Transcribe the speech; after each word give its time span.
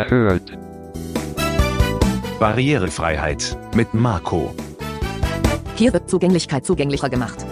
Ihr 0.00 0.08
hört 0.08 0.56
Barrierefreiheit 2.38 3.58
mit 3.74 3.92
Marco. 3.92 4.54
Hier 5.76 5.92
wird 5.92 6.08
Zugänglichkeit 6.08 6.64
zugänglicher 6.64 7.10
gemacht. 7.10 7.44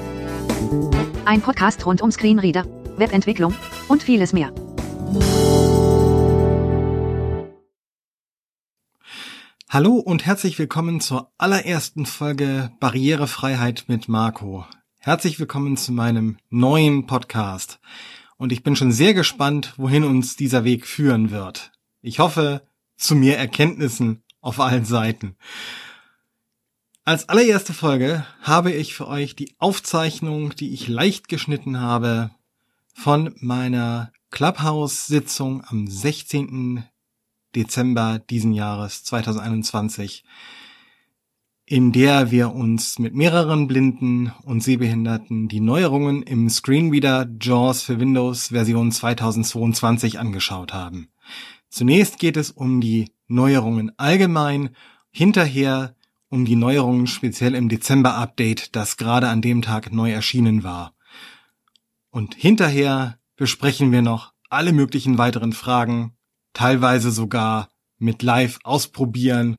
Ein 1.27 1.43
Podcast 1.43 1.85
rund 1.85 2.01
um 2.01 2.11
Screenreader, 2.11 2.65
Webentwicklung 2.97 3.55
und 3.89 4.03
vieles 4.03 4.33
mehr. 4.33 4.51
Hallo 9.69 9.97
und 9.97 10.25
herzlich 10.25 10.59
willkommen 10.59 11.03
zur 11.03 11.31
allerersten 11.37 12.07
Folge 12.07 12.71
Barrierefreiheit 12.81 13.85
mit 13.89 14.09
Marco. 14.09 14.65
Herzlich 15.01 15.39
willkommen 15.39 15.77
zu 15.77 15.93
meinem 15.93 16.39
neuen 16.49 17.07
Podcast. 17.07 17.79
Und 18.39 18.53
ich 18.53 18.63
bin 18.63 18.75
schon 18.75 18.93
sehr 18.93 19.13
gespannt, 19.13 19.75
wohin 19.77 20.05
uns 20.05 20.37
dieser 20.37 20.65
Weg 20.65 20.87
führen 20.87 21.31
wird. 21.31 21.73
Ich 22.01 22.19
hoffe, 22.19 22.63
zu 22.97 23.15
mehr 23.15 23.39
Erkenntnissen 23.39 24.23
auf 24.41 24.61
allen 24.61 24.85
Seiten. 24.85 25.37
Als 27.05 27.29
allererste 27.29 27.73
Folge 27.73 28.27
habe 28.43 28.71
ich 28.71 28.95
für 28.95 29.09
euch 29.09 29.35
die 29.35 29.55
Aufzeichnung, 29.59 30.55
die 30.55 30.75
ich 30.75 30.89
leicht 30.89 31.29
geschnitten 31.29 31.81
habe, 31.81 32.31
von 32.93 33.35
meiner 33.41 34.13
Clubhouse-Sitzung 34.31 35.65
am 35.67 35.87
16. 35.87 36.85
Dezember 37.55 38.19
diesen 38.19 38.53
Jahres 38.53 39.05
2021, 39.05 40.25
in 41.65 41.93
der 41.93 42.31
wir 42.31 42.55
uns 42.55 42.99
mit 42.99 43.15
mehreren 43.15 43.67
Blinden 43.69 44.33
und 44.43 44.63
Sehbehinderten 44.63 45.49
die 45.49 45.61
Neuerungen 45.61 46.23
im 46.23 46.51
Screenreader 46.51 47.27
JAWS 47.41 47.83
für 47.83 48.01
Windows 48.01 48.49
Version 48.49 48.93
2022 48.93 50.19
angeschaut 50.19 50.73
haben. 50.73 51.09
Zunächst 51.71 52.19
geht 52.19 52.37
es 52.37 52.51
um 52.51 52.81
die 52.81 53.13
Neuerungen 53.27 53.93
allgemein, 53.99 54.71
hinterher 55.11 55.95
um 56.29 56.45
die 56.45 56.57
Neuerungen 56.57 57.07
speziell 57.07 57.55
im 57.55 57.69
Dezember-Update, 57.69 58.75
das 58.77 58.97
gerade 58.97 59.29
an 59.29 59.41
dem 59.41 59.63
Tag 59.63 59.93
neu 59.93 60.11
erschienen 60.11 60.63
war. 60.63 60.95
Und 62.11 62.35
hinterher 62.35 63.19
besprechen 63.37 63.93
wir 63.93 64.03
noch 64.03 64.33
alle 64.51 64.73
möglichen 64.73 65.19
weiteren 65.19 65.53
Fragen, 65.53 66.17
teilweise 66.53 67.11
sogar 67.11 67.69
mit 67.99 68.23
Live 68.23 68.59
ausprobieren, 68.65 69.57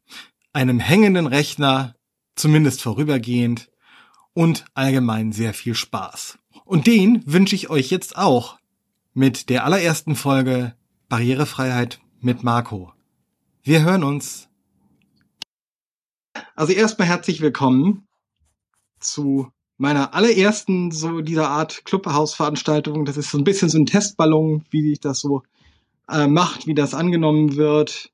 einem 0.54 0.80
hängenden 0.80 1.28
Rechner, 1.28 1.96
zumindest 2.36 2.82
vorübergehend, 2.82 3.70
und 4.34 4.66
allgemein 4.74 5.32
sehr 5.32 5.54
viel 5.54 5.76
Spaß. 5.76 6.38
Und 6.66 6.88
den 6.88 7.24
wünsche 7.26 7.56
ich 7.56 7.70
euch 7.70 7.90
jetzt 7.90 8.18
auch 8.18 8.58
mit 9.14 9.50
der 9.50 9.66
allerersten 9.66 10.16
Folge 10.16 10.76
Barrierefreiheit 11.10 12.00
mit 12.22 12.44
Marco. 12.44 12.94
Wir 13.64 13.82
hören 13.82 14.04
uns. 14.04 14.48
Also 16.56 16.72
erstmal 16.72 17.08
herzlich 17.08 17.42
willkommen 17.42 18.06
zu 19.00 19.48
meiner 19.78 20.14
allerersten 20.14 20.92
so 20.92 21.22
dieser 21.22 21.50
Art 21.50 21.84
Clubhouse-Veranstaltung. 21.86 23.06
Das 23.06 23.18
ist 23.18 23.32
so 23.32 23.40
ein 23.40 23.44
bisschen 23.44 23.70
so 23.70 23.80
ein 23.80 23.88
Testballon, 23.88 24.66
wie 24.70 24.88
sich 24.88 25.00
das 25.00 25.20
so 25.20 25.42
äh, 26.08 26.28
macht, 26.28 26.68
wie 26.68 26.76
das 26.76 26.94
angenommen 26.94 27.56
wird. 27.56 28.12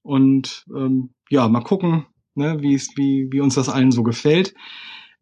Und 0.00 0.64
ähm, 0.74 1.10
ja, 1.28 1.46
mal 1.46 1.60
gucken, 1.60 2.06
ne, 2.34 2.62
wie 2.62 2.74
es, 2.74 2.96
wie, 2.96 3.28
wie 3.30 3.40
uns 3.40 3.56
das 3.56 3.68
allen 3.68 3.92
so 3.92 4.02
gefällt. 4.02 4.54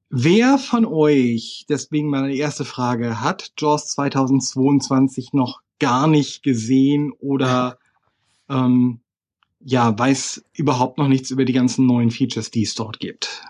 Wer 0.08 0.56
von 0.58 0.86
euch, 0.86 1.66
deswegen 1.68 2.10
meine 2.10 2.32
erste 2.32 2.64
Frage, 2.64 3.20
hat 3.22 3.54
JAWS 3.58 3.88
2022 3.88 5.32
noch 5.32 5.62
gar 5.78 6.06
nicht 6.06 6.42
gesehen 6.42 7.12
oder 7.18 7.78
ähm, 8.48 9.00
ja, 9.60 9.98
weiß 9.98 10.44
überhaupt 10.54 10.98
noch 10.98 11.08
nichts 11.08 11.30
über 11.30 11.44
die 11.44 11.52
ganzen 11.52 11.86
neuen 11.86 12.10
Features, 12.10 12.50
die 12.50 12.62
es 12.62 12.74
dort 12.74 13.00
gibt? 13.00 13.42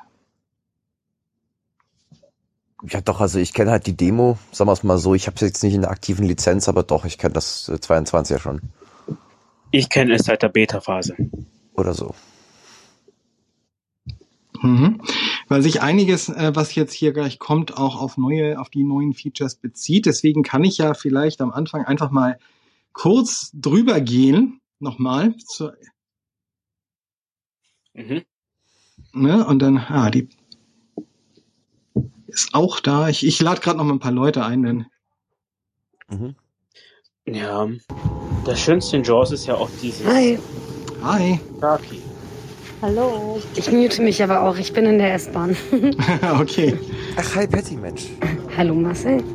Ja, 2.83 3.01
doch, 3.01 3.21
also 3.21 3.39
ich 3.39 3.53
kenne 3.53 3.71
halt 3.71 3.87
die 3.87 3.97
Demo, 3.97 4.39
sagen 4.53 4.69
wir 4.69 4.73
es 4.73 4.83
mal 4.83 4.99
so, 4.99 5.15
ich 5.15 5.27
habe 5.27 5.35
es 5.37 5.41
jetzt 5.43 5.63
nicht 5.63 5.75
in 5.75 5.83
der 5.83 5.91
aktiven 5.91 6.27
Lizenz, 6.27 6.69
aber 6.69 6.83
doch, 6.83 7.05
ich 7.05 7.19
kenne 7.19 7.35
das 7.35 7.69
äh, 7.69 7.81
22 7.81 8.35
ja 8.35 8.41
schon. 8.41 8.61
Ich 9.71 9.89
kenne 9.89 10.15
es 10.15 10.25
seit 10.25 10.43
der 10.43 10.49
Beta-Phase. 10.49 11.17
Oder 11.75 11.95
so. 11.95 12.15
Mhm. 14.63 15.01
Weil 15.49 15.63
sich 15.63 15.81
einiges, 15.81 16.29
äh, 16.29 16.53
was 16.55 16.75
jetzt 16.75 16.93
hier 16.93 17.13
gleich 17.13 17.39
kommt, 17.39 17.77
auch 17.77 18.01
auf 18.01 18.17
neue, 18.17 18.61
auf 18.61 18.69
die 18.69 18.83
neuen 18.83 19.15
Features 19.15 19.55
bezieht. 19.57 20.07
Deswegen 20.07 20.43
kann 20.43 20.65
ich 20.65 20.79
ja 20.79 20.95
vielleicht 20.95 21.41
am 21.41 21.53
Anfang 21.53 21.85
einfach 21.85 22.11
mal 22.11 22.39
kurz 22.93 23.51
drüber 23.55 24.01
gehen, 24.01 24.61
nochmal. 24.81 25.37
Zu, 25.37 25.73
Mhm. 27.95 28.23
ne? 29.13 29.47
Und 29.47 29.61
dann, 29.61 29.79
ah, 29.79 30.11
die 30.11 30.29
ist 32.27 32.55
auch 32.55 32.81
da. 32.81 33.09
Ich, 33.09 33.25
ich 33.27 33.41
lade 33.41 33.61
gerade 33.61 33.79
noch 33.79 33.85
mal 33.85 33.95
ein 33.95 34.01
paar 34.01 34.13
Leute 34.13 34.45
ein, 34.45 34.63
denn 34.63 34.87
Mhm. 36.09 36.37
Ja. 37.27 37.69
Das 38.45 38.61
Schönste 38.61 38.97
in 38.97 39.03
Jaws 39.03 39.33
ist 39.33 39.47
ja 39.47 39.57
auch 39.57 39.69
dieses 39.83 40.07
Hi. 40.07 40.39
hi. 41.03 41.41
Sharky. 41.61 42.01
Hallo. 42.83 43.41
Ich 43.55 43.73
mute 43.73 44.03
mich 44.03 44.23
aber 44.23 44.43
auch. 44.43 44.59
Ich 44.59 44.75
bin 44.75 44.85
in 44.85 44.99
der 44.99 45.15
S-Bahn. 45.15 45.57
okay. 46.41 46.79
Ach, 47.17 47.35
hi 47.35 47.47
Patty, 47.47 47.77
Mensch. 47.77 48.09
Hallo 48.57 48.75
Marcel. 48.75 49.23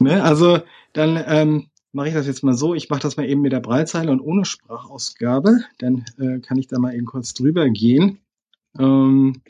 Ne? 0.00 0.22
Also 0.22 0.60
dann 0.92 1.22
ähm, 1.26 1.68
mache 1.92 2.08
ich 2.08 2.14
das 2.14 2.26
jetzt 2.26 2.42
mal 2.42 2.54
so. 2.54 2.74
Ich 2.74 2.90
mache 2.90 3.00
das 3.00 3.16
mal 3.16 3.26
eben 3.26 3.40
mit 3.40 3.52
der 3.52 3.60
Breitzeile 3.60 4.10
und 4.10 4.20
ohne 4.20 4.44
Sprachausgabe. 4.44 5.60
Dann 5.78 6.04
äh, 6.18 6.40
kann 6.40 6.58
ich 6.58 6.66
da 6.66 6.78
mal 6.78 6.94
eben 6.94 7.06
kurz 7.06 7.32
drüber 7.32 7.70
gehen. 7.70 8.18
Ähm, 8.78 9.40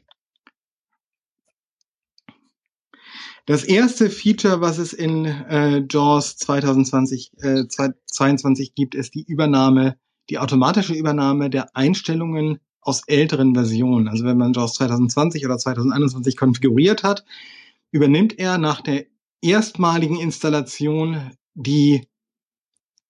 das 3.46 3.64
erste 3.64 4.10
Feature, 4.10 4.60
was 4.60 4.78
es 4.78 4.92
in 4.92 5.24
äh, 5.24 5.84
JAWS 5.90 6.36
2020, 6.36 7.32
äh, 7.38 7.64
22 7.66 8.74
gibt, 8.74 8.94
ist 8.94 9.14
die 9.14 9.24
Übernahme, 9.24 9.96
die 10.30 10.38
automatische 10.38 10.94
Übernahme 10.94 11.50
der 11.50 11.76
Einstellungen 11.76 12.60
aus 12.80 13.02
älteren 13.06 13.54
Versionen. 13.54 14.08
Also 14.08 14.24
wenn 14.24 14.36
man 14.36 14.52
JAWS 14.52 14.74
2020 14.74 15.44
oder 15.44 15.58
2021 15.58 16.36
konfiguriert 16.36 17.02
hat, 17.02 17.24
übernimmt 17.90 18.38
er 18.38 18.58
nach 18.58 18.80
der 18.80 19.06
erstmaligen 19.40 20.18
Installation 20.18 21.32
die 21.54 22.06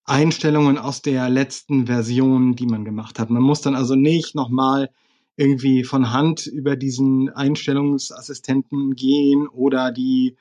Einstellungen 0.05 0.79
aus 0.79 1.03
der 1.03 1.31
letzten 1.31 1.87
Version, 1.87 2.57
die 2.57 2.67
man 2.67 2.85
gemacht 2.85 3.19
hat. 3.19 3.31
Man 3.31 3.43
muss 3.43 3.63
dann 3.63 3.75
also 3.75 3.95
nicht 3.95 4.35
nochmal 4.35 4.91
irgendwie 5.37 5.83
von 5.83 6.13
Hand 6.13 6.47
über 6.47 6.77
diesen 6.77 7.31
Einstellungsassistenten 7.31 8.95
gehen 8.95 9.49
oder 9.49 9.91
die 9.91 10.37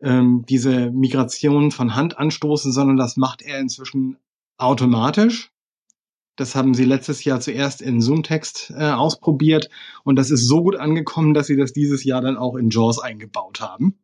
ähm, 0.00 0.44
diese 0.48 0.90
Migration 0.90 1.70
von 1.70 1.94
Hand 1.94 2.18
anstoßen, 2.18 2.72
sondern 2.72 2.96
das 2.96 3.16
macht 3.16 3.42
er 3.42 3.58
inzwischen 3.58 4.16
automatisch. 4.56 5.49
Das 6.36 6.54
haben 6.54 6.74
sie 6.74 6.84
letztes 6.84 7.24
Jahr 7.24 7.40
zuerst 7.40 7.82
in 7.82 8.00
Zoomtext 8.00 8.72
äh, 8.76 8.90
ausprobiert 8.90 9.68
und 10.04 10.16
das 10.16 10.30
ist 10.30 10.46
so 10.46 10.62
gut 10.62 10.76
angekommen, 10.76 11.34
dass 11.34 11.46
sie 11.46 11.56
das 11.56 11.72
dieses 11.72 12.04
Jahr 12.04 12.20
dann 12.20 12.36
auch 12.36 12.56
in 12.56 12.70
JAWS 12.70 12.98
eingebaut 12.98 13.60
haben. 13.60 13.98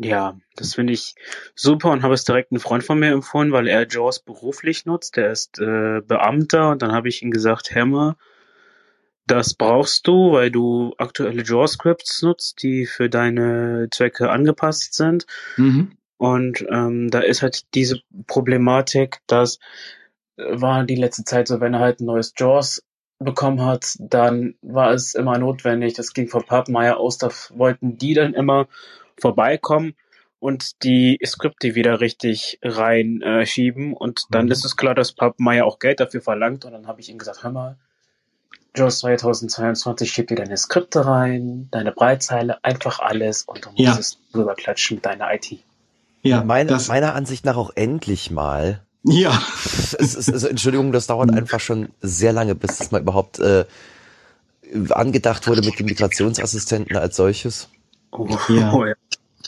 Ja, 0.00 0.38
das 0.54 0.74
finde 0.74 0.92
ich 0.92 1.16
super 1.56 1.90
und 1.90 2.04
habe 2.04 2.14
es 2.14 2.24
direkt 2.24 2.52
einem 2.52 2.60
Freund 2.60 2.84
von 2.84 3.00
mir 3.00 3.10
empfohlen, 3.10 3.50
weil 3.50 3.66
er 3.66 3.86
Jaws 3.88 4.20
beruflich 4.20 4.86
nutzt. 4.86 5.16
Der 5.16 5.32
ist 5.32 5.58
äh, 5.58 6.00
Beamter 6.06 6.70
und 6.70 6.82
dann 6.82 6.92
habe 6.92 7.08
ich 7.08 7.22
ihm 7.22 7.32
gesagt, 7.32 7.74
Hammer, 7.74 8.16
das 9.26 9.54
brauchst 9.54 10.06
du, 10.06 10.32
weil 10.32 10.52
du 10.52 10.94
aktuelle 10.98 11.42
JAWS-Scripts 11.42 12.22
nutzt, 12.22 12.62
die 12.62 12.86
für 12.86 13.10
deine 13.10 13.88
Zwecke 13.90 14.30
angepasst 14.30 14.94
sind. 14.94 15.26
Mhm. 15.56 15.92
Und 16.16 16.64
ähm, 16.70 17.10
da 17.10 17.20
ist 17.20 17.42
halt 17.42 17.74
diese 17.74 18.00
Problematik, 18.26 19.18
dass 19.26 19.58
war 20.38 20.84
die 20.84 20.96
letzte 20.96 21.24
Zeit 21.24 21.48
so, 21.48 21.60
wenn 21.60 21.74
er 21.74 21.80
halt 21.80 22.00
ein 22.00 22.06
neues 22.06 22.32
JAWS 22.36 22.82
bekommen 23.18 23.64
hat, 23.64 23.96
dann 23.98 24.54
war 24.62 24.92
es 24.92 25.14
immer 25.14 25.38
notwendig, 25.38 25.94
das 25.94 26.12
ging 26.14 26.28
von 26.28 26.44
Pappmeier 26.44 26.98
aus, 26.98 27.18
da 27.18 27.30
wollten 27.50 27.98
die 27.98 28.14
dann 28.14 28.34
immer 28.34 28.68
vorbeikommen 29.20 29.94
und 30.38 30.84
die 30.84 31.18
Skripte 31.26 31.74
wieder 31.74 32.00
richtig 32.00 32.60
rein 32.62 33.20
äh, 33.22 33.44
schieben 33.44 33.92
und 33.94 34.22
dann 34.30 34.46
Mhm. 34.46 34.52
ist 34.52 34.64
es 34.64 34.76
klar, 34.76 34.94
dass 34.94 35.12
Pappmeier 35.12 35.66
auch 35.66 35.80
Geld 35.80 35.98
dafür 35.98 36.20
verlangt 36.20 36.64
und 36.64 36.72
dann 36.72 36.86
habe 36.86 37.00
ich 37.00 37.08
ihm 37.10 37.18
gesagt, 37.18 37.42
hör 37.42 37.50
mal, 37.50 37.76
JAWS 38.76 39.00
2022 39.00 40.12
schiebt 40.12 40.30
dir 40.30 40.36
deine 40.36 40.56
Skripte 40.56 41.04
rein, 41.04 41.68
deine 41.72 41.90
Breitzeile, 41.90 42.62
einfach 42.62 43.00
alles 43.00 43.42
und 43.42 43.64
du 43.64 43.70
musst 43.70 43.80
Ja. 43.80 43.98
es 43.98 44.18
drüber 44.32 44.54
klatschen 44.54 44.96
mit 44.96 45.06
deiner 45.06 45.34
IT. 45.34 45.58
Ja, 46.22 46.44
Meine, 46.44 46.70
das, 46.70 46.86
meiner 46.88 47.14
Ansicht 47.14 47.44
nach 47.44 47.56
auch 47.56 47.70
endlich 47.74 48.30
mal. 48.30 48.84
Ja, 49.04 49.40
Es 49.62 49.94
ist, 49.94 50.32
also, 50.32 50.48
Entschuldigung, 50.48 50.92
das 50.92 51.06
dauert 51.06 51.32
einfach 51.32 51.60
schon 51.60 51.88
sehr 52.00 52.32
lange, 52.32 52.54
bis 52.54 52.78
das 52.78 52.90
mal 52.90 53.00
überhaupt 53.00 53.38
äh, 53.38 53.64
angedacht 54.90 55.46
wurde 55.46 55.62
mit 55.62 55.78
dem 55.78 55.86
Migrationsassistenten 55.86 56.96
als 56.96 57.16
solches. 57.16 57.68
Oh, 58.10 58.26
Ja. 58.48 58.72
oh 58.72 58.84
ja. 58.84 58.94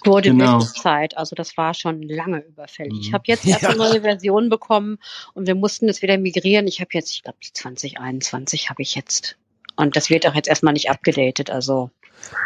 wurde 0.04 0.30
Genau. 0.30 0.60
Zeit. 0.60 1.16
Also 1.18 1.34
das 1.36 1.56
war 1.58 1.74
schon 1.74 2.00
lange 2.02 2.40
überfällig. 2.40 2.94
Ich 3.00 3.08
Mhm. 3.10 3.14
habe 3.14 3.24
jetzt 3.26 3.46
erst 3.46 3.62
Ja. 3.62 3.68
eine 3.70 3.78
neue 3.78 4.00
Version 4.00 4.48
bekommen 4.48 4.98
und 5.34 5.46
wir 5.46 5.54
mussten 5.54 5.88
es 5.90 6.00
wieder 6.00 6.16
migrieren. 6.16 6.66
Ich 6.66 6.80
habe 6.80 6.90
jetzt, 6.94 7.10
ich 7.10 7.22
glaube, 7.22 7.38
die 7.44 7.52
2021 7.52 8.70
habe 8.70 8.80
ich 8.82 8.94
jetzt. 8.94 9.36
Und 9.76 9.96
das 9.96 10.08
wird 10.08 10.26
auch 10.26 10.34
jetzt 10.34 10.48
erstmal 10.48 10.72
nicht 10.72 10.90
abgedatet. 10.90 11.50
Also 11.50 11.90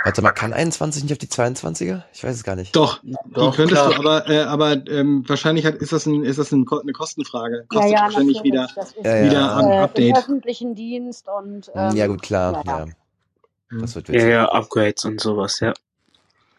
Warte 0.04 0.22
mal, 0.22 0.32
kann 0.32 0.52
21 0.52 1.02
nicht 1.04 1.12
auf 1.12 1.18
die 1.18 1.26
22er? 1.26 2.02
Ich 2.12 2.22
weiß 2.24 2.36
es 2.36 2.44
gar 2.44 2.56
nicht. 2.56 2.74
Doch, 2.76 3.00
Doch, 3.32 3.50
die 3.52 3.56
könntest 3.56 3.82
klar. 3.82 3.90
du, 3.94 3.98
aber, 4.00 4.28
äh, 4.28 4.40
aber 4.42 4.86
ähm, 4.88 5.24
wahrscheinlich 5.26 5.64
hat, 5.66 5.74
ist 5.76 5.92
das, 5.92 6.06
ein, 6.06 6.24
ist 6.24 6.38
das 6.38 6.52
ein, 6.52 6.66
eine 6.70 6.92
Kostenfrage. 6.92 7.66
Kostet 7.68 7.92
wahrscheinlich 7.92 8.42
wieder. 8.42 8.68
Das 8.74 8.92
ist 8.92 9.04
Ja, 9.04 9.16
ja. 9.16 9.24
wieder 9.30 9.52
am 9.52 9.66
äh, 9.70 9.76
im 9.76 9.82
Update. 9.82 10.16
öffentlichen 10.18 10.74
Dienst 10.74 11.26
und 11.28 11.70
ähm, 11.74 11.96
ja, 11.96 12.06
gut, 12.06 12.22
klar. 12.22 12.62
ja. 12.66 12.86
Ja. 12.86 13.78
Das 13.80 13.94
wird 13.94 14.08
Ja, 14.08 14.26
ja, 14.26 14.44
Upgrades 14.50 15.04
und 15.04 15.20
sowas, 15.20 15.60
ja. 15.60 15.72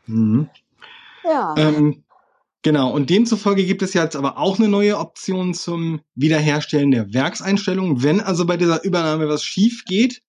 Mhm. 0.07 0.49
ja. 1.23 1.53
Ähm, 1.57 2.03
genau, 2.61 2.91
und 2.91 3.09
demzufolge 3.09 3.65
gibt 3.65 3.81
es 3.81 3.93
jetzt 3.93 4.15
aber 4.15 4.37
auch 4.37 4.59
eine 4.59 4.67
neue 4.67 4.97
Option 4.97 5.53
zum 5.53 6.01
Wiederherstellen 6.15 6.91
der 6.91 7.13
Werkseinstellungen. 7.13 8.03
Wenn 8.03 8.21
also 8.21 8.45
bei 8.45 8.57
dieser 8.57 8.83
Übernahme 8.83 9.29
was 9.29 9.43
schief 9.43 9.85
geht, 9.85 10.21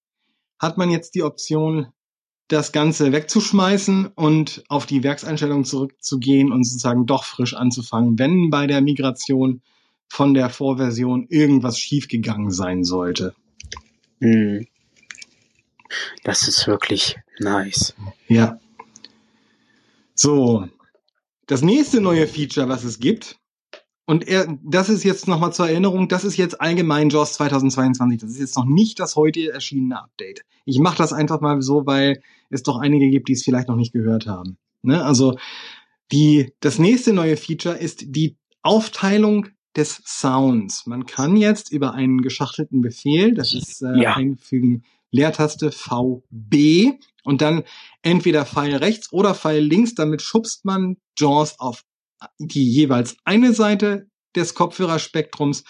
hat 0.58 0.78
man 0.78 0.90
jetzt 0.90 1.14
die 1.14 1.22
Option, 1.22 1.88
das 2.48 2.72
Ganze 2.72 3.12
wegzuschmeißen 3.12 4.06
und 4.14 4.64
auf 4.68 4.86
die 4.86 5.02
Werkseinstellungen 5.02 5.64
zurückzugehen 5.64 6.52
und 6.52 6.64
sozusagen 6.64 7.06
doch 7.06 7.24
frisch 7.24 7.54
anzufangen, 7.54 8.18
wenn 8.18 8.50
bei 8.50 8.66
der 8.66 8.80
Migration 8.80 9.62
von 10.08 10.34
der 10.34 10.50
Vorversion 10.50 11.26
irgendwas 11.28 11.78
schiefgegangen 11.78 12.50
sein 12.50 12.84
sollte. 12.84 13.34
Hm. 14.20 14.66
Das 16.22 16.46
ist 16.48 16.66
wirklich 16.66 17.16
nice. 17.38 17.94
Ja. 18.28 18.58
So. 20.14 20.68
Das 21.46 21.62
nächste 21.62 22.00
neue 22.00 22.26
Feature, 22.26 22.68
was 22.68 22.82
es 22.84 22.98
gibt, 22.98 23.38
und 24.06 24.26
er, 24.28 24.46
das 24.62 24.88
ist 24.88 25.02
jetzt 25.04 25.26
nochmal 25.26 25.52
zur 25.52 25.68
Erinnerung, 25.68 26.08
das 26.08 26.24
ist 26.24 26.36
jetzt 26.36 26.60
allgemein 26.60 27.10
JAWS 27.10 27.34
2022. 27.34 28.20
Das 28.20 28.30
ist 28.30 28.38
jetzt 28.38 28.56
noch 28.56 28.64
nicht 28.64 29.00
das 29.00 29.16
heute 29.16 29.52
erschienene 29.52 30.00
Update. 30.00 30.42
Ich 30.64 30.78
mache 30.78 30.96
das 30.96 31.12
einfach 31.12 31.40
mal 31.40 31.60
so, 31.60 31.86
weil 31.86 32.22
es 32.48 32.62
doch 32.62 32.78
einige 32.78 33.10
gibt, 33.10 33.28
die 33.28 33.32
es 33.32 33.42
vielleicht 33.42 33.68
noch 33.68 33.76
nicht 33.76 33.92
gehört 33.92 34.26
haben. 34.26 34.58
Ne? 34.82 35.04
Also 35.04 35.36
die, 36.12 36.52
das 36.60 36.78
nächste 36.78 37.12
neue 37.12 37.36
Feature 37.36 37.76
ist 37.76 38.04
die 38.06 38.36
Aufteilung 38.62 39.48
des 39.76 40.00
Sounds. 40.06 40.86
Man 40.86 41.06
kann 41.06 41.36
jetzt 41.36 41.72
über 41.72 41.92
einen 41.92 42.22
geschachtelten 42.22 42.80
Befehl, 42.80 43.34
das 43.34 43.54
ist 43.54 43.82
äh, 43.82 44.00
Ja. 44.02 44.14
einfügen 44.14 44.84
Leertaste 45.10 45.70
VB 45.72 46.92
und 47.24 47.40
dann 47.42 47.64
entweder 48.02 48.44
Pfeil 48.44 48.76
rechts 48.76 49.12
oder 49.12 49.34
Pfeil 49.34 49.62
links, 49.62 49.94
damit 49.94 50.22
schubst 50.22 50.64
man 50.64 50.96
JAWS 51.18 51.58
auf 51.58 51.84
die 52.38 52.70
jeweils 52.70 53.16
eine 53.24 53.52
Seite 53.52 54.08
des 54.34 54.54
Kopfhörerspektrums 54.54 55.64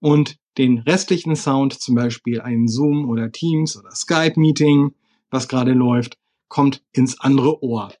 und 0.00 0.36
den 0.58 0.78
restlichen 0.78 1.36
Sound, 1.36 1.74
zum 1.80 1.94
Beispiel 1.94 2.40
ein 2.40 2.68
Zoom 2.68 3.08
oder 3.08 3.30
Teams 3.30 3.76
oder 3.76 3.90
Skype-Meeting, 3.90 4.94
was 5.30 5.48
gerade 5.48 5.72
läuft, 5.72 6.18
kommt 6.48 6.82
ins 6.92 7.20
andere 7.20 7.62
Ohr. 7.62 7.92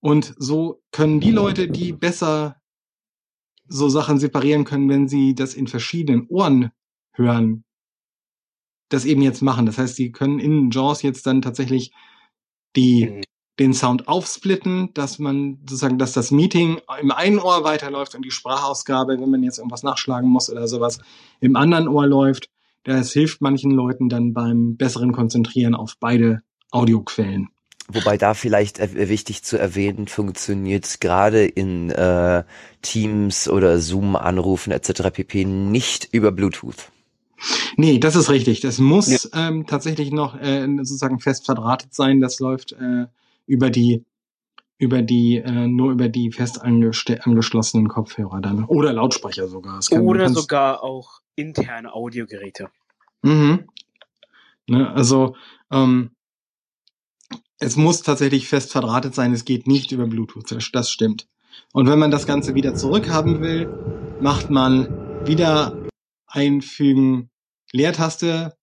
Und 0.00 0.34
so 0.38 0.82
können 0.90 1.20
die 1.20 1.30
Leute, 1.30 1.68
die 1.68 1.92
besser 1.92 2.60
so 3.68 3.88
Sachen 3.88 4.18
separieren 4.18 4.64
können, 4.64 4.88
wenn 4.88 5.08
sie 5.08 5.34
das 5.34 5.54
in 5.54 5.66
verschiedenen 5.66 6.26
Ohren 6.28 6.70
hören, 7.12 7.64
das 8.88 9.04
eben 9.04 9.22
jetzt 9.22 9.42
machen. 9.42 9.66
Das 9.66 9.78
heißt, 9.78 9.96
sie 9.96 10.12
können 10.12 10.38
in 10.38 10.70
JAWS 10.70 11.02
jetzt 11.02 11.26
dann 11.26 11.42
tatsächlich 11.42 11.92
die 12.76 13.06
Mhm. 13.06 13.22
Den 13.58 13.72
Sound 13.72 14.06
aufsplitten, 14.06 14.92
dass 14.92 15.18
man 15.18 15.58
sozusagen, 15.62 15.98
dass 15.98 16.12
das 16.12 16.30
Meeting 16.30 16.78
im 17.00 17.10
einen 17.10 17.38
Ohr 17.38 17.64
weiterläuft 17.64 18.14
und 18.14 18.22
die 18.22 18.30
Sprachausgabe, 18.30 19.18
wenn 19.18 19.30
man 19.30 19.42
jetzt 19.42 19.58
irgendwas 19.58 19.82
nachschlagen 19.82 20.28
muss 20.28 20.50
oder 20.50 20.68
sowas, 20.68 20.98
im 21.40 21.56
anderen 21.56 21.88
Ohr 21.88 22.06
läuft. 22.06 22.50
Das 22.84 23.12
hilft 23.12 23.40
manchen 23.40 23.70
Leuten 23.70 24.08
dann 24.08 24.32
beim 24.32 24.76
besseren 24.76 25.12
Konzentrieren 25.12 25.74
auf 25.74 25.94
beide 25.98 26.42
Audioquellen. 26.70 27.48
Wobei 27.88 28.16
da 28.18 28.34
vielleicht 28.34 28.80
wichtig 28.94 29.44
zu 29.44 29.58
erwähnen, 29.58 30.08
funktioniert 30.08 31.00
gerade 31.00 31.46
in 31.46 31.90
äh, 31.90 32.42
Teams 32.82 33.48
oder 33.48 33.78
Zoom-Anrufen 33.78 34.72
etc. 34.72 35.10
pp. 35.12 35.44
nicht 35.44 36.08
über 36.12 36.32
Bluetooth. 36.32 36.90
Nee, 37.76 37.98
das 37.98 38.16
ist 38.16 38.30
richtig. 38.30 38.60
Das 38.60 38.78
muss 38.78 39.30
ähm, 39.34 39.66
tatsächlich 39.66 40.10
noch 40.10 40.40
äh, 40.40 40.66
sozusagen 40.78 41.20
fest 41.20 41.44
verdrahtet 41.44 41.94
sein. 41.94 42.20
Das 42.20 42.40
läuft 42.40 42.72
äh, 42.72 43.06
über 43.46 43.70
die 43.70 44.04
über 44.78 45.00
die 45.02 45.36
äh, 45.36 45.66
nur 45.68 45.92
über 45.92 46.08
die 46.08 46.32
fest 46.32 46.60
angeschlossenen 46.60 47.88
Kopfhörer 47.88 48.40
dann 48.40 48.64
oder 48.64 48.92
Lautsprecher 48.92 49.48
sogar. 49.48 49.80
Kann- 49.80 50.02
Oder 50.02 50.28
sogar 50.28 50.82
auch 50.82 51.20
interne 51.34 51.92
Audiogeräte. 51.92 52.68
Mhm. 53.22 53.68
Ne, 54.68 54.90
also 54.90 55.36
ähm, 55.70 56.10
es 57.58 57.76
muss 57.76 58.02
tatsächlich 58.02 58.48
fest 58.48 58.72
verdrahtet 58.72 59.14
sein, 59.14 59.32
es 59.32 59.44
geht 59.44 59.66
nicht 59.66 59.92
über 59.92 60.06
Bluetooth, 60.06 60.50
das, 60.50 60.70
das 60.72 60.90
stimmt. 60.90 61.26
Und 61.72 61.88
wenn 61.88 61.98
man 61.98 62.10
das 62.10 62.26
Ganze 62.26 62.54
wieder 62.54 62.74
zurückhaben 62.74 63.40
will, 63.40 63.68
macht 64.20 64.50
man 64.50 65.26
wieder 65.26 65.86
einfügen 66.26 67.30
Leertaste 67.72 68.56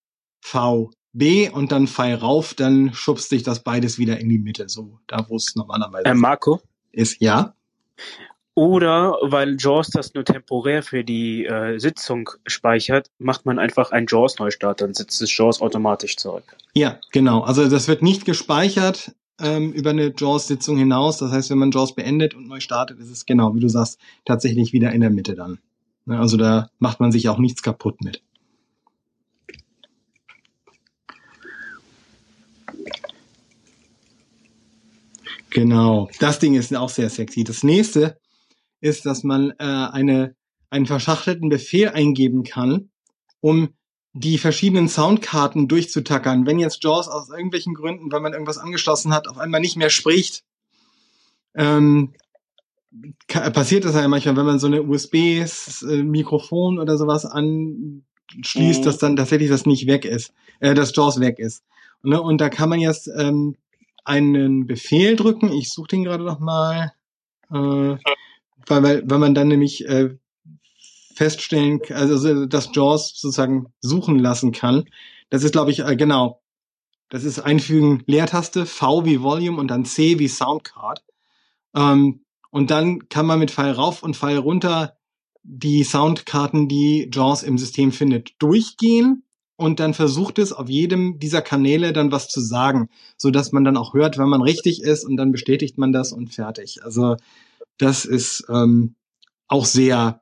VB 1.16 1.52
und 1.54 1.72
dann 1.72 1.88
Pfeil 1.88 2.16
rauf, 2.16 2.54
dann 2.54 2.94
schubst 2.94 3.30
sich 3.30 3.44
das 3.44 3.64
beides 3.64 3.98
wieder 4.00 4.20
in 4.20 4.30
die 4.30 4.40
Mitte, 4.40 4.68
so 4.70 5.00
da 5.08 5.26
wo 5.30 5.36
es 5.36 5.56
normalerweise 5.56 6.06
Äh, 6.06 6.14
Marco? 6.14 6.62
ist. 6.92 7.22
Ja. 7.22 7.54
Oder 8.56 9.18
weil 9.24 9.56
JAWS 9.60 9.90
das 9.90 10.14
nur 10.14 10.26
temporär 10.26 10.84
für 10.84 11.04
die 11.04 11.46
äh, 11.46 11.80
Sitzung 11.80 12.30
speichert, 12.46 13.10
macht 13.18 13.46
man 13.48 13.58
einfach 13.58 13.92
einen 13.92 14.06
JAWS-Neustart, 14.08 14.82
dann 14.82 14.94
setzt 14.94 15.22
das 15.22 15.36
JAWS 15.36 15.60
automatisch 15.62 16.18
zurück. 16.18 16.56
Ja, 16.76 17.00
genau. 17.12 17.42
Also 17.42 17.68
das 17.68 17.88
wird 17.88 18.04
nicht 18.04 18.26
gespeichert 18.26 19.16
ähm, 19.40 19.74
über 19.74 19.90
eine 19.90 20.14
JAWS-Sitzung 20.16 20.78
hinaus. 20.78 21.18
Das 21.18 21.32
heißt, 21.32 21.50
wenn 21.50 21.58
man 21.58 21.72
JAWS 21.72 21.96
beendet 21.96 22.36
und 22.36 22.48
neu 22.48 22.60
startet, 22.60 23.00
ist 23.00 23.10
es 23.10 23.26
genau, 23.26 23.56
wie 23.56 23.60
du 23.60 23.70
sagst, 23.70 24.00
tatsächlich 24.26 24.72
wieder 24.72 24.92
in 24.92 25.02
der 25.02 25.10
Mitte 25.10 25.34
dann. 25.34 25.58
Ne, 26.06 26.20
Also 26.20 26.38
da 26.38 26.70
macht 26.78 27.00
man 27.00 27.12
sich 27.12 27.30
auch 27.30 27.40
nichts 27.40 27.64
kaputt 27.64 28.02
mit. 28.04 28.22
Genau, 35.54 36.10
das 36.20 36.40
Ding 36.40 36.56
ist 36.56 36.76
auch 36.76 36.90
sehr 36.90 37.12
sexy. 37.12 37.44
Das 37.44 37.62
nächste 37.64 38.18
ist, 38.82 39.06
dass 39.06 39.24
man 39.24 39.52
äh, 39.60 39.64
eine, 39.64 40.36
einen 40.72 40.88
verschachtelten 40.88 41.50
Befehl 41.50 41.90
eingeben 41.90 42.44
kann, 42.44 42.90
um 43.40 43.70
die 44.14 44.40
verschiedenen 44.40 44.88
Soundkarten 44.90 45.68
durchzutackern. 45.68 46.48
Wenn 46.48 46.58
jetzt 46.58 46.84
JAWS 46.84 47.08
aus 47.08 47.30
irgendwelchen 47.30 47.76
Gründen, 47.76 48.12
weil 48.12 48.22
man 48.22 48.34
irgendwas 48.34 48.58
angeschlossen 48.58 49.14
hat, 49.14 49.28
auf 49.28 49.38
einmal 49.38 49.62
nicht 49.62 49.78
mehr 49.78 49.92
spricht, 49.92 50.44
ähm, 51.54 52.14
passiert 53.28 53.86
das 53.86 53.94
ja 53.94 54.08
manchmal, 54.08 54.36
wenn 54.36 54.46
man 54.46 54.60
so 54.60 54.68
eine 54.68 54.82
USB-Mikrofon 54.82 56.80
oder 56.80 56.98
sowas 56.98 57.26
anschließt, 57.26 58.82
Mhm. 58.82 58.84
dass 58.86 58.98
dann 58.98 59.16
tatsächlich 59.16 59.50
das 59.50 59.68
nicht 59.68 59.86
weg 59.86 60.04
ist, 60.06 60.34
äh, 60.62 60.74
dass 60.74 60.96
JAWS 60.96 61.20
weg 61.20 61.38
ist. 61.38 61.64
Ne? 62.02 62.20
Und 62.20 62.42
da 62.42 62.50
kann 62.50 62.70
man 62.70 62.80
jetzt 62.80 63.08
ähm, 63.16 63.56
einen 64.04 64.68
Befehl 64.68 65.16
drücken. 65.16 65.52
Ich 65.52 65.72
suche 65.72 65.88
den 65.88 66.04
gerade 66.04 66.24
noch 66.24 66.40
mal, 66.40 66.94
äh, 67.52 67.56
weil, 67.56 68.84
weil, 68.84 69.04
weil 69.10 69.20
man 69.20 69.34
dann 69.34 69.48
nämlich 69.48 69.88
äh, 69.88 70.18
feststellen, 71.16 71.82
k- 71.82 71.94
also 71.94 72.46
dass 72.46 72.70
JAWS 72.74 73.14
sozusagen 73.16 73.74
suchen 73.82 74.20
lassen 74.20 74.52
kann. 74.52 74.86
Das 75.30 75.44
ist, 75.44 75.52
glaube 75.52 75.72
ich, 75.72 75.80
äh, 75.80 75.96
genau. 75.96 76.42
Das 77.10 77.24
ist 77.24 77.40
einfügen 77.40 78.04
Leertaste, 78.08 78.66
V 78.66 79.06
wie 79.06 79.22
Volume 79.22 79.60
und 79.60 79.68
dann 79.68 79.86
C 79.86 80.18
wie 80.20 80.28
Soundcard. 80.28 81.04
Ähm, 81.76 82.26
und 82.50 82.72
dann 82.72 83.08
kann 83.10 83.26
man 83.26 83.40
mit 83.40 83.52
Pfeil 83.52 83.72
rauf 83.72 84.04
und 84.04 84.16
Pfeil 84.16 84.38
runter 84.38 84.98
die 85.44 85.84
Soundkarten, 85.84 86.68
die 86.68 87.10
JAWS 87.14 87.44
im 87.44 87.58
System 87.58 87.92
findet, 87.92 88.32
durchgehen 88.40 89.23
und 89.56 89.80
dann 89.80 89.94
versucht 89.94 90.40
es 90.40 90.52
auf 90.52 90.70
jedem 90.70 91.20
dieser 91.20 91.42
Kanäle 91.42 91.94
dann 91.94 92.12
was 92.12 92.28
zu 92.28 92.42
sagen, 92.42 92.90
so 93.18 93.32
dass 93.32 93.52
man 93.52 93.64
dann 93.64 93.78
auch 93.78 93.94
hört, 93.94 94.18
wenn 94.18 94.30
man 94.30 94.42
richtig 94.42 94.82
ist 94.82 95.06
und 95.06 95.18
dann 95.18 95.32
bestätigt 95.32 95.78
man 95.78 95.94
das 95.94 96.12
und 96.12 96.34
fertig. 96.34 96.84
Also 96.84 97.18
das 97.78 98.06
ist 98.06 98.46
ähm, 98.50 98.96
auch 99.48 99.66
sehr 99.66 100.22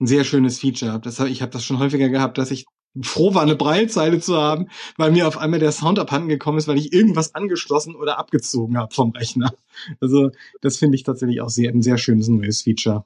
ein 0.00 0.06
sehr 0.06 0.24
schönes 0.24 0.60
Feature. 0.60 1.00
Das 1.00 1.18
ich 1.20 1.42
habe 1.42 1.52
das 1.52 1.64
schon 1.64 1.78
häufiger 1.78 2.08
gehabt, 2.08 2.38
dass 2.38 2.50
ich 2.50 2.66
froh 3.02 3.34
war, 3.34 3.42
eine 3.42 3.56
Breilzeile 3.56 4.20
zu 4.20 4.36
haben, 4.36 4.68
weil 4.96 5.10
mir 5.12 5.28
auf 5.28 5.38
einmal 5.38 5.60
der 5.60 5.72
Sound 5.72 5.98
abhanden 5.98 6.28
gekommen 6.28 6.58
ist, 6.58 6.68
weil 6.68 6.78
ich 6.78 6.92
irgendwas 6.92 7.34
angeschlossen 7.34 7.94
oder 7.94 8.18
abgezogen 8.18 8.76
habe 8.78 8.94
vom 8.94 9.10
Rechner. 9.12 9.52
Also 10.00 10.30
das 10.60 10.76
finde 10.76 10.96
ich 10.96 11.04
tatsächlich 11.04 11.40
auch 11.40 11.50
sehr 11.50 11.70
ein 11.70 11.82
sehr 11.82 11.98
schönes 11.98 12.28
neues 12.28 12.62
Feature. 12.62 13.04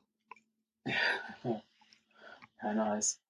Ja, 2.63 2.75
nice. 2.75 3.22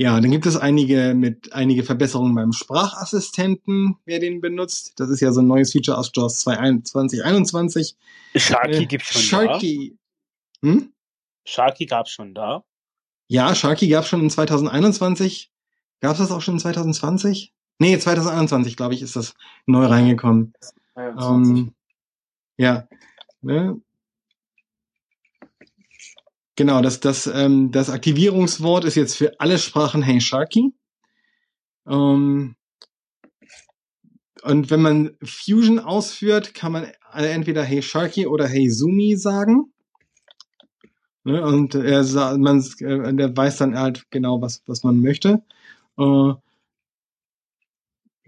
Ja, 0.00 0.18
dann 0.18 0.30
gibt 0.30 0.46
es 0.46 0.56
einige 0.56 1.12
mit 1.12 1.52
einige 1.52 1.82
Verbesserungen 1.82 2.34
beim 2.34 2.52
Sprachassistenten, 2.52 3.98
wer 4.06 4.18
den 4.18 4.40
benutzt. 4.40 4.94
Das 4.96 5.10
ist 5.10 5.20
ja 5.20 5.30
so 5.30 5.42
ein 5.42 5.46
neues 5.46 5.72
Feature 5.72 5.98
aus 5.98 6.10
JAWS 6.14 6.40
2021. 6.40 7.96
Sharky 8.34 8.84
Äh, 8.84 8.86
gibt's 8.86 9.12
schon 9.12 9.20
Sharky. 9.20 9.98
Hm? 10.64 10.80
da. 10.80 10.86
Sharky 11.44 11.84
gab's 11.84 12.12
schon 12.12 12.32
da. 12.32 12.64
Ja, 13.28 13.54
Sharky 13.54 13.88
gab 13.88 14.06
schon 14.06 14.22
in 14.22 14.30
2021. 14.30 15.52
Gab 16.00 16.12
es 16.12 16.18
das 16.18 16.30
auch 16.30 16.40
schon 16.40 16.54
in 16.54 16.60
2020? 16.60 17.52
Nee, 17.78 17.98
2021, 17.98 18.78
glaube 18.78 18.94
ich, 18.94 19.02
ist 19.02 19.16
das 19.16 19.34
neu 19.66 19.84
reingekommen. 19.84 20.54
23. 20.94 21.58
Ähm, 21.58 21.74
ja. 22.56 22.88
Ne? 23.42 23.82
Genau, 26.56 26.82
das, 26.82 27.00
das, 27.00 27.26
ähm, 27.26 27.70
das 27.70 27.90
Aktivierungswort 27.90 28.84
ist 28.84 28.94
jetzt 28.94 29.16
für 29.16 29.38
alle 29.40 29.58
Sprachen 29.58 30.02
Hey 30.02 30.20
Sharky. 30.20 30.72
Ähm, 31.86 32.56
und 34.42 34.70
wenn 34.70 34.82
man 34.82 35.16
Fusion 35.22 35.78
ausführt, 35.78 36.54
kann 36.54 36.72
man 36.72 36.86
entweder 37.12 37.62
Hey 37.62 37.82
Sharky 37.82 38.26
oder 38.26 38.46
Hey 38.46 38.68
Zoomy 38.68 39.16
sagen. 39.16 39.72
Ne? 41.24 41.42
Und 41.42 41.74
er, 41.74 42.02
man, 42.38 42.64
äh, 42.78 43.14
der 43.14 43.36
weiß 43.36 43.58
dann 43.58 43.78
halt 43.78 44.06
genau, 44.10 44.40
was, 44.40 44.62
was 44.66 44.82
man 44.82 45.00
möchte. 45.00 45.42
Äh, 45.98 46.32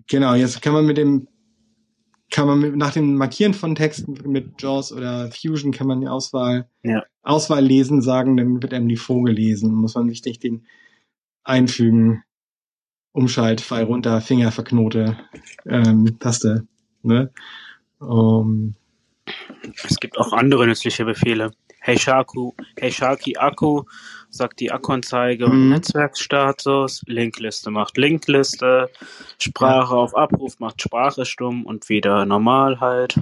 genau, 0.06 0.34
jetzt 0.34 0.60
kann 0.60 0.74
man 0.74 0.86
mit 0.86 0.98
dem 0.98 1.28
kann 2.32 2.48
man 2.48 2.58
mit, 2.58 2.76
nach 2.76 2.92
dem 2.92 3.14
Markieren 3.14 3.54
von 3.54 3.74
Texten 3.74 4.14
mit 4.28 4.60
JAWS 4.60 4.92
oder 4.92 5.30
Fusion 5.30 5.70
kann 5.70 5.86
man 5.86 6.00
die 6.00 6.08
Auswahl, 6.08 6.68
Ja. 6.82 7.04
Auswahl 7.22 7.64
lesen 7.64 8.00
sagen, 8.02 8.36
dann 8.36 8.60
wird 8.62 8.74
einem 8.74 8.88
die 8.88 8.96
vorgelesen. 8.96 9.72
Muss 9.74 9.94
man 9.94 10.08
sich 10.08 10.24
nicht 10.24 10.42
den 10.42 10.66
einfügen, 11.44 12.24
Umschalt, 13.12 13.60
Pfeil 13.60 13.84
runter, 13.84 14.22
Finger 14.22 14.50
verknote, 14.50 15.18
ähm, 15.66 16.18
Taste. 16.18 16.66
Ne? 17.02 17.30
Ähm, 18.00 18.74
Es 19.84 20.00
gibt 20.00 20.18
auch 20.18 20.32
andere 20.32 20.66
nützliche 20.66 21.04
Befehle. 21.04 21.52
Hey 21.80 21.98
Shaku, 21.98 22.52
Hey 22.78 22.90
Sharky 22.90 23.36
Akku 23.36 23.82
sagt 24.32 24.60
die 24.60 24.72
Akkuanzeige 24.72 25.44
und 25.46 25.64
Mhm. 25.64 25.68
Netzwerkstatus. 25.68 27.02
Linkliste 27.06 27.70
macht 27.70 27.98
Linkliste. 27.98 28.90
Sprache 29.38 29.94
auf 29.94 30.16
Abruf 30.16 30.58
macht 30.58 30.80
Sprache 30.80 31.24
stumm 31.26 31.66
und 31.66 31.88
wieder 31.88 32.24
normal 32.24 32.80
halt. 32.80 33.20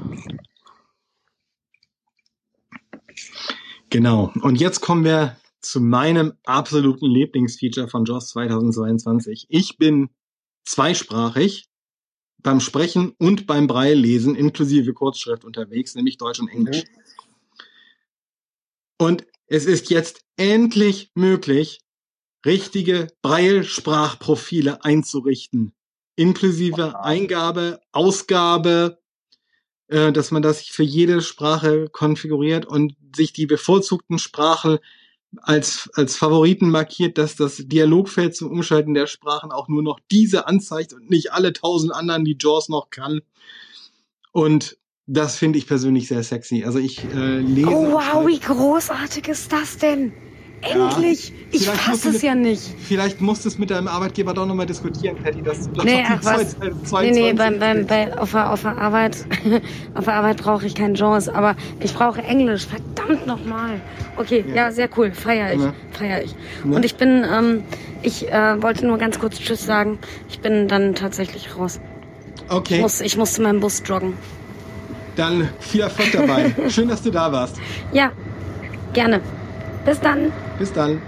Genau. 3.91 4.33
Und 4.41 4.61
jetzt 4.61 4.81
kommen 4.81 5.05
wir 5.05 5.37
zu 5.61 5.81
meinem 5.81 6.33
absoluten 6.45 7.07
Lieblingsfeature 7.07 7.89
von 7.89 8.05
JAWS 8.05 8.29
2022. 8.29 9.47
Ich 9.49 9.77
bin 9.79 10.11
zweisprachig 10.65 11.69
beim 12.39 12.61
Sprechen 12.61 13.15
und 13.19 13.47
beim 13.47 13.67
Braillesen 13.67 14.37
inklusive 14.37 14.95
Kurzschrift 14.95 15.45
unterwegs, 15.45 15.95
nämlich 15.95 16.17
Deutsch 16.17 16.41
und 16.41 16.49
Englisch. 16.49 16.85
Und 18.97 19.27
es 19.51 19.67
ist 19.67 19.91
jetzt 19.91 20.23
endlich 20.37 21.11
möglich, 21.15 21.81
richtige 22.47 23.09
Braille-Sprachprofile 23.21 24.85
einzurichten, 24.85 25.75
inklusive 26.15 27.01
Eingabe, 27.01 27.81
Ausgabe, 27.91 28.99
äh, 29.89 30.13
dass 30.13 30.31
man 30.31 30.41
das 30.41 30.63
für 30.63 30.85
jede 30.85 31.21
Sprache 31.21 31.89
konfiguriert 31.91 32.65
und 32.65 32.95
sich 33.15 33.33
die 33.33 33.47
bevorzugten 33.47 34.21
Sprachen 34.21 34.79
als, 35.43 35.91
als 35.95 36.17
Favoriten 36.17 36.71
markiert, 36.71 37.19
dass 37.19 37.35
das 37.35 37.57
Dialogfeld 37.57 38.37
zum 38.37 38.51
Umschalten 38.53 38.95
der 38.95 39.09
Sprachen 39.09 39.51
auch 39.51 39.69
nur 39.69 39.83
noch 39.83 39.99
diese 40.13 40.47
anzeigt 40.47 40.93
und 40.93 41.11
nicht 41.11 41.33
alle 41.33 41.53
tausend 41.53 41.93
anderen, 41.93 42.25
die 42.25 42.39
JAWS 42.41 42.69
noch 42.69 42.91
kann. 42.91 43.21
Und 44.31 44.79
das 45.07 45.37
finde 45.37 45.59
ich 45.59 45.67
persönlich 45.67 46.09
sehr 46.09 46.23
sexy. 46.23 46.65
Also 46.65 46.79
ich 46.79 47.05
äh, 47.15 47.39
lese. 47.39 47.69
Oh 47.69 47.93
wow, 47.93 48.27
wie 48.27 48.39
großartig 48.39 49.29
ist 49.29 49.53
das 49.53 49.79
denn? 49.79 50.13
Ja. 50.63 50.89
Endlich! 50.91 51.33
Ich 51.53 51.63
Vielleicht 51.63 51.89
musst 51.89 52.03
fasse 52.05 52.17
es 52.17 52.23
ja 52.23 52.35
nicht. 52.35 52.63
Vielleicht 52.81 53.21
musst 53.21 53.45
du 53.45 53.49
es 53.49 53.59
mit 53.59 53.71
deinem 53.71 53.89
Arbeitgeber 53.89 54.35
doch 54.35 54.45
nochmal 54.45 54.67
diskutieren, 54.67 55.17
Patty, 55.17 55.43
dass 55.43 55.71
du 55.71 55.83
Nee, 55.83 56.05
ach 56.07 56.23
was. 56.23 56.51
zwei- 56.51 56.69
Nee, 56.69 56.85
22 56.85 57.13
nee, 57.13 57.33
beim, 57.33 57.59
beim, 57.59 57.87
bei, 57.87 58.19
auf, 58.19 58.33
der, 58.33 58.53
auf 58.53 58.63
der 58.63 58.77
Arbeit, 58.77 59.25
auf 59.95 60.05
der 60.05 60.15
Arbeit 60.15 60.37
brauche 60.37 60.67
ich 60.67 60.75
kein 60.75 60.95
JAWS, 60.95 61.31
aber 61.31 61.57
ich 61.81 61.95
brauche 61.95 62.21
Englisch. 62.23 62.67
Verdammt 62.67 63.27
nochmal. 63.27 63.81
Okay, 64.19 64.45
ja. 64.55 64.71
sehr 64.71 64.91
cool. 64.99 65.13
Feier 65.13 65.55
ich. 65.55 65.61
Ja. 65.63 65.75
Feier 65.93 66.23
ich. 66.23 66.35
Ja. 66.65 66.77
Und 66.77 66.85
ich 66.85 66.97
bin, 66.97 67.25
ähm, 67.25 67.63
ich 68.03 68.31
äh, 68.31 68.63
wollte 68.63 68.87
nur 68.87 68.99
ganz 68.99 69.19
kurz 69.19 69.39
Tschüss 69.39 69.65
sagen. 69.65 69.99
Ich 70.29 70.41
bin 70.41 70.69
dann 70.69 70.95
tatsächlich 70.95 71.57
raus. 71.57 71.81
Ich 72.37 72.53
Okay, 72.53 72.81
muss, 72.81 73.01
ich 73.01 73.17
muss 73.17 73.33
zu 73.33 73.43
meinem 73.43 73.61
Bus 73.61 73.83
joggen. 73.87 74.13
Dann 75.21 75.49
viel 75.61 75.83
Erfolg 75.83 76.13
dabei. 76.13 76.55
Schön, 76.71 76.89
dass 76.89 77.03
du 77.03 77.11
da 77.11 77.31
warst. 77.31 77.57
Ja, 77.93 78.13
gerne. 78.93 79.21
Bis 79.85 80.01
dann. 80.01 80.33
Bis 80.59 80.73
dann. 80.73 81.01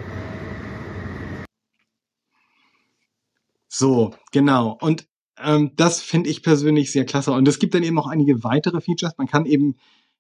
So, 3.69 4.15
genau. 4.31 4.77
Und 4.81 5.09
ähm, 5.43 5.73
das 5.77 6.03
finde 6.03 6.29
ich 6.29 6.43
persönlich 6.43 6.93
sehr 6.93 7.07
klasse. 7.07 7.33
Und 7.33 7.49
es 7.49 7.59
gibt 7.59 7.75
dann 7.75 7.83
eben 7.83 7.99
auch 7.99 8.07
einige 8.07 8.45
weitere 8.45 8.81
Features. 8.83 9.15
Man 9.17 9.29
kann 9.29 9.47
eben 9.47 9.77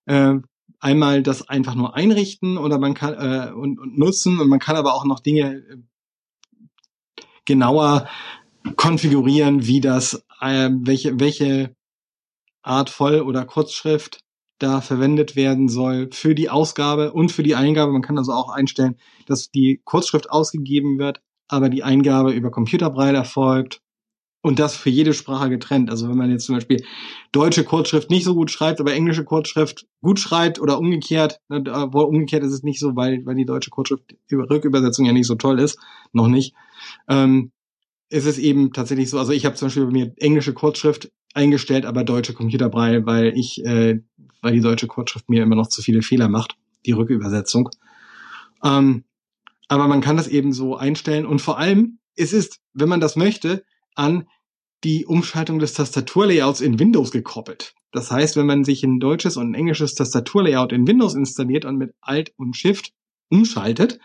äh, 0.06 0.34
einmal 0.80 1.22
das 1.22 1.48
einfach 1.48 1.74
nur 1.74 1.94
einrichten 1.94 2.56
oder 2.56 2.78
man 2.78 2.94
kann 2.94 3.14
äh, 3.14 3.52
und, 3.52 3.78
und 3.78 3.98
nutzen 3.98 4.40
und 4.40 4.48
man 4.48 4.58
kann 4.58 4.76
aber 4.76 4.94
auch 4.94 5.04
noch 5.04 5.20
Dinge 5.20 5.56
äh, 5.56 5.76
genauer 7.44 8.08
konfigurieren, 8.76 9.66
wie 9.66 9.80
das, 9.80 10.24
äh, 10.40 10.70
welche, 10.72 11.20
welche 11.20 11.74
Art 12.62 12.90
Voll- 12.90 13.22
oder 13.22 13.44
Kurzschrift 13.44 14.20
da 14.58 14.80
verwendet 14.80 15.34
werden 15.34 15.68
soll 15.68 16.08
für 16.12 16.34
die 16.34 16.48
Ausgabe 16.48 17.12
und 17.12 17.32
für 17.32 17.42
die 17.42 17.56
Eingabe. 17.56 17.92
Man 17.92 18.02
kann 18.02 18.18
also 18.18 18.32
auch 18.32 18.48
einstellen, 18.48 18.96
dass 19.26 19.50
die 19.50 19.80
Kurzschrift 19.84 20.30
ausgegeben 20.30 20.98
wird, 20.98 21.20
aber 21.48 21.68
die 21.68 21.82
Eingabe 21.82 22.32
über 22.32 22.50
Computerbraille 22.50 23.16
erfolgt 23.16 23.80
und 24.42 24.58
das 24.58 24.76
für 24.76 24.90
jede 24.90 25.14
Sprache 25.14 25.48
getrennt. 25.48 25.90
Also 25.90 26.08
wenn 26.08 26.16
man 26.16 26.30
jetzt 26.30 26.46
zum 26.46 26.56
Beispiel 26.56 26.84
deutsche 27.32 27.64
Kurzschrift 27.64 28.10
nicht 28.10 28.24
so 28.24 28.34
gut 28.34 28.50
schreibt, 28.50 28.80
aber 28.80 28.92
englische 28.92 29.24
Kurzschrift 29.24 29.86
gut 30.00 30.20
schreibt 30.20 30.60
oder 30.60 30.78
umgekehrt, 30.78 31.40
ne, 31.48 31.62
obwohl 31.72 32.04
umgekehrt 32.04 32.44
ist 32.44 32.52
es 32.52 32.62
nicht 32.62 32.80
so, 32.80 32.94
weil, 32.94 33.24
weil 33.24 33.36
die 33.36 33.44
deutsche 33.44 33.70
Kurzschrift 33.70 34.14
über 34.28 34.48
Rückübersetzung 34.48 35.06
ja 35.06 35.12
nicht 35.12 35.26
so 35.26 35.36
toll 35.36 35.58
ist, 35.58 35.78
noch 36.12 36.28
nicht. 36.28 36.54
Ähm, 37.08 37.52
ist 38.10 38.26
es 38.26 38.38
eben 38.38 38.72
tatsächlich 38.72 39.08
so, 39.08 39.18
also 39.18 39.32
ich 39.32 39.46
habe 39.46 39.56
zum 39.56 39.66
Beispiel 39.66 39.86
bei 39.86 39.92
mir 39.92 40.12
englische 40.18 40.52
Kurzschrift 40.52 41.10
eingestellt, 41.34 41.86
aber 41.86 42.04
deutsche 42.04 42.34
Computerbraille, 42.34 43.06
weil 43.06 43.36
ich, 43.36 43.64
äh, 43.64 44.00
weil 44.40 44.52
die 44.52 44.60
deutsche 44.60 44.86
Kurzschrift 44.86 45.28
mir 45.28 45.42
immer 45.42 45.56
noch 45.56 45.68
zu 45.68 45.82
viele 45.82 46.02
Fehler 46.02 46.28
macht, 46.28 46.56
die 46.86 46.92
Rückübersetzung. 46.92 47.68
Ähm, 48.64 49.04
aber 49.68 49.88
man 49.88 50.00
kann 50.00 50.16
das 50.16 50.28
eben 50.28 50.52
so 50.52 50.76
einstellen 50.76 51.26
und 51.26 51.40
vor 51.40 51.58
allem, 51.58 51.98
es 52.14 52.32
ist, 52.32 52.60
wenn 52.74 52.88
man 52.88 53.00
das 53.00 53.16
möchte, 53.16 53.64
an 53.94 54.28
die 54.84 55.06
Umschaltung 55.06 55.58
des 55.58 55.74
Tastaturlayouts 55.74 56.60
in 56.60 56.78
Windows 56.78 57.10
gekoppelt. 57.10 57.74
Das 57.92 58.10
heißt, 58.10 58.36
wenn 58.36 58.46
man 58.46 58.64
sich 58.64 58.82
ein 58.82 59.00
deutsches 59.00 59.36
und 59.36 59.50
ein 59.50 59.54
englisches 59.54 59.94
Tastaturlayout 59.94 60.72
in 60.72 60.86
Windows 60.86 61.14
installiert 61.14 61.64
und 61.64 61.76
mit 61.76 61.94
Alt 62.00 62.32
und 62.36 62.56
Shift 62.56 62.92
umschaltet, 63.28 63.98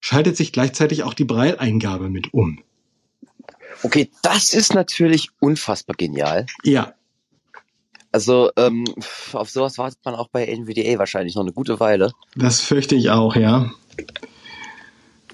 schaltet 0.00 0.36
sich 0.36 0.52
gleichzeitig 0.52 1.04
auch 1.04 1.14
die 1.14 1.24
Braille-Eingabe 1.24 2.10
mit 2.10 2.34
um. 2.34 2.60
Okay, 3.82 4.10
das 4.22 4.54
ist 4.54 4.74
natürlich 4.74 5.30
unfassbar 5.40 5.96
genial. 5.96 6.46
Ja, 6.64 6.94
Also 8.12 8.50
ähm, 8.56 8.84
auf 9.32 9.50
sowas 9.50 9.78
wartet 9.78 9.98
man 10.04 10.14
auch 10.14 10.28
bei 10.28 10.46
NVDA 10.46 10.98
wahrscheinlich 10.98 11.34
noch 11.34 11.42
eine 11.42 11.52
gute 11.52 11.78
Weile. 11.80 12.12
das 12.34 12.60
fürchte 12.60 12.94
ich 12.94 13.10
auch, 13.10 13.36
ja. 13.36 13.70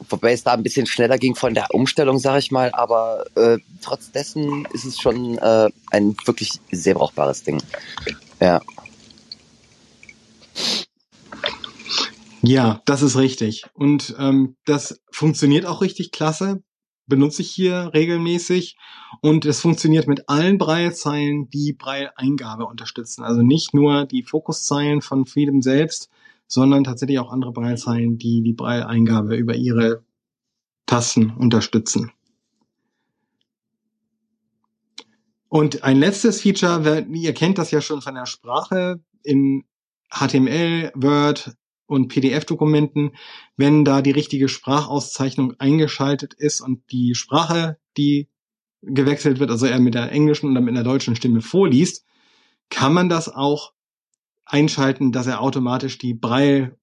Wobei 0.09 0.33
es 0.33 0.43
da 0.43 0.53
ein 0.53 0.65
bisschen 0.65 0.87
schneller 0.87 1.17
ging 1.17 1.37
von 1.37 1.55
der 1.55 1.69
Umstellung, 1.73 2.19
sag 2.19 2.39
ich 2.39 2.51
mal. 2.51 2.73
Aber 2.73 3.25
äh, 3.37 3.59
trotz 3.83 4.11
dessen 4.11 4.67
ist 4.73 4.85
es 4.85 4.99
schon 4.99 5.39
äh, 5.39 5.71
ein 5.93 6.17
wirklich 6.25 6.51
sehr 6.73 6.95
brauchbares 6.95 7.45
Ding. 7.45 7.63
Ja. 8.41 8.61
Ja, 12.43 12.83
das 12.87 13.03
ist 13.03 13.17
richtig. 13.17 13.65
Und 13.75 14.17
ähm, 14.19 14.57
das 14.65 15.01
funktioniert 15.13 15.65
auch 15.67 15.81
richtig 15.81 16.11
klasse. 16.11 16.63
Benutze 17.07 17.43
ich 17.43 17.51
hier 17.51 17.91
regelmäßig. 17.93 18.77
Und 19.21 19.45
es 19.45 19.61
funktioniert 19.61 20.07
mit 20.07 20.29
allen 20.29 20.59
Braillezeilen, 20.59 21.51
die 21.51 21.73
Braille-Eingabe 21.73 22.67
unterstützen. 22.67 23.23
Also 23.23 23.43
nicht 23.43 23.75
nur 23.75 24.07
die 24.07 24.23
Fokuszeilen 24.23 25.03
von 25.03 25.27
Freedom 25.27 25.63
selbst, 25.63 26.11
sondern 26.47 26.85
tatsächlich 26.85 27.19
auch 27.19 27.33
andere 27.33 27.53
Braillezeilen, 27.53 28.19
die 28.19 28.43
die 28.43 28.53
Braille-Eingabe 28.53 29.37
über 29.37 29.55
ihre 29.55 30.05
Tasten 30.87 31.31
unterstützen. 31.31 32.13
Und 35.49 35.83
ein 35.83 35.99
letztes 35.99 36.41
Feature, 36.41 37.07
ihr 37.13 37.35
kennt 37.35 37.59
das 37.59 37.71
ja 37.71 37.83
schon 37.83 38.01
von 38.01 38.15
der 38.15 38.25
Sprache 38.27 39.01
in 39.23 39.65
HTML, 40.11 40.93
Word, 40.95 41.55
und 41.93 42.09
PDF-Dokumenten, 42.09 43.13
wenn 43.57 43.85
da 43.85 44.03
die 44.03 44.11
richtige 44.11 44.49
Sprachauszeichnung 44.49 45.55
eingeschaltet 45.59 46.35
ist 46.35 46.61
und 46.61 46.83
die 46.91 47.15
Sprache, 47.15 47.79
die 47.97 48.29
gewechselt 48.83 49.39
wird, 49.39 49.51
also 49.51 49.67
er 49.67 49.79
mit 49.79 49.95
der 49.95 50.11
englischen 50.11 50.51
oder 50.51 50.61
mit 50.61 50.75
der 50.75 50.83
deutschen 50.83 51.15
Stimme 51.15 51.41
vorliest, 51.41 52.05
kann 52.71 52.93
man 52.93 53.09
das 53.09 53.29
auch 53.29 53.73
einschalten, 54.45 55.13
dass 55.13 55.27
er 55.27 55.41
automatisch 55.41 55.99
die 55.99 56.15
Braille 56.15 56.77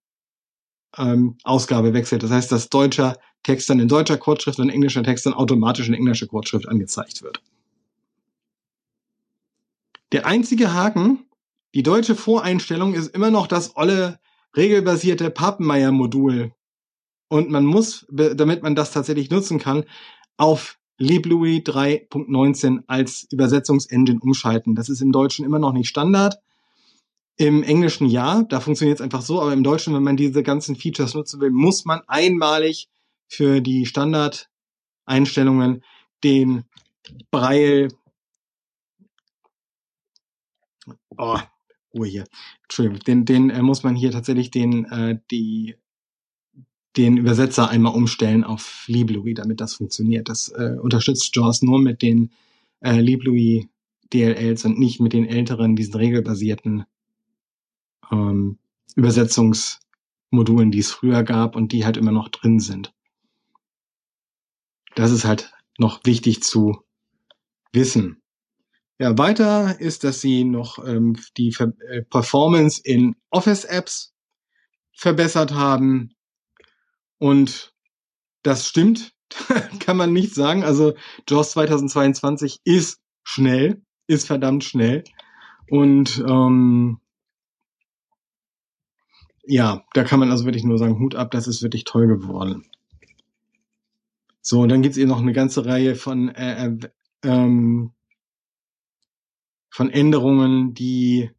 ähm, 0.98 1.38
Ausgabe 1.44 1.94
wechselt. 1.94 2.24
Das 2.24 2.32
heißt, 2.32 2.52
dass 2.52 2.70
deutscher 2.70 3.18
Text 3.44 3.70
dann 3.70 3.80
in 3.80 3.88
deutscher 3.88 4.18
Kurzschrift 4.18 4.60
und 4.60 4.70
englischer 4.70 5.04
Text 5.04 5.26
dann 5.26 5.34
automatisch 5.34 5.88
in 5.88 5.94
englischer 5.94 6.28
Kurzschrift 6.28 6.68
angezeigt 6.68 7.22
wird. 7.22 7.42
Der 10.12 10.26
einzige 10.26 10.74
Haken, 10.74 11.26
die 11.76 11.84
deutsche 11.84 12.16
Voreinstellung 12.16 12.94
ist 12.94 13.14
immer 13.14 13.30
noch 13.30 13.48
das 13.48 13.76
olle 13.76 14.20
regelbasierte 14.56 15.30
Papenmeier-Modul. 15.30 16.54
Und 17.30 17.50
man 17.50 17.66
muss, 17.66 18.06
damit 18.10 18.64
man 18.64 18.76
das 18.76 18.92
tatsächlich 18.92 19.30
nutzen 19.30 19.60
kann, 19.60 19.86
auf 20.38 20.80
LibLouis 20.98 21.62
3.19 21.62 22.84
als 22.88 23.28
Übersetzungsengine 23.32 24.20
umschalten. 24.20 24.76
Das 24.76 24.90
ist 24.90 25.02
im 25.02 25.12
Deutschen 25.12 25.46
immer 25.46 25.60
noch 25.60 25.74
nicht 25.74 25.88
Standard. 25.88 26.40
Im 27.38 27.64
Englischen 27.64 28.08
ja, 28.08 28.44
da 28.44 28.60
funktioniert 28.60 29.00
es 29.00 29.04
einfach 29.04 29.22
so, 29.22 29.42
aber 29.42 29.54
im 29.54 29.64
Deutschen, 29.64 29.94
wenn 29.94 30.04
man 30.04 30.18
diese 30.18 30.44
ganzen 30.44 30.76
Features 30.76 31.14
nutzen 31.14 31.40
will, 31.40 31.52
muss 31.52 31.86
man 31.86 32.02
einmalig 32.08 32.90
für 33.28 33.62
die 33.62 33.86
Standardeinstellungen 33.86 35.84
den 36.24 36.66
Braille 37.32 37.88
oh, 41.18 41.40
Ruhe 41.94 42.08
hier. 42.08 42.26
Entschuldigung, 42.64 43.00
den, 43.00 43.26
den 43.26 43.50
äh, 43.50 43.62
muss 43.62 43.84
man 43.84 43.96
hier 43.96 44.12
tatsächlich 44.12 44.52
den, 44.52 44.86
äh, 44.86 45.20
die, 45.32 45.76
den 46.98 47.18
Übersetzer 47.18 47.70
einmal 47.70 47.96
umstellen 47.96 48.44
auf 48.44 48.86
LibLouis, 48.88 49.36
damit 49.36 49.62
das 49.62 49.76
funktioniert. 49.76 50.30
Das 50.30 50.50
äh, 50.50 50.78
unterstützt 50.82 51.36
JAWS 51.36 51.62
nur 51.62 51.80
mit 51.80 52.02
den 52.02 52.32
äh, 52.82 53.00
LibLouis 53.00 53.66
DLLs 54.14 54.66
und 54.66 54.80
nicht 54.80 55.00
mit 55.00 55.14
den 55.14 55.26
älteren, 55.26 55.76
diesen 55.76 55.96
regelbasierten 55.96 56.86
ähm, 58.12 58.58
Übersetzungsmodulen, 58.96 60.72
die 60.72 60.80
es 60.80 60.92
früher 60.92 61.24
gab 61.24 61.56
und 61.56 61.72
die 61.72 61.86
halt 61.86 61.98
immer 61.98 62.12
noch 62.12 62.30
drin 62.30 62.60
sind. 62.60 62.94
Das 64.96 65.12
ist 65.12 65.26
halt 65.26 65.54
noch 65.78 66.02
wichtig 66.04 66.42
zu 66.42 66.84
wissen. 67.72 68.19
Ja, 69.02 69.18
weiter 69.18 69.80
ist, 69.80 70.04
dass 70.04 70.20
sie 70.20 70.44
noch 70.44 70.86
ähm, 70.86 71.16
die 71.38 71.54
Ver 71.54 71.72
äh, 71.90 72.02
Performance 72.02 72.82
in 72.84 73.16
Office-Apps 73.30 74.14
verbessert 74.92 75.54
haben. 75.54 76.16
Und 77.18 77.74
das 78.44 78.68
stimmt, 78.68 79.14
kann 79.80 79.96
man 79.96 80.12
nicht 80.12 80.36
sagen. 80.36 80.66
Also 80.66 80.96
JAWS 81.30 81.52
2022 81.52 82.60
ist 82.66 83.00
schnell, 83.24 83.82
ist 84.08 84.28
verdammt 84.28 84.66
schnell. 84.66 85.06
Und 85.70 86.22
ähm, 86.28 87.00
ja, 89.44 89.86
da 89.94 90.04
kann 90.04 90.20
man 90.20 90.30
also 90.30 90.44
wirklich 90.44 90.66
nur 90.66 90.78
sagen, 90.78 91.00
Hut 91.00 91.16
ab, 91.16 91.32
das 91.32 91.48
ist 91.48 91.64
wirklich 91.64 91.86
toll 91.86 92.08
geworden. 92.08 92.66
So, 94.42 94.60
und 94.60 94.70
dann 94.70 94.82
gibt's 94.82 94.98
eben 94.98 95.10
noch 95.10 95.22
eine 95.22 95.34
ganze 95.34 95.66
Reihe 95.66 95.96
von, 95.96 96.30
äh, 96.30 96.66
äh, 96.66 96.90
ähm, 97.24 97.94
von 99.70 99.90
Änderungen, 99.90 100.74
die 100.74 101.32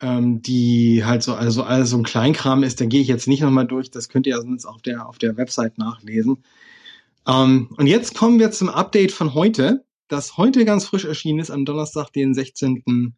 ähm, 0.00 0.42
die 0.42 1.04
halt 1.04 1.22
so 1.22 1.34
also 1.34 1.64
alles 1.64 1.90
so 1.90 1.96
ein 1.96 2.04
Kleinkram 2.04 2.62
ist, 2.62 2.80
da 2.80 2.86
gehe 2.86 3.00
ich 3.00 3.08
jetzt 3.08 3.26
nicht 3.26 3.42
nochmal 3.42 3.66
durch, 3.66 3.90
das 3.90 4.08
könnt 4.08 4.26
ihr 4.26 4.40
sonst 4.40 4.64
auf 4.64 4.80
der 4.82 5.08
auf 5.08 5.18
der 5.18 5.36
Website 5.36 5.78
nachlesen. 5.78 6.44
Ähm, 7.26 7.68
und 7.76 7.86
jetzt 7.86 8.14
kommen 8.14 8.38
wir 8.38 8.50
zum 8.50 8.68
Update 8.68 9.12
von 9.12 9.34
heute, 9.34 9.84
das 10.08 10.36
heute 10.36 10.64
ganz 10.64 10.86
frisch 10.86 11.04
erschienen 11.04 11.40
ist 11.40 11.50
am 11.50 11.64
Donnerstag, 11.64 12.12
den 12.12 12.32
16. 12.32 13.14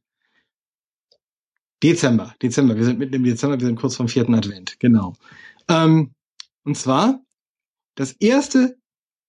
Dezember. 1.83 2.35
Dezember, 2.43 2.77
wir 2.77 2.85
sind 2.85 2.99
mitten 2.99 3.15
im 3.15 3.25
Dezember, 3.25 3.59
wir 3.61 3.67
sind 3.67 3.79
kurz 3.79 3.97
vom 3.97 4.09
vierten 4.09 4.35
Advent, 4.35 4.81
genau. 4.81 5.15
Ähm, 5.69 6.15
und 6.65 6.77
zwar 6.77 7.21
das 7.95 8.13
erste 8.13 8.77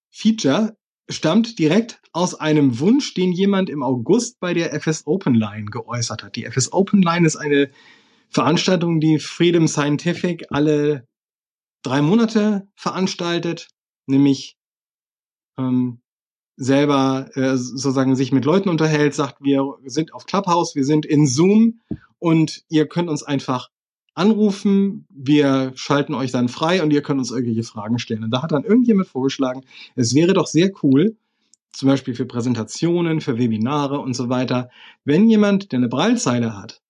Feature 0.10 0.78
stammt 1.10 1.60
direkt 1.60 2.02
aus 2.14 2.36
einem 2.36 2.80
Wunsch, 2.80 3.14
den 3.14 3.32
jemand 3.32 3.70
im 3.70 3.84
August 3.84 4.40
bei 4.40 4.54
der 4.54 4.74
FS 4.74 5.06
Open 5.06 5.34
Line 5.34 5.66
geäußert 5.66 6.24
hat. 6.24 6.36
Die 6.36 6.46
FS 6.46 6.72
Open 6.72 7.02
Line 7.02 7.26
ist 7.26 7.36
eine 7.36 7.70
Veranstaltung, 8.30 9.00
die 9.00 9.20
Freedom 9.20 9.68
Scientific 9.68 10.46
alle 10.52 11.08
drei 11.84 12.02
Monate 12.02 12.68
veranstaltet, 12.76 13.70
nämlich 14.08 14.58
ähm, 15.58 16.02
selber 16.56 17.30
äh, 17.36 17.58
sozusagen 17.58 18.16
sich 18.16 18.32
mit 18.32 18.46
Leuten 18.46 18.70
unterhält, 18.70 19.16
sagt, 19.16 19.42
wir 19.42 19.64
sind 19.86 20.14
auf 20.14 20.26
Clubhouse, 20.26 20.76
wir 20.76 20.86
sind 20.86 21.06
in 21.06 21.26
Zoom 21.26 21.82
und 22.20 22.64
ihr 22.70 22.88
könnt 22.88 23.10
uns 23.10 23.24
einfach 23.24 23.70
anrufen, 24.13 25.06
wir 25.10 25.71
schalten 25.76 26.13
euch 26.13 26.32
dann 26.32 26.50
frei 26.50 26.84
und 26.84 26.91
ihr 26.91 27.02
könnt 27.02 27.19
uns 27.19 27.32
irgendwelche 27.32 27.63
Fragen 27.63 28.00
stellen. 28.00 28.24
Und 28.24 28.32
da 28.32 28.41
hat 28.41 28.52
dann 28.52 28.63
irgendjemand 28.63 29.08
vorgeschlagen, 29.08 29.63
es 29.95 30.13
wäre 30.13 30.34
doch 30.34 30.47
sehr 30.47 30.71
cool, 30.84 31.15
zum 31.71 31.88
Beispiel 31.88 32.15
für 32.15 32.26
Präsentationen, 32.26 33.21
für 33.21 33.38
Webinare 33.38 34.00
und 34.00 34.13
so 34.13 34.30
weiter, 34.30 34.69
wenn 35.06 35.30
jemand, 35.30 35.71
der 35.71 35.78
eine 35.78 35.88
Braillezeile 35.88 36.58
hat, 36.58 36.82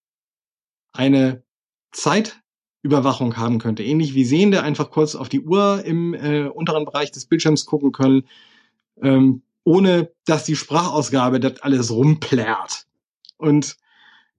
eine 0.92 1.44
Zeitüberwachung 1.92 3.36
haben 3.36 3.58
könnte, 3.58 3.84
ähnlich 3.84 4.14
wie 4.14 4.24
Sehende 4.24 4.62
einfach 4.62 4.90
kurz 4.90 5.14
auf 5.14 5.28
die 5.28 5.42
Uhr 5.42 5.84
im 5.84 6.14
äh, 6.14 6.46
unteren 6.46 6.84
Bereich 6.84 7.12
des 7.12 7.26
Bildschirms 7.26 7.66
gucken 7.66 7.92
können, 7.92 8.24
ähm, 9.00 9.42
ohne 9.64 10.10
dass 10.24 10.44
die 10.44 10.56
Sprachausgabe 10.56 11.38
das 11.38 11.60
alles 11.60 11.92
rumplärt. 11.92 12.86
Und 13.36 13.76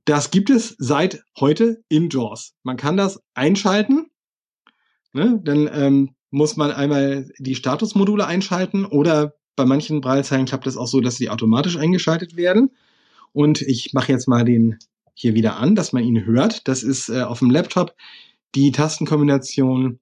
das 0.05 0.31
gibt 0.31 0.49
es 0.49 0.75
seit 0.77 1.23
heute 1.39 1.83
in 1.87 2.09
JAWS. 2.09 2.55
Man 2.63 2.77
kann 2.77 2.97
das 2.97 3.21
einschalten. 3.33 4.07
Ne? 5.13 5.39
Dann 5.43 5.69
ähm, 5.71 6.15
muss 6.29 6.57
man 6.57 6.71
einmal 6.71 7.29
die 7.37 7.55
Statusmodule 7.55 8.25
einschalten 8.25 8.85
oder 8.85 9.35
bei 9.55 9.65
manchen 9.65 10.01
Braillezeilen 10.01 10.45
klappt 10.45 10.67
es 10.67 10.77
auch 10.77 10.87
so, 10.87 10.99
dass 10.99 11.17
sie 11.17 11.29
automatisch 11.29 11.77
eingeschaltet 11.77 12.35
werden. 12.35 12.71
Und 13.31 13.61
ich 13.61 13.93
mache 13.93 14.11
jetzt 14.11 14.27
mal 14.27 14.43
den 14.43 14.79
hier 15.13 15.35
wieder 15.35 15.57
an, 15.57 15.75
dass 15.75 15.93
man 15.93 16.03
ihn 16.03 16.25
hört. 16.25 16.67
Das 16.67 16.83
ist 16.83 17.09
äh, 17.09 17.21
auf 17.21 17.39
dem 17.39 17.51
Laptop 17.51 17.95
die 18.55 18.71
Tastenkombination 18.71 19.99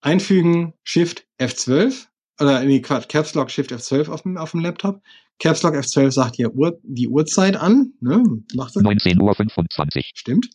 einfügen, 0.00 0.74
Shift 0.84 1.26
F12 1.38 2.06
oder 2.40 2.62
nee, 2.64 2.80
Quatsch, 2.80 3.08
Caps 3.08 3.34
Lock 3.34 3.50
Shift 3.50 3.72
F12 3.72 4.08
auf 4.08 4.22
dem, 4.22 4.36
auf 4.36 4.50
dem 4.50 4.60
Laptop. 4.60 5.02
Caps 5.38 5.62
Lock 5.62 5.74
F12 5.74 6.10
sagt 6.10 6.36
hier 6.36 6.54
Uhr, 6.54 6.78
die 6.82 7.08
Uhrzeit 7.08 7.56
an. 7.56 7.92
Ne? 8.00 8.22
Macht 8.54 8.76
das? 8.76 8.82
19.25 8.82 9.96
Uhr. 9.96 10.02
Stimmt. 10.14 10.48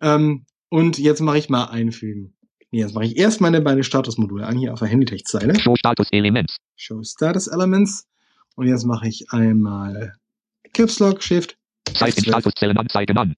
Ähm, 0.00 0.46
und 0.68 0.98
jetzt 0.98 1.20
mache 1.20 1.38
ich 1.38 1.48
mal 1.48 1.64
einfügen. 1.64 2.34
Nee, 2.70 2.80
jetzt 2.80 2.94
mache 2.94 3.04
ich 3.04 3.16
erst 3.16 3.40
meine 3.40 3.60
beiden 3.60 3.84
Statusmodule 3.84 4.46
an, 4.46 4.58
hier 4.58 4.72
auf 4.72 4.80
der 4.80 4.88
Handytext-Zeile. 4.88 5.58
Show 5.60 5.76
Status 5.76 6.08
Elements. 6.10 6.56
Show 6.76 7.02
Status 7.02 7.46
Elements. 7.46 8.06
Und 8.56 8.66
jetzt 8.66 8.84
mache 8.84 9.08
ich 9.08 9.30
einmal 9.30 10.14
Caps 10.72 10.98
Lock 10.98 11.22
Shift. 11.22 11.56
Zeit 11.92 12.16
in 12.16 12.24
Statuszellen 12.24 12.76
anzeigen 12.76 13.16
an. 13.16 13.34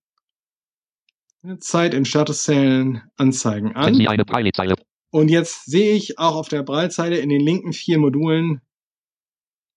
Zeit 1.61 1.95
in 1.95 2.05
Statuszellen 2.05 3.03
anzeigen 3.17 3.75
an. 3.77 3.87
Wenn 3.87 3.95
Sie 3.95 4.09
eine 4.09 4.25
und 5.11 5.31
jetzt 5.31 5.64
sehe 5.64 5.95
ich 5.95 6.19
auch 6.19 6.35
auf 6.35 6.49
der 6.49 6.62
Braillezeile 6.62 7.19
in 7.19 7.29
den 7.29 7.41
linken 7.41 7.73
vier 7.73 7.99
Modulen, 7.99 8.61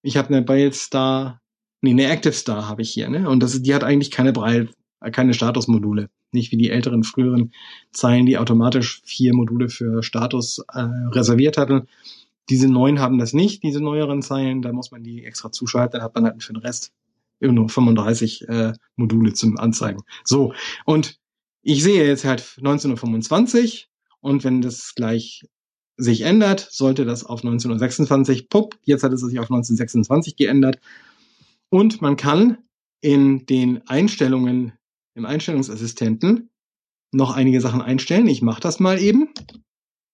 ich 0.01 0.17
habe 0.17 0.29
eine 0.29 0.41
Braille 0.41 0.73
Star, 0.73 1.41
nee, 1.81 1.91
eine 1.91 2.07
Active 2.07 2.33
Star 2.33 2.67
habe 2.67 2.81
ich 2.81 2.91
hier, 2.91 3.09
ne? 3.09 3.29
Und 3.29 3.41
das 3.41 3.61
die 3.61 3.73
hat 3.73 3.83
eigentlich 3.83 4.11
keine 4.11 4.33
Braille, 4.33 4.69
äh, 5.01 5.11
keine 5.11 5.33
Statusmodule. 5.33 6.09
Nicht 6.31 6.51
wie 6.51 6.57
die 6.57 6.69
älteren, 6.69 7.03
früheren 7.03 7.51
Zeilen, 7.91 8.25
die 8.25 8.37
automatisch 8.37 9.01
vier 9.03 9.35
Module 9.35 9.69
für 9.69 10.01
Status 10.01 10.59
äh, 10.73 10.79
reserviert 11.11 11.57
hatten. 11.57 11.87
Diese 12.49 12.67
neuen 12.67 12.99
haben 12.99 13.17
das 13.17 13.33
nicht, 13.33 13.63
diese 13.63 13.81
neueren 13.81 14.21
Zeilen, 14.21 14.61
da 14.61 14.71
muss 14.71 14.91
man 14.91 15.03
die 15.03 15.25
extra 15.25 15.51
zuschalten, 15.51 15.93
dann 15.93 16.03
hat 16.03 16.15
man 16.15 16.25
halt 16.25 16.43
für 16.43 16.53
den 16.53 16.61
Rest 16.61 16.93
nur 17.39 17.69
35 17.69 18.47
äh, 18.49 18.73
Module 18.95 19.33
zum 19.33 19.57
Anzeigen. 19.57 20.03
So, 20.23 20.53
und 20.85 21.17
ich 21.63 21.83
sehe 21.83 22.05
jetzt 22.05 22.25
halt 22.25 22.41
1925 22.57 23.89
und 24.19 24.43
wenn 24.43 24.61
das 24.61 24.93
gleich 24.95 25.43
sich 26.01 26.21
ändert, 26.21 26.67
sollte 26.71 27.05
das 27.05 27.23
auf 27.23 27.39
1926, 27.43 28.49
pupp, 28.49 28.77
jetzt 28.83 29.03
hat 29.03 29.13
es 29.13 29.21
sich 29.21 29.39
auf 29.39 29.45
1926 29.45 30.35
geändert. 30.35 30.79
Und 31.69 32.01
man 32.01 32.15
kann 32.15 32.57
in 33.01 33.45
den 33.45 33.87
Einstellungen, 33.87 34.73
im 35.15 35.25
Einstellungsassistenten 35.25 36.49
noch 37.11 37.35
einige 37.35 37.61
Sachen 37.61 37.81
einstellen. 37.81 38.27
Ich 38.27 38.41
mache 38.41 38.61
das 38.61 38.79
mal 38.79 38.99
eben. 38.99 39.29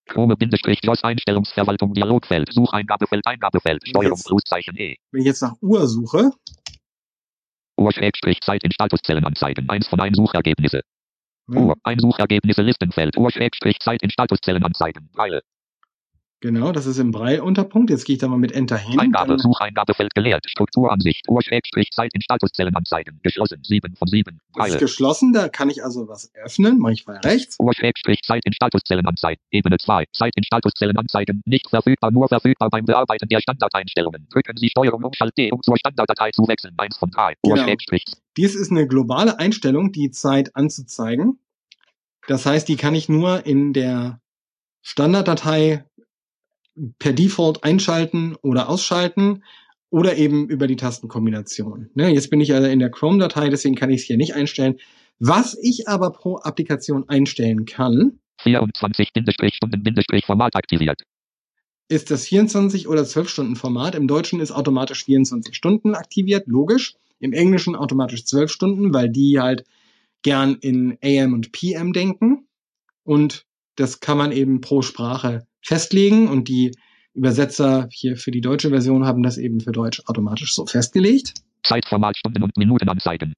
Chrome-JOS 0.08 1.04
Einstellungsverwaltung 1.04 1.94
Dialogfeld, 1.94 2.52
Sucheingabefeld, 2.54 3.26
Eingabefeld, 3.26 3.88
Steuerung 3.88 4.22
Pluszeichen 4.24 4.78
E. 4.78 4.96
Wenn 5.12 5.22
ich 5.22 5.28
jetzt 5.28 5.42
nach 5.42 5.56
Uhr 5.62 5.86
suche. 5.88 6.32
Uhr-Zeit 7.78 8.64
in 8.64 8.72
Statuszellen 8.72 9.26
anzeigen, 9.26 9.70
eins 9.70 9.88
von 9.88 10.00
ein 10.00 10.14
Suchergebnisse. 10.14 10.82
Ne? 11.48 11.60
Uhr. 11.60 11.76
Ein 11.84 12.00
Suchergebnisse 12.00 12.62
Listenfeld. 12.62 13.18
Uhr 13.18 13.32
Schrägstrich 13.32 13.80
Zeit 13.80 14.02
in 14.02 14.10
Statuszellen 14.10 14.64
anzeigen. 14.64 15.10
Breile. 15.12 15.42
Genau, 16.40 16.72
das 16.72 16.86
ist 16.86 17.00
im 17.00 17.10
Braille-Unterpunkt. 17.10 17.90
Jetzt 17.90 18.06
gehe 18.06 18.14
ich 18.14 18.20
da 18.20 18.28
mal 18.28 18.38
mit 18.38 18.52
Enter 18.52 18.78
hin. 18.78 19.00
Eingabe. 19.00 19.40
Sucheingabefeld 19.40 20.14
geleert. 20.14 20.46
Strukturansicht. 20.48 21.28
Uhr 21.28 21.42
Schrägstrich 21.42 21.90
Zeit 21.92 22.12
in 22.14 22.22
Statuszellen. 22.22 22.74
Geschlossen. 23.24 23.64
7 23.64 23.96
von 23.96 24.08
7. 24.08 24.40
das 24.54 24.70
ist 24.70 24.80
geschlossen, 24.80 25.34
da 25.34 25.50
kann 25.50 25.72
ich 25.72 25.84
also 25.84 26.08
was 26.08 26.32
öffnen. 26.36 26.78
Mache 26.78 26.94
ich 26.94 27.06
bei 27.06 27.18
rechts. 27.18 27.58
Uhr 27.60 27.74
Schrägstrich 27.74 28.22
Zeit 28.22 28.46
in 28.46 28.54
Statuszellen. 28.54 29.04
Ebene 29.50 29.78
2. 29.78 30.06
Zeit 30.14 30.34
in 30.36 30.44
Statuszellen. 30.44 30.96
Nicht 31.46 31.70
verfügbar. 31.70 32.12
Nur 32.12 32.28
verfügbar 32.28 32.70
beim 32.70 32.86
Bearbeiten 32.86 33.28
der 33.30 33.40
Standardeinstellungen. 33.42 34.28
Drücken 34.30 34.58
Sie 34.58 34.70
Steuerung 34.70 35.04
Umschalt 35.04 35.36
D, 35.38 35.52
um 35.52 35.64
zur 35.64 35.78
Standarddatei 35.78 36.32
zu 36.32 36.48
wechseln. 36.48 36.76
1 36.78 36.98
von 36.98 37.10
3. 37.10 37.34
Uhr 37.44 37.56
Genau. 37.56 37.76
Dies 38.38 38.54
ist 38.54 38.70
eine 38.70 38.88
globale 38.88 39.40
Einstellung, 39.40 39.92
die 39.92 40.12
Zeit 40.12 40.56
anzuzeigen. 40.56 41.40
Das 42.28 42.46
heißt, 42.46 42.68
die 42.68 42.76
kann 42.76 42.94
ich 42.94 43.10
nur 43.10 43.46
in 43.48 43.74
der 43.74 44.22
Standarddatei 44.84 45.87
per 47.00 47.14
Default 47.14 47.64
einschalten 47.64 48.36
oder 48.42 48.70
ausschalten 48.70 49.44
oder 49.90 50.18
eben 50.18 50.50
über 50.50 50.68
die 50.68 50.76
Tastenkombination. 50.76 51.90
Ne, 51.94 52.10
jetzt 52.10 52.30
bin 52.30 52.42
ich 52.42 52.54
also 52.54 52.68
in 52.68 52.80
der 52.80 52.90
Chrome-Datei, 52.90 53.50
deswegen 53.50 53.76
kann 53.76 53.90
ich 53.90 54.02
es 54.02 54.08
hier 54.08 54.18
nicht 54.18 54.36
einstellen. 54.36 54.78
Was 55.20 55.58
ich 55.62 55.88
aber 55.88 56.12
pro 56.12 56.38
Applikation 56.38 57.08
einstellen 57.10 57.66
kann, 57.66 58.20
24 58.42 59.14
Bindestrich 59.14 59.56
Stunden 59.56 60.26
Format 60.26 60.56
aktiviert. 60.56 61.02
ist 61.90 62.12
das 62.12 62.28
24 62.28 62.88
oder 62.88 63.06
12 63.06 63.30
Stunden 63.30 63.56
Format. 63.56 63.96
Im 63.96 64.08
Deutschen 64.08 64.40
ist 64.40 64.52
automatisch 64.52 65.06
24 65.06 65.56
Stunden 65.56 65.96
aktiviert, 65.96 66.48
logisch. 66.48 66.96
Im 67.20 67.34
Englischen 67.34 67.76
automatisch 67.76 68.26
12 68.26 68.52
Stunden, 68.52 68.94
weil 68.94 69.10
die 69.10 69.40
halt 69.40 69.64
gern 70.22 70.56
in 70.56 70.98
AM 71.04 71.34
und 71.34 71.52
PM 71.52 71.94
denken. 71.94 72.48
Und 73.04 73.46
das 73.76 74.02
kann 74.02 74.18
man 74.18 74.32
eben 74.32 74.62
pro 74.62 74.82
Sprache 74.82 75.48
festlegen 75.62 76.28
und 76.28 76.48
die 76.48 76.72
Übersetzer 77.14 77.88
hier 77.92 78.16
für 78.16 78.32
die 78.32 78.42
deutsche 78.42 78.70
Version 78.70 79.06
haben 79.06 79.24
das 79.24 79.38
eben 79.38 79.60
für 79.60 79.72
Deutsch 79.72 80.02
automatisch 80.06 80.54
so 80.54 80.66
festgelegt. 80.66 81.34
Zeitformat 81.64 82.16
Stunden 82.18 82.44
und 82.44 82.56
Minuten 82.58 82.88
anzeigen. 82.90 83.34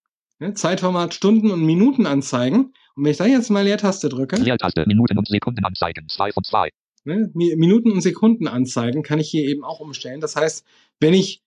Zeitformat 0.54 1.14
Stunden 1.14 1.52
und 1.52 1.66
Minuten 1.66 2.06
anzeigen. 2.06 2.74
Und 2.96 3.04
wenn 3.06 3.12
ich 3.12 3.18
da 3.18 3.26
jetzt 3.26 3.50
mal 3.50 3.64
Leertaste 3.64 4.10
drücke, 4.10 4.38
Leertaste 4.38 4.86
Minuten 4.86 5.18
und 5.18 5.28
Sekunden 5.28 5.64
anzeigen. 5.66 6.08
2 6.10 6.32
von 6.32 6.44
2. 6.44 6.70
ne, 7.06 7.32
Mi- 7.34 7.56
Minuten 7.58 7.92
und 7.92 8.02
Sekunden 8.02 8.48
anzeigen, 8.48 9.04
kann 9.04 9.20
ich 9.20 9.30
hier 9.30 9.44
eben 9.44 9.64
auch 9.64 9.80
umstellen. 9.80 10.22
Das 10.22 10.36
heißt, 10.36 10.66
wenn 11.00 11.14
ich 11.14 11.42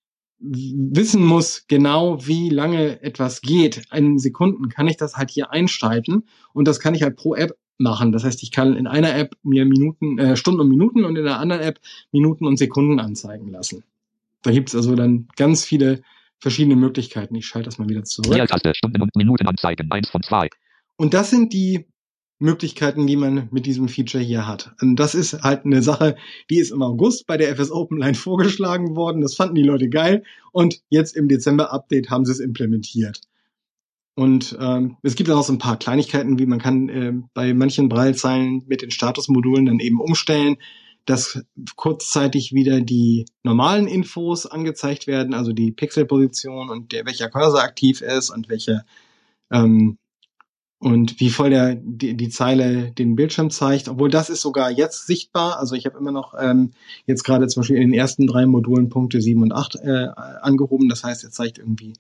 wissen 0.45 1.25
muss, 1.25 1.67
genau 1.69 2.27
wie 2.27 2.49
lange 2.51 3.01
etwas 3.03 3.43
geht, 3.43 3.83
in 3.95 4.19
Sekunden, 4.19 4.69
kann 4.69 4.89
ich 4.89 4.97
das 4.97 5.17
halt 5.17 5.31
hier 5.31 5.53
einschalten 5.53 6.25
und 6.53 6.67
das 6.67 6.81
kann 6.81 6.95
ich 6.95 7.03
halt 7.03 7.17
pro 7.17 7.35
App 7.37 7.53
machen. 7.83 8.13
Das 8.13 8.25
heißt, 8.25 8.43
ich 8.43 8.51
kann 8.51 8.77
in 8.77 8.87
einer 8.87 9.17
App 9.17 9.37
mir 9.43 9.65
Minuten, 9.65 10.19
äh, 10.19 10.37
Stunden 10.37 10.61
und 10.61 10.69
Minuten 10.69 11.05
und 11.05 11.17
in 11.17 11.25
der 11.25 11.39
anderen 11.39 11.63
App 11.63 11.81
Minuten 12.13 12.47
und 12.47 12.57
Sekunden 12.59 12.99
anzeigen 13.01 13.51
lassen. 13.51 13.85
Da 14.43 14.51
gibt's 14.51 14.75
also 14.75 14.95
dann 14.95 15.29
ganz 15.37 15.65
viele 15.65 16.03
verschiedene 16.39 16.77
Möglichkeiten. 16.77 17.35
Ich 17.35 17.47
schalte 17.47 17.67
das 17.67 17.79
mal 17.79 17.89
wieder 17.89 18.05
zurück. 18.05 18.35
Leertaste 18.35 18.75
Stunden 18.75 19.01
und 19.03 19.15
Minuten 19.15 19.47
anzeigen. 19.47 19.91
1 19.91 20.11
von 20.11 20.23
2. 20.23 20.49
Und 20.97 21.15
das 21.15 21.31
sind 21.31 21.53
die 21.53 21.87
Möglichkeiten, 22.43 23.07
die 23.07 23.17
man 23.17 23.49
mit 23.53 23.67
diesem 23.67 23.89
Feature 23.89 24.23
hier 24.23 24.47
hat. 24.47 24.75
Und 24.81 24.97
das 24.97 25.15
ist 25.15 25.43
halt 25.43 25.65
eine 25.65 25.81
Sache, 25.81 26.17
die 26.51 26.59
ist 26.59 26.73
im 26.73 26.83
August 26.83 27.27
bei 27.27 27.37
der 27.37 27.55
FS 27.55 27.71
Open 27.71 27.99
Line 27.99 28.15
vorgeschlagen 28.17 28.97
worden. 28.97 29.21
Das 29.23 29.37
fanden 29.37 29.55
die 29.55 29.63
Leute 29.63 29.89
geil. 29.89 30.25
Und 30.51 30.83
jetzt 30.91 31.17
im 31.17 31.29
Dezember 31.29 31.73
Update 31.73 32.11
haben 32.11 32.25
sie 32.25 32.33
es 32.33 32.41
implementiert. 32.41 33.21
Und 34.15 34.57
ähm, 34.61 34.97
es 35.03 35.15
gibt 35.15 35.31
auch 35.31 35.43
so 35.43 35.53
ein 35.53 35.59
paar 35.59 35.79
Kleinigkeiten, 35.79 36.39
wie 36.39 36.47
man 36.47 36.59
kann 36.59 36.89
äh, 36.89 37.13
bei 37.33 37.55
manchen 37.55 37.89
Braillezeilen 37.89 38.63
mit 38.67 38.83
den 38.83 38.91
Statusmodulen 38.91 39.67
dann 39.67 39.81
eben 39.81 40.01
umstellen, 40.01 40.57
dass 41.07 41.43
kurzzeitig 41.77 42.53
wieder 42.53 42.81
die 42.81 43.25
normalen 43.43 43.89
Infos 43.89 44.47
angezeigt 44.47 45.07
werden, 45.07 45.35
also 45.35 45.53
die 45.53 45.73
Pixelposition 45.73 46.71
und 46.71 46.93
der 46.93 47.07
welcher 47.07 47.29
Cursor 47.29 47.63
aktiv 47.63 48.03
ist 48.03 48.31
und 48.31 48.49
welche 48.49 48.85
ähm, 49.51 49.99
und 50.79 51.21
wie 51.21 51.31
voll 51.31 51.51
der 51.51 51.77
die, 51.77 52.17
die 52.17 52.29
Zeile 52.29 52.91
den 52.91 53.15
Bildschirm 53.15 53.51
zeigt, 53.51 53.89
obwohl 53.89 54.11
das 54.11 54.31
ist 54.31 54.43
sogar 54.43 54.71
jetzt 54.71 55.07
sichtbar. 55.07 55.59
Also 55.59 55.77
ich 55.77 55.87
habe 55.87 55.97
immer 55.97 56.11
noch 56.11 56.35
ähm, 56.39 56.73
jetzt 57.07 57.23
gerade 57.23 57.47
zum 57.47 57.61
Beispiel 57.61 57.77
in 57.77 57.91
den 57.91 57.95
ersten 57.95 58.27
drei 58.27 58.47
Modulen 58.47 58.89
Punkte 58.89 59.21
7 59.21 59.43
und 59.43 59.53
8 59.53 59.77
äh, 59.77 60.09
angehoben. 60.43 60.89
Das 60.89 61.05
heißt, 61.05 61.23
er 61.23 61.31
zeigt 61.31 61.59
irgendwie 61.59 61.95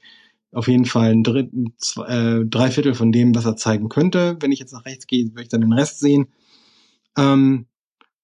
auf 0.53 0.69
jeden 0.69 0.85
Fall 0.85 1.11
ein 1.11 1.23
Drittel, 1.23 1.67
zwei, 1.79 2.07
äh, 2.07 2.45
drei 2.47 2.71
Viertel 2.71 2.95
von 2.95 3.11
dem, 3.11 3.35
was 3.35 3.47
er 3.47 3.57
zeigen 3.57 3.89
könnte. 3.89 4.37
Wenn 4.41 4.53
ich 4.53 4.59
jetzt 4.59 4.73
nach 4.73 4.85
rechts 4.85 5.07
gehe, 5.07 5.31
würde 5.31 5.43
ich 5.43 5.49
dann 5.49 5.63
den 5.63 5.73
Rest 5.73 5.99
sehen. 6.01 6.29
Ähm, 7.17 7.67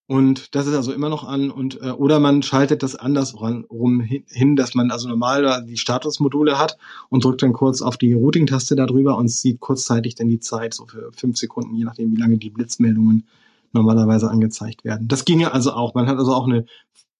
und 0.06 0.54
das 0.54 0.66
ist 0.66 0.74
also 0.74 0.94
immer 0.94 1.10
noch 1.10 1.24
an 1.24 1.50
und 1.50 1.82
äh, 1.82 1.90
oder 1.90 2.18
man 2.18 2.42
schaltet 2.42 2.82
das 2.82 2.96
andersrum 2.96 4.00
hin, 4.00 4.56
dass 4.56 4.74
man 4.74 4.90
also 4.90 5.06
normal 5.06 5.42
da 5.42 5.60
die 5.60 5.76
Statusmodule 5.76 6.58
hat 6.58 6.78
und 7.10 7.24
drückt 7.24 7.42
dann 7.42 7.52
kurz 7.52 7.82
auf 7.82 7.98
die 7.98 8.14
Routing-Taste 8.14 8.74
darüber 8.74 9.18
und 9.18 9.28
sieht 9.28 9.60
kurzzeitig 9.60 10.14
dann 10.14 10.30
die 10.30 10.40
Zeit, 10.40 10.72
so 10.72 10.86
für 10.86 11.10
fünf 11.14 11.36
Sekunden, 11.36 11.74
je 11.74 11.84
nachdem, 11.84 12.10
wie 12.10 12.16
lange 12.20 12.38
die 12.38 12.48
Blitzmeldungen 12.48 13.26
normalerweise 13.74 14.30
angezeigt 14.30 14.82
werden. 14.82 15.08
Das 15.08 15.26
ginge 15.26 15.52
also 15.52 15.72
auch. 15.72 15.94
Man 15.94 16.06
hat 16.06 16.16
also 16.16 16.32
auch 16.32 16.46
eine, 16.46 16.64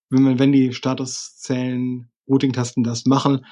wenn 0.09 0.23
man, 0.23 0.38
wenn 0.38 0.53
die 0.53 0.73
Statuszellen 0.73 2.09
Routing-Tasten 2.27 2.85
das 2.85 3.05
machen, 3.05 3.44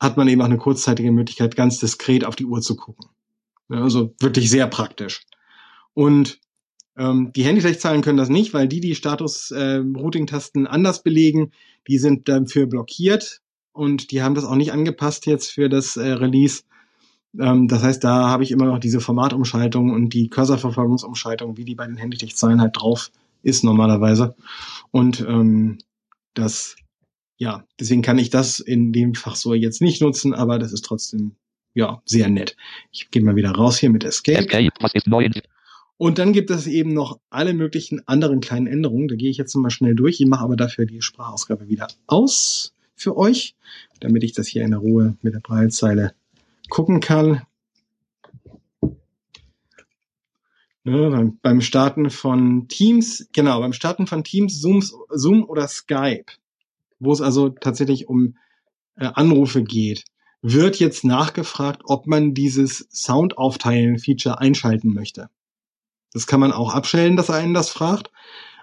hat 0.00 0.16
man 0.16 0.28
eben 0.28 0.40
auch 0.40 0.46
eine 0.46 0.56
kurzzeitige 0.56 1.12
Möglichkeit, 1.12 1.56
ganz 1.56 1.78
diskret 1.78 2.24
auf 2.24 2.36
die 2.36 2.46
Uhr 2.46 2.60
zu 2.62 2.74
gucken. 2.76 3.06
Also 3.68 4.14
wirklich 4.18 4.50
sehr 4.50 4.66
praktisch. 4.66 5.26
Und 5.94 6.40
ähm, 6.96 7.32
die 7.34 7.44
Handyflechtzahlen 7.44 8.02
können 8.02 8.18
das 8.18 8.28
nicht, 8.28 8.52
weil 8.52 8.68
die 8.68 8.80
die 8.80 8.94
Status-Routing-Tasten 8.94 10.66
anders 10.66 11.02
belegen. 11.02 11.52
Die 11.86 11.98
sind 11.98 12.28
dafür 12.28 12.66
blockiert 12.66 13.40
und 13.72 14.10
die 14.10 14.22
haben 14.22 14.34
das 14.34 14.44
auch 14.44 14.56
nicht 14.56 14.72
angepasst 14.72 15.26
jetzt 15.26 15.52
für 15.52 15.68
das 15.68 15.96
äh, 15.96 16.10
Release. 16.10 16.62
Ähm, 17.38 17.68
das 17.68 17.82
heißt, 17.82 18.02
da 18.02 18.28
habe 18.28 18.42
ich 18.42 18.50
immer 18.50 18.66
noch 18.66 18.78
diese 18.78 19.00
Formatumschaltung 19.00 19.90
und 19.90 20.14
die 20.14 20.28
Cursor-Verfolgungsumschaltung, 20.28 21.56
wie 21.56 21.64
die 21.64 21.74
bei 21.74 21.86
den 21.86 21.96
Handyflechtzahlen 21.96 22.60
halt 22.60 22.76
drauf 22.76 23.10
ist 23.42 23.64
normalerweise. 23.64 24.34
Und 24.90 25.20
ähm, 25.20 25.78
das, 26.34 26.76
ja, 27.40 27.64
deswegen 27.80 28.02
kann 28.02 28.18
ich 28.18 28.28
das 28.28 28.60
in 28.60 28.92
dem 28.92 29.14
Fach 29.14 29.34
so 29.34 29.54
jetzt 29.54 29.80
nicht 29.80 30.02
nutzen, 30.02 30.34
aber 30.34 30.58
das 30.58 30.74
ist 30.74 30.84
trotzdem, 30.84 31.36
ja, 31.72 32.02
sehr 32.04 32.28
nett. 32.28 32.54
Ich 32.92 33.10
gehe 33.10 33.22
mal 33.22 33.34
wieder 33.34 33.52
raus 33.52 33.78
hier 33.78 33.88
mit 33.88 34.04
Escape. 34.04 34.40
Escape. 34.40 34.68
Was 34.78 34.92
ist 34.92 35.06
neu 35.06 35.26
Und 35.96 36.18
dann 36.18 36.34
gibt 36.34 36.50
es 36.50 36.66
eben 36.66 36.92
noch 36.92 37.18
alle 37.30 37.54
möglichen 37.54 38.06
anderen 38.06 38.40
kleinen 38.40 38.66
Änderungen. 38.66 39.08
Da 39.08 39.14
gehe 39.14 39.30
ich 39.30 39.38
jetzt 39.38 39.54
mal 39.54 39.70
schnell 39.70 39.94
durch. 39.94 40.20
Ich 40.20 40.26
mache 40.26 40.44
aber 40.44 40.56
dafür 40.56 40.84
die 40.84 41.00
Sprachausgabe 41.00 41.70
wieder 41.70 41.88
aus 42.06 42.74
für 42.94 43.16
euch, 43.16 43.54
damit 44.00 44.22
ich 44.22 44.34
das 44.34 44.46
hier 44.46 44.62
in 44.62 44.72
der 44.72 44.80
Ruhe 44.80 45.16
mit 45.22 45.32
der 45.32 45.40
Breilzeile 45.40 46.12
gucken 46.68 47.00
kann. 47.00 47.40
Ne, 50.84 51.10
beim, 51.10 51.38
beim 51.40 51.62
Starten 51.62 52.10
von 52.10 52.68
Teams, 52.68 53.28
genau, 53.32 53.60
beim 53.60 53.72
Starten 53.72 54.06
von 54.06 54.24
Teams, 54.24 54.60
Zooms, 54.60 54.94
Zoom 55.08 55.44
oder 55.44 55.68
Skype, 55.68 56.26
wo 57.00 57.12
es 57.12 57.20
also 57.20 57.48
tatsächlich 57.48 58.08
um 58.08 58.36
äh, 58.96 59.06
Anrufe 59.14 59.62
geht, 59.62 60.04
wird 60.42 60.78
jetzt 60.78 61.04
nachgefragt, 61.04 61.82
ob 61.84 62.06
man 62.06 62.34
dieses 62.34 62.86
Soundaufteilen-Feature 62.90 64.38
einschalten 64.38 64.94
möchte. 64.94 65.28
Das 66.12 66.26
kann 66.26 66.40
man 66.40 66.52
auch 66.52 66.74
abstellen, 66.74 67.16
dass 67.16 67.28
er 67.28 67.36
einen 67.36 67.54
das 67.54 67.70
fragt. 67.70 68.10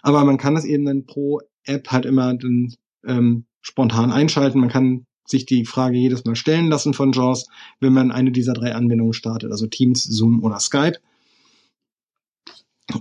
Aber 0.02 0.24
man 0.24 0.38
kann 0.38 0.56
das 0.56 0.66
eben 0.66 0.86
dann 0.86 1.06
pro 1.06 1.42
App 1.64 1.92
halt 1.92 2.06
immer 2.06 2.34
dann, 2.34 2.74
ähm, 3.06 3.46
spontan 3.62 4.12
einschalten. 4.12 4.60
Man 4.60 4.70
kann 4.70 5.06
sich 5.26 5.46
die 5.46 5.66
Frage 5.66 5.98
jedes 5.98 6.24
Mal 6.26 6.36
stellen 6.36 6.68
lassen 6.68 6.94
von 6.94 7.12
JAWS, 7.12 7.48
wenn 7.80 7.94
man 7.94 8.12
eine 8.12 8.32
dieser 8.32 8.54
drei 8.54 8.74
Anwendungen 8.74 9.14
startet, 9.14 9.52
also 9.52 9.68
Teams, 9.68 10.04
Zoom 10.04 10.44
oder 10.44 10.60
Skype. 10.60 11.00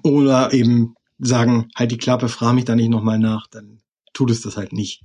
Oder 0.03 0.53
eben 0.53 0.97
sagen, 1.19 1.69
halt 1.77 1.93
die 1.93 1.99
Klappe, 1.99 2.29
frag 2.29 2.55
mich 2.55 2.65
da 2.65 2.75
nicht 2.75 2.91
nochmal 2.91 3.21
nach, 3.21 3.47
dann 3.47 3.81
tut 4.17 4.31
es 4.31 4.41
das 4.41 4.57
halt 4.57 4.73
nicht. 4.73 5.03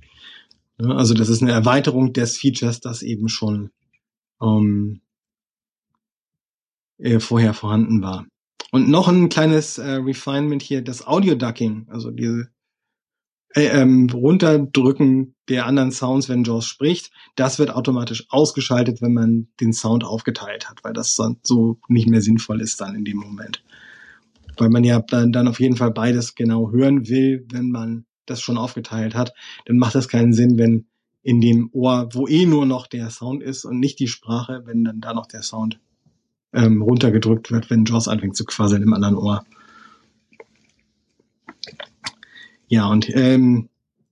Ja, 0.80 0.88
also 0.96 1.14
das 1.14 1.28
ist 1.28 1.42
eine 1.42 1.52
Erweiterung 1.52 2.12
des 2.12 2.38
Features, 2.38 2.80
das 2.80 3.02
eben 3.02 3.28
schon 3.28 3.70
ähm, 4.40 5.02
äh, 6.98 7.20
vorher 7.20 7.52
vorhanden 7.52 8.02
war. 8.02 8.26
Und 8.70 8.88
noch 8.88 9.08
ein 9.08 9.28
kleines 9.28 9.76
äh, 9.76 9.96
Refinement 9.96 10.62
hier, 10.62 10.82
das 10.82 11.06
Audio 11.06 11.34
Ducking, 11.34 11.86
also 11.90 12.10
diese 12.10 12.48
äh, 13.54 13.66
ähm, 13.66 14.08
Runterdrücken 14.10 15.34
der 15.50 15.66
anderen 15.66 15.92
Sounds, 15.92 16.30
wenn 16.30 16.44
JAWS 16.44 16.64
spricht, 16.64 17.10
das 17.36 17.58
wird 17.58 17.70
automatisch 17.70 18.24
ausgeschaltet, 18.30 19.02
wenn 19.02 19.12
man 19.12 19.48
den 19.60 19.74
Sound 19.74 20.04
aufgeteilt 20.04 20.70
hat, 20.70 20.82
weil 20.84 20.94
das 20.94 21.20
so 21.42 21.78
nicht 21.88 22.08
mehr 22.08 22.22
sinnvoll 22.22 22.62
ist 22.62 22.80
dann 22.80 22.94
in 22.94 23.04
dem 23.04 23.18
Moment. 23.18 23.62
Weil 24.56 24.70
man 24.70 24.84
ja 24.84 25.00
dann 25.00 25.48
auf 25.48 25.60
jeden 25.60 25.76
Fall 25.76 25.90
beides 25.90 26.34
genau 26.34 26.70
hören 26.70 27.08
will, 27.08 27.46
wenn 27.50 27.70
man 27.70 28.06
das 28.26 28.40
schon 28.40 28.58
aufgeteilt 28.58 29.14
hat, 29.14 29.34
dann 29.66 29.78
macht 29.78 29.94
das 29.94 30.08
keinen 30.08 30.32
Sinn, 30.32 30.58
wenn 30.58 30.86
in 31.22 31.40
dem 31.40 31.70
Ohr, 31.72 32.08
wo 32.12 32.26
eh 32.26 32.46
nur 32.46 32.66
noch 32.66 32.86
der 32.86 33.10
Sound 33.10 33.42
ist 33.42 33.64
und 33.64 33.78
nicht 33.78 33.98
die 34.00 34.08
Sprache, 34.08 34.62
wenn 34.64 34.84
dann 34.84 35.00
da 35.00 35.14
noch 35.14 35.26
der 35.26 35.42
Sound 35.42 35.78
ähm, 36.52 36.82
runtergedrückt 36.82 37.50
wird, 37.50 37.70
wenn 37.70 37.84
JAWS 37.84 38.08
anfängt 38.08 38.36
zu 38.36 38.44
quasseln 38.44 38.82
im 38.82 38.92
anderen 38.92 39.16
Ohr. 39.16 39.44
Ja, 42.66 42.86
und 42.86 43.08
ähm, 43.14 43.68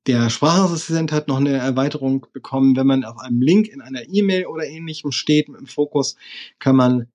der 0.06 0.30
Sprachassistent 0.30 1.12
hat 1.12 1.28
noch 1.28 1.38
eine 1.38 1.52
Erweiterung 1.52 2.26
bekommen. 2.32 2.76
Wenn 2.76 2.86
man 2.86 3.04
auf 3.04 3.18
einem 3.18 3.42
Link 3.42 3.68
in 3.68 3.80
einer 3.80 4.02
E-Mail 4.08 4.46
oder 4.46 4.66
ähnlichem 4.66 5.12
steht 5.12 5.48
im 5.48 5.66
Fokus, 5.66 6.16
kann 6.58 6.76
man 6.76 7.08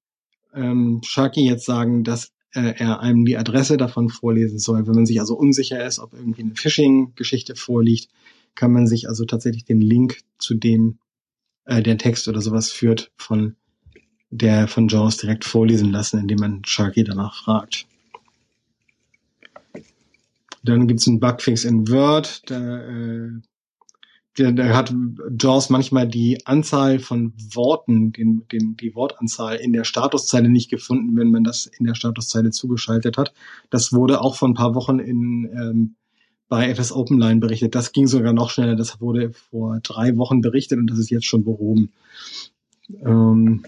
ähm, 0.54 1.02
Sharky 1.04 1.46
jetzt 1.46 1.66
sagen, 1.66 2.04
dass 2.04 2.32
er 2.62 3.00
einem 3.00 3.26
die 3.26 3.38
Adresse 3.38 3.78
davon 3.78 4.10
vorlesen 4.10 4.60
soll. 4.60 4.88
Wenn 4.88 4.96
man 4.96 5.06
sich 5.06 5.20
also 5.20 5.36
unsicher 5.36 5.86
ist, 5.86 6.00
ob 6.00 6.14
irgendwie 6.14 6.44
eine 6.44 6.56
Phishing-Geschichte 6.56 7.56
vorliegt, 7.56 8.10
kann 8.56 8.72
man 8.72 8.88
sich 8.88 9.10
also 9.10 9.26
tatsächlich 9.26 9.66
den 9.66 9.82
Link 9.82 10.22
zu 10.38 10.56
dem 10.56 11.00
äh, 11.66 11.82
der 11.82 11.98
Text 11.98 12.28
oder 12.28 12.42
sowas 12.42 12.72
führt 12.72 13.12
von 13.18 13.56
der 14.30 14.68
von 14.68 14.88
Jaws 14.88 15.18
direkt 15.18 15.46
vorlesen 15.46 15.92
lassen, 15.92 16.20
indem 16.20 16.40
man 16.40 16.66
Sharky 16.66 17.04
danach 17.04 17.36
fragt. 17.44 17.86
Dann 20.64 20.88
gibt's 20.88 21.08
einen 21.08 21.20
Bugfix 21.20 21.64
in 21.64 21.88
Word, 21.90 22.50
da, 22.50 22.80
äh, 22.80 23.30
da, 24.36 24.76
hat 24.76 24.94
Jaws 25.40 25.70
manchmal 25.70 26.08
die 26.08 26.46
Anzahl 26.46 27.00
von 27.00 27.34
Worten, 27.54 28.12
den, 28.12 28.48
den, 28.52 28.76
die 28.76 28.94
Wortanzahl 28.94 29.56
in 29.56 29.74
der 29.74 29.84
Statuszeile 29.86 30.50
nicht 30.50 30.70
gefunden, 30.70 31.16
wenn 31.16 31.32
man 31.32 31.44
das 31.44 31.66
in 31.66 31.86
der 31.86 31.96
Statuszeile 31.96 32.52
zugeschaltet 32.52 33.18
hat. 33.18 33.34
Das 33.70 33.94
wurde 33.94 34.22
auch 34.22 34.36
vor 34.36 34.50
ein 34.50 34.54
paar 34.54 34.76
Wochen 34.76 35.00
in 35.00 35.50
ähm, 35.54 35.96
bei 36.48 36.70
FS 36.70 36.92
OpenLine 36.92 37.40
berichtet. 37.40 37.74
Das 37.74 37.92
ging 37.92 38.08
sogar 38.08 38.34
noch 38.34 38.50
schneller. 38.50 38.76
Das 38.76 39.02
wurde 39.02 39.32
vor 39.32 39.80
drei 39.82 40.16
Wochen 40.18 40.42
berichtet 40.42 40.78
und 40.78 40.88
das 40.92 41.00
ist 41.00 41.10
jetzt 41.10 41.26
schon 41.26 41.44
behoben. 41.44 41.92
Ähm, 43.04 43.64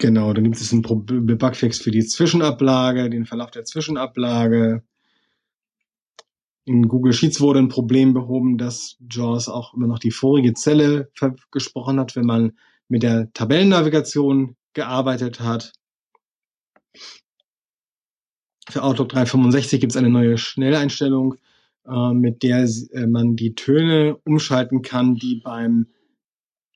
Genau, 0.00 0.32
dann 0.32 0.44
gibt 0.44 0.54
es 0.54 0.72
einen 0.72 0.82
Bugfix 0.82 1.80
für 1.80 1.90
die 1.90 2.06
Zwischenablage, 2.06 3.10
den 3.10 3.26
Verlauf 3.26 3.50
der 3.50 3.64
Zwischenablage. 3.64 4.84
In 6.68 6.86
Google 6.86 7.14
Sheets 7.14 7.40
wurde 7.40 7.60
ein 7.60 7.70
Problem 7.70 8.12
behoben, 8.12 8.58
dass 8.58 8.98
JAWS 9.08 9.48
auch 9.48 9.72
immer 9.72 9.86
noch 9.86 9.98
die 9.98 10.10
vorige 10.10 10.52
Zelle 10.52 11.10
gesprochen 11.50 11.98
hat, 11.98 12.14
wenn 12.14 12.26
man 12.26 12.58
mit 12.88 13.02
der 13.02 13.32
Tabellennavigation 13.32 14.54
gearbeitet 14.74 15.40
hat. 15.40 15.72
Für 18.68 18.82
Outlook 18.82 19.08
365 19.08 19.80
gibt 19.80 19.92
es 19.92 19.96
eine 19.96 20.10
neue 20.10 20.36
Schnelleinstellung, 20.36 21.36
äh, 21.86 22.12
mit 22.12 22.42
der 22.42 22.64
äh, 22.64 23.06
man 23.06 23.34
die 23.34 23.54
Töne 23.54 24.18
umschalten 24.24 24.82
kann, 24.82 25.14
die 25.14 25.36
beim 25.36 25.86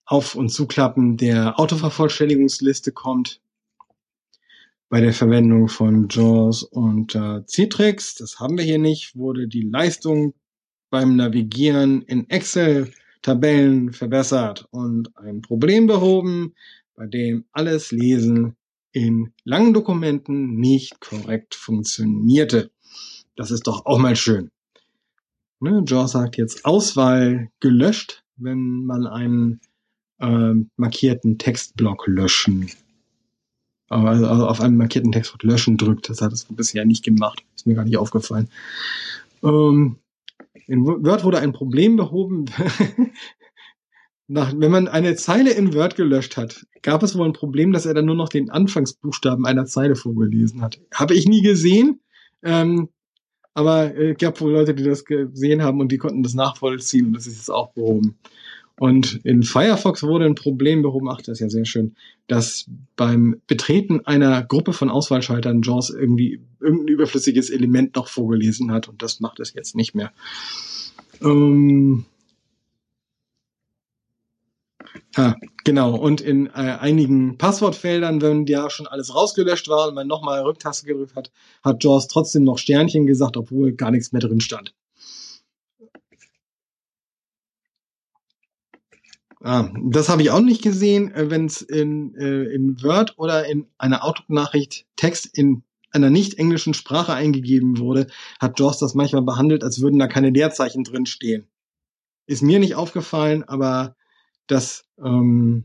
auf- 0.07 0.37
und 0.37 0.49
Zuklappen 0.49 1.19
der 1.19 1.61
Autovervollständigungsliste 1.61 2.93
kommt. 2.93 3.42
Bei 4.93 5.01
der 5.01 5.15
Verwendung 5.15 5.69
von 5.69 6.09
JAWS 6.11 6.65
und 6.65 7.15
äh, 7.15 7.41
Citrix, 7.47 8.15
das 8.15 8.41
haben 8.41 8.59
wir 8.59 8.65
hier 8.67 8.79
nicht, 8.79 9.17
wurde 9.17 9.49
die 9.49 9.63
Leistung 9.63 10.35
beim 10.91 11.17
Navigieren 11.17 12.03
in 12.03 12.29
Excel-Tabellen 12.29 13.95
verbessert 13.95 14.69
und 14.71 15.17
ein 15.17 15.41
Problem 15.41 15.87
behoben, 15.87 16.53
bei 16.95 17.07
dem 17.07 17.47
alles 17.53 17.91
Lesen 17.91 18.55
in 18.93 19.33
langen 19.45 19.73
Dokumenten 19.73 20.57
nicht 20.57 21.01
korrekt 21.01 21.55
funktionierte. 21.55 22.71
Das 23.35 23.51
ist 23.51 23.67
doch 23.67 23.87
auch 23.87 23.99
mal 23.99 24.15
schön. 24.15 24.51
Ne, 25.59 25.83
JAWS 25.87 26.13
sagt 26.13 26.37
jetzt 26.37 26.67
Auswahl 26.67 27.49
gelöscht, 27.61 28.25
wenn 28.37 28.85
man 28.85 29.07
einen 29.07 29.61
ähm, 30.21 30.69
markierten 30.77 31.39
Textblock 31.39 32.07
löschen. 32.09 32.71
Also 33.93 34.47
auf 34.47 34.61
einen 34.61 34.77
markierten 34.77 35.13
Textblock 35.13 35.43
löschen 35.43 35.77
drückt. 35.77 36.09
Das 36.09 36.23
hat 36.23 36.33
es 36.33 36.45
bisher 36.45 36.85
nicht 36.85 37.05
gemacht. 37.05 37.45
Ist 37.55 37.67
mir 37.67 37.75
gar 37.75 37.85
nicht 37.85 37.99
aufgefallen. 37.99 38.49
Ähm, 39.43 39.97
in 40.67 40.85
Word 40.87 41.25
wurde 41.25 41.41
ein 41.41 41.53
Problem 41.53 41.97
behoben. 41.97 42.47
Nach, 44.29 44.55
wenn 44.57 44.71
man 44.71 44.89
eine 44.89 45.15
Zeile 45.17 45.51
in 45.51 45.75
Word 45.75 45.97
gelöscht 45.97 46.37
hat, 46.39 46.67
gab 46.81 47.03
es 47.03 47.19
wohl 47.19 47.27
ein 47.27 47.35
Problem, 47.35 47.73
dass 47.73 47.85
er 47.85 47.93
dann 47.93 48.07
nur 48.07 48.15
noch 48.15 48.31
den 48.31 48.51
Anfangsbuchstaben 48.51 49.45
einer 49.45 49.67
Zeile 49.67 49.95
vorgelesen 49.95 50.63
hat. 50.63 50.81
Habe 50.95 51.15
ich 51.15 51.27
nie 51.27 51.43
gesehen, 51.43 52.01
ähm, 52.43 52.89
aber 53.53 53.95
es 53.95 54.13
äh, 54.13 54.15
gab 54.15 54.41
wohl 54.41 54.53
Leute, 54.53 54.75
die 54.75 54.85
das 54.85 55.05
gesehen 55.05 55.63
haben 55.63 55.81
und 55.81 55.93
die 55.93 55.99
konnten 55.99 56.23
das 56.23 56.35
nachvollziehen 56.35 57.07
und 57.07 57.13
das 57.15 57.27
ist 57.27 57.37
jetzt 57.37 57.51
auch 57.51 57.73
behoben. 57.73 58.17
Und 58.79 59.21
in 59.25 59.43
Firefox 59.43 60.03
wurde 60.03 60.25
ein 60.25 60.35
Problem 60.35 60.83
behoben, 60.83 61.09
ach, 61.09 61.21
das 61.21 61.35
ist 61.35 61.41
ja 61.41 61.49
sehr 61.49 61.65
schön, 61.65 61.95
dass 62.27 62.67
beim 62.97 63.41
Betreten 63.47 64.05
einer 64.07 64.43
Gruppe 64.43 64.73
von 64.73 64.91
Auswahlschaltern 64.91 65.63
JAWS 65.63 65.91
irgendwie 65.91 66.41
irgendein 66.61 66.89
überflüssiges 66.89 67.51
Element 67.51 67.97
noch 67.97 68.09
vorgelesen 68.09 68.73
hat 68.73 68.89
und 68.89 69.03
das 69.03 69.21
macht 69.21 69.41
es 69.41 69.53
jetzt 69.55 69.77
nicht 69.77 69.95
mehr. 69.95 70.13
Ähm 71.23 72.07
Ah, 75.15 75.35
genau. 75.65 75.95
Und 75.95 76.21
in 76.21 76.47
äh, 76.47 76.79
einigen 76.81 77.37
Passwortfeldern, 77.37 78.23
wenn 78.23 78.47
ja 78.47 78.71
schon 78.71 78.87
alles 78.87 79.15
rausgelöscht 79.15 79.69
war 79.69 79.89
und 79.89 79.95
man 79.95 80.07
nochmal 80.07 80.41
Rücktaste 80.43 80.87
gedrückt 80.87 81.17
hat, 81.17 81.31
hat 81.63 81.85
JAWS 81.85 82.09
trotzdem 82.09 82.45
noch 82.45 82.59
Sternchen 82.59 83.07
gesagt, 83.07 83.37
obwohl 83.37 83.73
gar 83.73 83.91
nichts 83.91 84.13
mehr 84.13 84.21
drin 84.21 84.41
stand. 84.41 84.75
Ah, 89.45 89.71
das 89.83 90.09
habe 90.09 90.23
ich 90.23 90.31
auch 90.31 90.41
nicht 90.41 90.63
gesehen, 90.63 91.13
äh, 91.15 91.29
wenn 91.29 91.47
es 91.47 91.63
in, 91.63 92.15
äh, 92.15 92.45
in 92.55 92.81
Word 92.83 93.19
oder 93.19 93.45
in 93.47 93.67
einer 93.77 94.05
Outlook-Nachricht 94.05 94.87
Text 94.95 95.27
in 95.37 95.65
einer 95.91 96.11
nicht 96.11 96.39
englischen 96.39 96.75
Sprache 96.75 97.13
eingegeben 97.13 97.79
wurde, 97.79 98.07
hat 98.41 98.59
JAWS 98.59 98.79
das 98.79 98.95
manchmal 98.95 99.23
behandelt, 99.23 99.65
als 99.65 99.81
würden 99.81 99.99
da 99.99 100.07
keine 100.07 100.31
Leerzeichen 100.31 100.85
drin 100.85 101.07
stehen. 101.07 101.49
Ist 102.27 102.43
mir 102.43 102.61
nicht 102.61 102.77
aufgefallen, 102.77 103.43
aber 103.43 103.97
das, 104.47 104.85
ähm, 105.05 105.65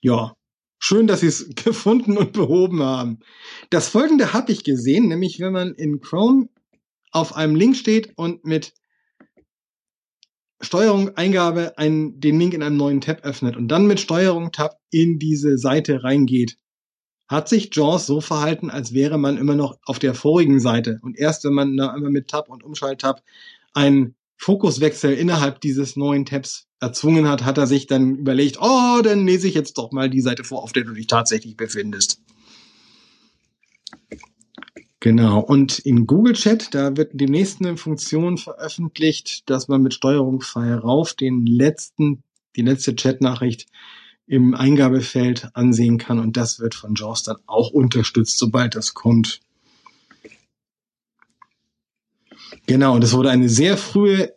ja, 0.00 0.34
schön, 0.78 1.08
dass 1.08 1.20
sie 1.20 1.26
es 1.26 1.50
gefunden 1.56 2.16
und 2.16 2.32
behoben 2.32 2.82
haben. 2.82 3.18
Das 3.70 3.88
folgende 3.88 4.32
habe 4.32 4.52
ich 4.52 4.62
gesehen, 4.62 5.08
nämlich 5.08 5.40
wenn 5.40 5.52
man 5.52 5.74
in 5.74 6.00
Chrome 6.00 6.48
auf 7.10 7.34
einem 7.34 7.56
Link 7.56 7.76
steht 7.76 8.16
und 8.16 8.44
mit 8.44 8.74
Steuerung 10.60 11.16
Eingabe 11.16 11.78
einen, 11.78 12.18
den 12.20 12.38
Link 12.38 12.54
in 12.54 12.62
einem 12.62 12.76
neuen 12.76 13.00
Tab 13.00 13.24
öffnet 13.24 13.56
und 13.56 13.68
dann 13.68 13.86
mit 13.86 14.00
Steuerung 14.00 14.50
Tab 14.50 14.78
in 14.90 15.18
diese 15.18 15.56
Seite 15.56 16.02
reingeht, 16.02 16.56
hat 17.28 17.48
sich 17.48 17.70
JAWS 17.72 18.06
so 18.06 18.20
verhalten, 18.20 18.70
als 18.70 18.94
wäre 18.94 19.18
man 19.18 19.36
immer 19.36 19.54
noch 19.54 19.78
auf 19.84 19.98
der 19.98 20.14
vorigen 20.14 20.60
Seite. 20.60 20.98
Und 21.02 21.16
erst 21.16 21.44
wenn 21.44 21.52
man 21.52 21.76
da 21.76 21.94
immer 21.94 22.10
mit 22.10 22.28
Tab 22.28 22.48
und 22.48 22.64
Umschalt-Tab 22.64 23.22
einen 23.74 24.16
Fokuswechsel 24.38 25.12
innerhalb 25.12 25.60
dieses 25.60 25.96
neuen 25.96 26.24
Tabs 26.24 26.66
erzwungen 26.80 27.28
hat, 27.28 27.44
hat 27.44 27.58
er 27.58 27.66
sich 27.66 27.86
dann 27.86 28.16
überlegt, 28.16 28.58
oh, 28.60 29.00
dann 29.02 29.26
lese 29.26 29.48
ich 29.48 29.54
jetzt 29.54 29.78
doch 29.78 29.92
mal 29.92 30.08
die 30.08 30.20
Seite 30.20 30.44
vor, 30.44 30.62
auf 30.62 30.72
der 30.72 30.84
du 30.84 30.94
dich 30.94 31.06
tatsächlich 31.06 31.56
befindest. 31.56 32.22
Genau. 35.00 35.40
Und 35.40 35.78
in 35.78 36.06
Google 36.06 36.34
Chat, 36.34 36.74
da 36.74 36.96
wird 36.96 37.12
demnächst 37.14 37.60
eine 37.60 37.76
Funktion 37.76 38.36
veröffentlicht, 38.36 39.48
dass 39.48 39.68
man 39.68 39.82
mit 39.82 39.94
Steuerung 39.94 40.40
Pfeil 40.40 40.74
rauf 40.74 41.14
den 41.14 41.46
letzten, 41.46 42.24
die 42.56 42.62
letzte 42.62 42.94
Chatnachricht 42.96 43.66
im 44.26 44.54
Eingabefeld 44.54 45.50
ansehen 45.54 45.98
kann. 45.98 46.18
Und 46.18 46.36
das 46.36 46.58
wird 46.58 46.74
von 46.74 46.94
JAWS 46.96 47.22
dann 47.22 47.36
auch 47.46 47.70
unterstützt, 47.70 48.38
sobald 48.38 48.74
das 48.74 48.94
kommt. 48.94 49.40
Genau. 52.66 52.96
Und 52.96 53.04
es 53.04 53.12
wurde 53.12 53.30
eine 53.30 53.48
sehr 53.48 53.76
frühe 53.76 54.34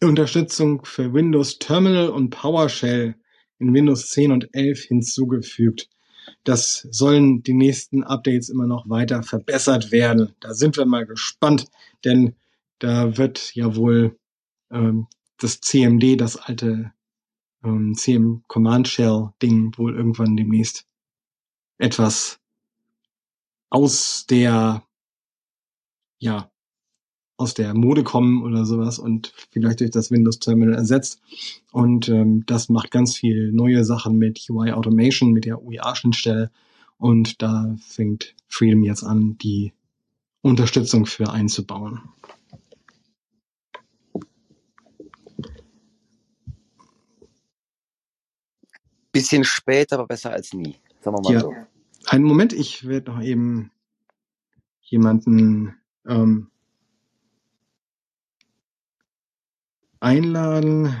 Unterstützung 0.00 0.84
für 0.84 1.12
Windows 1.14 1.58
Terminal 1.58 2.10
und 2.10 2.30
PowerShell 2.30 3.16
in 3.58 3.74
Windows 3.74 4.10
10 4.10 4.30
und 4.30 4.54
11 4.54 4.84
hinzugefügt. 4.84 5.88
Das 6.44 6.86
sollen 6.90 7.42
die 7.42 7.54
nächsten 7.54 8.04
Updates 8.04 8.48
immer 8.48 8.66
noch 8.66 8.88
weiter 8.88 9.22
verbessert 9.22 9.92
werden. 9.92 10.34
Da 10.40 10.54
sind 10.54 10.76
wir 10.76 10.86
mal 10.86 11.06
gespannt, 11.06 11.66
denn 12.04 12.34
da 12.78 13.16
wird 13.16 13.54
ja 13.54 13.76
wohl 13.76 14.18
ähm, 14.70 15.06
das 15.38 15.60
CMD, 15.60 16.20
das 16.20 16.36
alte 16.36 16.92
ähm, 17.64 17.94
CM 17.94 18.44
Command 18.46 18.88
Shell 18.88 19.30
Ding 19.42 19.76
wohl 19.76 19.96
irgendwann 19.96 20.36
demnächst 20.36 20.86
etwas 21.78 22.40
aus 23.70 24.26
der 24.26 24.82
ja 26.18 26.50
aus 27.38 27.54
der 27.54 27.74
Mode 27.74 28.02
kommen 28.02 28.42
oder 28.42 28.64
sowas 28.64 28.98
und 28.98 29.32
vielleicht 29.50 29.80
durch 29.80 29.90
das 29.90 30.10
Windows 30.10 30.38
Terminal 30.38 30.74
ersetzt. 30.74 31.20
Und 31.70 32.08
ähm, 32.08 32.44
das 32.46 32.68
macht 32.68 32.90
ganz 32.90 33.16
viel 33.16 33.52
neue 33.52 33.84
Sachen 33.84 34.16
mit 34.16 34.48
UI 34.48 34.72
Automation, 34.72 35.32
mit 35.32 35.44
der 35.44 35.62
UIA-Schnittstelle. 35.62 36.50
Und 36.98 37.42
da 37.42 37.76
fängt 37.86 38.34
Freedom 38.48 38.82
jetzt 38.84 39.02
an, 39.02 39.36
die 39.38 39.72
Unterstützung 40.40 41.04
für 41.04 41.30
einzubauen. 41.30 42.00
Bisschen 49.12 49.44
spät, 49.44 49.92
aber 49.92 50.06
besser 50.06 50.30
als 50.32 50.52
nie. 50.52 50.76
Sagen 51.00 51.16
wir 51.16 51.22
mal 51.22 51.32
Ja. 51.32 51.40
so. 51.40 51.54
Einen 52.06 52.24
Moment, 52.24 52.52
ich 52.52 52.86
werde 52.86 53.10
noch 53.12 53.22
eben 53.22 53.70
jemanden 54.82 55.74
ähm, 56.06 56.50
einladen. 60.00 60.94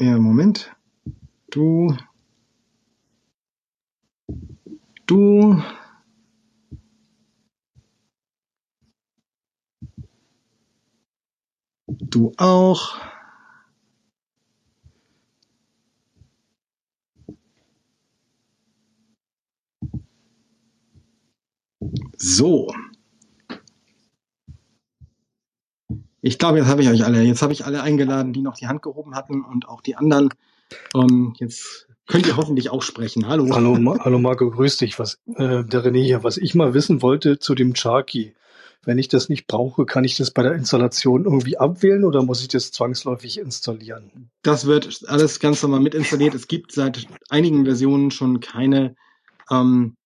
Ja, 0.00 0.18
Moment. 0.18 0.74
Du. 1.50 1.96
Du. 5.06 5.62
Du 11.86 12.32
auch. 12.38 12.98
So. 22.16 22.72
Ich 26.22 26.38
glaube, 26.38 26.58
jetzt 26.58 26.68
habe 26.68 26.82
ich 26.82 26.88
euch 26.88 27.04
alle. 27.04 27.22
Jetzt 27.22 27.42
habe 27.42 27.52
ich 27.52 27.64
alle 27.64 27.82
eingeladen, 27.82 28.32
die 28.32 28.42
noch 28.42 28.56
die 28.56 28.66
Hand 28.66 28.82
gehoben 28.82 29.14
hatten 29.14 29.42
und 29.42 29.68
auch 29.68 29.80
die 29.80 29.96
anderen. 29.96 30.28
Ähm, 30.94 31.34
jetzt 31.38 31.88
könnt 32.06 32.26
ihr 32.26 32.36
hoffentlich 32.36 32.70
auch 32.70 32.82
sprechen. 32.82 33.26
Hallo. 33.26 33.48
Hallo, 33.54 33.76
Ma 33.78 33.98
hallo 34.04 34.18
Marco, 34.18 34.50
grüß 34.50 34.76
dich. 34.76 34.98
Was, 34.98 35.18
äh, 35.34 35.64
der 35.64 35.84
René 35.84 36.02
hier. 36.02 36.22
Was 36.22 36.36
ich 36.36 36.54
mal 36.54 36.74
wissen 36.74 37.00
wollte 37.02 37.38
zu 37.38 37.54
dem 37.54 37.74
Charky. 37.74 38.34
Wenn 38.82 38.98
ich 38.98 39.08
das 39.08 39.28
nicht 39.28 39.46
brauche, 39.46 39.84
kann 39.84 40.04
ich 40.04 40.16
das 40.16 40.30
bei 40.30 40.42
der 40.42 40.54
Installation 40.54 41.24
irgendwie 41.24 41.58
abwählen 41.58 42.02
oder 42.02 42.22
muss 42.22 42.40
ich 42.40 42.48
das 42.48 42.72
zwangsläufig 42.72 43.38
installieren? 43.38 44.30
Das 44.42 44.64
wird 44.64 45.02
alles 45.06 45.38
ganz 45.38 45.62
normal 45.62 45.80
mit 45.80 45.94
installiert. 45.94 46.34
Es 46.34 46.48
gibt 46.48 46.72
seit 46.72 47.06
einigen 47.28 47.66
Versionen 47.66 48.10
schon 48.10 48.40
keine, 48.40 48.96
ähm, 49.50 49.96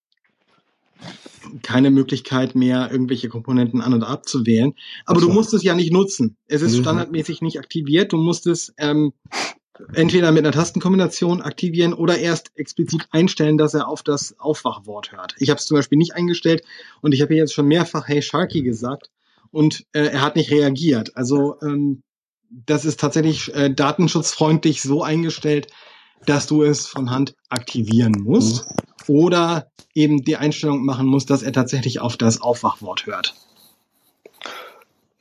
keine 1.61 1.91
Möglichkeit 1.91 2.55
mehr, 2.55 2.89
irgendwelche 2.91 3.29
Komponenten 3.29 3.81
an- 3.81 3.93
oder 3.93 4.07
abzuwählen. 4.07 4.73
Aber 5.05 5.19
so. 5.19 5.27
du 5.27 5.33
musst 5.33 5.53
es 5.53 5.63
ja 5.63 5.75
nicht 5.75 5.91
nutzen. 5.93 6.35
Es 6.47 6.61
ist 6.61 6.77
Mhm. 6.77 6.81
standardmäßig 6.81 7.41
nicht 7.41 7.59
aktiviert. 7.59 8.11
Du 8.13 8.17
musst 8.17 8.47
es 8.47 8.73
ähm, 8.77 9.13
entweder 9.93 10.31
mit 10.31 10.43
einer 10.45 10.53
Tastenkombination 10.53 11.41
aktivieren 11.41 11.93
oder 11.93 12.17
erst 12.17 12.51
explizit 12.55 13.07
einstellen, 13.11 13.57
dass 13.57 13.73
er 13.73 13.87
auf 13.87 14.03
das 14.03 14.39
Aufwachwort 14.39 15.11
hört. 15.11 15.35
Ich 15.37 15.49
habe 15.49 15.59
es 15.59 15.65
zum 15.65 15.75
Beispiel 15.75 15.97
nicht 15.97 16.15
eingestellt 16.15 16.63
und 17.01 17.13
ich 17.13 17.21
habe 17.21 17.33
hier 17.33 17.41
jetzt 17.43 17.53
schon 17.53 17.67
mehrfach 17.67 18.07
Hey 18.07 18.21
Sharky 18.21 18.61
gesagt 18.61 19.09
und 19.51 19.83
äh, 19.93 20.05
er 20.07 20.21
hat 20.21 20.35
nicht 20.37 20.51
reagiert. 20.51 21.15
Also 21.17 21.57
ähm, 21.61 22.01
das 22.49 22.85
ist 22.85 22.99
tatsächlich 22.99 23.53
äh, 23.53 23.69
datenschutzfreundlich 23.73 24.81
so 24.81 25.03
eingestellt, 25.03 25.67
dass 26.25 26.47
du 26.47 26.63
es 26.63 26.87
von 26.87 27.11
Hand 27.11 27.35
aktivieren 27.49 28.13
musst 28.23 28.65
oder 29.07 29.67
eben 29.93 30.23
die 30.23 30.37
Einstellung 30.37 30.83
machen 30.85 31.07
musst, 31.07 31.29
dass 31.29 31.43
er 31.43 31.53
tatsächlich 31.53 31.99
auf 31.99 32.17
das 32.17 32.41
Aufwachwort 32.41 33.05
hört. 33.05 33.35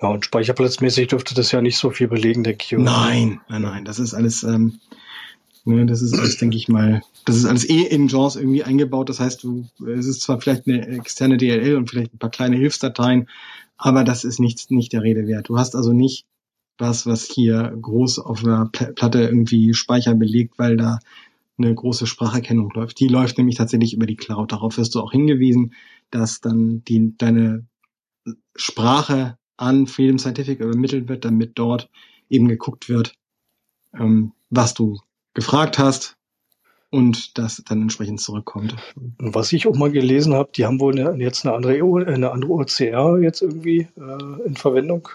Ja, 0.03 0.09
und 0.09 0.25
speicherplatzmäßig 0.25 1.09
dürfte 1.09 1.35
das 1.35 1.53
ja 1.53 1.63
nicht 1.63 1.79
so 1.79 1.91
viel 1.91 2.09
belegen, 2.09 2.43
denke 2.45 2.65
ich. 2.65 2.75
oder? 2.75 2.85
Nein, 2.85 3.41
nein, 3.49 3.63
nein, 3.63 3.85
das 3.85 3.99
ist 3.99 4.13
alles, 4.13 4.43
ähm, 4.43 4.81
ne, 5.65 5.87
das 5.87 6.03
ist 6.03 6.13
alles, 6.19 6.37
denke 6.37 6.57
ich 6.57 6.69
mal, 6.69 7.03
das 7.25 7.37
ist 7.37 7.47
alles 7.47 7.69
eh 7.69 7.83
in 7.83 8.09
JAWS 8.09 8.37
irgendwie 8.37 8.65
eingebaut. 8.65 9.09
Das 9.09 9.21
heißt, 9.21 9.43
du, 9.45 9.67
es 9.87 10.07
ist 10.07 10.21
zwar 10.21 10.41
vielleicht 10.41 10.67
eine 10.67 10.87
externe 10.89 11.37
DLL 11.37 11.77
und 11.77 11.89
vielleicht 11.89 12.13
ein 12.13 12.19
paar 12.19 12.31
kleine 12.31 12.57
Hilfsdateien, 12.57 13.29
aber 13.79 14.05
das 14.05 14.25
ist 14.25 14.41
nicht, 14.41 14.71
nicht 14.71 14.93
der 14.93 15.03
Rede 15.03 15.27
wert. 15.27 15.49
Du 15.49 15.59
hast 15.59 15.75
also 15.75 15.93
nicht 15.93 16.27
was, 16.79 17.07
was 17.07 17.25
hier 17.25 17.77
groß 17.81 18.19
auf 18.19 18.43
Pla- 18.43 18.93
Platte 18.95 19.23
irgendwie 19.23 19.75
Speicher 19.75 20.15
belegt, 20.15 20.59
weil 20.59 20.77
da 20.77 20.99
eine 21.57 21.75
große 21.75 22.07
Spracherkennung 22.07 22.71
läuft. 22.75 22.99
Die 22.99 23.09
läuft 23.09 23.39
nämlich 23.39 23.57
tatsächlich 23.57 23.95
über 23.95 24.07
die 24.07 24.17
Cloud. 24.17 24.53
Darauf 24.53 24.77
wirst 24.77 24.95
du 24.95 25.01
auch 25.01 25.13
hingewiesen, 25.13 25.75
dass 26.11 26.41
dann 26.41 26.83
die, 26.85 27.15
deine 27.17 27.67
Sprache 28.57 29.39
an 29.57 29.87
Freedom 29.87 30.19
Scientific 30.19 30.61
übermittelt 30.61 31.09
wird, 31.09 31.25
damit 31.25 31.53
dort 31.55 31.91
eben 32.29 32.49
geguckt 32.49 32.89
wird, 32.89 33.15
ähm, 33.99 34.33
was 34.51 34.75
du 34.75 34.99
gefragt 35.35 35.79
hast 35.79 36.17
und 36.91 37.39
das 37.39 37.63
dann 37.65 37.83
entsprechend 37.83 38.21
zurückkommt. 38.21 38.77
Was 39.19 39.53
ich 39.53 39.67
auch 39.67 39.77
mal 39.77 39.91
gelesen 39.91 40.35
habe, 40.35 40.51
die 40.55 40.65
haben 40.65 40.81
wohl 40.81 40.99
eine, 40.99 41.23
jetzt 41.23 41.45
eine 41.45 41.55
andere, 41.55 41.75
eine 42.07 42.31
andere 42.31 42.53
OCR 42.53 43.19
jetzt 43.21 43.43
irgendwie 43.43 43.89
äh, 43.97 44.47
in 44.47 44.57
Verwendung. 44.57 45.09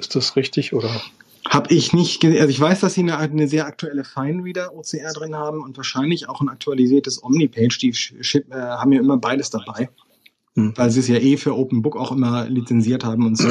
Ist 0.00 0.16
das 0.16 0.36
richtig 0.36 0.72
oder? 0.72 1.00
Hab 1.48 1.70
ich 1.70 1.92
nicht, 1.92 2.20
ge- 2.20 2.38
also 2.38 2.50
ich 2.50 2.60
weiß, 2.60 2.80
dass 2.80 2.94
sie 2.94 3.00
eine, 3.00 3.16
eine 3.18 3.48
sehr 3.48 3.66
aktuelle 3.66 4.04
Finereader 4.04 4.74
OCR 4.74 5.12
drin 5.12 5.34
haben 5.34 5.62
und 5.62 5.76
wahrscheinlich 5.76 6.28
auch 6.28 6.40
ein 6.40 6.48
aktualisiertes 6.48 7.22
Omnipage. 7.22 7.78
Die 7.78 7.88
äh, 7.90 8.54
haben 8.54 8.92
ja 8.92 9.00
immer 9.00 9.16
beides 9.18 9.50
dabei, 9.50 9.88
Hm. 10.56 10.72
weil 10.76 10.90
sie 10.90 11.00
es 11.00 11.08
ja 11.08 11.16
eh 11.16 11.36
für 11.36 11.56
Open 11.56 11.80
Book 11.82 11.96
auch 11.96 12.12
immer 12.12 12.48
lizenziert 12.48 13.04
haben 13.04 13.24
und 13.26 13.36
so. 13.38 13.48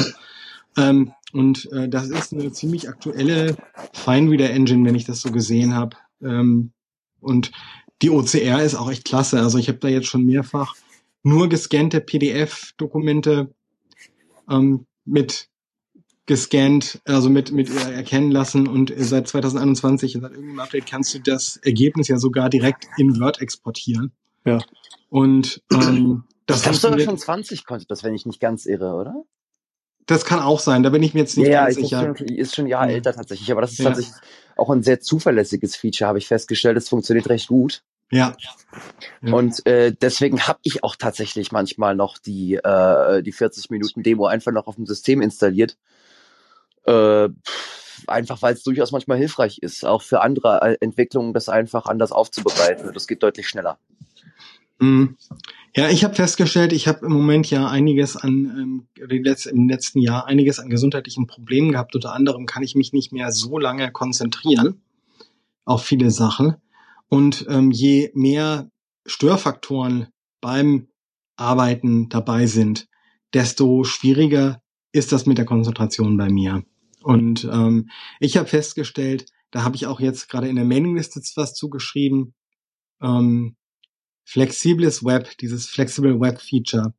Ähm, 0.76 1.12
und 1.32 1.70
äh, 1.72 1.88
das 1.88 2.08
ist 2.10 2.32
eine 2.32 2.52
ziemlich 2.52 2.88
aktuelle 2.88 3.56
Finereader 3.92 4.50
Engine, 4.50 4.84
wenn 4.86 4.94
ich 4.94 5.04
das 5.04 5.20
so 5.20 5.30
gesehen 5.32 5.74
habe. 5.74 5.96
Ähm, 6.22 6.72
und 7.20 7.50
die 8.02 8.10
OCR 8.10 8.62
ist 8.62 8.76
auch 8.76 8.90
echt 8.90 9.04
klasse. 9.04 9.40
Also 9.40 9.58
ich 9.58 9.68
habe 9.68 9.78
da 9.78 9.88
jetzt 9.88 10.06
schon 10.06 10.24
mehrfach 10.24 10.74
nur 11.22 11.48
gescannte 11.48 12.00
PDF-Dokumente 12.00 13.52
ähm, 14.48 14.86
mit 15.04 15.48
gescannt, 16.30 17.00
also 17.06 17.28
mit, 17.28 17.50
mit 17.50 17.68
erkennen 17.74 18.30
lassen 18.30 18.68
und 18.68 18.92
seit 18.96 19.26
2021, 19.26 20.12
seit 20.12 20.30
irgendeinem 20.30 20.60
Update, 20.60 20.86
kannst 20.86 21.12
du 21.12 21.18
das 21.18 21.56
Ergebnis 21.56 22.06
ja 22.06 22.18
sogar 22.18 22.48
direkt 22.48 22.86
in 22.98 23.18
Word 23.18 23.40
exportieren. 23.40 24.12
Ja. 24.44 24.58
Und 25.08 25.60
ähm, 25.72 26.22
das, 26.46 26.58
Ich 26.58 26.62
glaube 26.62 26.78
sogar 26.78 27.00
schon 27.00 27.18
20 27.18 27.66
konnte 27.66 27.84
das, 27.88 28.04
wenn 28.04 28.14
ich 28.14 28.26
nicht 28.26 28.38
ganz 28.38 28.64
irre, 28.66 28.94
oder? 28.94 29.24
das 30.06 30.24
kann 30.24 30.40
auch 30.40 30.60
sein, 30.60 30.84
da 30.84 30.90
bin 30.90 31.02
ich 31.02 31.14
mir 31.14 31.20
jetzt 31.20 31.36
nicht 31.36 31.48
ja, 31.48 31.64
ganz 31.64 31.76
ich 31.76 31.84
sicher. 31.88 32.14
Schon, 32.16 32.28
ist 32.28 32.54
schon 32.54 32.64
ein 32.66 32.68
Jahr 32.68 32.88
Ja. 32.88 32.94
älter 32.94 33.12
tatsächlich, 33.12 33.50
aber 33.50 33.60
das 33.60 33.72
ist 33.72 33.78
Ja. 33.78 33.86
tatsächlich 33.86 34.14
auch 34.56 34.70
ein 34.70 34.82
sehr 34.84 35.00
zuverlässiges 35.00 35.74
Feature, 35.74 36.08
habe 36.08 36.18
ich 36.18 36.28
festgestellt. 36.28 36.76
Es 36.76 36.88
funktioniert 36.88 37.28
recht 37.28 37.48
gut. 37.48 37.82
Ja. 38.12 38.36
Ja. 39.22 39.32
Und 39.32 39.64
äh, 39.66 39.92
deswegen 40.00 40.46
habe 40.48 40.58
ich 40.62 40.82
auch 40.82 40.96
tatsächlich 40.96 41.52
manchmal 41.52 41.94
noch 41.94 42.18
die, 42.18 42.54
äh, 42.54 43.22
die 43.22 43.32
40 43.32 43.70
Minuten 43.70 44.02
Demo 44.02 44.26
einfach 44.26 44.52
noch 44.52 44.66
auf 44.66 44.76
dem 44.76 44.86
System 44.86 45.22
installiert. 45.22 45.76
Äh, 46.84 47.28
einfach 48.06 48.42
weil 48.42 48.54
es 48.54 48.62
durchaus 48.62 48.92
manchmal 48.92 49.18
hilfreich 49.18 49.58
ist, 49.58 49.84
auch 49.84 50.02
für 50.02 50.22
andere 50.22 50.60
äh, 50.62 50.76
Entwicklungen 50.80 51.32
das 51.32 51.48
einfach 51.48 51.86
anders 51.86 52.12
aufzubereiten. 52.12 52.90
Das 52.92 53.06
geht 53.06 53.22
deutlich 53.22 53.48
schneller. 53.48 53.78
Mhm. 54.78 55.16
Ja, 55.76 55.88
ich 55.88 56.02
habe 56.02 56.14
festgestellt, 56.14 56.72
ich 56.72 56.88
habe 56.88 57.06
im 57.06 57.12
Moment 57.12 57.48
ja 57.50 57.68
einiges 57.68 58.16
an 58.16 58.86
ähm, 58.98 59.48
im 59.52 59.68
letzten 59.68 60.00
Jahr 60.00 60.26
einiges 60.26 60.58
an 60.58 60.68
gesundheitlichen 60.68 61.26
Problemen 61.26 61.72
gehabt. 61.72 61.94
Unter 61.94 62.12
anderem 62.14 62.46
kann 62.46 62.62
ich 62.62 62.74
mich 62.74 62.92
nicht 62.92 63.12
mehr 63.12 63.30
so 63.30 63.58
lange 63.58 63.92
konzentrieren 63.92 64.80
auf 65.64 65.84
viele 65.84 66.10
Sachen. 66.10 66.56
Und 67.08 67.46
ähm, 67.48 67.70
je 67.70 68.10
mehr 68.14 68.70
Störfaktoren 69.06 70.08
beim 70.40 70.88
Arbeiten 71.36 72.08
dabei 72.08 72.46
sind, 72.46 72.88
desto 73.34 73.84
schwieriger 73.84 74.62
ist 74.92 75.12
das 75.12 75.26
mit 75.26 75.38
der 75.38 75.44
Konzentration 75.44 76.16
bei 76.16 76.28
mir. 76.28 76.64
Und 77.02 77.44
ähm, 77.44 77.90
ich 78.18 78.36
habe 78.36 78.48
festgestellt, 78.48 79.26
da 79.50 79.64
habe 79.64 79.76
ich 79.76 79.86
auch 79.86 80.00
jetzt 80.00 80.28
gerade 80.28 80.48
in 80.48 80.56
der 80.56 80.64
Mailingliste 80.64 81.20
was 81.36 81.54
zugeschrieben, 81.54 82.34
ähm, 83.02 83.56
flexibles 84.24 85.04
Web, 85.04 85.36
dieses 85.38 85.68
Flexible 85.68 86.20
Web 86.20 86.40
Feature, 86.40 86.94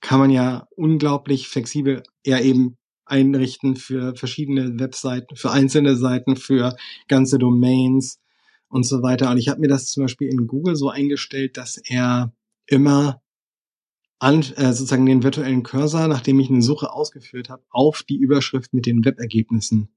kann 0.00 0.18
man 0.18 0.30
ja 0.30 0.66
unglaublich 0.76 1.48
flexibel 1.48 2.02
eher 2.22 2.42
eben 2.44 2.76
einrichten 3.06 3.76
für 3.76 4.16
verschiedene 4.16 4.78
Webseiten, 4.78 5.36
für 5.36 5.50
einzelne 5.50 5.96
Seiten, 5.96 6.36
für 6.36 6.76
ganze 7.08 7.38
Domains 7.38 8.20
und 8.68 8.84
so 8.84 9.02
weiter. 9.02 9.30
Und 9.30 9.38
ich 9.38 9.48
habe 9.48 9.60
mir 9.60 9.68
das 9.68 9.90
zum 9.90 10.04
Beispiel 10.04 10.28
in 10.28 10.46
Google 10.46 10.74
so 10.74 10.90
eingestellt, 10.90 11.56
dass 11.56 11.76
er 11.76 12.32
immer 12.66 13.22
an, 14.24 14.40
äh, 14.56 14.72
sozusagen 14.72 15.04
den 15.04 15.22
virtuellen 15.22 15.62
Cursor, 15.62 16.08
nachdem 16.08 16.40
ich 16.40 16.48
eine 16.48 16.62
Suche 16.62 16.90
ausgeführt 16.90 17.50
habe, 17.50 17.62
auf 17.68 18.02
die 18.02 18.16
Überschrift 18.16 18.72
mit 18.72 18.86
den 18.86 19.04
Webergebnissen 19.04 19.88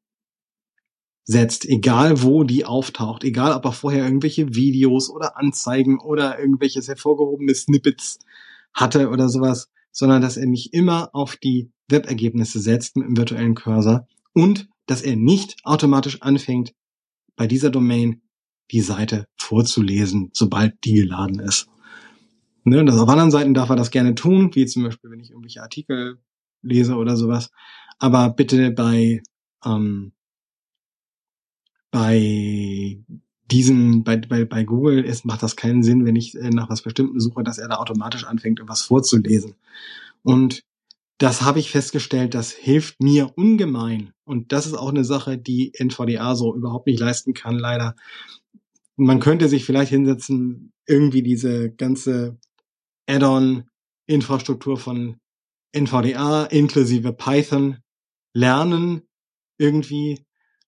setzt, 1.23 1.65
egal 1.65 2.21
wo 2.23 2.43
die 2.43 2.65
auftaucht, 2.65 3.23
egal 3.23 3.53
ob 3.53 3.63
er 3.63 3.71
vorher 3.71 4.03
irgendwelche 4.03 4.53
Videos 4.53 5.09
oder 5.09 5.37
Anzeigen 5.37 5.99
oder 5.99 6.39
irgendwelches 6.39 6.89
hervorgehobene 6.89 7.55
Snippets 7.55 8.19
hatte 8.73 9.09
oder 9.09 9.29
sowas, 9.29 9.69
sondern 9.91 10.21
dass 10.21 10.35
er 10.35 10.47
mich 10.47 10.73
immer 10.73 11.09
auf 11.15 11.37
die 11.37 11.71
Webergebnisse 11.87 12.59
setzt 12.59 12.97
mit 12.97 13.07
dem 13.07 13.15
virtuellen 13.15 13.55
Cursor 13.55 14.07
und 14.33 14.67
dass 14.87 15.01
er 15.01 15.15
nicht 15.15 15.55
automatisch 15.63 16.21
anfängt, 16.21 16.73
bei 17.37 17.47
dieser 17.47 17.69
Domain 17.69 18.21
die 18.71 18.81
Seite 18.81 19.27
vorzulesen, 19.37 20.31
sobald 20.33 20.83
die 20.83 20.93
geladen 20.95 21.39
ist. 21.39 21.69
Ne, 22.67 22.83
das 22.83 22.99
auf 22.99 23.07
anderen 23.07 23.31
Seiten 23.31 23.53
darf 23.53 23.69
er 23.69 23.77
das 23.77 23.91
gerne 23.91 24.13
tun, 24.13 24.53
wie 24.53 24.65
zum 24.65 24.83
Beispiel, 24.83 25.09
wenn 25.09 25.21
ich 25.21 25.29
irgendwelche 25.29 25.61
Artikel 25.61 26.17
lese 26.61 26.95
oder 26.95 27.15
sowas. 27.15 27.49
Aber 27.97 28.29
bitte 28.31 28.71
bei 28.71 29.23
ähm, 29.63 30.11
bei 31.91 32.99
diesen, 33.49 34.03
bei, 34.03 34.17
bei, 34.17 34.43
bei 34.43 34.65
Google 34.65 35.05
ist, 35.05 35.23
macht 35.23 35.43
das 35.43 35.55
keinen 35.55 35.81
Sinn, 35.81 36.03
wenn 36.03 36.17
ich 36.17 36.35
äh, 36.35 36.49
nach 36.49 36.69
was 36.69 36.81
Bestimmten 36.81 37.21
suche, 37.21 37.41
dass 37.41 37.57
er 37.57 37.69
da 37.69 37.77
automatisch 37.77 38.25
anfängt, 38.25 38.59
irgendwas 38.59 38.81
vorzulesen. 38.81 39.55
Und 40.23 40.65
das 41.19 41.43
habe 41.43 41.59
ich 41.59 41.71
festgestellt, 41.71 42.33
das 42.33 42.51
hilft 42.51 43.01
mir 43.01 43.31
ungemein. 43.37 44.11
Und 44.25 44.51
das 44.51 44.65
ist 44.65 44.73
auch 44.73 44.89
eine 44.89 45.05
Sache, 45.05 45.37
die 45.37 45.71
NVDA 45.73 46.35
so 46.35 46.53
überhaupt 46.53 46.87
nicht 46.87 46.99
leisten 46.99 47.33
kann, 47.33 47.57
leider. 47.57 47.95
Man 48.97 49.21
könnte 49.21 49.47
sich 49.47 49.63
vielleicht 49.63 49.91
hinsetzen, 49.91 50.73
irgendwie 50.85 51.23
diese 51.23 51.71
ganze 51.71 52.37
Add-on-Infrastruktur 53.07 54.77
von 54.77 55.17
NVDA 55.71 56.45
inklusive 56.45 57.13
Python 57.13 57.77
lernen 58.33 59.01
irgendwie. 59.57 60.25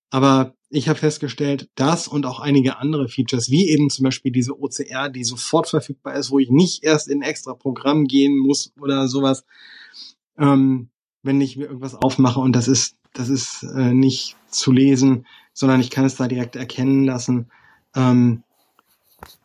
Aber 0.10 0.56
ich 0.70 0.88
habe 0.88 1.00
festgestellt, 1.00 1.70
das 1.76 2.08
und 2.08 2.26
auch 2.26 2.40
einige 2.40 2.78
andere 2.78 3.08
Features, 3.08 3.50
wie 3.50 3.70
eben 3.70 3.90
zum 3.90 4.04
Beispiel 4.04 4.32
diese 4.32 4.60
OCR, 4.60 5.10
die 5.10 5.24
sofort 5.24 5.68
verfügbar 5.68 6.16
ist, 6.16 6.32
wo 6.32 6.40
ich 6.40 6.50
nicht 6.50 6.84
erst 6.84 7.08
in 7.08 7.22
extra 7.22 7.54
Programm 7.54 8.06
gehen 8.06 8.38
muss 8.38 8.72
oder 8.80 9.08
sowas, 9.08 9.46
ähm, 10.38 10.90
wenn 11.24 11.42
ich 11.42 11.58
mir 11.58 11.66
irgendwas 11.66 11.96
aufmache 11.96 12.40
und 12.40 12.56
das 12.56 12.68
ist, 12.68 12.98
das 13.14 13.30
ist 13.30 13.64
äh, 13.64 13.94
nicht 13.94 14.36
zu 14.48 14.72
lesen, 14.72 15.26
sondern 15.54 15.82
ich 15.82 15.90
kann 15.90 16.06
es 16.06 16.16
da 16.16 16.28
direkt 16.28 16.56
erkennen 16.56 17.06
lassen, 17.06 17.52
ähm, 17.96 18.44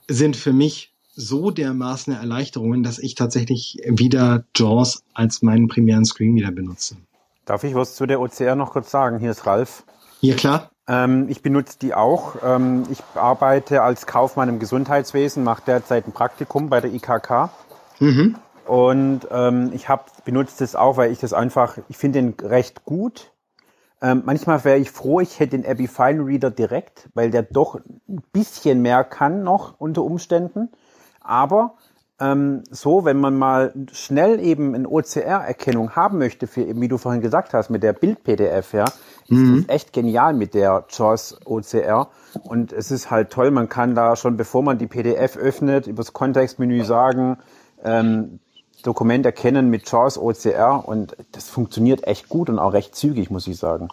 sind 0.06 0.36
für 0.36 0.52
mich 0.52 0.93
so 1.14 1.50
dermaßen 1.50 2.14
Erleichterungen, 2.14 2.82
dass 2.82 2.98
ich 2.98 3.14
tatsächlich 3.14 3.78
wieder 3.86 4.44
JAWS 4.56 5.04
als 5.14 5.42
meinen 5.42 5.68
primären 5.68 6.04
Screen 6.04 6.34
wieder 6.34 6.50
benutze. 6.50 6.96
Darf 7.44 7.64
ich 7.64 7.74
was 7.74 7.94
zu 7.94 8.06
der 8.06 8.20
OCR 8.20 8.56
noch 8.56 8.72
kurz 8.72 8.90
sagen? 8.90 9.18
Hier 9.18 9.30
ist 9.30 9.46
Ralf. 9.46 9.84
Ja, 10.20 10.34
klar. 10.34 10.70
Ähm, 10.88 11.28
ich 11.28 11.42
benutze 11.42 11.78
die 11.78 11.94
auch. 11.94 12.36
Ähm, 12.42 12.84
ich 12.90 13.02
arbeite 13.14 13.82
als 13.82 14.06
Kaufmann 14.06 14.48
im 14.48 14.58
Gesundheitswesen, 14.58 15.44
mache 15.44 15.62
derzeit 15.66 16.06
ein 16.06 16.12
Praktikum 16.12 16.68
bei 16.68 16.80
der 16.80 16.92
IKK. 16.92 17.50
Mhm. 18.00 18.36
Und 18.66 19.28
ähm, 19.30 19.70
ich 19.74 19.88
habe 19.88 20.04
benutzt 20.24 20.60
es 20.62 20.74
auch, 20.74 20.96
weil 20.96 21.12
ich 21.12 21.18
das 21.20 21.32
einfach, 21.32 21.78
ich 21.88 21.96
finde 21.98 22.22
den 22.22 22.34
recht 22.48 22.84
gut. 22.84 23.32
Ähm, 24.00 24.22
manchmal 24.24 24.64
wäre 24.64 24.78
ich 24.78 24.90
froh, 24.90 25.20
ich 25.20 25.38
hätte 25.38 25.58
den 25.58 25.70
Abby 25.70 25.86
Fine 25.86 26.26
Reader 26.26 26.50
direkt, 26.50 27.08
weil 27.14 27.30
der 27.30 27.42
doch 27.42 27.76
ein 28.08 28.22
bisschen 28.32 28.82
mehr 28.82 29.04
kann 29.04 29.42
noch 29.42 29.78
unter 29.78 30.02
Umständen. 30.02 30.70
Aber 31.24 31.74
ähm, 32.20 32.62
so, 32.70 33.04
wenn 33.04 33.18
man 33.18 33.36
mal 33.36 33.74
schnell 33.92 34.38
eben 34.38 34.74
eine 34.74 34.88
OCR-Erkennung 34.88 35.96
haben 35.96 36.18
möchte, 36.18 36.46
für 36.46 36.80
wie 36.80 36.88
du 36.88 36.96
vorhin 36.96 37.20
gesagt 37.20 37.54
hast, 37.54 37.70
mit 37.70 37.82
der 37.82 37.92
Bild-PDF, 37.92 38.72
ja, 38.72 38.84
Mhm. 39.28 39.54
ist 39.54 39.68
das 39.68 39.74
echt 39.74 39.92
genial 39.92 40.34
mit 40.34 40.54
der 40.54 40.84
JAWS 40.88 41.38
OCR. 41.46 42.08
Und 42.42 42.72
es 42.72 42.90
ist 42.90 43.10
halt 43.10 43.30
toll, 43.30 43.50
man 43.50 43.68
kann 43.68 43.94
da 43.94 44.16
schon, 44.16 44.36
bevor 44.36 44.62
man 44.62 44.78
die 44.78 44.86
PDF 44.86 45.36
öffnet, 45.36 45.86
übers 45.86 46.12
Kontextmenü 46.12 46.84
sagen, 46.84 47.38
ähm, 47.82 48.38
Dokument 48.82 49.24
erkennen 49.24 49.70
mit 49.70 49.90
JAWS 49.90 50.18
OCR 50.18 50.86
und 50.86 51.16
das 51.32 51.48
funktioniert 51.48 52.06
echt 52.06 52.28
gut 52.28 52.50
und 52.50 52.58
auch 52.58 52.74
recht 52.74 52.94
zügig, 52.94 53.30
muss 53.30 53.46
ich 53.46 53.56
sagen. 53.56 53.88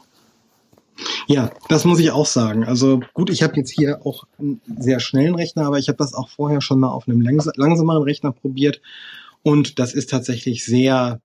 Ja, 1.27 1.51
das 1.69 1.85
muss 1.85 1.99
ich 1.99 2.11
auch 2.11 2.25
sagen. 2.25 2.63
Also 2.63 3.01
gut, 3.13 3.29
ich 3.29 3.43
habe 3.43 3.55
jetzt 3.57 3.71
hier 3.71 4.05
auch 4.05 4.25
einen 4.39 4.61
sehr 4.79 4.99
schnellen 4.99 5.35
Rechner, 5.35 5.65
aber 5.65 5.77
ich 5.77 5.87
habe 5.87 5.97
das 5.97 6.13
auch 6.13 6.29
vorher 6.29 6.61
schon 6.61 6.79
mal 6.79 6.89
auf 6.89 7.07
einem 7.07 7.21
langs 7.21 7.49
langsameren 7.55 8.03
Rechner 8.03 8.31
probiert 8.31 8.81
und 9.43 9.79
das 9.79 9.93
ist 9.93 10.09
tatsächlich 10.09 10.65
sehr 10.65 11.21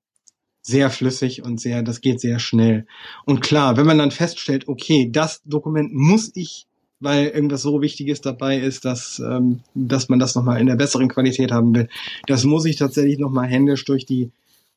sehr 0.66 0.90
flüssig 0.90 1.44
und 1.44 1.60
sehr, 1.60 1.84
das 1.84 2.00
geht 2.00 2.20
sehr 2.20 2.40
schnell. 2.40 2.86
Und 3.24 3.40
klar, 3.40 3.76
wenn 3.76 3.86
man 3.86 3.98
dann 3.98 4.10
feststellt, 4.10 4.66
okay, 4.66 5.08
das 5.12 5.40
Dokument 5.44 5.94
muss 5.94 6.32
ich, 6.34 6.66
weil 6.98 7.28
irgendwas 7.28 7.62
so 7.62 7.80
Wichtiges 7.82 8.20
dabei 8.20 8.58
ist, 8.58 8.84
dass, 8.84 9.20
ähm, 9.20 9.60
dass 9.74 10.08
man 10.08 10.18
das 10.18 10.34
nochmal 10.34 10.60
in 10.60 10.66
der 10.66 10.74
besseren 10.74 11.08
Qualität 11.08 11.52
haben 11.52 11.72
will, 11.72 11.88
das 12.26 12.42
muss 12.42 12.64
ich 12.64 12.74
tatsächlich 12.74 13.18
nochmal 13.18 13.46
händisch 13.46 13.84
durch 13.84 14.06
die 14.06 14.32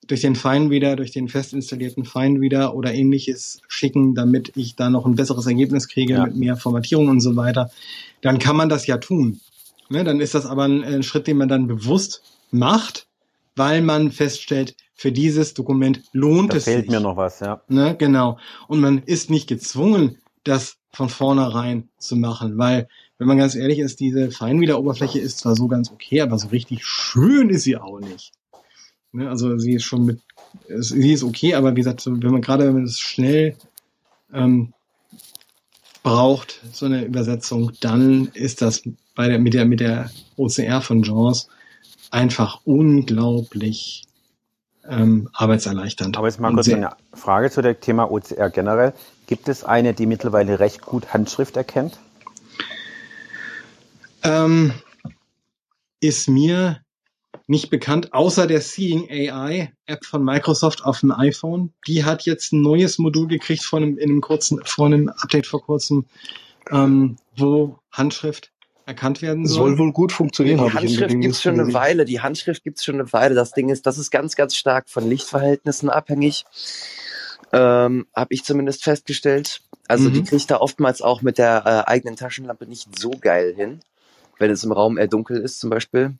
durch 0.07 0.21
den 0.21 0.35
Finereader, 0.35 0.95
durch 0.95 1.11
den 1.11 1.27
fest 1.27 1.53
installierten 1.53 2.05
Finereader 2.05 2.73
oder 2.75 2.93
ähnliches 2.93 3.61
schicken, 3.67 4.15
damit 4.15 4.51
ich 4.55 4.75
da 4.75 4.89
noch 4.89 5.05
ein 5.05 5.15
besseres 5.15 5.45
Ergebnis 5.45 5.87
kriege 5.87 6.13
Ja. 6.13 6.25
mit 6.25 6.35
mehr 6.35 6.55
Formatierung 6.57 7.09
und 7.09 7.21
so 7.21 7.35
weiter, 7.35 7.69
dann 8.21 8.39
kann 8.39 8.55
man 8.55 8.69
das 8.69 8.87
ja 8.87 8.97
tun. 8.97 9.39
Ne, 9.89 10.03
dann 10.03 10.19
ist 10.19 10.35
das 10.35 10.45
aber 10.45 10.63
ein, 10.63 10.83
ein 10.83 11.03
Schritt, 11.03 11.25
den 11.27 11.37
man 11.37 11.47
dann 11.49 11.67
bewusst 11.67 12.21
macht, 12.51 13.07
weil 13.55 13.81
man 13.81 14.11
feststellt, 14.11 14.75
für 14.93 15.11
dieses 15.11 15.53
Dokument 15.53 16.01
lohnt 16.13 16.53
Da 16.53 16.57
es 16.57 16.65
fehlt 16.65 16.81
sich. 16.85 16.89
mir 16.91 16.99
noch 16.99 17.17
was, 17.17 17.39
ja. 17.39 17.61
Ne, 17.69 17.95
genau. 17.97 18.37
Und 18.67 18.79
man 18.81 18.99
ist 18.99 19.29
nicht 19.29 19.47
gezwungen, 19.47 20.17
das 20.43 20.75
von 20.91 21.09
vornherein 21.09 21.87
zu 21.97 22.15
machen, 22.15 22.57
weil, 22.57 22.87
wenn 23.17 23.27
man 23.27 23.37
ganz 23.37 23.55
ehrlich 23.55 23.79
ist, 23.79 23.99
diese 23.99 24.31
Feinwiederoberfläche 24.31 25.19
ist 25.19 25.39
zwar 25.39 25.55
so 25.55 25.67
ganz 25.67 25.91
okay, 25.91 26.21
aber 26.21 26.37
so 26.37 26.47
richtig 26.49 26.85
schön 26.85 27.49
ist 27.49 27.63
sie 27.63 27.77
auch 27.77 27.99
nicht. 27.99 28.31
Ne, 29.11 29.29
also 29.29 29.57
sie 29.57 29.73
ist 29.73 29.83
schon 29.83 30.05
mit, 30.05 30.21
sie 30.67 31.13
ist 31.13 31.23
okay, 31.23 31.55
aber 31.55 31.71
wie 31.75 31.81
gesagt, 31.81 32.05
wenn 32.05 32.31
man 32.31 32.41
gerade, 32.41 32.65
wenn 32.65 32.73
man 32.73 32.83
es 32.83 32.99
schnell 32.99 33.55
ähm, 34.33 34.73
braucht, 36.03 36.61
so 36.71 36.85
eine 36.85 37.05
Übersetzung, 37.05 37.71
dann 37.81 38.27
ist 38.33 38.61
das 38.61 38.83
bei 39.15 39.27
der, 39.27 39.39
mit 39.39 39.53
der, 39.53 39.65
mit 39.65 39.79
der 39.79 40.11
OCR 40.37 40.81
von 40.81 41.03
Jaws 41.03 41.49
einfach 42.11 42.61
unglaublich 42.65 44.03
ähm, 44.87 45.29
arbeitserleichternd. 45.33 46.17
Aber 46.17 46.27
jetzt 46.27 46.39
mal 46.39 46.53
kurz 46.53 46.69
eine 46.69 46.91
Frage 47.13 47.51
zu 47.51 47.61
dem 47.61 47.79
Thema 47.79 48.11
OCR 48.11 48.49
generell. 48.49 48.93
Gibt 49.27 49.49
es 49.49 49.63
eine, 49.63 49.93
die 49.93 50.05
mittlerweile 50.05 50.59
recht 50.59 50.81
gut 50.81 51.13
Handschrift 51.13 51.57
erkennt? 51.57 51.99
ähm, 54.23 54.73
ist 55.99 56.29
mir 56.29 56.81
nicht 57.49 57.69
bekannt, 57.69 58.13
außer 58.13 58.45
der 58.47 58.61
Seeing 58.61 59.09
AI 59.09 59.73
App 59.87 60.05
von 60.05 60.23
Microsoft 60.23 60.85
auf 60.85 60.99
dem 60.99 61.11
iPhone. 61.11 61.73
Die 61.87 62.05
hat 62.05 62.23
jetzt 62.25 62.53
ein 62.53 62.61
neues 62.61 62.99
Modul 62.99 63.27
gekriegt 63.27 63.63
von 63.63 63.81
einem, 63.83 63.97
in 63.97 64.11
einem 64.11 64.21
kurzen, 64.21 64.61
vor 64.65 64.85
einem 64.85 65.09
Update 65.09 65.47
vor 65.47 65.63
kurzem, 65.63 66.05
ähm, 66.71 67.17
wo 67.35 67.79
Handschrift 67.91 68.51
erkannt 68.85 69.21
werden 69.21 69.47
soll. 69.47 69.69
Soll 69.69 69.77
wohl 69.79 69.91
gut 69.93 70.11
funktionieren, 70.11 70.63
Die 70.63 70.71
Handschrift 70.73 71.19
gibt's 71.19 71.41
schon 71.41 71.59
eine. 71.59 71.73
Weile. 71.73 72.05
Die 72.05 72.21
Handschrift 72.21 72.63
gibt's 72.63 72.83
schon 72.83 72.95
eine 72.95 73.11
Weile. 73.13 73.33
Das 73.35 73.51
Ding 73.51 73.69
ist, 73.69 73.85
das 73.87 73.97
ist 73.97 74.11
ganz, 74.11 74.35
ganz 74.35 74.55
stark 74.55 74.87
von 74.89 75.07
Lichtverhältnissen 75.09 75.89
abhängig. 75.89 76.45
Ähm, 77.51 78.05
habe 78.15 78.33
ich 78.33 78.43
zumindest 78.43 78.83
festgestellt. 78.83 79.61
Also 79.87 80.09
Mhm. 80.09 80.13
die 80.13 80.23
kriegt 80.23 80.51
da 80.51 80.57
oftmals 80.57 81.01
auch 81.01 81.23
mit 81.23 81.39
der 81.39 81.63
äh, 81.65 81.89
eigenen 81.89 82.15
Taschenlampe 82.15 82.67
nicht 82.67 82.87
so 82.99 83.09
geil 83.09 83.53
hin, 83.55 83.79
wenn 84.39 84.49
es 84.51 84.63
im 84.63 84.71
Raum 84.71 84.97
eher 84.97 85.07
dunkel 85.07 85.37
ist 85.37 85.59
zum 85.59 85.69
Beispiel. 85.69 86.15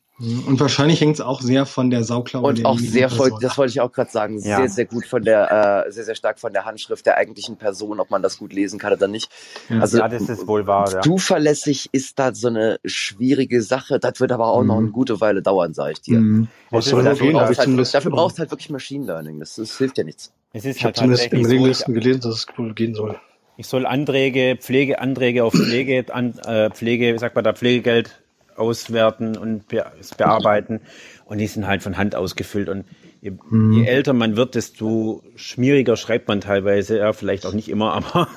Und 0.46 0.60
wahrscheinlich 0.60 1.00
hängt 1.00 1.14
es 1.14 1.22
auch 1.22 1.40
sehr 1.40 1.64
von 1.64 1.88
der 1.88 2.04
Sauklaue 2.04 2.46
Und 2.46 2.58
der 2.58 2.66
auch 2.66 2.78
sehr 2.78 3.08
voll, 3.08 3.32
das 3.40 3.56
wollte 3.56 3.70
ich 3.70 3.80
auch 3.80 3.90
gerade 3.90 4.10
sagen, 4.10 4.34
Ja. 4.38 4.58
sehr, 4.58 4.68
sehr 4.68 4.84
gut 4.84 5.06
von 5.06 5.22
der, 5.22 5.86
äh, 5.86 5.90
sehr, 5.90 6.04
sehr 6.04 6.14
stark 6.14 6.38
von 6.38 6.52
der 6.52 6.66
Handschrift 6.66 7.06
der 7.06 7.16
eigentlichen 7.16 7.56
Person, 7.56 7.98
ob 8.00 8.10
man 8.10 8.22
das 8.22 8.36
gut 8.36 8.52
lesen 8.52 8.78
kann 8.78 8.92
oder 8.92 9.08
nicht. 9.08 9.30
Ja. 9.70 9.80
Also 9.80 9.96
ja, 9.96 10.08
das 10.08 10.28
ist 10.28 10.46
wohl 10.46 10.66
wahr, 10.66 10.92
ja. 10.92 11.00
zuverlässig 11.00 11.88
ist 11.92 12.18
da 12.18 12.34
so 12.34 12.48
eine 12.48 12.78
schwierige 12.84 13.62
Sache. 13.62 13.98
Das 13.98 14.20
wird 14.20 14.30
aber 14.32 14.48
auch 14.48 14.62
noch 14.62 14.74
Mhm. 14.76 14.80
eine 14.84 14.90
gute 14.92 15.20
Weile 15.22 15.40
dauern, 15.40 15.72
sage 15.72 15.92
ich 15.92 16.02
dir. 16.02 16.20
Mhm. 16.20 16.48
Was 16.70 16.84
Es 16.84 16.90
soll 16.90 17.00
ist 17.00 17.06
da 17.06 17.10
dafür 17.12 17.26
gehen? 17.26 17.32
braucht 17.32 17.42
Habe 17.44 17.52
ich 17.54 17.58
Halt, 17.58 17.94
dafür 17.94 18.10
brauchst 18.10 18.36
du 18.36 18.40
halt 18.40 18.50
wirklich 18.50 18.68
Machine 18.70 19.06
Learning. 19.06 19.40
Das, 19.40 19.54
das 19.54 19.78
hilft 19.78 19.96
ja 19.96 20.04
nichts. 20.04 20.32
Es 20.52 20.66
ist 20.66 20.76
ich 20.76 20.82
habe 20.84 20.88
halt 20.88 20.96
zumindest 20.98 21.32
im 21.32 21.46
Regelisten 21.46 21.94
gelesen, 21.94 22.20
dass 22.20 22.34
es 22.34 22.46
wohl 22.58 22.74
gehen 22.74 22.94
soll. 22.94 23.18
Ich 23.60 23.66
soll 23.66 23.84
Anträge, 23.84 24.56
Pflegeanträge 24.58 25.44
auf 25.44 25.52
Pflege, 25.52 26.06
an, 26.14 26.38
äh, 26.46 26.70
Pflege, 26.70 27.12
wie 27.12 27.18
sagt 27.18 27.34
man 27.34 27.44
da, 27.44 27.52
Pflegegeld 27.52 28.18
auswerten 28.56 29.36
und 29.36 29.68
be 29.68 29.84
bearbeiten. 30.16 30.80
Und 31.26 31.38
die 31.38 31.46
sind 31.46 31.66
halt 31.66 31.82
von 31.82 31.98
Hand 31.98 32.14
ausgefüllt. 32.14 32.70
Und 32.70 32.86
je, 33.20 33.32
Mhm. 33.50 33.72
je 33.74 33.84
älter 33.84 34.14
man 34.14 34.36
wird, 34.36 34.54
desto 34.54 35.22
schmieriger 35.36 35.98
schreibt 35.98 36.26
man 36.26 36.40
teilweise. 36.40 36.96
Ja, 36.96 37.12
vielleicht 37.12 37.44
auch 37.44 37.52
nicht 37.52 37.68
immer, 37.68 37.92
aber 38.14 38.28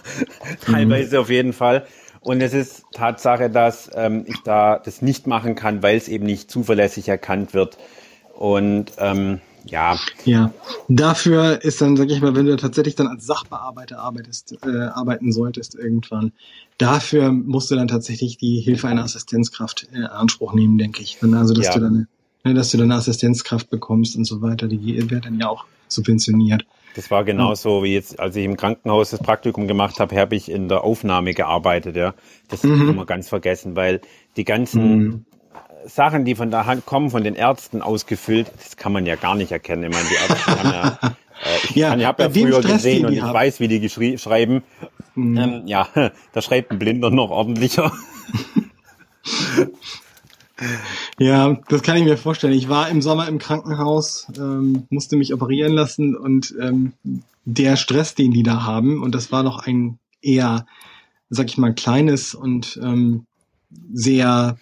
teilweise 0.65 1.21
auf 1.21 1.30
jeden 1.30 1.53
Fall. 1.53 1.86
Und 2.19 2.41
es 2.41 2.53
ist 2.53 2.84
Tatsache, 2.91 3.49
dass 3.49 3.89
ähm, 3.95 4.26
ich 4.28 4.41
da 4.43 4.78
das 4.78 5.01
nicht 5.01 5.26
machen 5.26 5.55
kann, 5.55 5.82
weil 5.82 5.95
es 5.95 6.09
eben 6.09 6.26
nicht 6.26 6.51
zuverlässig 6.51 7.07
erkannt 7.07 7.53
wird. 7.53 7.78
Und 8.34 8.91
ähm, 8.97 9.39
ja, 9.66 9.95
Ja, 10.26 10.53
dafür 10.88 11.61
ist 11.64 11.82
dann, 11.82 11.97
sag 11.97 12.09
ich 12.09 12.22
mal, 12.22 12.36
wenn 12.36 12.45
du 12.45 12.55
tatsächlich 12.55 12.95
dann 12.95 13.07
als 13.07 13.26
Sachbearbeiter 13.26 13.99
arbeitest, 13.99 14.57
äh, 14.66 14.86
arbeiten 14.88 15.32
solltest 15.32 15.76
irgendwann, 15.76 16.32
dafür 16.78 17.32
musst 17.32 17.72
du 17.72 17.76
dann 17.76 17.88
tatsächlich 17.88 18.38
die 18.38 18.59
Hilfe 18.61 18.88
einer 18.88 19.03
Assistenzkraft 19.03 19.88
in 19.93 20.03
Anspruch 20.05 20.53
nehmen, 20.53 20.78
denke 20.78 21.01
ich. 21.01 21.18
Dann, 21.20 21.34
also, 21.34 21.53
dass 21.53 21.66
Ja. 21.68 21.74
du 21.74 21.80
dann, 21.82 22.07
ne, 22.43 22.53
dass 22.53 22.72
du 22.72 22.78
dann 22.78 22.91
eine 22.91 22.99
Assistenzkraft 22.99 23.70
bekommst 23.70 24.16
und 24.16 24.26
so 24.26 24.41
weiter, 24.41 24.68
die 24.68 25.09
wird 25.09 25.26
dann 25.26 25.39
ja 25.39 25.47
auch 25.47 25.66
subventioniert. 25.88 26.66
Das 26.95 27.09
war 27.09 27.24
genauso 27.24 27.84
wie 27.84 27.93
jetzt, 27.93 28.20
als 28.20 28.36
ich 28.36 28.45
im 28.45 28.55
Krankenhaus 28.55 29.09
das 29.09 29.20
Praktikum 29.20 29.68
gemacht 29.68 29.99
habe, 29.99 30.16
habe 30.16 30.36
ich 30.36 30.49
in 30.49 30.70
der 30.70 30.84
Aufnahme 30.84 31.34
gearbeitet, 31.34 31.95
ja. 31.95 32.14
Das 32.49 32.64
Mhm. 32.64 32.86
kann 32.86 32.95
man 32.95 33.05
ganz 33.07 33.30
vergessen, 33.30 33.76
weil 33.76 34.01
die 34.38 34.43
ganzen 34.43 35.05
Mhm. 35.05 35.26
Sachen, 35.86 36.25
die 36.25 36.36
von 36.36 36.51
der 36.51 36.65
Hand 36.65 36.86
kommen, 36.86 37.09
von 37.09 37.23
den 37.23 37.36
Ärzten 37.36 37.81
ausgefüllt, 37.81 38.51
das 38.61 38.77
kann 38.77 38.91
man 38.91 39.05
ja 39.05 39.15
gar 39.15 39.36
nicht 39.36 39.51
erkennen. 39.51 39.84
Ich 39.84 39.91
meine, 39.91 40.07
die 40.09 40.15
Ärzte 40.15 40.45
haben 40.57 40.71
ja, 40.71 40.99
äh, 41.01 41.57
ich, 41.69 41.75
Ja, 41.75 41.95
ich 41.95 42.05
habe 42.05 42.23
ja 42.23 42.29
früher 42.29 42.59
Stress, 42.61 42.73
gesehen 42.73 43.05
und 43.05 43.13
ich 43.13 43.21
haben. 43.21 43.34
weiß, 43.34 43.59
wie 43.59 43.67
die 43.67 43.79
geschrie 43.79 44.17
schreiben. 44.17 44.63
Mhm. 45.15 45.38
Ähm, 45.38 45.61
ja, 45.67 45.88
da 46.34 46.41
schreibt 46.41 46.71
ein 46.71 46.79
Blinder 46.79 47.09
noch 47.09 47.29
ordentlicher. 47.29 47.91
Ja, 51.19 51.57
das 51.67 51.81
kann 51.81 51.97
ich 51.97 52.03
mir 52.03 52.17
vorstellen. 52.17 52.53
Ich 52.53 52.69
war 52.69 52.89
im 52.89 53.01
Sommer 53.01 53.27
im 53.27 53.38
Krankenhaus, 53.38 54.27
ähm, 54.38 54.86
musste 54.89 55.15
mich 55.17 55.34
operieren 55.34 55.73
lassen 55.73 56.15
und 56.15 56.53
ähm, 56.61 56.93
der 57.45 57.75
Stress, 57.75 58.15
den 58.15 58.31
die 58.31 58.43
da 58.43 58.63
haben, 58.63 59.01
und 59.03 59.13
das 59.13 59.31
war 59.31 59.43
doch 59.43 59.59
ein 59.65 59.99
eher, 60.21 60.65
sag 61.29 61.47
ich 61.47 61.57
mal, 61.57 61.73
kleines 61.73 62.34
und 62.34 62.79
ähm, 62.81 63.25
sehr, 63.91 64.57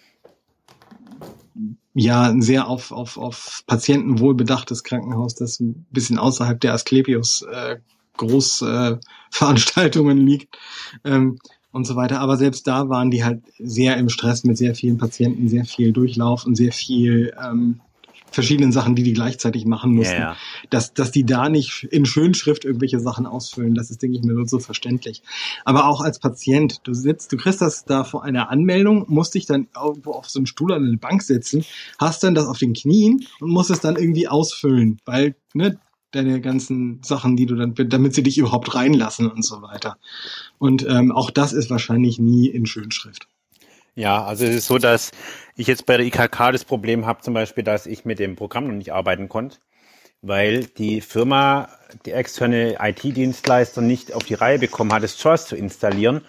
ja, 1.94 2.22
ein 2.22 2.42
sehr 2.42 2.68
auf, 2.68 2.92
auf, 2.92 3.18
auf 3.18 3.62
Patientenwohl 3.66 4.34
bedachtes 4.34 4.84
Krankenhaus, 4.84 5.34
das 5.34 5.60
ein 5.60 5.86
bisschen 5.90 6.18
außerhalb 6.18 6.60
der 6.60 6.72
Asklepios 6.72 7.42
äh, 7.42 7.78
Großveranstaltungen 8.16 10.18
äh, 10.18 10.22
liegt. 10.30 10.56
Ähm, 11.04 11.38
und 11.72 11.86
so 11.86 11.96
weiter. 11.96 12.20
Aber 12.20 12.36
selbst 12.36 12.66
da 12.66 12.88
waren 12.88 13.10
die 13.10 13.24
halt 13.24 13.42
sehr 13.58 13.96
im 13.96 14.10
Stress 14.10 14.44
mit 14.44 14.58
sehr 14.58 14.74
vielen 14.74 14.98
Patienten, 14.98 15.48
sehr 15.48 15.64
viel 15.64 15.92
Durchlauf 15.92 16.46
und 16.46 16.54
sehr 16.54 16.72
viel 16.72 17.34
ähm, 17.42 17.80
verschiedenen 18.34 18.72
Sachen, 18.72 18.94
die 18.94 19.02
die 19.02 19.12
gleichzeitig 19.12 19.64
machen 19.64 19.94
mussten. 19.94 20.14
Ja, 20.14 20.20
ja. 20.20 20.36
Dass, 20.70 20.94
dass 20.94 21.10
die 21.10 21.24
da 21.24 21.48
nicht 21.48 21.84
in 21.90 22.06
Schönschrift 22.06 22.64
irgendwelche 22.64 23.00
Sachen 23.00 23.26
ausfüllen, 23.26 23.74
das 23.74 23.90
ist, 23.90 24.02
denke 24.02 24.18
ich 24.18 24.24
mir, 24.24 24.32
nur 24.32 24.48
so 24.48 24.58
verständlich. 24.58 25.22
Aber 25.64 25.86
auch 25.86 26.00
als 26.00 26.18
Patient, 26.18 26.80
du 26.84 26.94
sitzt, 26.94 27.32
du 27.32 27.36
kriegst 27.36 27.60
das 27.60 27.84
da 27.84 28.04
vor 28.04 28.24
einer 28.24 28.50
Anmeldung, 28.50 29.04
musst 29.08 29.34
dich 29.34 29.46
dann 29.46 29.68
irgendwo 29.74 30.12
auf 30.12 30.28
so 30.28 30.38
einen 30.38 30.46
Stuhl 30.46 30.72
an 30.72 30.84
eine 30.84 30.96
Bank 30.96 31.22
setzen, 31.22 31.64
hast 31.98 32.22
dann 32.22 32.34
das 32.34 32.46
auf 32.46 32.58
den 32.58 32.72
Knien 32.72 33.26
und 33.40 33.50
musst 33.50 33.70
es 33.70 33.80
dann 33.80 33.96
irgendwie 33.96 34.28
ausfüllen, 34.28 34.98
weil, 35.04 35.36
ne, 35.54 35.78
deine 36.12 36.40
ganzen 36.40 37.00
Sachen, 37.02 37.36
die 37.36 37.46
du 37.46 37.54
dann, 37.56 37.74
damit 37.74 38.14
sie 38.14 38.22
dich 38.22 38.38
überhaupt 38.38 38.74
reinlassen 38.74 39.30
und 39.30 39.44
so 39.44 39.62
weiter. 39.62 39.96
Und 40.58 40.86
ähm, 40.86 41.10
auch 41.10 41.30
das 41.30 41.52
ist 41.52 41.70
wahrscheinlich 41.70 42.18
nie 42.18 42.48
in 42.48 42.66
Schönschrift. 42.66 43.26
Ja, 43.94 44.24
also 44.24 44.44
es 44.46 44.54
ist 44.54 44.66
so, 44.66 44.78
dass 44.78 45.10
ich 45.54 45.66
jetzt 45.66 45.84
bei 45.84 45.96
der 45.98 46.06
IKK 46.06 46.50
das 46.52 46.64
Problem 46.64 47.04
habe, 47.04 47.20
zum 47.20 47.34
Beispiel, 47.34 47.62
dass 47.62 47.86
ich 47.86 48.04
mit 48.04 48.18
dem 48.18 48.36
Programm 48.36 48.66
noch 48.66 48.74
nicht 48.74 48.92
arbeiten 48.92 49.28
konnte, 49.28 49.58
weil 50.22 50.64
die 50.64 51.00
Firma, 51.02 51.68
die 52.06 52.12
externe 52.12 52.76
IT-Dienstleister 52.80 53.82
nicht 53.82 54.14
auf 54.14 54.24
die 54.24 54.34
Reihe 54.34 54.58
bekommen 54.58 54.92
hat, 54.92 55.02
das 55.02 55.22
JAWS 55.22 55.46
zu 55.46 55.56
installieren. 55.56 56.22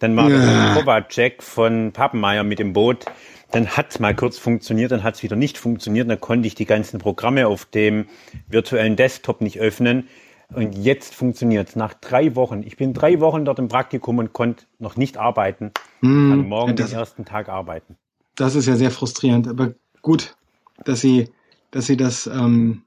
Dann 0.00 0.16
war 0.16 0.28
Ja. 0.28 0.74
der 0.74 0.82
Kovac 0.82 1.42
von 1.42 1.92
Pappenmeier 1.92 2.42
mit 2.42 2.58
dem 2.58 2.72
Boot. 2.72 3.04
Dann 3.52 3.68
hat 3.68 4.00
mal 4.00 4.16
kurz 4.16 4.36
funktioniert, 4.36 4.90
dann 4.90 5.04
hat 5.04 5.14
es 5.14 5.22
wieder 5.22 5.36
nicht 5.36 5.56
funktioniert. 5.56 6.10
Dann 6.10 6.20
konnte 6.20 6.48
ich 6.48 6.56
die 6.56 6.64
ganzen 6.64 6.98
Programme 6.98 7.46
auf 7.46 7.64
dem 7.64 8.06
virtuellen 8.48 8.96
Desktop 8.96 9.40
nicht 9.40 9.60
öffnen. 9.60 10.08
Und 10.56 10.72
jetzt 10.76 11.14
funktioniert 11.14 11.68
es 11.70 11.76
nach 11.76 11.94
drei 11.94 12.34
Wochen. 12.36 12.62
Ich 12.62 12.76
bin 12.76 12.92
drei 12.94 13.20
Wochen 13.20 13.44
dort 13.44 13.58
im 13.58 13.68
Praktikum 13.68 14.18
und 14.18 14.32
konnte 14.32 14.64
noch 14.78 14.96
nicht 14.96 15.16
arbeiten. 15.16 15.72
Hm, 16.00 16.30
Kann 16.30 16.48
morgen 16.48 16.76
das- 16.76 16.90
den 16.90 16.98
ersten 16.98 17.24
Tag 17.24 17.48
arbeiten. 17.48 17.96
Das 18.36 18.54
ist 18.54 18.66
ja 18.66 18.76
sehr 18.76 18.90
frustrierend, 18.90 19.46
aber 19.48 19.74
gut, 20.02 20.36
dass 20.84 21.00
sie, 21.00 21.28
dass 21.70 21.86
sie 21.86 21.96
das, 21.96 22.26
ähm, 22.26 22.82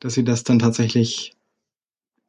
dass 0.00 0.14
sie 0.14 0.24
das 0.24 0.44
dann 0.44 0.58
tatsächlich 0.58 1.34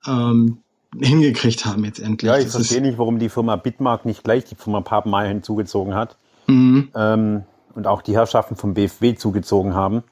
ähm, 0.08 0.60
hingekriegt 0.98 1.66
haben 1.66 1.84
jetzt 1.84 2.00
endlich. 2.00 2.30
Ja, 2.32 2.38
ich 2.38 2.46
das 2.46 2.56
verstehe 2.56 2.82
nicht, 2.82 2.98
warum 2.98 3.20
die 3.20 3.30
Firma 3.30 3.58
Bitmark 3.58 4.06
nicht 4.06 4.24
gleich 4.24 4.46
die 4.46 4.56
Firma 4.56 4.82
Pappenmeier 4.82 5.28
hinzugezogen 5.28 5.94
hat. 5.94 6.18
Mhm. 6.48 6.90
Ähm, 6.96 7.44
und 7.76 7.86
auch 7.86 8.02
die 8.02 8.14
Herrschaften 8.16 8.56
vom 8.56 8.74
BFW 8.74 9.16
zugezogen 9.16 9.74
haben. 9.76 10.04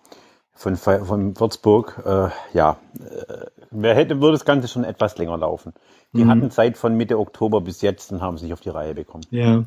Von, 0.57 0.75
von 0.75 1.39
Würzburg. 1.39 2.01
Äh, 2.03 2.29
ja, 2.57 2.77
äh, 2.99 3.45
wer 3.69 3.93
hätte, 3.95 4.19
würde 4.21 4.33
das 4.33 4.43
Ganze 4.45 4.67
schon 4.67 4.83
etwas 4.83 5.17
länger 5.17 5.37
laufen. 5.37 5.73
Die 6.13 6.23
Mhm. 6.23 6.29
hatten 6.29 6.51
Zeit 6.51 6.77
von 6.77 6.97
Mitte 6.97 7.19
Oktober 7.19 7.61
bis 7.61 7.81
jetzt 7.81 8.11
und 8.11 8.21
haben 8.21 8.37
sich 8.39 8.51
auf 8.53 8.61
die 8.61 8.69
Reihe 8.69 8.95
bekommen. 8.95 9.23
Ja. 9.29 9.65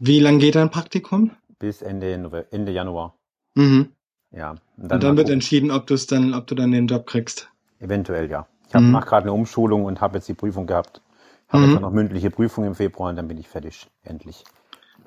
Wie 0.00 0.18
lang 0.18 0.40
geht 0.40 0.56
dein 0.56 0.70
Praktikum? 0.70 1.30
Bis 1.60 1.82
Ende, 1.82 2.46
Ende 2.50 2.72
Januar. 2.72 3.14
Mhm. 3.54 3.90
Ja. 4.32 4.50
Und 4.50 4.58
Und 4.76 4.88
dann, 4.90 5.00
wird 5.16 5.18
gucken. 5.26 5.32
entschieden, 5.34 5.70
ob 5.70 5.86
du 5.86 5.94
es 5.94 6.06
dann, 6.08 6.34
ob 6.34 6.48
du 6.48 6.56
dann 6.56 6.72
den 6.72 6.88
Job 6.88 7.06
kriegst. 7.06 7.48
Eventuell, 7.78 8.28
ja. 8.28 8.46
Ich 8.68 8.74
Mhm. 8.74 8.90
mach 8.90 9.06
gerade 9.06 9.24
eine 9.24 9.32
Umschulung 9.32 9.84
und 9.84 10.00
habe 10.00 10.16
jetzt 10.16 10.28
die 10.28 10.34
Prüfung 10.34 10.66
gehabt. 10.66 11.00
Habe 11.48 11.66
Mhm. 11.66 11.72
jetzt 11.74 11.80
noch 11.80 11.92
mündliche 11.92 12.30
Prüfung 12.30 12.64
im 12.64 12.74
Februar 12.74 13.10
und 13.10 13.16
dann 13.16 13.28
bin 13.28 13.38
ich 13.38 13.48
fertig. 13.48 13.86
Endlich. 14.02 14.42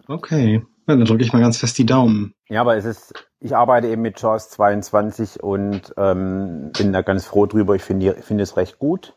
Okay. 0.08 0.64
Ja, 0.88 0.96
dann 0.96 1.06
drücke 1.06 1.24
ich 1.24 1.34
mal 1.34 1.42
ganz 1.42 1.58
fest 1.58 1.78
die 1.78 1.86
Daumen. 1.86 2.34
Ja, 2.48 2.62
aber 2.62 2.78
es 2.78 2.86
ist, 2.86 3.14
ich 3.40 3.56
arbeite 3.56 3.88
eben 3.88 4.02
mit 4.02 4.22
JAWS 4.22 4.50
22 4.52 5.44
und 5.44 5.94
ähm, 5.98 6.72
bin 6.78 6.94
da 6.94 7.02
ganz 7.02 7.26
froh 7.26 7.46
drüber. 7.46 7.76
Ich 7.76 7.82
finde 7.82 8.16
ich 8.18 8.26
finde 8.26 8.44
es 8.44 8.56
recht 8.56 8.80
gut. 8.80 9.16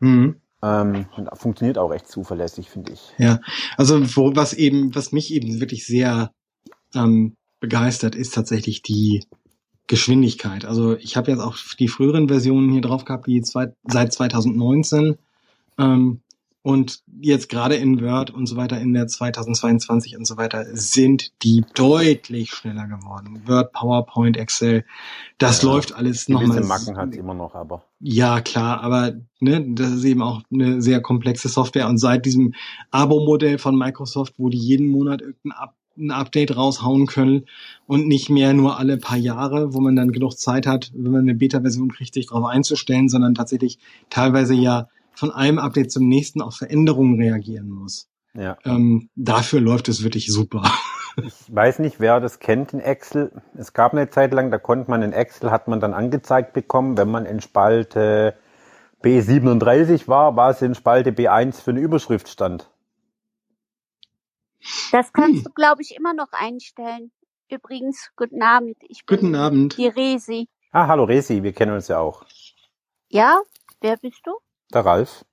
Mhm. 0.00 0.36
Ähm, 0.62 1.06
und 1.16 1.28
funktioniert 1.34 1.78
auch 1.78 1.90
recht 1.90 2.08
zuverlässig, 2.08 2.70
finde 2.70 2.92
ich. 2.92 3.12
Ja, 3.18 3.40
also 3.76 4.16
wo, 4.16 4.34
was 4.34 4.54
eben, 4.54 4.94
was 4.94 5.12
mich 5.12 5.32
eben 5.32 5.60
wirklich 5.60 5.86
sehr 5.86 6.32
ähm, 6.94 7.34
begeistert, 7.60 8.14
ist 8.14 8.34
tatsächlich 8.34 8.82
die 8.82 9.24
Geschwindigkeit. 9.88 10.64
Also 10.64 10.96
ich 10.96 11.16
habe 11.16 11.30
jetzt 11.30 11.40
auch 11.40 11.56
die 11.78 11.88
früheren 11.88 12.28
Versionen 12.28 12.70
hier 12.70 12.82
drauf 12.82 13.04
gehabt, 13.04 13.26
die 13.26 13.40
zwei, 13.42 13.72
seit 13.84 14.12
2019 14.12 15.16
ähm, 15.78 16.20
und 16.62 17.02
jetzt 17.20 17.48
gerade 17.48 17.76
in 17.76 18.02
Word 18.02 18.30
und 18.30 18.46
so 18.46 18.56
weiter 18.56 18.80
in 18.80 18.92
der 18.92 19.06
2022 19.06 20.16
und 20.16 20.26
so 20.26 20.36
weiter 20.36 20.64
sind 20.74 21.32
die 21.42 21.64
deutlich 21.74 22.50
schneller 22.50 22.86
geworden. 22.86 23.42
Word, 23.46 23.72
PowerPoint, 23.72 24.36
Excel, 24.36 24.84
das 25.38 25.62
Ja, 25.62 25.70
läuft 25.70 25.94
alles 25.94 26.26
Gewisse 26.26 26.46
nochmal 26.46 26.64
Macken 26.64 26.96
hat 26.96 27.14
immer 27.14 27.34
noch, 27.34 27.54
aber. 27.54 27.84
Ja, 28.00 28.40
klar, 28.40 28.80
aber 28.82 29.14
ne, 29.40 29.64
das 29.74 29.92
ist 29.92 30.04
eben 30.04 30.22
auch 30.22 30.42
eine 30.52 30.82
sehr 30.82 31.00
komplexe 31.00 31.48
Software. 31.48 31.88
Und 31.88 31.98
seit 31.98 32.26
diesem 32.26 32.54
Abo-Modell 32.90 33.58
von 33.58 33.76
Microsoft, 33.78 34.34
wo 34.36 34.48
die 34.48 34.58
jeden 34.58 34.88
Monat 34.88 35.22
irgendein 35.22 35.52
Up 35.52 35.74
ein 36.00 36.12
Update 36.12 36.56
raushauen 36.56 37.06
können 37.06 37.46
und 37.86 38.06
nicht 38.06 38.30
mehr 38.30 38.52
nur 38.52 38.78
alle 38.78 38.98
paar 38.98 39.18
Jahre, 39.18 39.74
wo 39.74 39.80
man 39.80 39.96
dann 39.96 40.12
genug 40.12 40.38
Zeit 40.38 40.64
hat, 40.64 40.92
wenn 40.94 41.10
man 41.10 41.22
eine 41.22 41.34
Beta-Version 41.34 41.90
kriegt, 41.90 42.14
sich 42.14 42.26
darauf 42.28 42.44
einzustellen, 42.44 43.08
sondern 43.08 43.34
tatsächlich 43.34 43.80
teilweise 44.08 44.54
ja 44.54 44.88
von 45.18 45.30
einem 45.32 45.58
Update 45.58 45.90
zum 45.92 46.08
nächsten 46.08 46.40
auf 46.42 46.54
Veränderungen 46.56 47.20
reagieren 47.20 47.68
muss. 47.70 48.08
ja. 48.34 48.56
Ähm, 48.64 49.10
dafür 49.16 49.60
läuft 49.60 49.88
es 49.88 50.02
wirklich 50.02 50.26
super. 50.32 50.62
Ich 51.20 51.52
weiß 51.52 51.80
nicht, 51.80 51.98
wer 51.98 52.20
das 52.20 52.38
kennt 52.38 52.72
in 52.72 52.78
Excel. 52.78 53.42
Es 53.56 53.72
gab 53.72 53.92
eine 53.92 54.08
Zeit 54.08 54.32
lang, 54.32 54.52
da 54.52 54.58
konnte 54.58 54.88
man 54.88 55.02
in 55.02 55.12
Excel, 55.12 55.50
hat 55.50 55.66
man 55.66 55.80
dann 55.80 55.92
angezeigt 55.92 56.52
bekommen, 56.52 56.96
wenn 56.96 57.10
man 57.10 57.26
in 57.26 57.40
Spalte 57.40 58.38
B37 59.02 60.06
war, 60.06 60.36
war 60.36 60.50
es 60.50 60.62
in 60.62 60.76
Spalte 60.76 61.10
B1 61.10 61.60
für 61.60 61.72
eine 61.72 61.80
Überschrift 61.80 62.28
stand. 62.28 62.70
Das 64.92 65.12
kannst 65.12 65.38
Hm. 65.38 65.44
du, 65.44 65.50
glaube 65.54 65.82
ich, 65.82 65.96
immer 65.96 66.14
noch 66.14 66.30
einstellen. 66.30 67.10
Übrigens, 67.50 68.10
guten 68.14 68.42
Abend. 68.42 68.76
Ich 68.88 69.04
bin 69.04 69.16
Guten 69.18 69.34
Abend. 69.34 69.76
die 69.76 69.88
Resi. 69.88 70.48
Ah, 70.70 70.86
hallo 70.86 71.02
Resi, 71.02 71.42
wir 71.42 71.52
kennen 71.52 71.72
uns 71.72 71.88
ja 71.88 71.98
auch. 71.98 72.24
Ja? 73.08 73.40
Wer 73.80 73.96
bist 73.96 74.20
du? 74.24 74.32
Der 74.74 74.84
Ralf. 74.84 75.24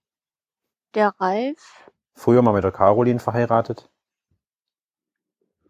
Der 0.94 1.14
Ralf. 1.20 1.92
Früher 2.14 2.42
mal 2.42 2.54
mit 2.54 2.64
der 2.64 2.72
Caroline 2.72 3.20
verheiratet. 3.20 3.90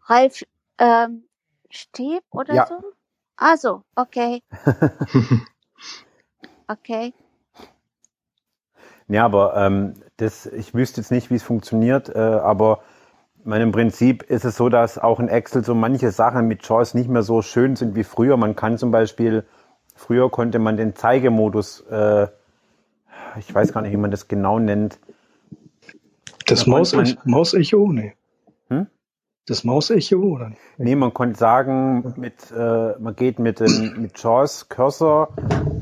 Ralf 0.08 0.44
ähm, 0.78 1.24
Steb 1.70 2.22
oder 2.30 2.54
Ja. 2.54 2.66
so? 2.66 2.80
Ah 3.36 3.56
so, 3.56 3.82
okay, 3.96 4.42
okay. 6.68 7.12
Ja, 9.08 9.24
aber 9.24 9.56
ähm, 9.56 9.94
das, 10.16 10.46
ich 10.46 10.74
wüsste 10.74 11.00
jetzt 11.00 11.10
nicht, 11.10 11.30
wie 11.30 11.36
es 11.36 11.42
funktioniert, 11.42 12.08
äh, 12.08 12.18
aber 12.18 12.80
im 13.44 13.72
Prinzip 13.72 14.24
ist 14.24 14.44
es 14.44 14.56
so, 14.56 14.68
dass 14.68 14.98
auch 14.98 15.20
in 15.20 15.28
Excel 15.28 15.64
so 15.64 15.74
manche 15.74 16.10
Sachen 16.10 16.48
mit 16.48 16.66
JAWS 16.68 16.94
nicht 16.94 17.08
mehr 17.08 17.22
so 17.22 17.42
schön 17.42 17.76
sind 17.76 17.94
wie 17.94 18.02
früher. 18.04 18.36
Man 18.36 18.56
kann 18.56 18.78
zum 18.78 18.90
Beispiel, 18.90 19.46
früher 19.94 20.30
konnte 20.30 20.58
man 20.58 20.76
den 20.76 20.96
Zeigemodus, 20.96 21.82
äh, 21.82 22.28
ich 23.38 23.54
weiß 23.54 23.72
gar 23.72 23.82
nicht, 23.82 23.92
wie 23.92 23.96
man 23.96 24.10
das 24.10 24.28
genau 24.28 24.58
nennt. 24.58 24.98
Das 26.46 26.64
Da 26.64 26.70
Maus 26.70 26.94
Mausecho? 27.24 27.90
Nee. 27.92 28.14
Hm? 28.68 28.86
Das 29.46 29.64
Mausecho 29.64 30.16
oder? 30.18 30.52
Nee, 30.78 30.94
man 30.96 31.12
konnte 31.12 31.38
sagen, 31.38 32.14
mit, 32.16 32.50
äh, 32.56 32.94
man 32.98 33.14
geht 33.16 33.38
mit 33.38 33.60
dem 33.60 34.00
mit 34.02 34.18
JAWS 34.22 34.68
Cursor 34.68 35.28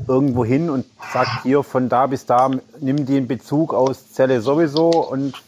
irgendwo 0.07 0.45
hin 0.45 0.69
und 0.69 0.85
sagt 1.13 1.43
hier 1.43 1.63
von 1.63 1.89
da 1.89 2.07
bis 2.07 2.25
da, 2.25 2.49
nimm 2.79 3.05
den 3.05 3.27
Bezug 3.27 3.73
aus 3.73 4.11
Zelle 4.11 4.41
sowieso 4.41 4.89
und 4.89 5.41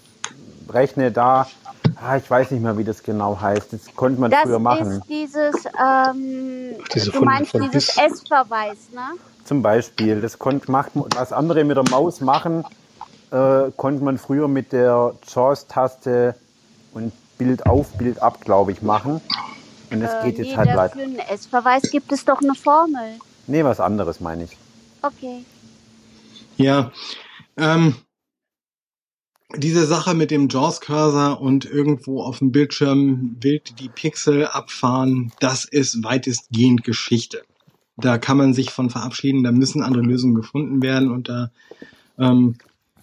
rechne 0.69 1.11
da. 1.11 1.47
Ah, 1.95 2.17
ich 2.17 2.29
weiß 2.29 2.51
nicht 2.51 2.61
mehr, 2.61 2.77
wie 2.77 2.83
das 2.83 3.01
genau 3.01 3.39
heißt. 3.39 3.73
Das 3.73 3.95
konnte 3.95 4.19
man 4.21 4.29
Das 4.29 4.41
früher 4.41 4.59
machen. 4.59 4.91
ist 4.91 5.09
dieses, 5.09 5.55
ähm, 5.65 6.75
Diese 6.93 7.11
du 7.11 7.21
meinst 7.21 7.53
dieses 7.53 7.97
S-Verweis, 7.97 8.89
ne? 8.93 9.01
Zum 9.47 9.61
Beispiel. 9.61 10.19
Das 10.19 10.39
konnte 10.39 10.69
macht, 10.69 10.91
was 10.93 11.31
andere 11.31 11.63
mit 11.63 11.77
der 11.77 11.89
Maus 11.89 12.19
machen, 12.19 12.65
äh, 13.31 13.71
konnte 13.77 14.03
man 14.03 14.17
früher 14.17 14.49
mit 14.49 14.73
der 14.73 15.15
JAWS-Taste 15.25 16.35
und 16.93 17.13
Bild 17.37 17.65
auf, 17.65 17.93
Bild 17.97 18.21
ab, 18.21 18.41
glaube 18.41 18.73
ich, 18.73 18.81
machen. 18.81 19.21
Und 19.89 20.01
es 20.01 20.11
Äh, 20.11 20.25
geht 20.25 20.37
jetzt 20.39 20.49
nee, 20.49 20.57
halt 20.57 20.67
leider. 20.75 20.93
Für 20.93 21.01
einen 21.01 21.19
S-Verweis 21.19 21.83
gibt 21.83 22.11
es 22.11 22.25
doch 22.25 22.41
eine 22.41 22.55
Formel. 22.55 23.19
Nee, 23.47 23.63
was 23.63 23.79
anderes 23.79 24.19
meine 24.19 24.43
ich. 24.43 24.57
Okay. 25.01 25.45
Ja, 26.57 26.91
ähm, 27.55 27.95
diese 29.55 29.85
Sache 29.85 30.13
mit 30.13 30.29
dem 30.29 30.49
JAWS-Cursor 30.49 31.39
und 31.39 31.63
irgendwo 31.63 32.21
auf 32.21 32.39
dem 32.39 32.51
Bildschirm 32.51 33.37
wild 33.39 33.79
die 33.79 33.87
Pixel 33.87 34.45
abfahren, 34.45 35.31
das 35.39 35.63
ist 35.63 36.03
weitestgehend 36.03 36.83
Geschichte. 36.83 37.43
Da 37.97 38.17
kann 38.17 38.37
man 38.37 38.53
sich 38.53 38.69
von 38.69 38.89
verabschieden, 38.89 39.43
da 39.43 39.51
müssen 39.51 39.81
andere 39.81 40.03
Lösungen 40.03 40.35
gefunden 40.35 40.81
werden 40.81 41.11
und 41.11 41.29
da 41.29 41.51
ähm, 42.19 42.55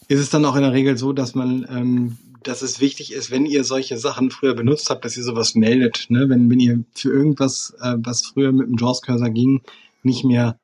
ist 0.09 0.21
es 0.21 0.31
dann 0.31 0.45
auch 0.45 0.57
in 0.57 0.63
der 0.63 0.73
Regel 0.73 0.97
so, 0.97 1.13
dass 1.13 1.35
man, 1.35 1.67
ähm, 1.69 2.19
dass 2.43 2.63
es 2.63 2.81
wichtig 2.81 3.13
ist, 3.13 3.31
wenn 3.31 3.47
ihr 3.47 3.65
solche 3.65 3.99
Sachen 3.99 4.31
früher 4.31 4.55
benutzt 4.55 4.91
habt, 4.91 5.05
dass 5.05 5.17
ihr 5.17 5.25
sowas 5.25 5.55
meldet. 5.55 6.07
Ne? 6.11 6.29
Wenn, 6.29 6.51
wenn 6.51 6.61
ihr 6.61 6.85
für 6.95 7.11
irgendwas, 7.11 7.75
äh, 7.81 7.95
was 7.99 8.25
früher 8.25 8.53
mit 8.53 8.69
dem 8.69 8.77
JAWS-Cursor 8.77 9.31
ging, 9.31 9.63
nicht 10.03 10.25
mehr, 10.25 10.59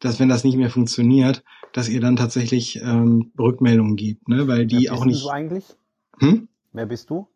dass 0.00 0.18
wenn 0.18 0.28
das 0.28 0.44
nicht 0.44 0.56
mehr 0.56 0.70
funktioniert, 0.70 1.42
dass 1.72 1.88
ihr 1.88 2.00
dann 2.00 2.16
tatsächlich 2.16 2.80
ähm, 2.82 3.32
Rückmeldungen 3.38 3.96
gibt, 3.96 4.28
ne? 4.28 4.46
weil 4.48 4.66
die 4.66 4.84
Wer 4.84 4.90
bist 4.90 4.92
auch 4.92 5.04
nicht. 5.04 5.24
du 5.24 5.28
eigentlich? 5.28 5.64
Hm? 6.18 6.48
Wer 6.72 6.86
bist 6.86 7.10
du? 7.10 7.28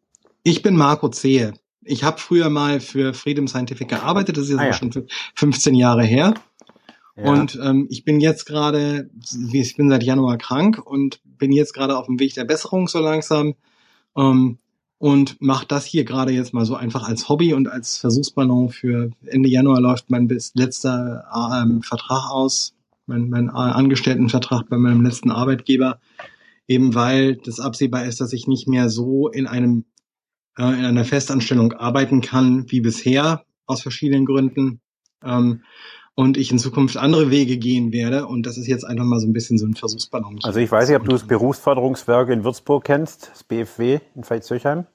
Ich 0.42 0.62
bin 0.62 0.76
Marco 0.76 1.08
Zehe. 1.08 1.54
Ich 1.88 2.04
habe 2.04 2.18
früher 2.18 2.50
mal 2.50 2.80
für 2.80 3.14
Freedom 3.14 3.48
Scientific 3.48 3.88
gearbeitet, 3.88 4.36
das 4.36 4.44
ist 4.44 4.50
jetzt 4.50 4.60
Ah, 4.60 4.66
ja. 4.66 4.72
schon 4.72 4.90
fün- 4.92 5.08
15 5.34 5.74
Jahre 5.74 6.04
her. 6.04 6.34
Ja. 7.16 7.24
Und 7.32 7.58
ähm, 7.62 7.86
ich 7.90 8.04
bin 8.04 8.20
jetzt 8.20 8.44
gerade, 8.46 9.10
ich 9.52 9.76
bin 9.76 9.88
seit 9.90 10.04
Januar 10.04 10.38
krank 10.38 10.80
und 10.84 11.20
bin 11.24 11.50
jetzt 11.52 11.72
gerade 11.74 11.96
auf 11.96 12.06
dem 12.06 12.20
Weg 12.20 12.34
der 12.34 12.44
Besserung 12.44 12.86
so 12.88 13.00
langsam 13.00 13.54
ähm, 14.16 14.58
und 14.98 15.40
mache 15.40 15.66
das 15.66 15.84
hier 15.84 16.04
gerade 16.04 16.32
jetzt 16.32 16.54
mal 16.54 16.64
so 16.64 16.74
einfach 16.76 17.08
als 17.08 17.28
Hobby 17.28 17.54
und 17.54 17.68
als 17.68 17.98
Versuchsballon 17.98 18.68
für 18.68 19.10
Ende 19.26 19.48
Januar 19.48 19.80
läuft 19.80 20.10
mein 20.10 20.28
bis 20.28 20.52
letzter 20.54 21.24
ähm, 21.64 21.82
Vertrag 21.82 22.30
aus, 22.30 22.74
mein, 23.06 23.30
mein 23.30 23.50
Angestelltenvertrag 23.50 24.68
bei 24.68 24.76
meinem 24.76 25.02
letzten 25.04 25.30
Arbeitgeber, 25.30 25.98
eben 26.68 26.94
weil 26.94 27.36
das 27.36 27.58
absehbar 27.58 28.04
ist, 28.04 28.20
dass 28.20 28.32
ich 28.32 28.46
nicht 28.46 28.68
mehr 28.68 28.90
so 28.90 29.28
in 29.28 29.46
einem 29.46 29.84
äh, 30.58 30.62
in 30.62 30.84
einer 30.84 31.04
Festanstellung 31.04 31.72
arbeiten 31.72 32.20
kann 32.20 32.64
wie 32.68 32.80
bisher 32.80 33.44
aus 33.66 33.82
verschiedenen 33.82 34.26
Gründen. 34.26 34.80
Ähm, 35.24 35.62
und 36.14 36.36
ich 36.36 36.50
in 36.50 36.58
Zukunft 36.58 36.96
andere 36.96 37.30
Wege 37.30 37.58
gehen 37.58 37.92
werde. 37.92 38.26
Und 38.26 38.44
das 38.44 38.58
ist 38.58 38.66
jetzt 38.66 38.84
einfach 38.84 39.04
mal 39.04 39.20
so 39.20 39.28
ein 39.28 39.32
bisschen 39.32 39.56
so 39.56 39.66
ein 39.66 39.74
Versuchsballon. 39.74 40.40
Also 40.42 40.58
ich 40.58 40.70
weiß 40.70 40.88
nicht, 40.88 40.98
ob 40.98 41.04
du 41.04 41.12
das 41.12 41.24
Berufsförderungswerk 41.24 42.30
in 42.30 42.42
Würzburg 42.42 42.82
kennst, 42.82 43.30
das 43.32 43.44
BFW 43.44 44.00
in 44.16 44.24
Veitshöchheim. 44.28 44.86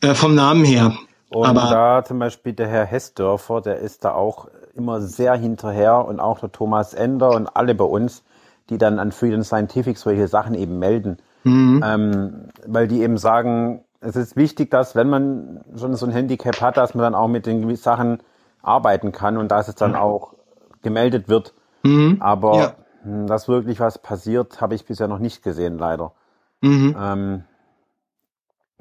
Äh, 0.00 0.14
vom 0.14 0.34
Namen 0.34 0.64
her. 0.64 0.96
Und 1.28 1.44
Aber 1.46 1.70
da 1.70 2.04
zum 2.04 2.18
Beispiel 2.18 2.54
der 2.54 2.68
Herr 2.68 2.86
Hessdörfer, 2.86 3.60
der 3.60 3.78
ist 3.78 4.04
da 4.04 4.14
auch 4.14 4.48
immer 4.74 5.02
sehr 5.02 5.34
hinterher 5.34 6.06
und 6.06 6.18
auch 6.18 6.40
der 6.40 6.50
Thomas 6.50 6.94
Ender 6.94 7.32
und 7.32 7.46
alle 7.48 7.74
bei 7.74 7.84
uns, 7.84 8.22
die 8.70 8.78
dann 8.78 8.98
an 8.98 9.12
Freedom 9.12 9.42
Scientific 9.42 9.98
solche 9.98 10.28
Sachen 10.28 10.54
eben 10.54 10.78
melden. 10.78 11.18
Mhm. 11.42 11.84
Ähm, 11.84 12.48
weil 12.66 12.88
die 12.88 13.02
eben 13.02 13.18
sagen, 13.18 13.84
es 14.04 14.16
ist 14.16 14.36
wichtig, 14.36 14.70
dass 14.70 14.94
wenn 14.94 15.08
man 15.08 15.64
schon 15.76 15.94
so 15.94 16.06
ein 16.06 16.12
Handicap 16.12 16.60
hat, 16.60 16.76
dass 16.76 16.94
man 16.94 17.02
dann 17.02 17.14
auch 17.14 17.28
mit 17.28 17.46
den 17.46 17.74
Sachen 17.76 18.22
arbeiten 18.62 19.12
kann 19.12 19.36
und 19.36 19.48
dass 19.48 19.68
es 19.68 19.74
dann 19.74 19.94
auch 19.96 20.34
gemeldet 20.82 21.28
wird. 21.28 21.54
Mhm. 21.82 22.18
Aber 22.20 22.56
Ja. 22.56 22.74
mh, 23.04 23.26
dass 23.26 23.48
wirklich 23.48 23.80
was 23.80 23.98
passiert, 23.98 24.60
habe 24.60 24.74
ich 24.74 24.86
bisher 24.86 25.08
noch 25.08 25.18
nicht 25.18 25.42
gesehen, 25.42 25.78
leider. 25.78 26.12
Mhm. 26.60 26.96
Ähm, 26.98 27.44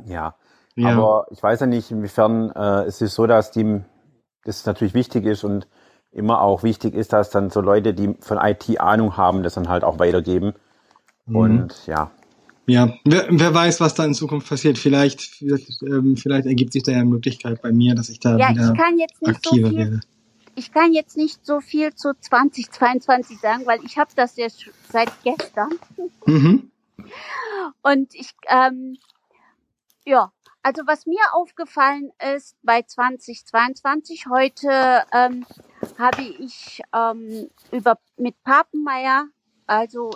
ja. 0.05 0.35
Ja. 0.75 0.89
aber 0.89 1.27
ich 1.29 1.41
weiß 1.41 1.59
ja 1.59 1.67
nicht, 1.67 1.91
inwiefern 1.91 2.49
äh, 2.51 2.83
es 2.85 3.01
ist 3.01 3.13
so, 3.13 3.27
dass 3.27 3.51
die, 3.51 3.81
das 4.43 4.65
natürlich 4.65 4.95
wichtig 4.95 5.25
ist 5.25 5.43
und 5.43 5.67
immer 6.11 6.41
auch 6.41 6.63
wichtig 6.63 6.95
ist, 6.95 7.13
dass 7.13 7.29
dann 7.29 7.49
so 7.49 7.61
Leute, 7.61 7.93
die 7.93 8.15
von 8.19 8.39
IT 8.41 8.79
Ahnung 8.79 9.15
haben, 9.17 9.43
das 9.43 9.53
dann 9.53 9.69
halt 9.69 9.83
auch 9.83 9.99
weitergeben. 9.99 10.53
Mhm. 11.25 11.35
Und 11.35 11.87
ja, 11.87 12.11
Ja, 12.65 12.93
wer, 13.03 13.27
wer 13.29 13.53
weiß, 13.53 13.81
was 13.81 13.93
da 13.93 14.05
in 14.05 14.13
Zukunft 14.13 14.47
passiert. 14.47 14.77
Vielleicht, 14.77 15.21
vielleicht, 15.21 15.81
ähm, 15.83 16.15
vielleicht 16.15 16.45
ergibt 16.45 16.71
sich 16.73 16.83
da 16.83 16.91
ja 16.93 16.99
eine 16.99 17.09
Möglichkeit 17.09 17.61
bei 17.61 17.71
mir, 17.71 17.93
dass 17.95 18.09
ich 18.09 18.19
da 18.19 18.37
Ja, 18.37 18.49
wieder 18.49 18.71
ich 18.73 18.79
kann 18.79 18.97
jetzt 18.97 19.21
nicht 19.21 19.43
so 19.43 19.49
aktiver 19.51 19.69
viel 19.69 19.77
werde. 19.77 19.99
ich 20.55 20.71
kann 20.71 20.93
jetzt 20.93 21.17
nicht 21.17 21.45
so 21.45 21.59
viel 21.59 21.93
zu 21.93 22.13
2022 22.17 23.37
sagen, 23.39 23.65
weil 23.65 23.79
ich 23.83 23.97
habe 23.97 24.11
das 24.15 24.37
ja 24.37 24.45
sch- 24.45 24.69
seit 24.89 25.09
gestern. 25.23 25.71
Mhm. 26.25 26.71
Und 27.81 28.13
ich, 28.15 28.29
ähm, 28.47 28.97
ja, 30.05 30.31
also 30.61 30.83
was 30.85 31.05
mir 31.05 31.19
aufgefallen 31.33 32.11
ist 32.37 32.55
bei 32.63 32.81
2022, 32.81 34.27
heute 34.29 35.03
ähm, 35.11 35.45
habe 35.99 36.21
ich 36.21 36.81
ähm, 36.95 37.49
über 37.71 37.99
mit 38.17 38.41
Papenmeier, 38.43 39.27
also 39.67 40.11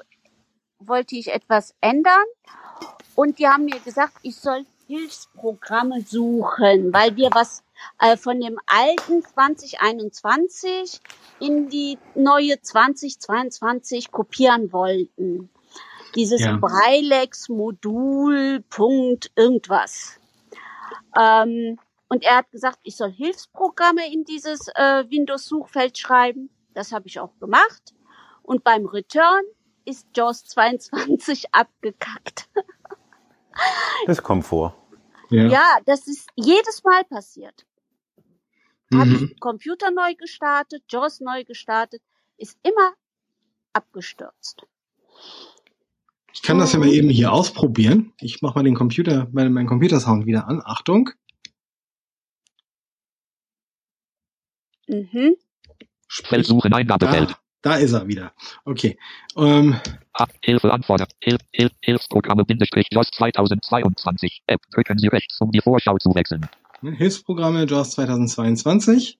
wollte 0.79 1.15
ich 1.15 1.33
etwas 1.33 1.73
ändern 1.81 2.25
und 3.15 3.39
die 3.39 3.47
haben 3.47 3.65
mir 3.65 3.79
gesagt, 3.79 4.13
ich 4.21 4.35
soll 4.35 4.65
Hilfsprogramme 4.87 6.01
suchen, 6.01 6.93
weil 6.93 7.15
wir 7.17 7.29
was 7.33 7.63
äh, 7.99 8.15
von 8.17 8.39
dem 8.39 8.57
alten 8.67 9.21
2021 9.21 11.01
in 11.39 11.69
die 11.69 11.99
neue 12.15 12.59
2022 12.61 14.11
kopieren 14.11 14.71
wollten. 14.71 15.49
Dieses 16.15 16.41
Ja. 16.41 16.57
Breilex-Modul, 16.57 18.63
Punkt, 18.69 19.31
irgendwas. 19.35 20.19
Ähm, 21.19 21.77
und 22.09 22.23
er 22.23 22.37
hat 22.37 22.49
gesagt, 22.51 22.79
ich 22.83 22.95
soll 22.95 23.11
Hilfsprogramme 23.11 24.09
in 24.11 24.23
dieses 24.23 24.69
äh, 24.75 25.03
Windows-Suchfeld 25.09 25.97
schreiben. 25.97 26.49
Das 26.73 26.93
habe 26.93 27.07
ich 27.07 27.19
auch 27.19 27.37
gemacht. 27.39 27.93
Und 28.41 28.63
beim 28.63 28.85
Return 28.85 29.43
ist 29.87 30.07
JAWS 30.15 30.43
22 30.45 31.45
abgekackt. 31.53 32.49
das 34.05 34.21
kommt 34.21 34.45
vor. 34.45 34.75
Ja. 35.29 35.79
das 35.85 36.07
ist 36.07 36.29
jedes 36.35 36.83
Mal 36.83 37.03
passiert. 37.05 37.65
Habe 38.93 39.09
Mhm. 39.09 39.29
ich 39.33 39.39
Computer 39.39 39.91
neu 39.91 40.15
gestartet, 40.15 40.83
JAWS 40.89 41.19
neu 41.21 41.43
gestartet, 41.43 42.01
ist 42.37 42.57
immer 42.63 42.93
abgestürzt. 43.73 44.65
Ich 46.33 46.41
kann 46.43 46.59
das 46.59 46.71
ja 46.73 46.79
mal 46.79 46.89
eben 46.89 47.09
hier 47.09 47.33
ausprobieren. 47.33 48.13
Ich 48.19 48.41
mache 48.41 48.55
mal 48.59 48.63
den 48.63 48.75
Computer, 48.75 49.27
meinen, 49.31 49.51
meinen 49.53 49.67
Computersound 49.67 50.25
wieder 50.25 50.47
an. 50.47 50.61
Achtung. 50.63 51.09
Mhm. 54.87 55.35
Feld 56.07 56.45
suchen, 56.45 56.73
Eingabefeld. 56.73 57.35
Da, 57.67 57.75
ist 57.75 57.91
er 57.91 58.07
wieder. 58.07 58.31
Okay. 58.63 58.97
Ähm, 59.35 59.75
Ah, 60.13 60.25
Hilfe 60.41 60.71
anfordern. 60.71 61.09
Hilf, 61.19 61.41
Hilf, 61.51 61.73
Hilfsprogramme 61.81 62.45
Bindestrich 62.45 62.87
JOS 62.91 63.11
2022. 63.11 64.43
App. 64.47 64.61
Drücken 64.73 64.97
Sie 64.97 65.07
rechts, 65.07 65.37
um 65.41 65.51
die 65.51 65.59
Vorschau 65.59 65.97
zu 65.97 66.15
wechseln. 66.15 66.47
ne, 66.81 66.91
Hilfsprogramme 66.91 67.65
JAWS 67.65 67.91
2022. 67.91 69.19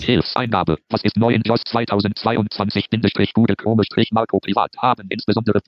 Hilfseingabe. 0.00 0.78
Was 0.90 1.04
ist 1.04 1.16
neu 1.16 1.32
in 1.32 1.42
JOS 1.42 1.62
2022? 1.68 2.90
Bindestrich 2.90 3.32
Google 3.32 3.54
Chrome 3.54 3.84
Marco 4.10 4.40
Privat 4.40 4.76
haben 4.78 5.06
insbesondere 5.08 5.60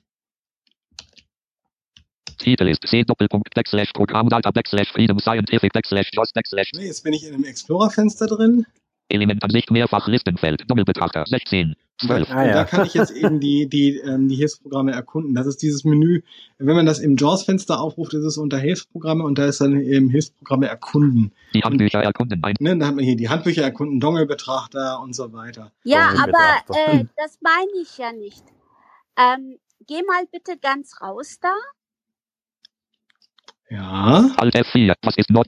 Titel 2.39 2.67
ist 2.67 2.85
C 2.85 3.03
Doppelpunkt 3.03 3.53
Backslash 3.55 3.93
Programmdata 3.93 4.51
Backslash 4.51 4.91
Freedom 4.91 5.17
Scientific 5.19 5.71
Backslash 5.71 6.09
JOS 6.11 6.33
Backslash 6.33 6.71
Ne, 6.73 6.87
Jetzt 6.87 7.03
bin 7.05 7.13
ich 7.13 7.25
in 7.25 7.35
einem 7.35 7.45
Explorer-Fenster 7.45 8.27
drin. 8.27 8.65
Elementansicht 9.11 9.71
mehrfach 9.71 10.07
Listenfeld 10.07 10.69
Doppelbetrachter 10.69 11.25
16 11.25 11.75
12 12.05 12.29
Und 12.29 12.35
da 12.35 12.63
kann 12.63 12.85
ich 12.85 12.93
jetzt 12.93 13.11
eben 13.11 13.39
die, 13.39 13.67
die, 13.67 13.97
ähm, 13.97 14.27
die 14.27 14.35
Hilfsprogramme 14.35 14.91
erkunden. 14.91 15.35
Das 15.35 15.47
ist 15.47 15.61
dieses 15.61 15.83
Menü. 15.83 16.21
Wenn 16.57 16.75
man 16.75 16.85
das 16.85 16.99
im 16.99 17.15
JAWS-Fenster 17.15 17.79
aufruft, 17.79 18.13
ist 18.13 18.23
es 18.23 18.37
unter 18.37 18.57
Hilfsprogramme 18.57 19.23
und 19.23 19.37
da 19.37 19.45
ist 19.45 19.61
dann 19.61 19.79
eben 19.79 20.09
Hilfsprogramme 20.09 20.67
erkunden. 20.67 21.31
Die 21.53 21.61
Handbücher 21.61 22.03
erkunden 22.03 22.43
ein. 22.43 22.55
Ne, 22.59 22.77
da 22.77 22.87
hat 22.87 22.95
man 22.95 23.03
hier 23.03 23.15
die 23.15 23.29
Handbücher 23.29 23.63
erkunden, 23.63 23.99
Dongle-Betrachter 23.99 24.99
und 25.01 25.13
so 25.13 25.31
weiter. 25.33 25.71
Ja, 25.83 26.13
aber 26.23 26.75
äh, 26.75 27.05
das 27.17 27.39
meine 27.41 27.81
ich 27.81 27.97
ja 27.97 28.11
nicht. 28.11 28.43
Ähm, 29.17 29.57
geh 29.87 30.01
mal 30.03 30.25
bitte 30.31 30.57
ganz 30.59 31.01
raus 31.01 31.37
da. 31.39 31.53
Ja. 33.69 34.29
Alt 34.37 34.55
F4. 34.55 34.95
Was 35.03 35.17
ist 35.17 35.29
neu? 35.29 35.43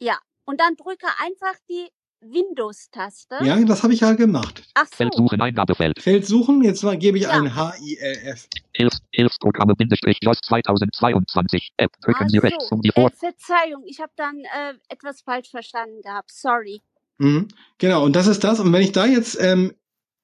Ja. 0.00 0.18
Und 0.44 0.60
dann 0.60 0.76
drücke 0.76 1.06
einfach 1.24 1.54
die 1.70 1.88
Windows-Taste. 2.22 3.38
Ja, 3.42 3.62
das 3.64 3.82
habe 3.82 3.92
ich 3.92 4.00
ja 4.00 4.12
gemacht. 4.12 4.62
Ach 4.74 4.86
so. 4.86 4.96
Feld 4.96 5.14
suchen 5.14 5.40
Eingabefeld. 5.40 6.00
Feld 6.00 6.26
suchen, 6.26 6.62
jetzt 6.62 6.82
mal 6.82 6.96
gebe 6.96 7.18
ich 7.18 7.28
ein 7.28 7.54
H-I-L-F. 7.54 8.48
Hilfs, 8.74 8.98
Hilfsprogramme 9.12 9.74
Bindestrich 9.74 10.18
JOS 10.22 10.38
2022. 10.42 11.72
App. 11.76 11.92
Drücken 12.00 12.28
Sie 12.28 12.38
rechts, 12.38 12.70
um 12.70 12.80
die 12.80 12.90
Äh, 12.90 12.92
Vor 12.92 13.10
Verzeihung, 13.10 13.84
ich 13.86 14.00
habe 14.00 14.12
dann 14.16 14.38
äh, 14.38 14.74
etwas 14.88 15.20
falsch 15.22 15.50
verstanden 15.50 16.00
gehabt. 16.02 16.30
Sorry. 16.30 16.80
Mhm. 17.18 17.48
Genau, 17.78 18.04
und 18.04 18.14
das 18.16 18.26
ist 18.26 18.44
das. 18.44 18.60
Und 18.60 18.72
wenn 18.72 18.82
ich 18.82 18.92
da 18.92 19.06
jetzt 19.06 19.38
ähm, 19.40 19.74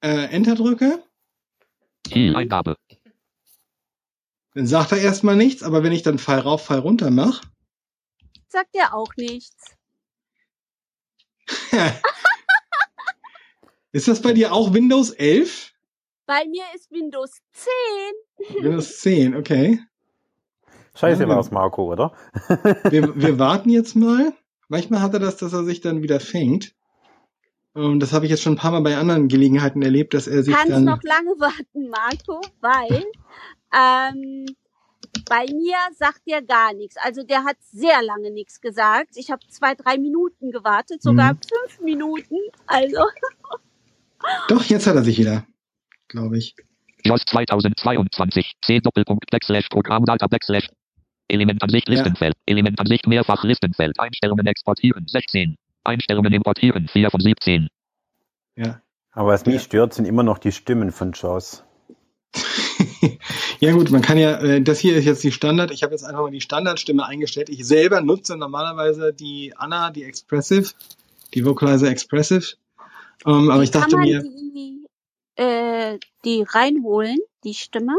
äh, 0.01 0.25
Enter 0.31 0.55
drücke, 0.55 1.03
Ziel 2.07 2.35
Eingabe. 2.35 2.75
dann 4.53 4.65
sagt 4.65 4.91
er 4.93 4.99
erstmal 4.99 5.35
nichts, 5.35 5.63
aber 5.63 5.83
wenn 5.83 5.91
ich 5.91 6.01
dann 6.01 6.17
Pfeil 6.17 6.39
rauf, 6.39 6.65
Pfeil 6.65 6.79
runter 6.79 7.11
mache, 7.11 7.41
Sagt 8.51 8.73
er 8.73 8.95
auch 8.95 9.15
nichts. 9.15 9.75
Ist 13.91 14.07
das 14.07 14.21
bei 14.21 14.33
dir 14.33 14.53
auch 14.53 14.73
Windows 14.73 15.09
11? 15.11 15.73
Bei 16.27 16.45
mir 16.45 16.63
ist 16.75 16.91
Windows 16.91 17.41
10. 17.53 18.63
Windows 18.63 18.99
10, 18.99 19.35
okay. 19.35 19.79
Scheiße 20.93 21.23
Ja, 21.23 21.29
war's, 21.29 21.49
Marco, 21.49 21.91
oder? 21.91 22.13
Wir, 22.91 23.15
wir 23.19 23.39
warten 23.39 23.69
jetzt 23.69 23.95
mal. 23.95 24.33
Manchmal 24.67 25.01
hat 25.01 25.13
er 25.13 25.19
das, 25.19 25.37
dass 25.37 25.53
er 25.53 25.63
sich 25.63 25.81
dann 25.81 26.03
wieder 26.03 26.19
fängt. 26.19 26.75
Ähm, 27.75 27.99
das 27.99 28.13
habe 28.13 28.25
ich 28.25 28.31
jetzt 28.31 28.43
schon 28.43 28.53
ein 28.53 28.57
paar 28.57 28.71
Mal 28.71 28.81
bei 28.81 28.97
anderen 28.97 29.27
Gelegenheiten 29.27 29.81
erlebt, 29.81 30.13
dass 30.13 30.27
er 30.27 30.43
sich 30.43 30.53
Kannst 30.53 30.71
dann. 30.71 30.83
noch 30.83 31.01
lange 31.01 31.31
warten, 31.39 31.89
Marco, 31.89 32.41
weil 32.61 33.05
ähm, 33.73 34.45
bei 35.29 35.45
mir 35.45 35.77
sagt 35.95 36.21
er 36.25 36.41
gar 36.41 36.73
nichts. 36.73 36.95
Also 36.97 37.23
der 37.23 37.43
hat 37.43 37.57
sehr 37.61 38.01
lange 38.03 38.31
nichts 38.31 38.61
gesagt. 38.61 39.11
Ich 39.15 39.31
habe 39.31 39.41
zwei, 39.49 39.75
drei 39.75 39.97
Minuten 39.97 40.51
gewartet, 40.51 41.01
sogar 41.01 41.33
Mhm. 41.33 41.39
fünf 41.47 41.79
Minuten. 41.81 42.35
Also 42.65 43.03
Doch, 44.49 44.63
jetzt 44.65 44.85
hat 44.87 44.95
er 44.95 45.03
sich 45.03 45.17
wieder, 45.17 45.45
glaube 46.07 46.37
ich. 46.37 46.55
JOS 47.05 47.23
2022, 47.25 48.53
C 48.63 48.79
Doppelpunkt 48.79 49.29
Backslash 49.31 49.67
Programmdata 49.69 50.27
Backslash 50.27 50.67
Elementansicht 51.29 51.87
Listenfeld, 51.87 52.35
Elementansicht 52.45 53.07
mehrfach 53.07 53.43
Listenfeld, 53.43 53.99
Einstellungen 53.99 54.45
exportieren 54.47 55.05
16, 55.07 55.55
Einstellungen 55.83 56.33
importieren 56.33 56.87
4 56.87 57.11
von 57.11 57.21
17. 57.21 57.67
Ja. 58.55 58.81
Aber 59.11 59.29
was 59.29 59.45
mich 59.45 59.61
stört, 59.61 59.93
sind 59.93 60.05
immer 60.05 60.23
noch 60.23 60.39
die 60.39 60.51
Stimmen 60.51 60.91
von 60.91 61.13
Jaws. 61.13 61.63
Ja 63.59 63.73
gut, 63.73 63.91
man 63.91 64.01
kann 64.01 64.17
ja, 64.17 64.39
äh, 64.39 64.61
das 64.61 64.79
hier 64.79 64.95
ist 64.95 65.05
jetzt 65.05 65.23
die 65.23 65.33
Standard, 65.33 65.71
ich 65.71 65.83
habe 65.83 65.91
jetzt 65.93 66.03
einfach 66.03 66.21
mal 66.21 66.31
die 66.31 66.39
Standardstimme 66.39 67.05
eingestellt. 67.05 67.49
Ich 67.49 67.65
selber 67.65 68.01
nutze 68.01 68.37
normalerweise 68.37 69.13
die 69.13 69.53
Anna, 69.55 69.91
die 69.91 70.03
Expressive, 70.03 70.71
die 71.33 71.45
Vocalizer 71.45 71.89
Expressive. 71.89 72.55
Ähm, 73.25 73.49
aber 73.49 73.63
ich 73.63 73.71
kann 73.71 73.81
dachte 73.81 73.97
man 73.97 74.05
mir, 74.05 74.23
die, 74.23 74.85
äh, 75.35 75.99
die 76.23 76.45
reinholen, 76.47 77.17
die 77.43 77.53
Stimme. 77.53 77.97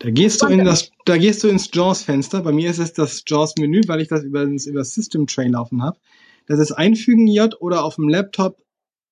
da 0.00 0.10
gehst 0.10 0.42
du 0.42 0.46
in 0.48 0.64
das, 0.66 0.90
da 1.06 1.16
gehst 1.16 1.42
du 1.42 1.48
ins 1.48 1.70
JAWS-Fenster. 1.72 2.42
Bei 2.42 2.52
mir 2.52 2.70
ist 2.70 2.78
es 2.78 2.92
das 2.92 3.24
JAWS-Menü, 3.26 3.82
weil 3.86 4.02
ich 4.02 4.08
das 4.08 4.24
über, 4.24 4.42
über 4.42 4.84
System 4.84 5.26
Tray 5.26 5.48
laufen 5.48 5.82
habe. 5.82 5.98
Das 6.46 6.58
ist 6.58 6.72
Einfügen 6.72 7.26
J 7.26 7.54
oder 7.62 7.84
auf 7.84 7.94
dem 7.94 8.08
Laptop 8.08 8.58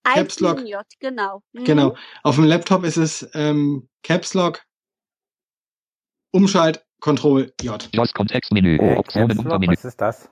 Caps 0.04 0.40
Lock. 0.40 0.60
J, 0.66 0.82
genau. 1.00 1.42
Mhm. 1.52 1.64
Genau. 1.64 1.96
Auf 2.22 2.36
dem 2.36 2.44
Laptop 2.44 2.84
ist 2.84 2.96
es 2.96 3.28
ähm, 3.34 3.88
Caps 4.02 4.34
Lock, 4.34 4.62
Umschalt, 6.30 6.84
Control 7.00 7.52
J. 7.60 7.88
JOS 7.92 8.12
Kontextmenü, 8.12 8.76
Äh, 8.78 8.96
Optionen 8.96 9.38
Untermenü. 9.38 9.72
was 9.72 9.84
ist 9.84 10.00
das? 10.00 10.30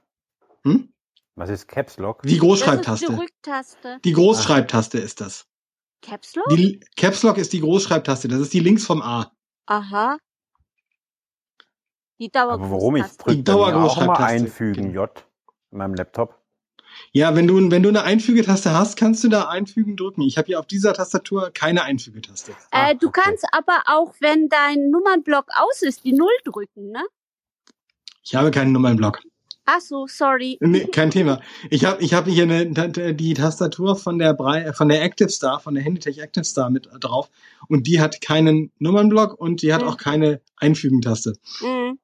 Hm? 0.64 0.92
Was 1.36 1.50
ist 1.50 1.68
Caps 1.68 1.98
Lock? 1.98 2.22
Die 2.22 2.30
Das 2.36 2.40
Großschreibtaste. 2.40 3.06
ist 3.12 3.78
die. 3.84 4.00
Die 4.02 4.12
Großschreibtaste 4.12 4.98
ist 4.98 5.20
das. 5.20 5.46
Caps 6.02 6.34
Lock? 6.34 6.48
Die 6.50 6.80
Caps 6.96 7.22
Lock 7.22 7.36
ist 7.38 7.52
die 7.52 7.60
Großschreibtaste. 7.60 8.28
Das 8.28 8.40
ist 8.40 8.52
die 8.54 8.60
links 8.60 8.84
vom 8.86 9.02
A. 9.02 9.32
Aha. 9.66 10.18
Die 12.18 12.30
Dauer 12.30 12.52
Aber 12.54 12.70
warum 12.70 12.96
ich 12.96 13.04
Die 13.04 13.16
drücke 13.18 13.42
bei 13.42 13.52
mir 13.52 13.58
auch 13.76 13.96
immer 13.96 14.06
Dauergroßschreibtaste. 14.14 14.24
einfügen 14.24 14.92
J 14.92 15.10
in 15.70 15.78
meinem 15.78 15.94
Laptop? 15.94 16.40
Ja, 17.12 17.34
wenn 17.34 17.46
du, 17.46 17.70
wenn 17.70 17.82
du 17.82 17.88
eine 17.88 18.02
Einfügetaste 18.02 18.72
hast, 18.72 18.96
kannst 18.96 19.24
du 19.24 19.28
da 19.28 19.48
einfügen 19.48 19.96
drücken. 19.96 20.22
Ich 20.22 20.36
habe 20.38 20.46
hier 20.46 20.58
auf 20.60 20.66
dieser 20.66 20.92
Tastatur 20.94 21.50
keine 21.52 21.82
Einfügetaste. 21.84 22.52
Ah, 22.70 22.90
Äh, 22.90 22.96
du 22.96 23.10
kannst 23.10 23.44
aber 23.52 23.82
auch, 23.86 24.14
wenn 24.20 24.48
dein 24.48 24.90
Nummernblock 24.90 25.46
aus 25.54 25.82
ist, 25.82 26.04
die 26.04 26.12
Null 26.12 26.32
drücken, 26.44 26.90
ne? 26.90 27.02
Ich 28.22 28.34
habe 28.34 28.50
keinen 28.50 28.72
Nummernblock. 28.72 29.20
Ach 29.68 29.80
so, 29.80 30.06
sorry. 30.06 30.58
Nee, 30.60 30.86
kein 30.86 31.10
Thema. 31.10 31.40
Ich 31.70 31.84
habe 31.84 32.00
ich 32.00 32.14
hab 32.14 32.26
hier 32.26 32.44
eine, 32.44 33.14
die 33.14 33.34
Tastatur 33.34 33.96
von 33.96 34.16
der 34.18 34.32
Brei, 34.32 34.72
von 34.72 34.88
der 34.88 35.02
Active 35.02 35.28
Star, 35.28 35.58
von 35.58 35.74
der 35.74 35.82
Handytech 35.82 36.18
Active 36.18 36.44
Star 36.44 36.70
mit 36.70 36.88
drauf. 37.00 37.28
Und 37.68 37.88
die 37.88 38.00
hat 38.00 38.20
keinen 38.20 38.70
Nummernblock 38.78 39.34
und 39.40 39.62
die 39.62 39.74
hat 39.74 39.82
Mhm. 39.82 39.88
auch 39.88 39.96
keine 39.96 40.40
Einfügentaste. 40.56 41.34
Mhm. 41.60 41.98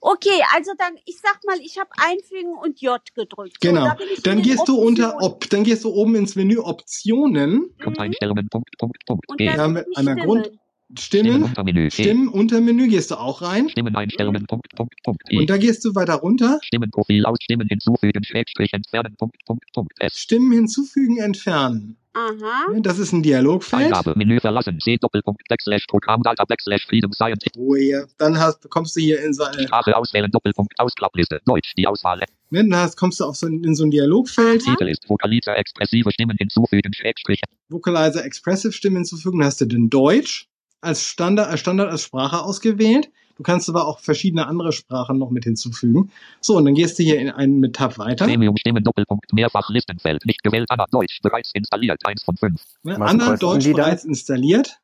Okay, 0.00 0.42
also 0.54 0.72
dann, 0.78 0.94
ich 1.04 1.18
sag 1.20 1.40
mal, 1.46 1.58
ich 1.60 1.78
habe 1.78 1.90
Einfügen 1.96 2.56
und 2.62 2.80
J 2.80 3.00
gedrückt. 3.14 3.56
So, 3.62 3.68
Genau. 3.68 3.84
da 3.84 3.96
Dann 4.22 4.42
gehst 4.42 4.68
du 4.68 4.76
unter 4.76 5.14
Optionen. 5.14 5.32
Ob, 5.34 5.50
dann 5.50 5.64
gehst 5.64 5.84
du 5.84 5.90
oben 5.90 6.14
ins 6.14 6.36
Menü 6.36 6.58
Optionen. 6.58 7.74
Grundeinstellungen, 7.78 8.48
Punkt, 8.48 8.70
Punkt, 8.78 8.98
Punkt, 9.06 9.28
Und 9.28 9.40
dann 9.40 9.56
Da 9.56 9.62
haben 9.62 9.74
wir 9.74 9.86
einmal 9.96 10.14
Stimmen. 10.14 10.26
Grund, 10.26 10.50
Stimmen, 10.98 11.42
Untermenü, 11.42 11.88
G. 11.88 11.90
Stimmen, 11.90 12.28
Untermenü 12.28 12.86
gehst 12.88 13.10
du 13.10 13.16
auch 13.16 13.42
rein. 13.42 13.68
Stimmeneinstellungen, 13.68 14.46
Punkt, 14.46 14.68
Punkt, 14.76 14.94
Punkt, 15.02 15.22
E. 15.30 15.38
Und 15.38 15.50
da 15.50 15.56
gehst 15.56 15.84
du 15.84 15.94
weiter 15.96 16.14
runter. 16.14 16.60
Stimmenprofil 16.62 17.26
aus 17.26 17.38
Stimmen 17.42 17.66
hinzufügen, 17.68 18.22
Schrägstrich 18.22 18.72
entfernen, 18.72 19.16
Punkt, 19.18 19.36
Punkt, 19.46 19.64
Punkt, 19.72 19.92
S. 19.98 20.16
Stimmen 20.16 20.52
hinzufügen, 20.52 21.18
entfernen. 21.18 21.96
Aha. 22.16 22.72
Ja, 22.72 22.80
Das 22.80 22.98
ist 22.98 23.12
ein 23.12 23.22
Dialogfeld. 23.22 23.84
Eingabe, 23.84 24.14
Menü 24.16 24.40
verlassen, 24.40 24.80
C 24.80 24.96
Doppelpunkt, 24.96 25.42
Backslash 25.50 25.84
Programmdata, 25.86 26.44
Backslash 26.44 26.86
Freedom 26.86 27.12
Scientist. 27.12 27.54
Ruhe 27.58 27.78
hier. 27.78 28.06
Dann 28.16 28.38
hast, 28.38 28.70
kommst 28.70 28.96
du 28.96 29.00
hier 29.00 29.22
in 29.22 29.34
so 29.34 29.44
eine, 29.44 29.64
Sprache 29.64 29.94
auswählen, 29.94 30.30
Doppelpunkt, 30.30 30.72
Ausklappliste, 30.78 31.42
Deutsch, 31.44 31.74
die 31.76 31.86
Auswahl. 31.86 32.22
dann 32.50 32.74
hast, 32.74 32.96
kommst 32.96 33.20
du 33.20 33.24
auf 33.24 33.36
so 33.36 33.46
ein, 33.46 33.62
in 33.62 33.74
so 33.74 33.84
ein 33.84 33.90
Dialogfeld. 33.90 34.64
Titel 34.64 34.88
ist 34.88 35.06
Vokalizer, 35.06 35.58
expressive 35.58 36.10
Stimmen 36.10 36.36
hinzufügen, 36.38 36.94
Schrägstrich. 36.94 37.40
Vocalizer 37.68 38.24
Expressive 38.24 38.72
Stimmen 38.72 38.96
hinzufügen. 38.96 39.40
Dann 39.40 39.48
hast 39.48 39.60
du 39.60 39.66
den 39.66 39.90
Deutsch 39.90 40.48
als 40.80 41.02
Standard, 41.02 41.48
als 41.50 41.60
Standard 41.60 41.90
als 41.90 42.02
Sprache 42.02 42.42
ausgewählt. 42.42 43.10
Du 43.36 43.42
kannst 43.42 43.68
aber 43.68 43.86
auch 43.86 44.00
verschiedene 44.00 44.46
andere 44.46 44.72
Sprachen 44.72 45.18
noch 45.18 45.30
mit 45.30 45.44
hinzufügen. 45.44 46.10
So, 46.40 46.56
und 46.56 46.64
dann 46.64 46.74
gehst 46.74 46.98
du 46.98 47.02
hier 47.02 47.18
in 47.20 47.30
einen 47.30 47.60
mit 47.60 47.76
Tab 47.76 47.98
weiter. 47.98 48.24
Premium 48.26 48.56
Stimmen, 48.56 48.82
Doppelpunkt, 48.82 49.30
Mehrfach 49.32 49.68
Listenfeld, 49.68 50.24
nicht 50.24 50.42
gewählt, 50.42 50.66
Anna, 50.70 50.86
Deutsch, 50.90 51.20
bereits 51.22 51.50
installiert, 51.52 52.00
1 52.04 52.22
von 52.24 52.36
5. 52.36 52.60
Ne, 52.84 52.96
Anna 53.00 53.36
Deutsch 53.36 53.66
bereits 53.70 54.04
installiert. 54.04 54.78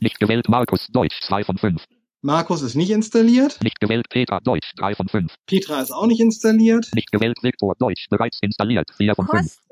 Nicht 0.00 0.20
gewählt, 0.20 0.48
Markus, 0.48 0.86
Deutsch, 0.92 1.18
2 1.22 1.44
von 1.44 1.56
5. 1.56 1.82
Markus 2.20 2.60
ist 2.62 2.74
nicht 2.74 2.90
installiert. 2.90 3.58
Nicht 3.62 3.80
gewählt, 3.80 4.06
Peter, 4.10 4.40
Deutsch, 4.42 4.72
3 4.76 4.94
von 4.94 5.08
5. 5.08 5.32
Petra 5.46 5.80
ist 5.80 5.90
auch 5.92 6.06
nicht 6.06 6.20
installiert. 6.20 6.88
Nicht 6.94 7.10
gewählt, 7.12 7.38
Viktor, 7.42 7.74
Deutsch, 7.78 8.08
bereits 8.10 8.38
installiert, 8.42 8.90
4 8.96 9.14
von 9.14 9.26
5. 9.26 9.40
Kosten 9.42 9.62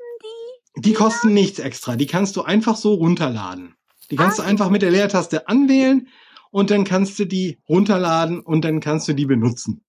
die? 0.75 0.81
Die 0.81 0.93
kosten 0.93 1.33
nichts 1.33 1.59
extra. 1.59 1.95
Die 1.95 2.07
kannst 2.07 2.35
du 2.37 2.41
einfach 2.41 2.75
so 2.75 2.95
runterladen. 2.95 3.75
Die 4.09 4.15
kannst 4.15 4.39
Ah. 4.39 4.43
du 4.43 4.49
einfach 4.49 4.69
mit 4.69 4.81
der 4.81 4.91
Leertaste 4.91 5.47
anwählen 5.47 6.07
und 6.55 6.71
dann 6.71 6.85
kannst 6.85 7.19
du 7.19 7.25
die 7.25 7.59
runterladen 7.67 8.39
und 8.39 8.63
dann 8.63 8.79
kannst 8.79 9.09
du 9.09 9.13
die 9.13 9.25
benutzen. 9.25 9.83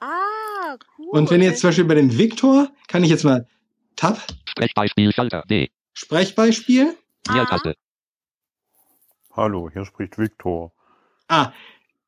Ah, 0.00 0.76
cool. 0.98 1.10
Und 1.10 1.30
wenn 1.30 1.40
jetzt 1.40 1.60
zum 1.60 1.68
Beispiel 1.68 1.84
bei 1.84 1.94
dem 1.94 2.18
Viktor, 2.18 2.72
kann 2.88 3.04
ich 3.04 3.10
jetzt 3.10 3.22
mal 3.22 3.46
Tab, 3.94 4.20
Sprechbeispiel, 4.48 5.12
Schalter, 5.12 5.44
D. 5.48 5.70
Sprechbeispiel. 5.92 6.96
Leertaste. 7.32 7.76
Hallo, 9.30 9.70
hier 9.72 9.84
spricht 9.84 10.18
Viktor. 10.18 10.72
Ah, 11.28 11.52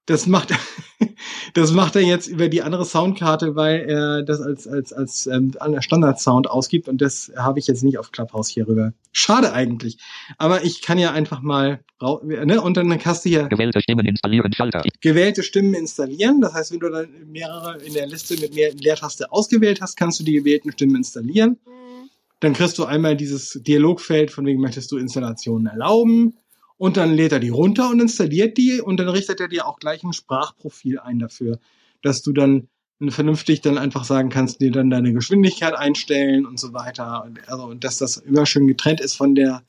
das 0.09 0.27
macht, 0.27 0.55
das 1.55 1.73
macht 1.73 1.95
er 1.95 2.03
jetzt 2.03 2.29
über 2.29 2.49
die 2.49 2.63
andere 2.63 2.87
Soundkarte, 2.87 3.55
weil 3.57 3.81
er 3.81 4.23
das 4.23 4.41
als, 4.41 4.67
als, 4.67 4.93
als 4.93 5.27
ähm, 5.27 5.55
Standard-Sound 5.81 6.51
ausgibt 6.51 6.89
und 6.89 7.01
das 7.03 7.31
habe 7.37 7.59
ich 7.59 7.67
jetzt 7.67 7.85
nicht 7.85 7.99
auf 7.99 8.11
Clubhouse 8.11 8.49
hier 8.49 8.67
rüber. 8.67 8.95
Schade 9.13 9.53
eigentlich. 9.53 9.99
Aber 10.39 10.65
ich 10.65 10.81
kann 10.81 10.99
ja 10.99 11.13
einfach 11.13 11.43
mal, 11.43 11.85
ne, 12.01 12.61
und 12.61 12.77
dann 12.79 13.05
hast 13.05 13.27
du 13.27 13.29
hier 13.29 13.49
Gewählte 13.49 13.83
Stimmen 13.83 14.07
installieren, 14.07 14.53
Schalter. 14.55 14.83
gewählte 15.03 15.43
Stimmen 15.43 15.75
installieren. 15.75 16.41
Das 16.41 16.55
heißt, 16.55 16.73
wenn 16.73 16.81
du 16.81 16.89
dann 16.89 17.09
mehrere 17.27 17.79
in 17.83 17.93
der 17.93 18.07
Liste 18.07 18.41
mit 18.41 18.55
mehr 18.55 18.73
Leertaste 18.73 19.31
ausgewählt 19.31 19.83
hast, 19.83 19.97
kannst 19.97 20.21
du 20.21 20.25
die 20.25 20.33
gewählten 20.33 20.73
Stimmen 20.73 20.97
installieren. 20.97 21.59
Mhm. 21.67 22.09
Dann 22.41 22.55
kriegst 22.55 22.79
du 22.79 22.85
einmal 22.87 23.15
dieses 23.15 23.61
Dialogfeld, 23.63 24.31
von 24.31 24.47
wegen 24.47 24.61
möchtest 24.61 24.91
du 24.91 24.97
Installationen 24.97 25.67
erlauben. 25.67 26.39
Und 26.79 26.97
dann 26.97 27.13
lädt 27.13 27.33
er 27.33 27.41
die 27.41 27.49
runter 27.49 27.91
und 27.91 28.01
installiert 28.01 28.57
die 28.57 28.81
und 28.81 28.99
dann 28.99 29.09
richtet 29.09 29.41
er 29.41 29.49
dir 29.49 29.67
auch 29.67 29.79
gleich 29.79 30.03
ein 30.05 30.13
Sprachprofil 30.13 31.01
ein 31.01 31.19
dafür, 31.19 31.59
dass 32.03 32.23
du 32.23 32.33
dann 32.33 32.69
vernünftig 33.09 33.61
dann 33.61 33.79
einfach 33.79 34.05
sagen 34.05 34.29
kannst, 34.29 34.61
dir 34.61 34.73
dann 34.73 34.91
deine 34.91 35.13
Geschwindigkeit 35.13 35.75
einstellen 35.75 36.47
und 36.47 36.59
so 36.59 36.73
weiter. 36.73 37.25
Und, 37.25 37.49
also, 37.49 37.65
und 37.65 37.85
dass 37.85 37.99
das 37.99 38.17
immer 38.17 38.47
schön 38.47 38.67
getrennt 38.67 39.01
ist 39.01 39.15
von 39.15 39.35
der 39.35 39.63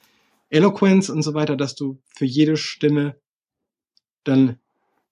Eloquence 0.49 1.09
und 1.09 1.21
so 1.21 1.33
weiter, 1.33 1.55
dass 1.55 1.75
du 1.75 1.97
für 2.07 2.25
jede 2.25 2.57
Stimme 2.57 3.15
dann 4.23 4.57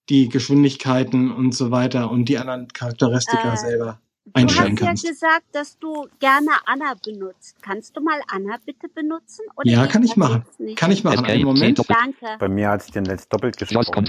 die 0.08 0.28
Geschwindigkeiten 0.28 1.30
und 1.30 1.54
so 1.54 1.70
weiter 1.70 2.10
und 2.10 2.28
die 2.28 2.38
anderen 2.38 2.68
Charakteristika 2.68 3.52
Äh, 3.52 3.56
selber 3.56 4.00
Du 4.34 4.40
einstellen 4.40 4.72
hast 4.72 4.80
ja 4.80 4.86
kannst. 4.86 5.06
gesagt, 5.06 5.44
dass 5.52 5.78
du 5.78 6.06
gerne 6.20 6.50
Anna 6.66 6.94
benutzt. 7.04 7.56
Kannst 7.62 7.96
du 7.96 8.00
mal 8.00 8.20
Anna 8.28 8.56
bitte 8.64 8.88
benutzen? 8.88 9.44
Oder 9.56 9.70
Ja, 9.70 9.86
kann 9.86 10.02
ich 10.02 10.16
machen. 10.16 10.44
jetzt? 10.58 10.76
Kann 10.78 10.90
ich 10.90 11.04
machen. 11.04 11.24
Einen 11.24 11.44
Moment. 11.44 11.78
Danke. 11.88 12.26
Bei 12.38 12.48
mir 12.48 12.70
hat 12.70 12.82
sich 12.82 12.92
den 12.92 13.04
letzt 13.04 13.32
doppelt 13.32 13.56
gesprochen. 13.56 14.04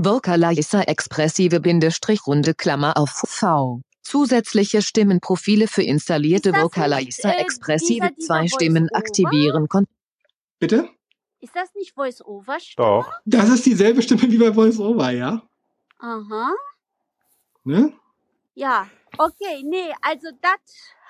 Vocalizer 0.00 0.88
expressive 0.88 1.60
Bindestrich 1.60 2.26
runde 2.26 2.54
Klammer 2.54 2.96
auf 2.96 3.10
V. 3.10 3.80
Zusätzliche 4.02 4.82
Stimmenprofile 4.82 5.68
für 5.68 5.82
installierte 5.82 6.52
Vocalizer 6.52 7.36
äh, 7.36 7.42
expressive 7.42 8.14
zwei 8.16 8.48
Stimmen 8.48 8.88
aktivieren. 8.92 9.68
Kon 9.68 9.86
Bitte? 10.58 10.88
Ist 11.40 11.54
das 11.54 11.72
nicht 11.74 11.94
Voice-Over? 11.94 12.58
Doch. 12.76 13.12
Das 13.24 13.48
ist 13.48 13.64
dieselbe 13.64 14.02
Stimme 14.02 14.22
wie 14.22 14.38
bei 14.38 14.54
VoiceOver, 14.54 15.10
ja? 15.10 15.42
Aha. 15.98 16.52
Ne? 17.64 17.92
Ja. 18.54 18.88
Okay, 19.16 19.62
nee, 19.64 19.94
also 20.02 20.28
das. 20.40 20.58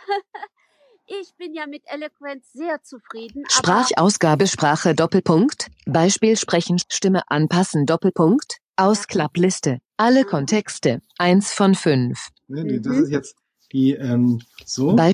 ich 1.07 1.35
bin 1.37 1.55
ja 1.55 1.67
mit 1.67 1.83
Eloquenz 1.87 2.53
sehr 2.53 2.83
zufrieden. 2.83 3.45
Sprachausgabe 3.49 4.47
Sprache 4.47 4.95
Doppelpunkt, 4.95 5.71
Beispiel 5.87 6.37
sprechen 6.37 6.79
Stimme 6.91 7.23
anpassen 7.29 7.87
Doppelpunkt, 7.87 8.59
Ausklappliste, 8.77 9.79
alle 9.99 10.25
Kontexte, 10.25 11.03
eins 11.19 11.53
von 11.53 11.75
fünf. 11.75 12.29
Ne, 12.47 12.65
die- 12.65 12.81
Das 12.81 12.97
ist 12.97 13.11
jetzt 13.11 13.37
die, 13.73 13.93
ähm, 13.93 14.41
so. 14.65 14.97
Bei 14.97 15.13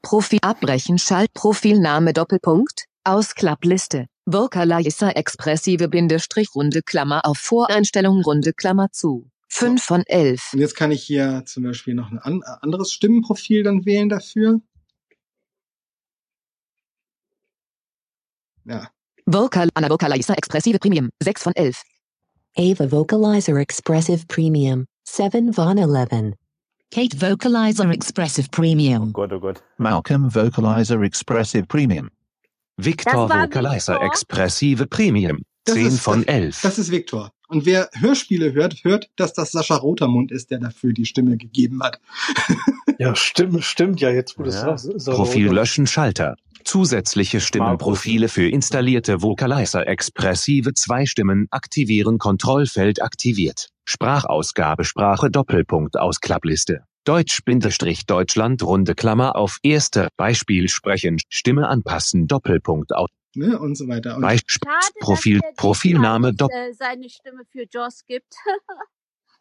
Profil 0.00 0.38
abbrechen 0.42 0.96
Schaltprofilname 0.98 2.12
Doppelpunkt, 2.14 2.84
Ausklappliste, 3.04 4.06
Vocalizer 4.26 5.16
expressive 5.16 5.88
Bindestrich 5.88 6.54
Runde 6.54 6.82
Klammer 6.82 7.26
auf 7.26 7.38
Voreinstellung 7.38 8.22
Runde 8.22 8.52
Klammer 8.54 8.90
zu. 8.92 9.28
fünf 9.52 9.82
von 9.82 10.04
elf. 10.06 10.52
Und 10.52 10.60
jetzt 10.60 10.76
kann 10.76 10.92
ich 10.92 11.02
hier 11.02 11.42
zum 11.44 11.64
Beispiel 11.64 11.94
noch 11.94 12.08
ein 12.12 12.18
an, 12.20 12.40
anderes 12.62 12.92
Stimmenprofil 12.92 13.64
dann 13.64 13.84
wählen 13.84 14.08
dafür. 14.08 14.60
Ja. 18.64 18.88
Vocal 19.26 19.68
Anna 19.74 19.90
Vocalizer 19.90 20.36
expressive 20.38 20.78
Premium, 20.78 21.10
sechs 21.20 21.42
von 21.42 21.52
elf. 21.56 21.82
Ava 22.56 22.90
Vocalizer 22.90 23.56
Expressive 23.58 24.26
Premium, 24.26 24.86
7 25.04 25.52
von 25.52 25.78
11. 25.78 26.34
Kate 26.90 27.16
Vocalizer 27.20 27.88
Expressive 27.90 28.48
Premium. 28.50 29.12
Gott, 29.12 29.32
oh 29.32 29.38
Gott. 29.38 29.62
Malcolm 29.78 30.28
Vocalizer 30.34 31.00
Expressive 31.02 31.66
Premium. 31.66 32.10
Victor 32.76 33.28
Vocalizer 33.28 33.94
Victor. 33.94 34.02
Expressive 34.04 34.86
Premium. 34.88 35.38
Das 35.64 35.74
10 35.76 35.86
ist- 35.86 36.00
von 36.00 36.26
11. 36.26 36.60
Das 36.62 36.78
ist 36.78 36.90
Viktor. 36.90 37.30
Und 37.48 37.66
wer 37.66 37.88
Hörspiele 37.94 38.52
hört, 38.52 38.82
hört, 38.84 39.08
dass 39.16 39.32
das 39.32 39.52
Sascha 39.52 39.76
Rotermund 39.76 40.30
ist, 40.32 40.50
der 40.50 40.58
dafür 40.60 40.92
die 40.92 41.04
Stimme 41.06 41.36
gegeben 41.36 41.82
hat. 41.82 42.00
Ja, 42.98 43.14
stimmt, 43.16 43.64
stimmt 43.64 44.00
ja 44.00 44.10
jetzt, 44.10 44.38
wo 44.38 44.44
Ja. 44.44 44.66
das 44.66 44.82
sagst. 44.82 45.06
Profil 45.06 45.52
löschen 45.52 45.86
Schalter. 45.86 46.36
Zusätzliche 46.70 47.40
Stimmenprofile 47.40 48.28
für 48.28 48.48
installierte 48.48 49.22
Vocalizer 49.22 49.88
expressive 49.88 50.72
zwei 50.72 51.04
Stimmen 51.04 51.48
aktivieren 51.50 52.18
Kontrollfeld 52.18 53.02
aktiviert. 53.02 53.70
Sprachausgabe 53.84 54.84
Sprache 54.84 55.32
Doppelpunkt 55.32 55.98
Ausklappliste. 55.98 56.84
Deutsch-Deutschland 57.02 58.62
Runde 58.62 58.94
Klammer 58.94 59.34
auf 59.34 59.58
erste 59.64 60.10
Beispiel 60.16 60.68
sprechen 60.68 61.18
Stimme 61.28 61.66
anpassen 61.66 62.28
Doppelpunkt 62.28 62.94
aus 62.94 63.08
Ne? 63.34 63.58
Und 63.58 63.76
so 63.76 63.88
weiter. 63.88 64.16
Und 64.16 64.24
Schade, 64.46 64.70
Profil 65.00 65.40
Profilname 65.56 66.30
Dietmar 66.30 66.48
Doppel 66.50 66.68
nicht, 66.68 66.80
äh, 66.80 66.84
seine 66.84 67.08
Stimme 67.10 67.42
für 67.50 67.64
Joss 67.68 68.06
gibt. 68.06 68.32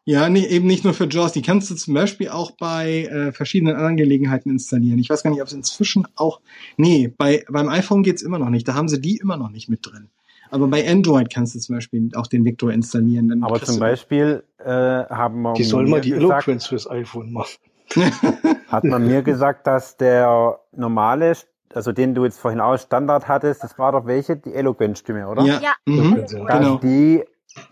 ja, 0.10 0.28
nee, 0.28 0.44
eben 0.48 0.66
nicht 0.66 0.84
nur 0.84 0.96
für 0.96 1.08
JAWS. 1.08 1.34
Die 1.34 1.44
kannst 1.44 1.70
du 1.70 1.76
zum 1.76 1.94
Beispiel 1.94 2.30
auch 2.30 2.50
bei 2.50 3.04
äh, 3.04 3.32
verschiedenen 3.32 3.76
anderen 3.76 3.96
Gelegenheiten 3.96 4.50
installieren. 4.50 4.98
Ich 4.98 5.08
weiß 5.08 5.22
gar 5.22 5.30
nicht, 5.30 5.40
ob 5.40 5.48
es 5.48 5.54
inzwischen 5.54 6.08
auch. 6.16 6.42
Nee, 6.78 7.14
bei, 7.16 7.46
beim 7.48 7.70
iPhone 7.70 8.02
geht's 8.02 8.24
immer 8.24 8.40
noch 8.40 8.50
nicht. 8.50 8.68
Da 8.68 8.74
haben 8.74 8.88
sie 8.88 9.00
die 9.00 9.18
immer 9.18 9.38
noch 9.38 9.52
nicht 9.52 9.70
mit 9.70 9.86
drin. 9.86 10.10
Aber 10.50 10.68
bei 10.68 10.90
Android 10.90 11.32
kannst 11.32 11.54
du 11.54 11.60
zum 11.60 11.76
Beispiel 11.76 12.10
auch 12.16 12.26
den 12.26 12.44
Victor 12.44 12.72
installieren. 12.72 13.30
Dann 13.30 13.44
Aber 13.44 13.62
zum 13.62 13.78
Beispiel 13.78 14.42
äh, 14.58 14.72
haben 14.72 15.44
wir 15.44 15.54
Die 15.54 15.64
sollen 15.64 15.92
mal 15.92 16.02
die 16.02 16.14
Eloquence 16.14 16.66
fürs 16.66 16.90
iPhone 16.90 17.32
machen. 17.32 17.58
hat 18.68 18.86
man 18.86 19.06
mir 19.06 19.22
gesagt, 19.22 19.68
dass 19.68 19.96
der 19.96 20.60
normale, 20.76 21.34
also 21.72 21.92
den 21.92 22.16
du 22.16 22.26
jetzt 22.26 22.40
vorhin 22.40 22.62
auch 22.62 22.78
Standard 22.80 23.28
hattest, 23.28 23.64
das 23.64 23.78
war 23.78 23.92
doch 23.92 24.08
welche? 24.08 24.38
Die 24.38 24.56
Eloquent-Stimme, 24.56 25.28
oder? 25.28 25.44
Ja, 25.44 25.60
Ja, 25.62 25.74
mhm. 25.86 26.16
Dass 26.16 26.32
genau. 26.32 26.78
die 26.78 27.24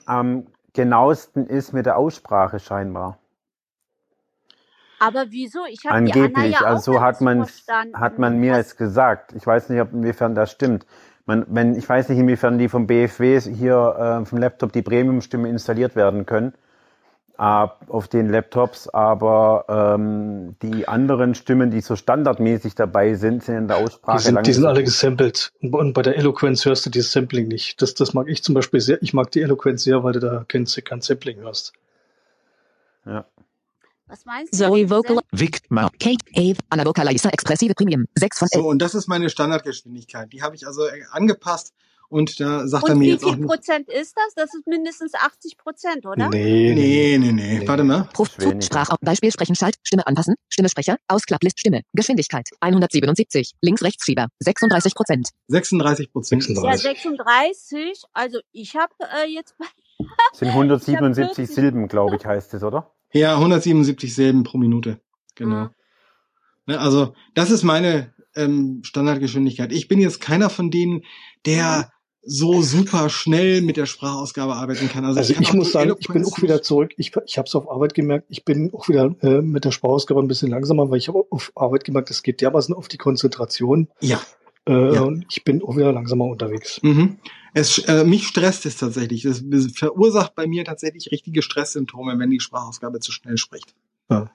am 0.05 0.45
genauesten 0.77 1.47
ist 1.47 1.73
mit 1.73 1.87
der 1.87 1.97
Aussprache 1.97 2.59
scheinbar. 2.59 3.17
Aber 4.99 5.25
wieso? 5.29 5.65
Ich 5.69 5.85
habe 5.85 5.95
Angeblich, 5.95 6.53
ja 6.53 6.61
also 6.61 6.93
so 6.93 7.01
hat 7.01 7.19
man 7.19 7.45
verstanden. 7.45 7.99
hat 7.99 8.19
man 8.19 8.39
mir 8.39 8.55
jetzt 8.55 8.77
gesagt. 8.77 9.33
Ich 9.33 9.45
weiß 9.45 9.69
nicht, 9.69 9.81
ob 9.81 9.91
inwiefern 9.91 10.35
das 10.35 10.51
stimmt. 10.51 10.85
Man, 11.25 11.45
wenn, 11.49 11.75
ich 11.75 11.87
weiß 11.87 12.09
nicht, 12.09 12.19
inwiefern 12.19 12.57
die 12.57 12.69
vom 12.69 12.87
BFW 12.87 13.39
hier 13.41 14.21
äh, 14.21 14.25
vom 14.25 14.37
Laptop 14.37 14.71
die 14.71 14.81
Premium-Stimme 14.83 15.49
installiert 15.49 15.95
werden 15.95 16.25
können 16.25 16.53
auf 17.37 18.07
den 18.07 18.29
Laptops, 18.29 18.87
aber 18.89 19.65
ähm, 19.69 20.55
die 20.61 20.87
anderen 20.87 21.35
Stimmen, 21.35 21.69
die 21.71 21.81
so 21.81 21.95
standardmäßig 21.95 22.75
dabei 22.75 23.13
sind, 23.15 23.43
sind 23.43 23.55
in 23.57 23.67
der 23.67 23.77
Die 23.77 23.83
Aussprache 23.83 24.19
sind, 24.19 24.47
die 24.47 24.53
sind 24.53 24.65
alle 24.65 24.83
gesampelt. 24.83 25.51
Und 25.61 25.93
bei- 25.93 26.01
der 26.01 26.17
Eloquence 26.17 26.65
hörst 26.65 26.85
du 26.85 26.89
dieses 26.89 27.11
Sampling 27.11 27.47
nicht. 27.47 27.81
Das, 27.81 27.93
das 27.93 28.13
mag 28.13 28.27
ich 28.27 28.43
zum 28.43 28.55
Beispiel 28.55 28.81
sehr. 28.81 29.01
Ich 29.03 29.13
mag 29.13 29.29
die 29.31 29.41
Eloquence 29.41 29.83
sehr, 29.83 30.03
weil 30.03 30.13
du 30.13 30.19
da 30.19 30.45
kein, 30.47 30.65
kein 30.65 31.01
Sampling 31.01 31.39
hörst. 31.39 31.73
Ja. 33.05 33.25
Was 34.07 34.25
meinst 34.25 34.53
du? 34.53 34.57
Zoe 34.57 34.89
Vocal. 34.89 35.19
Vic 35.31 35.69
Mal 35.69 35.89
Kate 35.99 36.23
Ave. 36.35 36.57
Anna 36.69 36.85
Vocalizer 36.85 37.31
expressive 37.33 37.73
Premium, 37.73 38.05
sechs 38.15 38.39
von 38.39 38.47
elf. 38.51 38.63
So, 38.63 38.69
und 38.69 38.81
das 38.81 38.95
ist 38.95 39.07
meine 39.07 39.29
Standardgeschwindigkeit. 39.29 40.31
Die 40.31 40.41
habe 40.41 40.55
ich 40.55 40.65
also 40.65 40.85
äh, 40.87 41.03
angepasst 41.11 41.73
und 42.09 42.39
da 42.39 42.67
sagt 42.67 42.85
er 42.85 42.93
Und 42.93 42.99
mir 42.99 43.05
wie 43.05 43.09
jetzt 43.09 43.23
auch 43.25 43.31
viel 43.31 43.39
nicht. 43.39 43.49
Prozent 43.49 43.89
ist 43.89 44.15
das? 44.15 44.33
Das 44.35 44.53
ist 44.53 44.65
mindestens 44.65 45.13
80 45.13 45.57
Prozent, 45.57 46.05
oder? 46.05 46.29
Nee, 46.29 46.73
Nee, 46.73 47.17
nee, 47.17 47.31
nee. 47.31 47.67
Warte 47.67 47.83
mal. 47.83 48.09
Sprach 48.61 48.95
Beispiel 49.01 49.31
sprechen 49.31 49.55
Schalt, 49.55 49.75
Stimme 49.83 50.07
anpassen, 50.07 50.35
Stimme 50.49 50.69
Sprecher, 50.69 50.97
Ausklapplist 51.07 51.59
Stimme, 51.59 51.81
Geschwindigkeit 51.93 52.49
177, 52.61 53.53
links 53.61 53.83
rechts 53.83 54.05
Schieber 54.05 54.27
36 54.39 54.95
Prozent. 54.95 55.29
36 55.47 56.11
Prozent. 56.11 56.43
36. 56.43 56.83
Ja, 56.85 56.93
36. 56.93 58.03
Also 58.13 58.39
ich 58.51 58.75
habe 58.75 58.93
äh, 59.23 59.29
jetzt 59.29 59.55
bei 59.57 59.65
Sind 60.33 60.49
177 60.49 61.35
40. 61.35 61.55
Silben, 61.55 61.87
glaube 61.87 62.15
ich, 62.15 62.25
heißt 62.25 62.53
es, 62.53 62.63
oder? 62.63 62.91
Ja, 63.11 63.35
177 63.35 64.13
Silben 64.13 64.43
pro 64.43 64.57
Minute. 64.57 64.99
Genau. 65.35 65.55
Ja. 65.55 65.71
Ne, 66.67 66.79
also 66.79 67.13
das 67.33 67.51
ist 67.51 67.63
meine 67.63 68.13
ähm, 68.35 68.81
Standardgeschwindigkeit. 68.83 69.71
Ich 69.71 69.87
bin 69.87 69.99
jetzt 69.99 70.21
keiner 70.21 70.49
von 70.49 70.71
denen, 70.71 71.03
der 71.45 71.91
so 72.29 72.61
super 72.61 73.09
schnell 73.09 73.61
mit 73.61 73.77
der 73.77 73.85
Sprachausgabe 73.85 74.53
arbeiten 74.55 74.89
kann. 74.89 75.05
Also, 75.05 75.19
Also 75.19 75.33
ich 75.39 75.49
auch 75.49 75.53
muss 75.53 75.71
sagen, 75.71 75.93
ich 75.97 76.07
bin 76.09 76.25
auch 76.25 76.41
wieder 76.41 76.61
zurück. 76.61 76.91
Ich, 76.97 77.13
ich 77.25 77.37
habe 77.37 77.47
es 77.47 77.55
auf 77.55 77.71
Arbeit 77.71 77.93
gemerkt. 77.93 78.25
Ich 78.29 78.43
bin 78.43 78.71
auch 78.73 78.89
wieder 78.89 79.15
äh, 79.21 79.41
mit 79.41 79.63
der 79.65 79.71
Sprachausgabe 79.71 80.19
ein 80.21 80.27
bisschen 80.27 80.49
langsamer, 80.51 80.89
weil 80.91 80.97
ich 80.97 81.07
habe 81.07 81.23
auf 81.29 81.51
Arbeit 81.55 81.85
gemerkt, 81.85 82.11
es 82.11 82.23
geht 82.23 82.41
dermaßen 82.41 82.75
auf 82.75 82.87
die 82.89 82.97
Konzentration. 82.97 83.87
Ja. 84.01 84.19
Äh, 84.67 84.95
Ja. 84.95 85.01
Und 85.03 85.25
ich 85.31 85.45
bin 85.45 85.63
auch 85.63 85.77
wieder 85.77 85.93
langsamer 85.93 86.25
unterwegs. 86.25 86.79
Mhm. 86.83 87.17
Es, 87.53 87.77
äh, 87.87 88.03
mich 88.03 88.27
stresst 88.27 88.65
es 88.65 88.75
tatsächlich. 88.75 89.23
Das 89.23 89.41
verursacht 89.73 90.35
bei 90.35 90.45
mir 90.47 90.65
tatsächlich 90.65 91.09
richtige 91.11 91.41
Stresssymptome, 91.41 92.19
wenn 92.19 92.29
die 92.29 92.41
Sprachausgabe 92.41 92.99
zu 92.99 93.11
schnell 93.13 93.37
spricht. 93.37 93.73
Ja. 94.09 94.29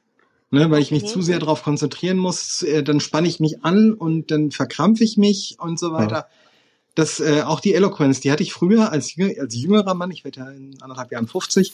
Ne, 0.50 0.70
weil 0.70 0.82
ich 0.82 0.90
mich 0.90 1.04
Okay. 1.04 1.12
zu 1.12 1.22
sehr 1.22 1.38
darauf 1.38 1.62
konzentrieren 1.62 2.18
muss, 2.18 2.62
äh, 2.62 2.82
dann 2.82 3.00
spanne 3.00 3.26
ich 3.28 3.40
mich 3.40 3.64
an 3.64 3.92
und 3.94 4.30
dann 4.30 4.50
verkrampfe 4.50 5.02
ich 5.04 5.16
mich 5.16 5.56
und 5.58 5.78
so 5.78 5.92
weiter. 5.92 6.26
Das, 6.94 7.20
äh, 7.20 7.42
auch 7.42 7.60
die 7.60 7.74
Eloquenz, 7.74 8.20
die 8.20 8.30
hatte 8.30 8.42
ich 8.42 8.52
früher 8.52 8.92
als, 8.92 9.08
jüng- 9.10 9.38
als 9.40 9.54
jüngerer 9.54 9.94
Mann, 9.94 10.10
ich 10.10 10.24
werde 10.24 10.40
ja 10.40 10.50
in 10.50 10.76
anderthalb 10.82 11.10
Jahren 11.10 11.26
50, 11.26 11.72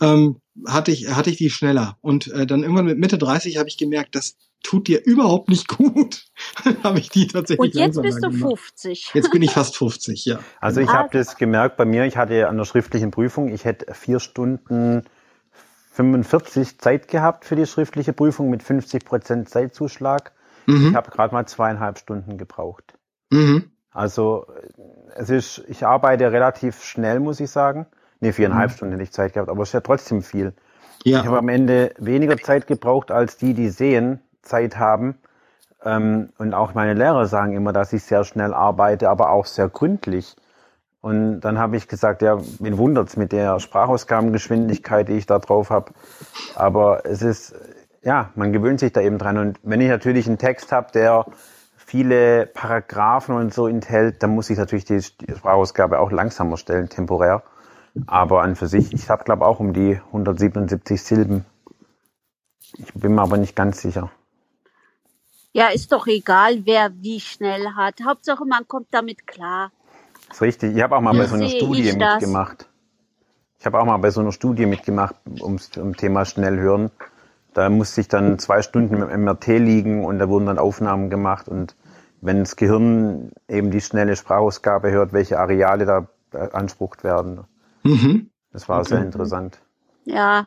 ähm, 0.00 0.36
hatte 0.66 0.92
ich, 0.92 1.08
hatte 1.14 1.30
ich 1.30 1.36
die 1.38 1.50
schneller. 1.50 1.96
Und 2.00 2.28
äh, 2.28 2.46
dann 2.46 2.62
irgendwann 2.62 2.84
mit 2.86 2.98
Mitte 2.98 3.18
30 3.18 3.56
habe 3.56 3.68
ich 3.68 3.76
gemerkt, 3.78 4.14
das 4.14 4.36
tut 4.62 4.86
dir 4.88 5.02
überhaupt 5.04 5.48
nicht 5.48 5.68
gut. 5.68 6.26
habe 6.84 7.00
ich 7.00 7.08
die 7.08 7.26
tatsächlich 7.26 7.58
Und 7.58 7.74
jetzt 7.74 8.00
bist 8.00 8.18
du 8.22 8.30
gemacht. 8.30 8.58
50. 8.60 9.10
Jetzt 9.14 9.32
bin 9.32 9.42
ich 9.42 9.50
fast 9.54 9.76
50, 9.76 10.24
ja. 10.26 10.38
Also 10.60 10.80
ich 10.80 10.90
habe 10.90 11.08
das 11.12 11.36
gemerkt 11.36 11.76
bei 11.76 11.84
mir, 11.84 12.04
ich 12.04 12.16
hatte 12.16 12.48
an 12.48 12.56
der 12.56 12.64
schriftlichen 12.64 13.10
Prüfung, 13.10 13.48
ich 13.48 13.64
hätte 13.64 13.92
vier 13.94 14.20
Stunden 14.20 15.02
45 15.92 16.78
Zeit 16.78 17.08
gehabt 17.08 17.44
für 17.44 17.56
die 17.56 17.66
schriftliche 17.66 18.12
Prüfung 18.12 18.50
mit 18.50 18.62
50 18.62 19.04
Prozent 19.04 19.48
Zeitzuschlag. 19.48 20.32
Ich 20.66 20.74
Mhm. 20.74 20.94
habe 20.94 21.10
gerade 21.10 21.34
mal 21.34 21.46
zweieinhalb 21.46 21.98
Stunden 21.98 22.38
gebraucht. 22.38 22.94
Mhm. 23.30 23.70
Also 23.92 24.46
es 25.16 25.30
ist, 25.30 25.64
ich 25.68 25.84
arbeite 25.86 26.30
relativ 26.32 26.82
schnell, 26.84 27.20
muss 27.20 27.40
ich 27.40 27.50
sagen. 27.50 27.86
Nee, 28.20 28.32
viereinhalb 28.32 28.70
Mhm. 28.70 28.74
Stunden 28.74 28.92
hätte 28.92 29.04
ich 29.04 29.12
Zeit 29.12 29.32
gehabt, 29.32 29.48
aber 29.48 29.62
es 29.62 29.70
ist 29.70 29.72
ja 29.74 29.80
trotzdem 29.80 30.22
viel. 30.22 30.52
Ja. 31.04 31.20
Ich 31.20 31.26
habe 31.26 31.38
am 31.38 31.48
Ende 31.48 31.92
weniger 31.98 32.36
Zeit 32.36 32.66
gebraucht, 32.66 33.10
als 33.10 33.36
die, 33.36 33.54
die 33.54 33.70
sehen, 33.70 34.20
Zeit 34.42 34.78
haben. 34.78 35.18
Ähm, 35.84 36.30
und 36.38 36.52
auch 36.54 36.74
meine 36.74 36.94
Lehrer 36.94 37.26
sagen 37.26 37.54
immer, 37.54 37.72
dass 37.72 37.92
ich 37.92 38.02
sehr 38.04 38.24
schnell 38.24 38.52
arbeite, 38.52 39.08
aber 39.08 39.30
auch 39.30 39.46
sehr 39.46 39.68
gründlich. 39.68 40.36
Und 41.00 41.40
dann 41.40 41.58
habe 41.58 41.78
ich 41.78 41.88
gesagt, 41.88 42.20
ja, 42.20 42.38
wen 42.58 42.76
wundert's 42.76 43.16
mit 43.16 43.32
der 43.32 43.58
Sprachausgabengeschwindigkeit, 43.58 45.08
die 45.08 45.14
ich 45.14 45.24
da 45.24 45.38
drauf 45.38 45.70
habe. 45.70 45.92
Aber 46.54 47.06
es 47.06 47.22
ist, 47.22 47.54
ja, 48.02 48.28
man 48.34 48.52
gewöhnt 48.52 48.80
sich 48.80 48.92
da 48.92 49.00
eben 49.00 49.16
dran. 49.16 49.38
Und 49.38 49.58
wenn 49.62 49.80
ich 49.80 49.88
natürlich 49.88 50.26
einen 50.26 50.36
Text 50.36 50.72
habe, 50.72 50.92
der 50.92 51.24
viele 51.90 52.46
Paragraphen 52.46 53.34
und 53.34 53.52
so 53.52 53.66
enthält, 53.66 54.22
dann 54.22 54.30
muss 54.30 54.48
ich 54.48 54.56
natürlich 54.56 54.84
die 54.84 55.02
Sprachausgabe 55.02 55.98
auch 55.98 56.12
langsamer 56.12 56.56
stellen, 56.56 56.88
temporär. 56.88 57.42
Aber 58.06 58.42
an 58.42 58.54
für 58.54 58.68
sich, 58.68 58.92
ich 58.92 59.10
habe 59.10 59.24
glaube 59.24 59.44
auch 59.44 59.58
um 59.58 59.72
die 59.72 60.00
177 60.06 61.02
Silben. 61.02 61.44
Ich 62.78 62.94
bin 62.94 63.16
mir 63.16 63.22
aber 63.22 63.38
nicht 63.38 63.56
ganz 63.56 63.80
sicher. 63.80 64.12
Ja, 65.52 65.66
ist 65.66 65.90
doch 65.90 66.06
egal, 66.06 66.64
wer 66.64 66.92
wie 66.94 67.18
schnell 67.18 67.66
hat. 67.76 67.96
Hauptsache, 68.06 68.44
man 68.44 68.68
kommt 68.68 68.86
damit 68.92 69.26
klar. 69.26 69.72
Das 70.28 70.36
ist 70.36 70.42
richtig. 70.42 70.76
Ich 70.76 70.82
habe 70.84 70.96
auch 70.96 71.00
mal 71.00 71.12
bei 71.12 71.26
so 71.26 71.34
einer 71.34 71.48
Studie 71.48 71.88
ich 71.88 71.96
mitgemacht. 71.96 72.68
Ich 73.58 73.66
habe 73.66 73.80
auch 73.80 73.84
mal 73.84 73.96
bei 73.96 74.12
so 74.12 74.20
einer 74.20 74.30
Studie 74.30 74.66
mitgemacht 74.66 75.16
ums 75.40 75.76
um 75.76 75.96
Thema 75.96 76.24
Schnellhören. 76.24 76.92
Da 77.54 77.68
musste 77.68 78.00
ich 78.00 78.08
dann 78.08 78.38
zwei 78.38 78.62
Stunden 78.62 79.02
im 79.02 79.24
MRT 79.24 79.46
liegen 79.58 80.04
und 80.04 80.18
da 80.18 80.28
wurden 80.28 80.46
dann 80.46 80.58
Aufnahmen 80.58 81.10
gemacht 81.10 81.48
und 81.48 81.74
wenn 82.20 82.40
das 82.40 82.56
Gehirn 82.56 83.32
eben 83.48 83.70
die 83.70 83.80
schnelle 83.80 84.14
Sprachausgabe 84.14 84.90
hört, 84.90 85.12
welche 85.12 85.38
Areale 85.38 85.86
da 85.86 86.06
beansprucht 86.30 87.02
werden. 87.02 87.44
Mhm. 87.82 88.30
Das 88.52 88.68
war 88.68 88.80
Okay. 88.80 88.90
sehr 88.90 89.02
interessant. 89.02 89.58
Ja. 90.04 90.46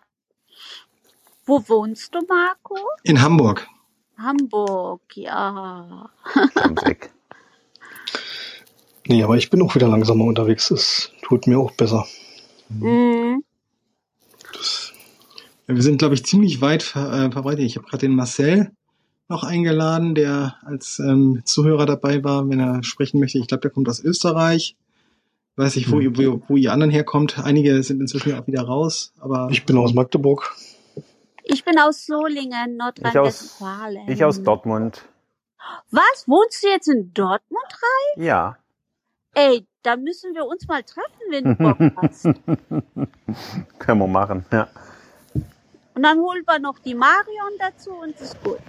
Wo 1.45 1.62
wohnst 1.68 2.14
du, 2.16 2.20
Marco? 2.28 2.78
In 3.04 3.22
Hamburg. 3.22 3.68
Hamburg, 4.18 5.01
ja. 5.16 6.10
Eck. 6.86 7.12
Nee, 9.06 9.22
aber 9.22 9.36
ich 9.36 9.49
bin 9.49 9.62
auch 9.62 9.76
wieder 9.76 9.89
langsamer 9.89 10.24
unterwegs. 10.24 10.72
Es 10.72 11.12
tut 11.24 11.45
mir 11.45 11.60
auch 11.60 11.72
besser. 11.72 12.06
Mhm. 12.70 13.43
Wir 15.68 15.82
sind, 15.82 15.97
glaube 15.97 16.16
ich, 16.16 16.26
ziemlich 16.26 16.61
weit 16.61 16.84
ver 16.84 17.11
äh, 17.26 17.32
verbreitet. 17.32 17.66
Ich 17.66 17.78
habe 17.78 17.88
gerade 17.88 18.01
den 18.05 18.16
Marcel 18.16 18.72
noch 19.30 19.43
eingeladen, 19.43 20.16
der 20.16 20.57
als 20.64 20.99
ähm, 20.99 21.41
Zuhörer 21.45 21.86
dabei 21.86 22.24
war, 22.24 22.47
wenn 22.49 22.59
er 22.59 22.84
sprechen 22.84 23.20
möchte. 23.20 23.39
Ich 23.39 23.47
glaube, 23.47 23.61
der 23.61 23.72
kommt 23.72 23.88
aus 23.88 24.03
Österreich. 24.03 24.76
Weiß 25.55 25.76
ich, 25.76 25.91
wo, 25.91 25.99
ihr, 25.99 26.18
wo, 26.18 26.41
wo 26.47 26.57
ihr 26.57 26.74
anderen 26.74 26.91
herkommt. 26.91 27.39
Einige 27.39 27.82
sind 27.84 28.01
inzwischen 28.01 28.34
auch 28.34 28.47
wieder 28.47 28.64
raus, 28.64 29.14
aber. 29.20 29.47
Ich 29.51 29.66
bin 29.66 29.78
aus 29.78 29.93
Magdeburg. 29.93 30.51
Ich 31.43 31.64
bin 31.64 31.78
aus 31.78 32.05
Solingen, 32.05 32.76
Ich 32.76 32.82
aus, 32.82 32.95
Nordrhein-Westfalen. 32.97 34.09
ich 34.09 34.24
aus 34.24 34.41
Dortmund. 34.43 35.03
Was? 35.91 36.24
Wohnst 36.28 36.64
du 36.64 36.68
jetzt 36.68 36.88
in 36.88 37.14
Dortmund 37.14 37.64
rein? 37.72 38.24
Ja. 38.26 38.57
Ey, 39.34 39.66
da 39.84 39.95
müssen 39.95 40.34
wir 40.36 40.45
uns 40.45 40.68
mal 40.68 40.84
treffen, 40.84 41.22
wenn 41.30 41.43
du 41.43 41.55
Bock 41.55 41.78
hast. 42.01 42.24
Können 43.80 43.99
wir 43.99 44.07
machen, 44.07 44.45
ja. 44.51 44.68
Und 45.95 46.03
dann 46.03 46.19
holen 46.19 46.43
wir 46.45 46.59
noch 46.59 46.79
die 46.79 46.95
Marion 46.95 47.53
dazu 47.59 47.91
und 47.91 48.19
ist 48.19 48.41
gut. 48.43 48.59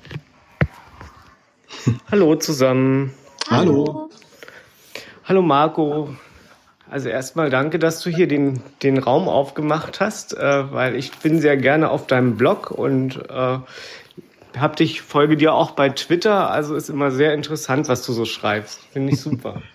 Hallo 2.10 2.36
zusammen. 2.36 3.14
Hallo. 3.48 4.10
Hallo 5.24 5.42
Marco. 5.42 6.14
Also 6.90 7.08
erstmal 7.08 7.48
danke, 7.48 7.78
dass 7.78 8.00
du 8.00 8.10
hier 8.10 8.28
den, 8.28 8.62
den 8.82 8.98
Raum 8.98 9.28
aufgemacht 9.28 10.00
hast, 10.00 10.36
äh, 10.36 10.72
weil 10.72 10.96
ich 10.96 11.12
bin 11.18 11.40
sehr 11.40 11.56
gerne 11.56 11.90
auf 11.90 12.06
deinem 12.06 12.36
Blog 12.36 12.70
und 12.70 13.16
äh, 13.30 13.58
hab 14.56 14.76
dich, 14.76 15.02
folge 15.02 15.36
dir 15.36 15.54
auch 15.54 15.72
bei 15.72 15.88
Twitter. 15.88 16.50
Also 16.50 16.76
ist 16.76 16.90
immer 16.90 17.10
sehr 17.10 17.32
interessant, 17.32 17.88
was 17.88 18.04
du 18.04 18.12
so 18.12 18.24
schreibst. 18.24 18.80
Finde 18.92 19.12
ich 19.12 19.20
super. 19.20 19.62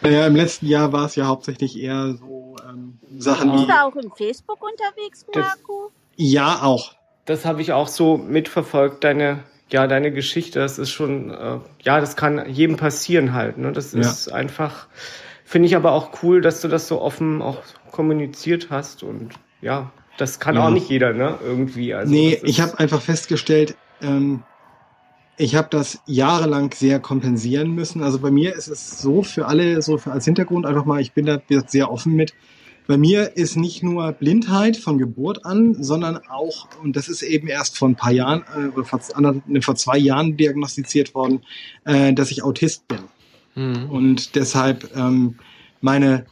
Naja, 0.00 0.26
im 0.26 0.34
letzten 0.34 0.64
Jahr 0.64 0.94
war 0.94 1.04
es 1.04 1.14
ja 1.14 1.26
hauptsächlich 1.26 1.78
eher 1.78 2.14
so 2.14 2.56
ähm, 2.66 2.98
Sachen 3.18 3.52
Bist 3.52 3.64
wie. 3.64 3.66
du 3.66 3.84
auch 3.84 3.96
im 3.96 4.10
Facebook 4.12 4.62
unterwegs, 4.62 5.26
Marco? 5.34 5.92
Ja, 6.18 6.62
auch. 6.62 6.94
Das 7.24 7.44
habe 7.44 7.62
ich 7.62 7.72
auch 7.72 7.88
so 7.88 8.16
mitverfolgt, 8.18 9.04
deine, 9.04 9.44
ja, 9.70 9.86
deine 9.86 10.12
Geschichte. 10.12 10.58
Das 10.58 10.78
ist 10.78 10.90
schon, 10.90 11.30
äh, 11.30 11.58
ja, 11.82 12.00
das 12.00 12.16
kann 12.16 12.48
jedem 12.50 12.76
passieren 12.76 13.32
halt. 13.34 13.58
Ne? 13.58 13.72
Das 13.72 13.92
Ja. 13.92 14.00
ist 14.00 14.28
einfach, 14.28 14.88
finde 15.44 15.68
ich 15.68 15.76
aber 15.76 15.92
auch 15.92 16.22
cool, 16.22 16.40
dass 16.40 16.60
du 16.60 16.68
das 16.68 16.88
so 16.88 17.00
offen 17.00 17.40
auch 17.40 17.62
kommuniziert 17.92 18.68
hast. 18.70 19.02
Und 19.02 19.34
ja, 19.60 19.92
das 20.16 20.40
kann 20.40 20.56
Ja. 20.56 20.66
auch 20.66 20.70
nicht 20.70 20.88
jeder, 20.88 21.12
ne? 21.12 21.38
Irgendwie. 21.42 21.94
Also 21.94 22.14
nee, 22.14 22.40
ich 22.44 22.60
habe 22.60 22.78
einfach 22.78 23.00
festgestellt, 23.00 23.78
ähm, 24.00 24.44
ich 25.36 25.54
habe 25.54 25.68
das 25.70 26.02
jahrelang 26.04 26.72
sehr 26.72 26.98
kompensieren 26.98 27.70
müssen. 27.70 28.02
Also 28.02 28.18
bei 28.18 28.30
mir 28.32 28.54
ist 28.56 28.66
es 28.66 28.98
so 28.98 29.22
für 29.22 29.46
alle, 29.46 29.82
so 29.82 29.96
für 29.98 30.10
als 30.10 30.24
Hintergrund 30.24 30.66
einfach 30.66 30.84
mal, 30.84 31.00
ich 31.00 31.14
bin 31.14 31.26
da 31.26 31.40
sehr 31.66 31.92
offen 31.92 32.14
mit. 32.14 32.34
Bei 32.88 32.96
mir 32.96 33.36
ist 33.36 33.54
nicht 33.54 33.82
nur 33.82 34.12
Blindheit 34.12 34.78
von 34.78 34.96
Geburt 34.96 35.44
an, 35.44 35.76
sondern 35.78 36.20
auch, 36.30 36.68
und 36.82 36.96
das 36.96 37.10
ist 37.10 37.20
eben 37.20 37.46
erst 37.46 37.76
vor 37.76 37.86
ein 37.86 37.96
paar 37.96 38.12
Jahren, 38.12 38.44
äh, 38.56 38.68
oder 38.68 38.86
vor, 38.86 39.02
vor 39.60 39.76
zwei 39.76 39.98
Jahren 39.98 40.38
diagnostiziert 40.38 41.14
worden, 41.14 41.42
äh, 41.84 42.14
dass 42.14 42.30
ich 42.30 42.42
Autist 42.42 42.88
bin. 42.88 43.00
Mhm. 43.54 43.90
Und 43.90 44.36
deshalb 44.36 44.90
ähm, 44.96 45.34
meine 45.82 46.24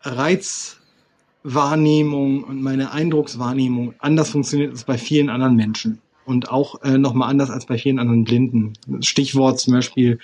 Reizwahrnehmung 0.00 2.42
und 2.42 2.62
meine 2.62 2.92
Eindruckswahrnehmung 2.92 3.92
anders 3.98 4.30
funktioniert 4.30 4.70
als 4.70 4.84
bei 4.84 4.96
vielen 4.96 5.28
anderen 5.28 5.56
Menschen. 5.56 6.00
Und 6.24 6.50
auch 6.50 6.80
äh, 6.82 6.96
nochmal 6.96 7.28
anders 7.28 7.50
als 7.50 7.66
bei 7.66 7.76
vielen 7.76 7.98
anderen 7.98 8.24
Blinden. 8.24 8.72
Stichwort 9.00 9.60
zum 9.60 9.74
Beispiel 9.74 10.20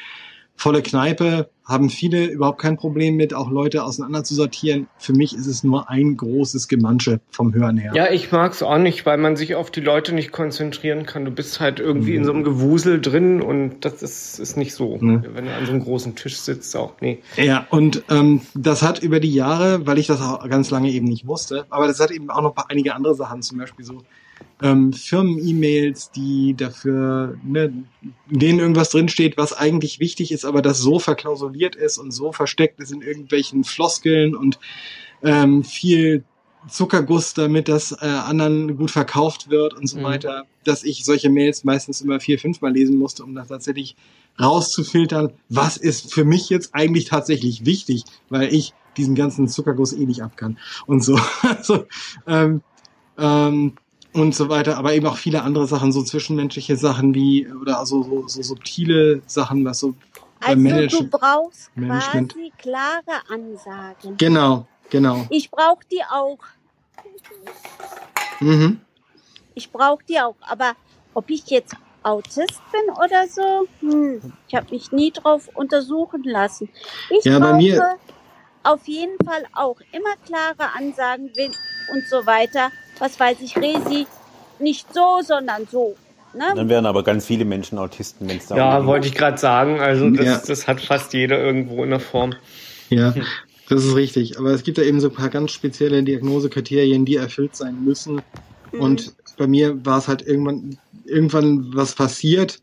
volle 0.59 0.83
Kneipe 0.83 1.49
haben 1.65 1.91
viele 1.91 2.27
überhaupt 2.27 2.61
kein 2.61 2.77
Problem 2.77 3.17
mit, 3.17 3.35
auch 3.35 3.51
Leute 3.51 3.85
auseinander 3.85 4.25
zu 4.25 4.35
sortieren. 4.35 4.89
Für 4.97 5.13
mich 5.13 5.35
ist 5.37 5.47
es 5.47 5.63
nur 5.63 5.89
ein 5.91 6.17
großes 6.17 6.67
Gemansche 6.67 7.21
vom 7.31 7.55
Hören 7.55 7.77
her. 7.77 7.93
Ja, 7.95 8.11
ich 8.11 8.33
mag's 8.33 8.63
auch 8.63 8.79
nicht, 8.79 9.05
weil 9.07 9.19
man 9.19 9.37
sich 9.37 9.55
auf 9.55 9.71
die 9.71 9.83
Leute 9.83 10.15
nicht 10.15 10.33
konzentrieren 10.33 11.05
kann. 11.05 11.27
Du 11.27 11.31
bist 11.31 11.61
halt 11.61 11.79
irgendwie 11.79 12.17
in 12.17 12.25
so 12.25 12.33
einem 12.33 12.43
Gewusel 12.43 13.01
drin 13.01 13.43
und 13.43 13.85
das 13.85 14.03
ist, 14.03 14.39
ist 14.41 14.57
nicht 14.57 14.75
so. 14.75 14.97
Ne. 14.97 15.23
Wenn 15.35 15.45
du 15.45 15.55
an 15.55 15.67
so 15.67 15.73
einem 15.73 15.85
großen 15.85 16.17
Tisch 16.17 16.39
sitzt, 16.39 16.75
auch. 16.75 16.95
Nee. 17.01 17.19
Ja, 17.37 17.67
und 17.71 18.03
ähm, 18.09 18.41
das 18.55 18.83
hat 18.83 19.01
über 19.03 19.21
die 19.21 19.33
Jahre, 19.33 19.87
weil 19.87 19.99
ich 19.99 20.07
das 20.07 20.23
auch 20.23 20.49
ganz 20.49 20.71
lange 20.71 20.91
eben 20.91 21.07
nicht 21.07 21.27
wusste, 21.27 21.67
aber 21.69 21.87
das 21.87 22.01
hat 22.01 22.11
eben 22.11 22.31
auch 22.31 22.43
noch 22.43 22.57
einige 22.69 22.95
andere 22.95 23.15
Sachen, 23.15 23.43
zum 23.43 23.59
Beispiel 23.59 23.85
so 23.85 24.03
ähm, 24.63 24.93
Firmen-E-Mails, 24.93 26.11
die 26.11 26.55
dafür, 26.55 27.37
ne, 27.45 27.73
in 28.31 28.39
denen 28.39 28.59
irgendwas 28.59 28.91
drinsteht, 28.91 29.37
was 29.37 29.53
eigentlich 29.53 30.01
wichtig 30.01 30.33
ist, 30.33 30.45
aber 30.45 30.63
das 30.63 30.79
so 30.79 30.99
verklausuliert 30.99 31.77
ist 31.77 31.99
und 31.99 32.11
so 32.11 32.33
versteckt 32.33 32.81
ist 32.81 32.93
in 32.93 33.03
irgendwelchen 33.03 33.65
Floskeln 33.65 34.35
und 34.35 34.59
ähm, 35.23 35.65
viel 35.65 36.25
Zuckerguss, 36.69 37.35
damit 37.35 37.69
das 37.69 37.93
äh, 37.93 38.07
anderen 38.07 38.77
gut 38.77 38.91
verkauft 38.91 39.49
wird 39.49 39.75
und 39.75 39.87
so 39.87 39.99
Mhm. 39.99 40.03
weiter, 40.03 40.45
dass 40.65 40.83
ich 40.85 41.05
solche 41.05 41.31
Mails 41.31 41.65
meistens 41.65 42.01
immer 42.01 42.21
vier, 42.21 42.39
fünfmal 42.39 42.73
lesen 42.73 42.99
musste, 42.99 43.23
um 43.25 43.35
das 43.35 43.49
tatsächlich 43.49 43.97
rauszufiltern, 44.41 45.33
was 45.49 45.77
ist 45.77 46.13
für 46.13 46.25
mich 46.25 46.49
jetzt 46.49 46.75
eigentlich 46.75 47.07
tatsächlich 47.07 47.65
wichtig, 47.65 48.05
weil 48.29 48.53
ich 48.53 48.75
diesen 48.97 49.15
ganzen 49.15 49.49
Zuckerguss 49.49 49.93
eh 49.93 50.05
nicht 50.05 50.23
ab 50.23 50.37
kann 50.37 50.59
und 50.87 51.03
so. 51.03 51.19
also, 51.43 51.87
ähm, 52.27 52.63
ähm, 53.17 53.79
und 54.21 54.35
so 54.35 54.49
weiter, 54.49 54.77
aber 54.79 54.93
eben 54.95 55.07
auch 55.07 55.17
viele 55.17 55.43
andere 55.43 55.67
Sachen, 55.67 55.93
so 55.93 56.03
zwischenmenschliche 56.03 56.77
Sachen 56.77 57.15
wie, 57.15 57.49
oder 57.51 57.79
also 57.79 58.03
so, 58.03 58.29
so 58.29 58.43
subtile 58.43 59.23
Sachen, 59.27 59.65
was 59.65 59.81
so 59.81 59.95
beim 60.41 60.51
Also 60.51 60.63
Manage- 60.63 60.99
du 60.99 61.09
brauchst 61.09 61.71
Management. 61.77 62.33
quasi 62.35 62.53
klare 62.59 63.23
Ansagen. 63.29 64.17
Genau, 64.17 64.67
genau. 64.91 65.27
Ich 65.31 65.51
brauche 65.51 65.81
die 65.91 66.03
auch. 66.11 66.39
Mhm. 68.41 68.81
Ich 69.55 69.71
brauche 69.73 70.05
die 70.09 70.21
auch. 70.21 70.37
Aber 70.41 70.75
ob 71.15 71.29
ich 71.31 71.47
jetzt 71.49 71.75
Autist 72.03 72.61
bin 72.71 72.95
oder 72.95 73.27
so, 73.29 73.67
hm, 73.81 74.33
ich 74.47 74.55
habe 74.55 74.67
mich 74.71 74.93
nie 74.93 75.11
drauf 75.11 75.49
untersuchen 75.55 76.23
lassen. 76.23 76.69
Ich 77.11 77.25
Ja, 77.25 77.39
bei 77.41 77.47
brauche 77.51 77.57
mir- 77.57 77.97
auf 78.63 78.87
jeden 78.87 79.17
Fall 79.25 79.45
auch 79.55 79.81
immer 79.93 80.15
klare 80.25 80.73
Ansagen 80.77 81.31
und 81.93 82.07
so 82.09 82.25
weiter. 82.27 82.71
Was 82.99 83.19
weiß 83.19 83.39
ich, 83.41 83.57
Resi, 83.57 84.07
nicht 84.59 84.93
so, 84.93 85.21
sondern 85.25 85.67
so. 85.71 85.97
Ne? 86.35 86.45
Dann 86.55 86.69
wären 86.69 86.87
aber 86.87 87.03
ganz 87.03 87.27
viele 87.27 87.45
Menschen 87.45 87.79
Autisten, 87.79 88.29
wenn 88.29 88.37
es 88.37 88.47
da 88.47 88.57
Ja, 88.57 88.87
wollte 88.87 89.09
ich 89.09 89.15
gerade 89.15 89.39
sagen. 89.39 89.81
Also 89.81 90.11
das, 90.11 90.27
Ja. 90.27 90.43
das 90.47 90.67
hat 90.69 90.81
fast 90.81 91.13
jeder 91.15 91.39
irgendwo 91.39 91.83
in 91.85 91.91
der 91.91 92.01
Form. 92.01 92.35
Ja, 92.91 93.15
das 93.69 93.85
ist 93.85 93.95
richtig. 93.95 94.39
Aber 94.39 94.51
es 94.51 94.63
gibt 94.63 94.79
da 94.79 94.83
eben 94.83 95.01
so 95.01 95.09
ein 95.09 95.15
paar 95.15 95.31
ganz 95.31 95.53
spezielle 95.53 96.03
Diagnosekriterien, 96.03 97.05
die 97.05 97.17
erfüllt 97.17 97.57
sein 97.57 97.83
müssen. 97.85 98.23
Und 98.73 99.15
bei 99.37 99.47
mir 99.47 99.85
war 99.85 99.99
es 99.99 100.09
halt 100.09 100.23
irgendwann, 100.23 100.79
irgendwann 101.05 101.75
was 101.75 101.95
passiert, 101.95 102.61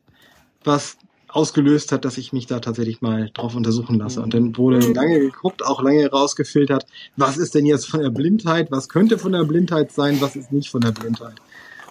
was 0.63 0.97
ausgelöst 1.35 1.91
hat, 1.91 2.05
dass 2.05 2.17
ich 2.17 2.31
mich 2.31 2.47
da 2.47 2.59
tatsächlich 2.59 3.01
mal 3.01 3.29
drauf 3.33 3.55
untersuchen 3.55 3.99
lasse. 3.99 4.21
Und 4.21 4.33
dann 4.33 4.55
wurde 4.57 4.79
lange 4.93 5.19
geguckt, 5.19 5.65
auch 5.65 5.83
lange 5.83 6.09
rausgefiltert, 6.09 6.85
was 7.17 7.37
ist 7.37 7.55
denn 7.55 7.65
jetzt 7.65 7.87
von 7.87 8.01
der 8.01 8.09
Blindheit, 8.09 8.71
was 8.71 8.87
könnte 8.87 9.17
von 9.17 9.33
der 9.33 9.43
Blindheit 9.43 9.91
sein, 9.91 10.21
was 10.21 10.37
ist 10.37 10.53
nicht 10.53 10.69
von 10.69 10.81
der 10.81 10.91
Blindheit. 10.91 11.35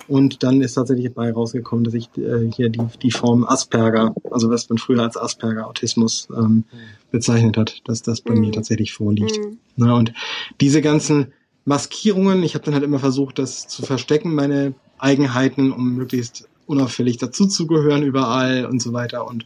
Und 0.09 0.43
dann 0.43 0.61
ist 0.61 0.75
tatsächlich 0.75 1.07
dabei 1.09 1.33
rausgekommen, 1.33 1.85
dass 1.85 1.95
ich 1.95 2.09
äh, 2.17 2.51
hier 2.55 2.71
die, 2.71 2.87
die 3.03 3.11
Form 3.11 3.45
Asperger, 3.45 4.15
also 4.31 4.51
was 4.51 4.69
man 4.69 4.79
früher 4.79 5.03
als 5.03 5.17
Asperger-Autismus 5.17 6.29
ähm, 6.37 6.65
bezeichnet 7.11 7.57
hat, 7.57 7.83
dass 7.85 8.03
das 8.03 8.21
bei 8.21 8.35
mir 8.35 8.53
tatsächlich 8.53 8.93
vorliegt. 8.93 9.39
Na, 9.77 9.95
und 9.95 10.13
diese 10.61 10.83
ganzen 10.83 11.33
Maskierungen, 11.65 12.43
ich 12.43 12.55
habe 12.55 12.65
dann 12.65 12.75
halt 12.75 12.85
immer 12.85 12.99
versucht, 12.99 13.39
das 13.39 13.67
zu 13.67 13.83
verstecken, 13.83 14.35
meine 14.35 14.75
Eigenheiten, 14.99 15.73
um 15.73 15.95
möglichst 15.95 16.49
unauffällig 16.67 17.19
dazuzugehören 17.19 18.03
überall 18.03 18.67
und 18.67 18.81
so 18.81 18.93
weiter. 18.93 19.27
Und 19.27 19.45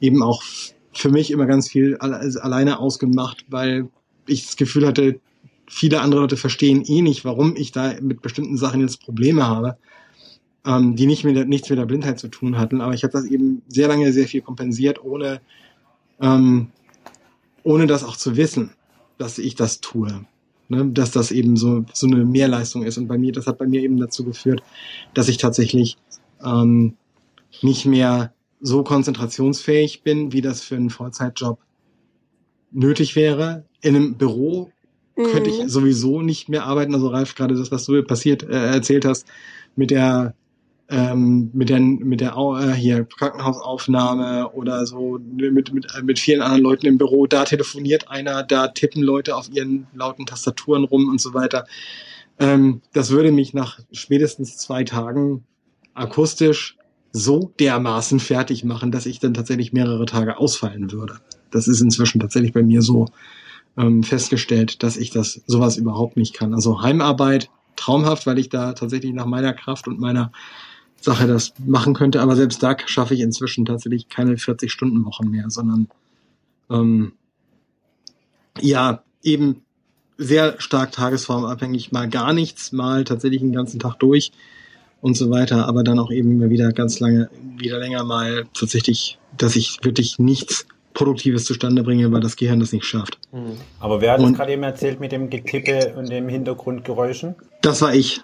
eben 0.00 0.22
auch 0.22 0.42
für 0.92 1.10
mich 1.10 1.30
immer 1.30 1.46
ganz 1.46 1.68
viel 1.68 1.96
also 1.96 2.40
alleine 2.40 2.78
ausgemacht, 2.78 3.44
weil 3.48 3.88
ich 4.26 4.44
das 4.44 4.56
Gefühl 4.56 4.86
hatte, 4.86 5.20
viele 5.68 6.00
andere 6.00 6.22
Leute 6.22 6.36
verstehen 6.36 6.82
eh 6.84 7.02
nicht, 7.02 7.24
warum 7.24 7.56
ich 7.56 7.72
da 7.72 7.94
mit 8.00 8.22
bestimmten 8.22 8.56
Sachen 8.56 8.80
jetzt 8.80 9.02
Probleme 9.02 9.46
habe, 9.46 9.76
ähm, 10.64 10.96
die 10.96 11.06
nicht 11.06 11.24
mit 11.24 11.36
der, 11.36 11.44
nichts 11.44 11.68
mit 11.68 11.78
der 11.78 11.86
Blindheit 11.86 12.18
zu 12.18 12.28
tun 12.28 12.58
hatten. 12.58 12.80
Aber 12.80 12.94
ich 12.94 13.02
habe 13.04 13.12
das 13.12 13.24
eben 13.24 13.62
sehr 13.68 13.88
lange 13.88 14.12
sehr 14.12 14.26
viel 14.26 14.42
kompensiert, 14.42 15.02
ohne, 15.04 15.40
ähm, 16.20 16.68
ohne 17.62 17.86
das 17.86 18.04
auch 18.04 18.16
zu 18.16 18.36
wissen. 18.36 18.70
dass 19.18 19.38
ich 19.38 19.54
das 19.54 19.80
tue. 19.80 20.26
Ne? 20.68 20.86
Dass 20.90 21.10
das 21.10 21.30
eben 21.30 21.56
so, 21.56 21.84
so 21.92 22.06
eine 22.06 22.24
Mehrleistung 22.24 22.82
ist. 22.82 22.98
Und 22.98 23.08
bei 23.08 23.18
mir, 23.18 23.32
das 23.32 23.46
hat 23.46 23.58
bei 23.58 23.66
mir 23.66 23.82
eben 23.82 23.96
dazu 23.96 24.24
geführt, 24.24 24.62
dass 25.14 25.28
ich 25.28 25.38
tatsächlich 25.38 25.96
ähm, 26.44 26.96
nicht 27.62 27.86
mehr 27.86 28.32
so 28.60 28.82
konzentrationsfähig 28.82 30.02
bin, 30.02 30.32
wie 30.32 30.40
das 30.40 30.62
für 30.62 30.76
einen 30.76 30.90
Vollzeitjob 30.90 31.58
nötig 32.72 33.16
wäre. 33.16 33.64
In 33.80 33.96
einem 33.96 34.14
Büro 34.16 34.70
könnte 35.16 35.50
ich 35.50 35.62
Mhm. 35.62 35.68
sowieso 35.68 36.22
nicht 36.22 36.48
mehr 36.48 36.64
arbeiten. 36.64 36.94
Also 36.94 37.08
Ralf, 37.08 37.34
gerade 37.34 37.54
das, 37.54 37.70
was 37.70 37.84
du 37.86 38.02
passiert 38.02 38.42
äh, 38.42 38.72
erzählt 38.72 39.04
hast, 39.04 39.26
mit 39.76 39.90
der 39.90 40.34
ähm, 40.88 41.50
mit 41.52 41.68
der 41.68 41.80
mit 41.80 42.20
der 42.20 42.36
äh, 42.36 42.72
hier 42.74 43.04
Krankenhausaufnahme 43.04 44.50
oder 44.52 44.86
so 44.86 45.18
mit 45.20 45.72
mit 45.72 45.86
mit 46.02 46.18
vielen 46.18 46.42
anderen 46.42 46.62
Leuten 46.62 46.86
im 46.86 46.98
Büro. 46.98 47.26
Da 47.26 47.44
telefoniert 47.44 48.08
einer, 48.08 48.42
da 48.44 48.68
tippen 48.68 49.02
Leute 49.02 49.36
auf 49.36 49.50
ihren 49.50 49.88
lauten 49.94 50.26
Tastaturen 50.26 50.84
rum 50.84 51.08
und 51.08 51.20
so 51.20 51.34
weiter. 51.34 51.66
Ähm, 52.38 52.82
das 52.92 53.10
würde 53.10 53.32
mich 53.32 53.54
nach 53.54 53.80
spätestens 53.90 54.58
zwei 54.58 54.84
Tagen 54.84 55.44
akustisch 55.96 56.76
so 57.12 57.52
dermaßen 57.58 58.20
fertig 58.20 58.64
machen, 58.64 58.92
dass 58.92 59.06
ich 59.06 59.20
dann 59.20 59.34
tatsächlich 59.34 59.72
mehrere 59.72 60.04
Tage 60.06 60.38
ausfallen 60.38 60.92
würde. 60.92 61.18
Das 61.50 61.66
ist 61.66 61.80
inzwischen 61.80 62.20
tatsächlich 62.20 62.52
bei 62.52 62.62
mir 62.62 62.82
so 62.82 63.06
ähm, 63.78 64.02
festgestellt, 64.02 64.82
dass 64.82 64.96
ich 64.96 65.10
das 65.10 65.40
sowas 65.46 65.76
überhaupt 65.76 66.16
nicht 66.16 66.34
kann. 66.34 66.54
Also 66.54 66.82
Heimarbeit 66.82 67.50
traumhaft, 67.76 68.26
weil 68.26 68.38
ich 68.38 68.48
da 68.48 68.72
tatsächlich 68.72 69.12
nach 69.12 69.26
meiner 69.26 69.52
Kraft 69.52 69.88
und 69.88 69.98
meiner 69.98 70.32
Sache 71.00 71.26
das 71.26 71.52
machen 71.64 71.94
könnte, 71.94 72.20
aber 72.20 72.36
selbst 72.36 72.62
da 72.62 72.76
schaffe 72.84 73.14
ich 73.14 73.20
inzwischen 73.20 73.64
tatsächlich 73.64 74.08
keine 74.08 74.34
40-Stunden-Wochen 74.34 75.28
mehr, 75.28 75.50
sondern 75.50 75.88
ähm, 76.70 77.12
ja, 78.60 79.02
eben 79.22 79.62
sehr 80.18 80.60
stark 80.60 80.92
tagesformabhängig, 80.92 81.92
mal 81.92 82.08
gar 82.08 82.32
nichts, 82.32 82.72
mal 82.72 83.04
tatsächlich 83.04 83.40
den 83.40 83.52
ganzen 83.52 83.78
Tag 83.78 83.98
durch 83.98 84.32
und 85.06 85.16
so 85.16 85.30
weiter, 85.30 85.66
aber 85.68 85.84
dann 85.84 85.98
auch 86.00 86.10
eben 86.10 86.32
immer 86.32 86.50
wieder 86.50 86.72
ganz 86.72 86.98
lange, 87.00 87.30
wieder 87.56 87.78
länger 87.78 88.02
mal 88.04 88.44
tatsächlich, 88.58 89.18
dass 89.38 89.54
ich 89.54 89.78
wirklich 89.82 90.18
nichts 90.18 90.66
Produktives 90.94 91.44
zustande 91.44 91.82
bringe, 91.84 92.10
weil 92.10 92.20
das 92.20 92.36
Gehirn 92.36 92.58
das 92.58 92.72
nicht 92.72 92.84
schafft. 92.84 93.18
Aber 93.80 94.00
wer 94.00 94.12
hat 94.12 94.18
das 94.18 94.26
Und- 94.26 94.36
gerade 94.36 94.52
eben 94.52 94.62
erzählt 94.64 94.98
mit 94.98 95.12
dem 95.12 95.30
Getippe 95.30 95.94
und 95.96 96.10
dem 96.10 96.28
Hintergrundgeräuschen? 96.28 97.34
Das 97.62 97.82
war 97.82 97.94
ich. 97.94 98.20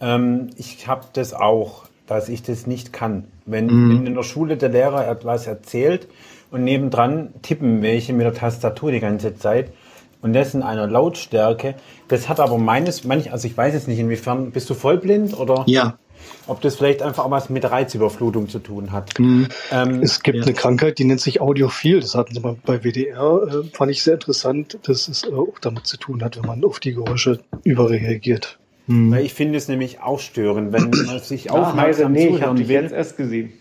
Ähm, 0.00 0.50
ich 0.56 0.86
habe 0.86 1.06
das 1.14 1.32
auch, 1.32 1.84
dass 2.06 2.28
ich 2.28 2.42
das 2.42 2.66
nicht 2.66 2.92
kann. 2.92 3.24
Wenn, 3.46 3.66
Mhm. 3.66 3.90
wenn 3.90 4.06
in 4.06 4.14
der 4.14 4.22
Schule 4.22 4.56
der 4.56 4.68
Lehrer 4.68 5.08
etwas 5.08 5.46
erzählt 5.46 6.08
und 6.50 6.62
nebendran 6.64 7.30
tippen 7.42 7.82
welche 7.82 8.12
mit 8.12 8.26
der 8.26 8.34
Tastatur 8.34 8.90
die 8.92 9.00
ganze 9.00 9.34
Zeit 9.36 9.72
und 10.20 10.32
das 10.34 10.54
in 10.54 10.62
einer 10.62 10.86
Lautstärke, 10.86 11.74
das 12.08 12.28
hat 12.28 12.40
aber 12.40 12.58
meines, 12.58 13.04
manch, 13.04 13.32
also 13.32 13.46
ich 13.46 13.56
weiß 13.56 13.72
jetzt 13.74 13.88
nicht, 13.88 13.98
inwiefern, 13.98 14.50
bist 14.50 14.68
du 14.70 14.74
vollblind 14.74 15.38
oder? 15.38 15.64
Ja. 15.66 15.98
Ob 16.46 16.60
das 16.60 16.76
vielleicht 16.76 17.02
einfach 17.02 17.24
auch 17.24 17.30
was 17.30 17.50
mit 17.50 17.70
Reizüberflutung 17.70 18.48
zu 18.48 18.58
tun 18.58 18.92
hat. 18.92 19.18
Mhm. 19.18 19.48
Ähm, 19.70 20.02
Es 20.02 20.22
gibt 20.22 20.42
eine 20.42 20.54
Krankheit, 20.54 20.98
die 20.98 21.04
nennt 21.04 21.20
sich 21.20 21.40
Audiophil. 21.40 22.00
Das 22.00 22.14
hatten 22.14 22.34
sie 22.34 22.40
mal 22.40 22.56
bei 22.64 22.82
WDR, 22.82 23.42
äh, 23.64 23.76
fand 23.76 23.90
ich 23.90 24.02
sehr 24.02 24.14
interessant, 24.14 24.78
dass 24.84 25.08
es 25.08 25.24
äh, 25.24 25.32
auch 25.32 25.58
damit 25.60 25.86
zu 25.86 25.96
tun 25.98 26.22
hat, 26.22 26.36
wenn 26.36 26.46
man 26.46 26.64
auf 26.64 26.80
die 26.80 26.94
Geräusche 26.94 27.40
überreagiert. 27.64 28.58
Weil 28.90 29.22
ich 29.26 29.34
finde 29.34 29.58
es 29.58 29.68
nämlich 29.68 30.00
auch 30.00 30.18
störend, 30.18 30.72
wenn 30.72 30.88
man 30.88 31.18
sich 31.22 31.50
Ah, 31.50 31.54
aufmerksam 31.68 32.12
nee, 32.12 32.20
ich 32.24 32.26
zuhören 32.32 32.48
habe 32.48 32.58
dich 32.58 32.68
will. 32.68 32.82
jetzt 32.82 32.92
erst 32.92 33.16
gesehen. 33.18 33.52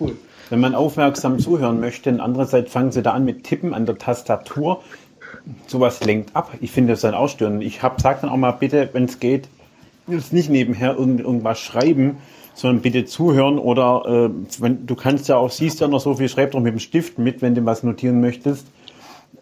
Cool. 0.00 0.16
Wenn 0.50 0.60
man 0.60 0.74
aufmerksam 0.74 1.38
zuhören 1.38 1.78
möchte, 1.80 2.10
und 2.10 2.20
andererseits 2.20 2.72
fangen 2.72 2.90
sie 2.90 3.02
da 3.02 3.12
an 3.12 3.24
mit 3.26 3.44
Tippen 3.44 3.74
an 3.74 3.84
der 3.86 3.98
Tastatur. 3.98 4.82
Sowas 5.66 6.02
lenkt 6.04 6.34
ab. 6.34 6.52
Ich 6.60 6.70
finde 6.70 6.94
das 6.94 7.02
dann 7.02 7.12
auch 7.14 7.28
störend. 7.28 7.62
Ich 7.62 7.82
hab, 7.82 8.00
sag 8.00 8.22
dann 8.22 8.30
auch 8.30 8.36
mal 8.36 8.52
bitte, 8.52 8.88
wenn 8.92 9.04
es 9.04 9.20
geht, 9.20 9.48
jetzt 10.06 10.32
nicht 10.32 10.50
nebenher 10.50 10.96
irgend, 10.96 11.20
irgendwas 11.20 11.58
schreiben, 11.58 12.18
sondern 12.54 12.82
bitte 12.82 13.04
zuhören 13.04 13.58
oder 13.58 14.30
äh, 14.30 14.30
wenn 14.60 14.86
du 14.86 14.94
kannst 14.94 15.28
ja 15.28 15.36
auch, 15.36 15.50
siehst 15.50 15.80
ja 15.80 15.88
noch 15.88 16.00
so 16.00 16.14
viel, 16.14 16.28
schreib 16.28 16.52
doch 16.52 16.60
mit 16.60 16.72
dem 16.72 16.78
Stift 16.78 17.18
mit, 17.18 17.42
wenn 17.42 17.54
du 17.54 17.64
was 17.64 17.82
notieren 17.82 18.20
möchtest. 18.20 18.66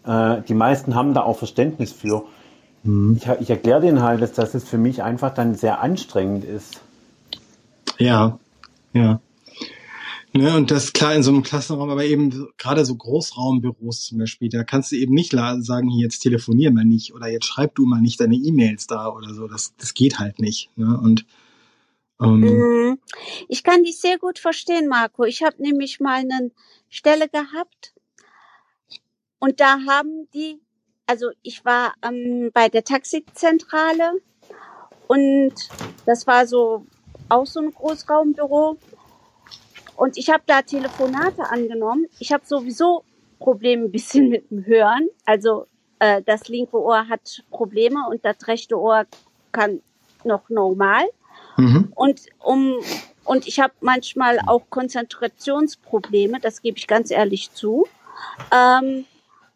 Äh, 0.07 0.43
die 0.49 0.55
meisten 0.55 0.95
haben 0.95 1.15
da 1.15 1.23
auch 1.23 1.39
Verständnis 1.39 1.93
für. 1.93 2.25
Ich, 2.85 3.29
ich 3.41 3.51
erkläre 3.51 3.81
denen 3.81 4.03
halt, 4.03 4.23
dass, 4.23 4.33
dass 4.33 4.55
es 4.55 4.65
für 4.65 4.79
mich 4.79 5.05
einfach 5.05 5.33
dann 5.33 5.55
sehr 5.55 5.81
anstrengend 5.81 6.45
ist. 6.45 6.81
Ja, 7.99 8.41
ja. 8.93 9.21
Ne, 10.35 10.57
und 10.57 10.71
das 10.71 10.95
klar 10.95 11.15
in 11.15 11.23
so 11.23 11.31
einem 11.31 11.43
Klassenraum, 11.43 11.91
aber 11.91 12.05
eben 12.05 12.49
gerade 12.57 12.87
so 12.87 12.97
Großraumbüros 12.97 14.05
zum 14.05 14.19
Beispiel, 14.19 14.49
da 14.49 14.65
kannst 14.65 14.91
du 14.91 14.97
eben 14.97 15.13
nicht 15.13 15.33
sagen, 15.33 15.91
hier 15.91 16.05
jetzt 16.05 16.21
telefonier 16.21 16.71
mal 16.73 16.87
nicht 16.87 17.13
oder 17.13 17.29
jetzt 17.29 17.45
schreib 17.45 17.75
du 17.75 17.85
mal 17.85 18.01
nicht 18.01 18.19
deine 18.19 18.37
E-Mails 18.37 18.87
da 18.87 19.09
oder 19.09 19.35
so. 19.35 19.47
Das, 19.47 19.75
das 19.77 19.93
geht 19.93 20.19
halt 20.19 20.39
nicht. 20.39 20.71
Ne? 20.77 20.99
Und 20.99 21.27
ähm, 22.23 22.41
Mhm. 22.41 22.99
Ich 23.49 23.63
kann 23.63 23.83
dich 23.85 23.99
sehr 23.99 24.19
gut 24.19 24.39
verstehen, 24.39 24.89
Marco. 24.89 25.25
Ich 25.25 25.43
habe 25.43 25.63
nämlich 25.63 26.01
mal 26.01 26.21
eine 26.21 26.51
Stelle 26.89 27.29
gehabt 27.29 27.93
und 29.39 29.61
da 29.61 29.81
haben 29.87 30.29
die, 30.33 30.61
also 31.07 31.31
ich 31.43 31.65
war 31.65 31.95
ähm, 32.03 32.51
bei 32.55 32.69
der 32.69 32.85
Taxizentrale 32.85 34.15
und 35.09 35.53
das 36.07 36.27
war 36.27 36.47
so 36.47 36.87
auch 37.29 37.47
so 37.47 37.61
ein 37.61 37.73
Großraumbüro 37.73 38.79
und 39.97 40.17
ich 40.17 40.31
habe 40.31 40.43
da 40.47 40.63
Telefonate 40.63 41.51
angenommen. 41.51 42.07
Ich 42.19 42.33
habe 42.33 42.45
sowieso 42.47 43.05
Probleme 43.39 43.85
ein 43.85 43.93
bisschen 43.93 44.29
mit 44.31 44.51
dem 44.51 44.67
Hören. 44.67 45.09
Also 45.25 45.67
äh, 45.99 46.23
das 46.23 46.49
linke 46.49 46.81
Ohr 46.81 47.09
hat 47.09 47.43
Probleme 47.51 48.07
und 48.09 48.25
das 48.25 48.47
rechte 48.47 48.79
Ohr 48.79 49.07
kann 49.53 49.81
noch 50.25 50.49
normal. 50.49 51.05
Mhm. 51.57 51.93
Und 51.95 52.21
um 52.39 52.79
und 53.25 53.47
ich 53.47 53.61
habe 53.61 53.73
manchmal 53.81 54.41
auch 54.47 54.69
Konzentrationsprobleme, 54.69 56.41
das 56.41 56.61
gebe 56.63 56.79
ich 56.79 56.87
ganz 56.87 57.11
ehrlich 57.11 57.53
zu. 57.53 57.87
Ähm, 58.53 59.05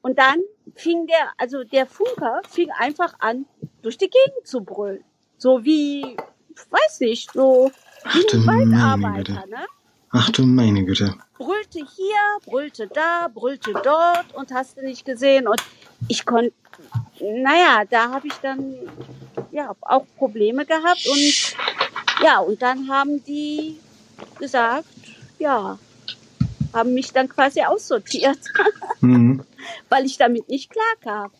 und 0.02 0.18
dann 0.18 0.38
fing 0.74 1.06
der, 1.06 1.32
also 1.36 1.64
der 1.64 1.86
Funker 1.86 2.42
fing 2.48 2.70
einfach 2.78 3.14
an, 3.18 3.46
durch 3.82 3.98
die 3.98 4.08
Gegend 4.08 4.46
zu 4.46 4.62
brüllen. 4.62 5.02
So 5.36 5.64
wie, 5.64 6.16
weiß 6.70 7.00
nicht, 7.00 7.32
so 7.32 7.72
wie 8.12 8.36
ein 8.36 8.46
Waldarbeiter, 8.46 9.46
ne? 9.46 9.66
Ach 10.16 10.30
du 10.30 10.46
meine 10.46 10.84
Güte. 10.84 11.14
brüllte 11.38 11.78
hier, 11.78 12.22
brüllte 12.46 12.86
da, 12.88 13.28
brüllte 13.32 13.72
dort 13.84 14.34
und 14.34 14.52
hast 14.52 14.76
du 14.76 14.82
nicht 14.82 15.04
gesehen. 15.04 15.46
Und 15.46 15.60
ich 16.08 16.24
konnte, 16.24 16.52
naja, 17.20 17.84
da 17.88 18.10
habe 18.10 18.26
ich 18.26 18.34
dann 18.34 18.74
ja 19.50 19.74
auch 19.82 20.06
Probleme 20.16 20.64
gehabt 20.66 21.06
und 21.06 21.54
ja, 22.22 22.38
und 22.38 22.60
dann 22.62 22.88
haben 22.88 23.22
die 23.24 23.78
gesagt, 24.38 24.86
ja, 25.38 25.78
haben 26.72 26.94
mich 26.94 27.12
dann 27.12 27.28
quasi 27.28 27.62
aussortiert, 27.62 28.38
Mhm. 29.00 29.44
weil 29.90 30.06
ich 30.06 30.16
damit 30.16 30.48
nicht 30.48 30.70
klarkam. 30.70 31.30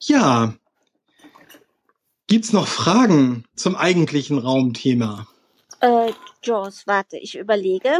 Ja. 0.00 0.54
Gibt's 2.26 2.52
noch 2.54 2.66
Fragen 2.66 3.44
zum 3.54 3.76
eigentlichen 3.76 4.38
Raumthema? 4.38 5.26
Äh, 5.82 6.12
Jaws, 6.44 6.86
warte, 6.86 7.18
ich 7.18 7.36
überlege. 7.36 7.90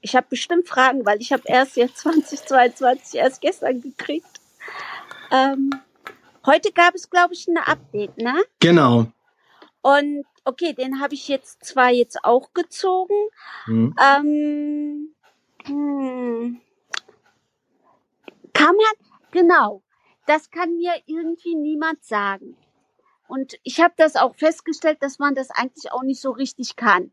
Ich 0.00 0.16
habe 0.16 0.26
bestimmt 0.28 0.66
Fragen, 0.66 1.06
weil 1.06 1.20
ich 1.20 1.32
habe 1.32 1.44
erst 1.46 1.76
jetzt 1.76 1.98
2022 2.02 3.20
erst 3.20 3.40
gestern 3.40 3.80
gekriegt. 3.80 4.40
Ähm, 5.30 5.70
heute 6.44 6.72
gab 6.72 6.94
es, 6.94 7.08
glaube 7.08 7.34
ich, 7.34 7.46
ein 7.46 7.56
Update, 7.56 8.18
ne? 8.18 8.34
Genau. 8.58 9.06
Und 9.80 10.24
okay, 10.44 10.72
den 10.72 11.00
habe 11.00 11.14
ich 11.14 11.28
jetzt 11.28 11.64
zwar 11.64 11.90
jetzt 11.90 12.24
auch 12.24 12.52
gezogen. 12.52 13.14
Mhm. 13.66 13.94
Ähm, 14.02 15.14
hm, 15.66 16.60
kann 18.52 18.74
man, 18.74 19.08
genau, 19.30 19.82
das 20.26 20.50
kann 20.50 20.76
mir 20.76 20.94
irgendwie 21.06 21.54
niemand 21.54 22.04
sagen. 22.04 22.56
Und 23.30 23.54
ich 23.62 23.78
habe 23.78 23.94
das 23.96 24.16
auch 24.16 24.34
festgestellt, 24.34 24.98
dass 25.02 25.20
man 25.20 25.36
das 25.36 25.50
eigentlich 25.50 25.92
auch 25.92 26.02
nicht 26.02 26.20
so 26.20 26.32
richtig 26.32 26.74
kann. 26.74 27.12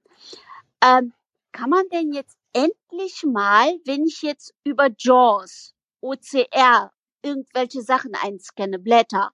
Ähm, 0.84 1.14
kann 1.52 1.70
man 1.70 1.88
denn 1.94 2.12
jetzt 2.12 2.40
endlich 2.54 3.24
mal, 3.24 3.72
wenn 3.86 4.04
ich 4.08 4.24
jetzt 4.24 4.56
über 4.64 4.90
JAWS, 4.98 5.76
OCR, 6.02 6.92
irgendwelche 7.22 7.84
Sachen 7.84 8.16
einscanne, 8.16 8.80
Blätter, 8.80 9.30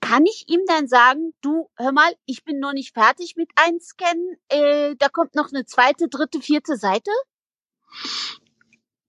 kann 0.00 0.24
ich 0.24 0.44
ihm 0.46 0.60
dann 0.68 0.86
sagen, 0.86 1.34
du, 1.40 1.68
hör 1.76 1.90
mal, 1.90 2.14
ich 2.26 2.44
bin 2.44 2.60
noch 2.60 2.74
nicht 2.74 2.94
fertig 2.94 3.34
mit 3.34 3.50
einscannen, 3.56 4.36
äh, 4.50 4.94
da 5.00 5.08
kommt 5.08 5.34
noch 5.34 5.48
eine 5.52 5.64
zweite, 5.64 6.08
dritte, 6.08 6.40
vierte 6.40 6.76
Seite? 6.76 7.10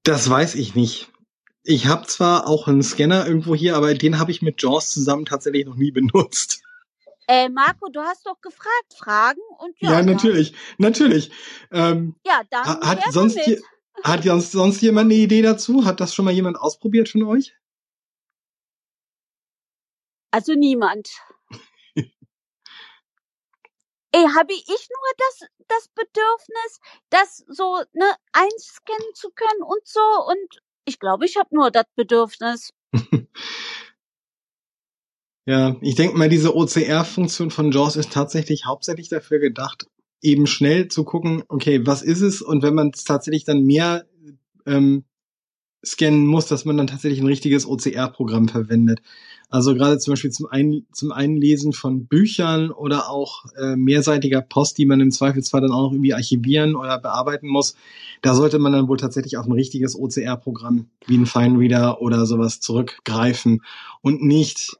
Das 0.01 0.27
weiß 0.27 0.55
ich 0.55 0.73
nicht. 0.73 1.11
Ich 1.61 1.85
habe 1.85 2.07
zwar 2.07 2.47
auch 2.47 2.67
einen 2.67 2.81
Scanner 2.81 3.27
irgendwo 3.27 3.53
hier, 3.53 3.75
aber 3.75 3.93
den 3.93 4.17
habe 4.17 4.31
ich 4.31 4.41
mit 4.41 4.59
JAWS 4.59 4.89
zusammen 4.89 5.25
tatsächlich 5.25 5.67
noch 5.67 5.75
nie 5.75 5.91
benutzt. 5.91 6.63
Äh, 7.29 7.47
Marco, 7.47 7.89
du 7.89 8.01
hast 8.01 8.25
doch 8.25 8.41
gefragt, 8.41 8.95
Fragen 8.97 9.39
und 9.59 9.79
ja, 9.79 9.91
Ja, 9.91 10.01
natürlich, 10.01 10.55
natürlich. 10.79 11.31
Ähm, 11.71 12.15
Ja, 12.25 12.41
dann 12.49 12.65
ha- 12.65 12.87
hat 12.87 13.13
sonst, 13.13 13.35
je, 13.45 13.61
hat 14.03 14.23
sonst, 14.23 14.51
sonst 14.51 14.81
jemand 14.81 15.11
eine 15.11 15.13
Idee 15.21 15.43
dazu? 15.43 15.85
Hat 15.85 15.99
das 15.99 16.15
schon 16.15 16.25
mal 16.25 16.33
jemand 16.33 16.57
ausprobiert 16.57 17.07
von 17.07 17.21
euch? 17.21 17.55
Also 20.31 20.53
niemand. 20.55 21.11
Ey, 24.11 24.25
habe 24.35 24.53
ich 24.53 24.65
nur 24.67 25.13
das, 25.19 25.49
das 25.67 25.87
Bedürfnis, 25.89 26.79
das 27.11 27.45
so 27.47 27.83
ne, 27.93 28.11
einscannen 28.31 29.13
zu 29.13 29.29
können 29.29 29.61
und 29.61 29.85
so? 29.87 30.01
Und 30.27 30.63
ich 30.85 30.97
glaube, 30.97 31.25
ich 31.25 31.37
habe 31.37 31.49
nur 31.51 31.69
das 31.69 31.85
Bedürfnis. 31.95 32.73
Ja, 35.49 35.77
ich 35.81 35.95
denke 35.95 36.15
mal, 36.15 36.29
diese 36.29 36.55
OCR-Funktion 36.55 37.49
von 37.49 37.71
JAWS 37.71 37.95
ist 37.95 38.13
tatsächlich 38.13 38.67
hauptsächlich 38.67 39.09
dafür 39.09 39.39
gedacht, 39.39 39.87
eben 40.21 40.45
schnell 40.45 40.89
zu 40.89 41.03
gucken, 41.03 41.41
okay, 41.47 41.87
was 41.87 42.03
ist 42.03 42.21
es? 42.21 42.43
Und 42.43 42.61
wenn 42.61 42.75
man 42.75 42.91
es 42.93 43.03
tatsächlich 43.03 43.45
dann 43.45 43.63
mehr 43.63 44.05
ähm, 44.67 45.05
scannen 45.83 46.27
muss, 46.27 46.45
dass 46.45 46.65
man 46.65 46.77
dann 46.77 46.85
tatsächlich 46.85 47.19
ein 47.19 47.25
richtiges 47.25 47.65
OCR-Programm 47.65 48.47
verwendet. 48.47 49.01
Also 49.49 49.73
gerade 49.73 49.97
zum 49.97 50.11
Beispiel 50.11 50.29
zum, 50.29 50.45
ein, 50.45 50.85
zum 50.91 51.11
Einlesen 51.11 51.73
von 51.73 52.05
Büchern 52.05 52.69
oder 52.69 53.09
auch 53.09 53.45
äh, 53.59 53.75
mehrseitiger 53.75 54.41
Post, 54.41 54.77
die 54.77 54.85
man 54.85 54.99
im 54.99 55.09
Zweifelsfall 55.09 55.61
dann 55.61 55.71
auch 55.71 55.81
noch 55.81 55.93
irgendwie 55.93 56.13
archivieren 56.13 56.75
oder 56.75 56.99
bearbeiten 56.99 57.47
muss. 57.47 57.73
Da 58.21 58.35
sollte 58.35 58.59
man 58.59 58.73
dann 58.73 58.87
wohl 58.87 58.97
tatsächlich 58.97 59.37
auf 59.37 59.47
ein 59.47 59.53
richtiges 59.53 59.97
OCR-Programm 59.97 60.91
wie 61.07 61.17
ein 61.17 61.25
Finereader 61.25 62.03
oder 62.03 62.27
sowas 62.27 62.59
zurückgreifen 62.59 63.63
und 64.03 64.21
nicht 64.21 64.77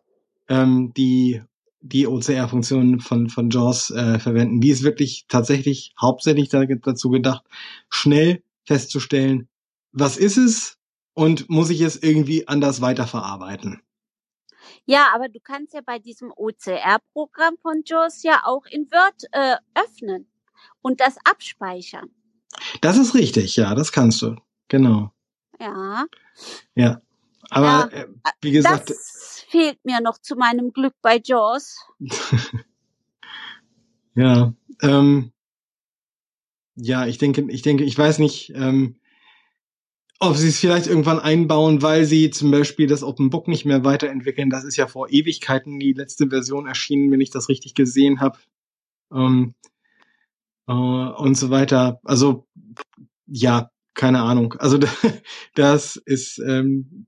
ähm, 0.50 0.94
die 0.96 1.42
die 1.82 2.08
OCR-Funktion 2.08 3.00
von 3.00 3.30
von 3.30 3.50
JAWS 3.50 3.92
äh, 3.92 4.20
verwenden. 4.20 4.60
Die 4.60 4.70
ist 4.70 4.84
wirklich 4.84 5.26
tatsächlich 5.30 5.94
hauptsächlich 6.00 6.50
da, 6.50 6.66
dazu 6.66 7.10
gedacht, 7.10 7.46
schnell 7.90 8.44
festzustellen, 8.66 9.48
was 9.92 10.18
ist 10.18 10.38
es 10.38 10.78
und 11.14 11.50
muss 11.50 11.70
ich 11.70 11.82
es 11.82 12.02
irgendwie 12.02 12.48
anders 12.48 12.82
weiterverarbeiten. 12.82 13.82
Ja, 14.86 15.08
aber 15.14 15.30
du 15.30 15.40
kannst 15.40 15.74
ja 15.74 15.82
bei 15.86 16.00
diesem 16.00 16.32
OCR-Programm 16.36 17.58
von 17.62 17.84
JAWS 17.86 18.24
ja 18.24 18.42
auch 18.44 18.66
in 18.66 18.90
Word 18.92 19.24
äh, 19.32 19.56
öffnen 19.76 20.28
und 20.82 21.00
das 21.00 21.16
abspeichern. 21.24 22.10
Das 22.82 22.98
ist 22.98 23.14
richtig, 23.14 23.56
ja, 23.56 23.76
das 23.76 23.92
kannst 23.92 24.22
du. 24.22 24.36
Genau. 24.68 25.12
Ja. 25.60 26.06
Ja. 26.76 27.02
Aber 27.50 27.90
ja, 27.94 28.02
äh, 28.02 28.08
wie 28.42 28.52
gesagt, 28.52 28.90
das 28.90 28.98
fehlt 29.50 29.84
mir 29.84 30.00
noch 30.02 30.20
zu 30.20 30.36
meinem 30.36 30.72
Glück 30.72 30.94
bei 31.02 31.20
JAWS. 31.24 31.76
ja, 34.16 34.54
ähm, 34.82 35.32
ja, 36.76 37.06
ich 37.08 37.18
denke, 37.18 37.46
ich 37.50 37.62
denke, 37.62 37.84
ich 37.84 37.98
weiß 37.98 38.20
nicht, 38.20 38.54
ähm, 38.56 39.00
ob 40.20 40.36
sie 40.36 40.50
es 40.50 40.60
vielleicht 40.60 40.88
irgendwann 40.88 41.20
einbauen, 41.20 41.82
weil 41.82 42.06
sie 42.06 42.30
zum 42.30 42.52
Beispiel 42.52 42.88
das 42.88 43.04
Open 43.04 43.30
Book 43.30 43.48
nicht 43.48 43.66
mehr 43.66 43.84
weiterentwickeln. 43.84 44.50
Das 44.50 44.66
ist 44.66 44.76
ja 44.76 44.88
vor 44.88 45.10
Ewigkeiten 45.10 45.80
die 45.80 45.94
letzte 45.94 46.30
Version 46.30 46.68
erschienen, 46.68 47.12
wenn 47.12 47.22
ich 47.22 47.32
das 47.32 47.50
richtig 47.50 47.74
gesehen 47.74 48.20
habe. 48.20 48.38
Ähm, 49.12 49.56
äh, 50.68 50.74
und 50.74 51.36
so 51.36 51.50
weiter. 51.50 52.00
Also 52.04 52.48
ja, 53.28 53.72
keine 53.94 54.22
Ahnung. 54.22 54.54
Also 54.60 54.78
das 55.56 55.96
ist. 55.96 56.40
Ähm, 56.40 57.08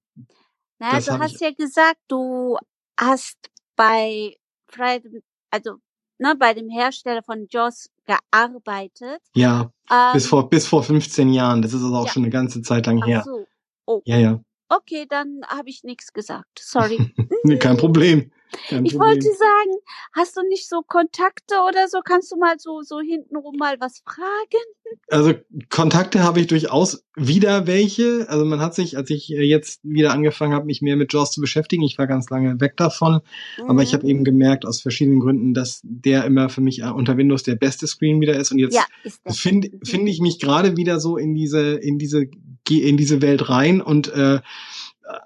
naja, 0.81 0.95
das 0.95 1.05
du 1.05 1.11
hab 1.13 1.21
hast 1.21 1.35
ich, 1.35 1.39
ja 1.41 1.51
gesagt, 1.51 1.99
du 2.07 2.57
hast 2.99 3.37
bei 3.75 4.35
Friday, 4.67 5.21
also 5.49 5.75
ne, 6.17 6.35
bei 6.35 6.53
dem 6.53 6.69
Hersteller 6.69 7.23
von 7.23 7.47
JAWS 7.49 7.89
gearbeitet. 8.05 9.21
ja, 9.35 9.71
Ähm, 9.89 10.13
bis 10.13 10.27
vor 10.27 10.49
bis 10.49 10.67
vor 10.67 10.83
15 10.83 11.31
Jahren. 11.33 11.61
Das 11.61 11.73
ist 11.73 11.83
also 11.83 11.95
auch 11.95 12.05
ja. 12.07 12.11
schon 12.11 12.23
eine 12.23 12.31
ganze 12.31 12.61
Zeit 12.61 12.85
lang 12.85 12.99
Ach 13.03 13.07
her. 13.07 13.23
so. 13.25 13.45
Oh, 13.85 14.01
Ja, 14.05 14.17
ja. 14.17 14.39
okay, 14.69 15.05
dann 15.09 15.41
habe 15.47 15.69
ich 15.69 15.83
nichts 15.83 16.13
gesagt. 16.13 16.59
Sorry. 16.59 16.97
Nee, 17.43 17.57
Kein 17.57 17.77
Problem. 17.77 18.31
Kein 18.69 18.85
Ich 18.85 18.91
Problem. 18.93 18.99
wollte 19.15 19.27
sagen, 19.33 19.71
hast 20.13 20.37
du 20.37 20.41
nicht 20.43 20.67
so 20.69 20.81
Kontakte 20.83 21.55
oder 21.67 21.87
so? 21.87 22.01
Kannst 22.03 22.31
du 22.31 22.37
mal 22.37 22.59
so, 22.59 22.81
so 22.83 22.99
hintenrum 22.99 23.55
mal 23.57 23.79
was 23.79 23.99
fragen? 24.05 24.65
Also 25.09 25.33
Kontakte 25.69 26.23
habe 26.23 26.39
ich 26.39 26.47
durchaus 26.47 27.03
wieder 27.15 27.67
welche. 27.67 28.25
Also 28.29 28.45
man 28.45 28.59
hat 28.59 28.75
sich, 28.75 28.97
als 28.97 29.09
ich 29.09 29.31
äh, 29.31 29.41
jetzt 29.43 29.79
wieder 29.83 30.11
angefangen 30.13 30.53
habe, 30.53 30.65
mich 30.65 30.81
mehr 30.81 30.95
mit 30.95 31.13
JAWS 31.13 31.31
zu 31.31 31.41
beschäftigen, 31.41 31.83
ich 31.83 31.97
war 31.97 32.07
ganz 32.07 32.29
lange 32.29 32.59
weg 32.59 32.77
davon, 32.77 33.21
aber 33.67 33.83
ich 33.83 33.91
Mhm. 33.91 33.97
habe 33.97 34.07
eben 34.07 34.23
gemerkt 34.23 34.65
aus 34.65 34.81
verschiedenen 34.81 35.19
Gründen, 35.19 35.53
dass 35.53 35.81
der 35.83 36.25
immer 36.25 36.49
für 36.49 36.61
mich 36.61 36.81
äh, 36.81 36.89
unter 36.89 37.17
Windows 37.17 37.43
der 37.43 37.55
beste 37.55 37.87
Screen 37.87 38.21
wieder 38.21 38.35
ist. 38.37 38.51
Und 38.51 38.59
jetzt 38.59 38.75
Ja, 38.75 38.85
finde 39.27 39.69
finde 39.83 40.11
ich 40.11 40.19
mich 40.19 40.39
gerade 40.39 40.77
wieder 40.77 40.99
so 40.99 41.17
in 41.17 41.33
diese 41.35 41.73
in 41.75 41.97
diese 41.97 42.25
in 42.69 42.97
diese 42.97 43.21
Welt 43.21 43.49
rein 43.49 43.81
und 43.81 44.13
äh, 44.13 44.39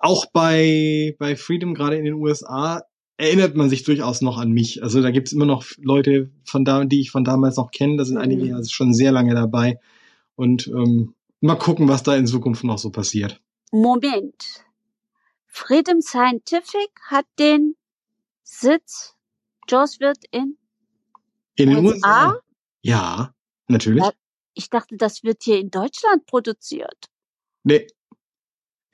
auch 0.01 0.25
bei 0.31 1.15
bei 1.19 1.35
Freedom 1.35 1.73
gerade 1.75 1.97
in 1.97 2.05
den 2.05 2.15
USA 2.15 2.83
erinnert 3.17 3.55
man 3.55 3.69
sich 3.69 3.83
durchaus 3.83 4.21
noch 4.21 4.37
an 4.37 4.51
mich. 4.51 4.83
Also 4.83 5.01
da 5.01 5.11
gibt's 5.11 5.31
immer 5.31 5.45
noch 5.45 5.65
Leute 5.77 6.31
von 6.43 6.65
da, 6.65 6.83
die 6.85 7.01
ich 7.01 7.11
von 7.11 7.23
damals 7.23 7.57
noch 7.57 7.71
kenne. 7.71 7.97
Da 7.97 8.05
sind 8.05 8.17
einige 8.17 8.43
Mhm. 8.43 8.49
ja 8.49 8.63
schon 8.65 8.93
sehr 8.93 9.11
lange 9.11 9.33
dabei 9.35 9.79
und 10.35 10.67
ähm, 10.67 11.15
mal 11.41 11.55
gucken, 11.55 11.87
was 11.87 12.03
da 12.03 12.15
in 12.15 12.27
Zukunft 12.27 12.63
noch 12.63 12.77
so 12.77 12.89
passiert. 12.91 13.41
Moment. 13.71 14.63
Freedom 15.47 16.01
Scientific 16.01 16.89
hat 17.07 17.25
den 17.39 17.75
Sitz, 18.43 19.15
JAWS 19.69 19.99
wird 19.99 20.17
in 20.31 20.57
In 21.55 21.69
den 21.69 21.85
USA? 21.85 22.27
USA? 22.27 22.39
Ja, 22.81 23.33
natürlich. 23.67 24.03
Ja, 24.03 24.11
Ich 24.53 24.69
dachte, 24.69 24.97
das 24.97 25.23
wird 25.23 25.43
hier 25.43 25.57
in 25.59 25.71
Deutschland 25.71 26.25
produziert. 26.25 27.05
Nee. 27.63 27.87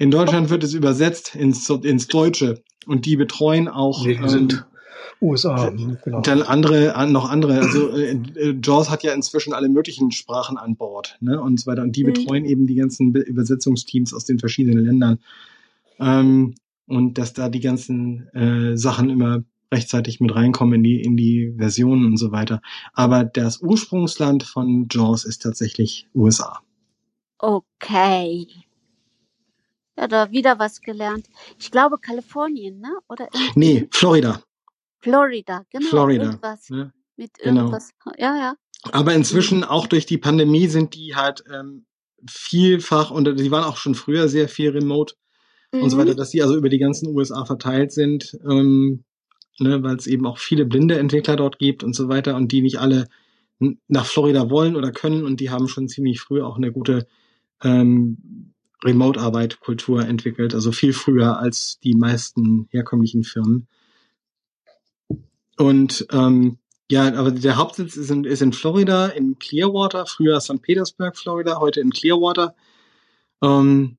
In 0.01 0.09
Deutschland 0.09 0.49
wird 0.49 0.63
es 0.63 0.73
übersetzt 0.73 1.35
ins, 1.35 1.69
ins 1.69 2.07
Deutsche 2.07 2.63
und 2.87 3.05
die 3.05 3.15
betreuen 3.15 3.67
auch 3.67 4.03
Nee, 4.03 4.15
die 4.15 4.19
ähm, 4.23 4.27
sind 4.29 4.65
USA, 5.21 5.69
genau. 6.03 6.21
dann 6.21 6.41
andere, 6.41 6.95
an- 6.95 7.11
noch 7.11 7.29
andere. 7.29 7.59
Also 7.61 7.89
äh, 7.95 8.13
äh, 8.35 8.59
JAWS 8.63 8.89
hat 8.89 9.03
ja 9.03 9.13
inzwischen 9.13 9.53
alle 9.53 9.69
möglichen 9.69 10.11
Sprachen 10.11 10.57
an 10.57 10.75
Bord 10.75 11.17
ne, 11.21 11.39
und 11.39 11.59
so 11.59 11.67
weiter. 11.67 11.83
Und 11.83 11.95
die 11.95 12.03
Mhm. 12.03 12.13
betreuen 12.13 12.45
eben 12.45 12.65
die 12.65 12.73
ganzen 12.73 13.13
Be 13.13 13.19
Übersetzungsteams 13.19 14.15
aus 14.15 14.25
den 14.25 14.39
verschiedenen 14.39 14.83
Ländern. 14.83 15.19
Ähm, 15.99 16.55
und 16.87 17.19
dass 17.19 17.33
da 17.33 17.49
die 17.49 17.59
ganzen 17.59 18.27
äh, 18.33 18.75
Sachen 18.77 19.11
immer 19.11 19.43
rechtzeitig 19.71 20.19
mit 20.19 20.33
reinkommen 20.33 20.73
in 20.75 20.83
die, 20.83 20.99
in 21.01 21.15
die 21.15 21.53
Versionen 21.59 22.05
und 22.05 22.17
so 22.17 22.31
weiter. 22.31 22.59
Aber 22.93 23.23
das 23.23 23.61
Ursprungsland 23.61 24.41
von 24.41 24.87
JAWS 24.89 25.25
ist 25.25 25.43
tatsächlich 25.43 26.07
USA. 26.15 26.59
Okay. 27.37 28.47
Ja, 29.97 30.07
da 30.07 30.31
wieder 30.31 30.57
was 30.59 30.81
gelernt. 30.81 31.27
Ich 31.59 31.71
glaube 31.71 31.97
Kalifornien, 31.97 32.79
ne? 32.79 32.91
Oder 33.09 33.27
irgendwie 33.33 33.59
Nee, 33.59 33.87
Florida. 33.91 34.41
Florida, 34.99 35.65
genau. 35.69 35.87
Florida. 35.89 36.25
Irgendwas 36.25 36.69
Ne? 36.69 36.93
mit 37.17 37.37
Genau. 37.39 37.61
irgendwas. 37.61 37.91
Ja, 38.17 38.35
ja. 38.37 38.55
Aber 38.91 39.13
inzwischen 39.13 39.63
auch 39.63 39.87
durch 39.87 40.05
die 40.05 40.17
Pandemie 40.17 40.67
sind 40.67 40.95
die 40.95 41.15
halt 41.15 41.43
ähm, 41.51 41.85
vielfach 42.27 43.11
und 43.11 43.25
die 43.39 43.51
waren 43.51 43.63
auch 43.63 43.77
schon 43.77 43.95
früher 43.95 44.27
sehr 44.27 44.47
viel 44.47 44.69
remote 44.71 45.15
und 45.71 45.89
so 45.89 45.97
Mhm. 45.97 46.01
weiter, 46.01 46.15
dass 46.15 46.29
die 46.31 46.41
also 46.41 46.55
über 46.55 46.69
die 46.69 46.79
ganzen 46.79 47.15
USA 47.15 47.45
verteilt 47.45 47.91
sind, 47.91 48.37
ähm, 48.49 49.03
ne, 49.59 49.83
weil 49.83 49.95
es 49.97 50.07
eben 50.07 50.25
auch 50.25 50.37
viele 50.39 50.65
blinde 50.65 50.97
Entwickler 50.97 51.35
dort 51.35 51.59
gibt 51.59 51.83
und 51.83 51.95
so 51.95 52.09
weiter 52.09 52.35
und 52.35 52.51
die 52.51 52.61
nicht 52.61 52.79
alle 52.79 53.07
nach 53.87 54.05
Florida 54.07 54.49
wollen 54.49 54.75
oder 54.75 54.91
können 54.91 55.23
und 55.25 55.39
die 55.39 55.51
haben 55.51 55.67
schon 55.67 55.87
ziemlich 55.87 56.19
früh 56.19 56.41
auch 56.41 56.57
eine 56.57 56.71
gute 56.71 57.07
ähm, 57.63 58.53
Remote-Arbeit, 58.83 59.59
Kultur 59.59 60.05
entwickelt, 60.05 60.53
also 60.53 60.71
viel 60.71 60.93
früher 60.93 61.37
als 61.39 61.79
die 61.83 61.95
meisten 61.95 62.67
herkömmlichen 62.71 63.23
Firmen. 63.23 63.67
Und 65.57 66.07
ähm, 66.11 66.57
ja, 66.89 67.13
aber 67.13 67.31
der 67.31 67.55
Hauptsitz 67.55 67.95
ist 67.95 68.11
in, 68.11 68.23
ist 68.23 68.41
in 68.41 68.51
Florida, 68.51 69.07
in 69.07 69.39
Clearwater, 69.39 70.05
früher 70.05 70.41
St. 70.41 70.61
Petersburg, 70.61 71.15
Florida, 71.15 71.59
heute 71.59 71.79
in 71.79 71.91
Clearwater. 71.91 72.55
Ähm, 73.41 73.97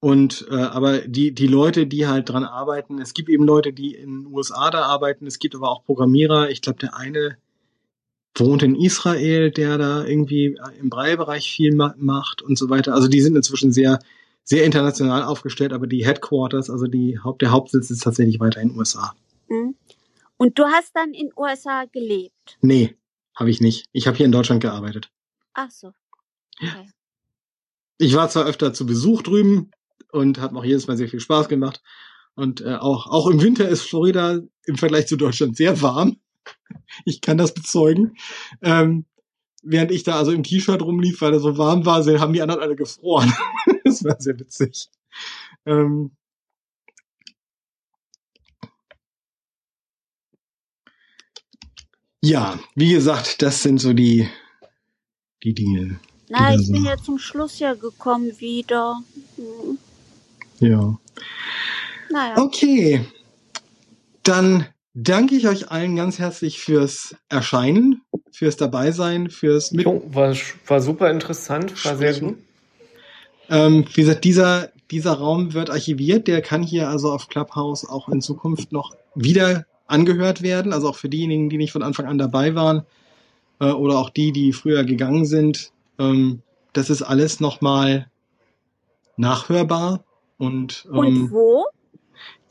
und 0.00 0.46
äh, 0.50 0.54
aber 0.56 1.00
die 1.00 1.34
die 1.34 1.46
Leute, 1.46 1.86
die 1.86 2.06
halt 2.06 2.28
dran 2.28 2.44
arbeiten, 2.44 3.00
es 3.00 3.14
gibt 3.14 3.28
eben 3.28 3.44
Leute, 3.44 3.72
die 3.72 3.94
in 3.94 4.24
den 4.24 4.32
USA 4.32 4.70
da 4.70 4.82
arbeiten, 4.82 5.26
es 5.26 5.38
gibt 5.38 5.54
aber 5.54 5.70
auch 5.70 5.84
Programmierer. 5.84 6.50
Ich 6.50 6.62
glaube, 6.62 6.78
der 6.78 6.96
eine 6.96 7.36
wohnt 8.34 8.62
in 8.62 8.74
Israel, 8.74 9.50
der 9.50 9.78
da 9.78 10.04
irgendwie 10.04 10.58
im 10.80 10.90
Braillebereich 10.90 11.50
viel 11.50 11.74
ma 11.74 11.94
macht 11.98 12.42
und 12.42 12.56
so 12.58 12.70
weiter. 12.70 12.94
Also 12.94 13.08
die 13.08 13.20
sind 13.20 13.36
inzwischen 13.36 13.72
sehr 13.72 13.98
sehr 14.44 14.64
international 14.64 15.22
aufgestellt, 15.22 15.72
aber 15.72 15.86
die 15.86 16.04
Headquarters, 16.04 16.68
also 16.68 16.86
die 16.86 17.18
Haupt 17.22 17.42
der 17.42 17.50
Hauptsitz 17.50 17.90
ist 17.90 18.02
tatsächlich 18.02 18.40
weiter 18.40 18.60
in 18.60 18.70
den 18.70 18.78
USA. 18.78 19.14
Mhm. 19.48 19.76
Und 20.36 20.58
du 20.58 20.64
hast 20.64 20.94
dann 20.94 21.14
in 21.14 21.30
USA 21.36 21.84
gelebt. 21.84 22.58
Nee, 22.60 22.96
habe 23.36 23.50
ich 23.50 23.60
nicht. 23.60 23.86
Ich 23.92 24.06
habe 24.06 24.16
hier 24.16 24.26
in 24.26 24.32
Deutschland 24.32 24.60
gearbeitet. 24.60 25.10
Ach 25.54 25.70
so. 25.70 25.92
Okay. 26.60 26.90
Ich 27.98 28.14
war 28.14 28.28
zwar 28.28 28.46
öfter 28.46 28.72
zu 28.72 28.84
Besuch 28.84 29.22
drüben 29.22 29.70
und 30.10 30.40
hat 30.40 30.52
mir 30.52 30.58
auch 30.58 30.64
jedes 30.64 30.88
Mal 30.88 30.96
sehr 30.96 31.08
viel 31.08 31.20
Spaß 31.20 31.48
gemacht. 31.48 31.80
Und 32.34 32.62
äh, 32.62 32.74
auch, 32.74 33.06
auch 33.06 33.28
im 33.28 33.40
Winter 33.40 33.68
ist 33.68 33.82
Florida 33.82 34.40
im 34.64 34.76
Vergleich 34.76 35.06
zu 35.06 35.16
Deutschland 35.16 35.56
sehr 35.56 35.80
warm. 35.82 36.16
Ich 37.04 37.22
kann 37.22 37.38
das 37.38 37.54
bezeugen. 37.54 38.16
Ähm, 38.60 39.06
während 39.62 39.90
ich 39.92 40.02
da 40.02 40.16
also 40.16 40.32
im 40.32 40.42
T-Shirt 40.42 40.82
rumlief, 40.82 41.22
weil 41.22 41.32
es 41.32 41.42
so 41.42 41.56
warm 41.56 41.86
war, 41.86 42.04
haben 42.20 42.32
die 42.34 42.42
anderen 42.42 42.60
alle 42.60 42.76
gefroren. 42.76 43.32
das 43.84 44.04
war 44.04 44.20
sehr 44.20 44.38
witzig. 44.38 44.90
Ähm, 45.64 46.10
Ja, 52.24 52.60
wie 52.76 52.92
gesagt, 52.92 53.42
das 53.42 53.64
sind 53.64 53.78
so 53.80 53.92
die, 53.92 54.28
die 55.42 55.54
Dinge. 55.54 55.98
Na, 56.28 56.54
ich 56.54 56.70
bin 56.70 56.84
ja 56.84 56.96
zum 56.96 57.18
Schluss 57.18 57.58
ja 57.58 57.74
gekommen 57.74 58.38
wieder. 58.38 59.02
Hm. 59.36 59.78
Ja. 60.60 60.98
Naja. 62.10 62.38
Okay. 62.38 63.04
Dann 64.22 64.66
danke 64.94 65.34
ich 65.34 65.48
euch 65.48 65.70
allen 65.70 65.96
ganz 65.96 66.18
herzlich 66.18 66.60
fürs 66.60 67.14
Erscheinen, 67.28 68.02
fürs 68.30 68.56
Dabeisein, 68.56 69.30
fürs 69.30 69.72
Mit. 69.72 69.86
Jo, 69.86 70.02
war, 70.06 70.34
war 70.66 70.80
super 70.80 71.10
interessant, 71.10 71.84
war 71.84 71.96
sehr 71.96 72.18
gut. 72.18 72.38
Ähm, 73.48 73.84
wie 73.92 74.02
gesagt, 74.02 74.24
dieser, 74.24 74.70
dieser 74.90 75.12
Raum 75.12 75.52
wird 75.52 75.70
archiviert, 75.70 76.28
der 76.28 76.42
kann 76.42 76.62
hier 76.62 76.88
also 76.88 77.12
auf 77.12 77.28
Clubhouse 77.28 77.88
auch 77.88 78.08
in 78.08 78.20
Zukunft 78.20 78.72
noch 78.72 78.94
wieder 79.14 79.66
angehört 79.86 80.42
werden, 80.42 80.72
also 80.72 80.88
auch 80.88 80.96
für 80.96 81.08
diejenigen, 81.08 81.50
die 81.50 81.58
nicht 81.58 81.72
von 81.72 81.82
Anfang 81.82 82.06
an 82.06 82.18
dabei 82.18 82.54
waren 82.54 82.86
äh, 83.60 83.70
oder 83.70 83.98
auch 83.98 84.10
die, 84.10 84.32
die 84.32 84.52
früher 84.52 84.84
gegangen 84.84 85.26
sind. 85.26 85.72
Ähm, 85.98 86.42
das 86.72 86.88
ist 86.88 87.02
alles 87.02 87.40
nochmal 87.40 88.10
nachhörbar 89.16 90.04
und, 90.38 90.86
Und 90.90 91.06
ähm, 91.06 91.30
wo? 91.30 91.66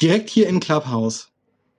direkt 0.01 0.30
hier 0.30 0.47
in 0.47 0.59
Clubhouse. 0.59 1.30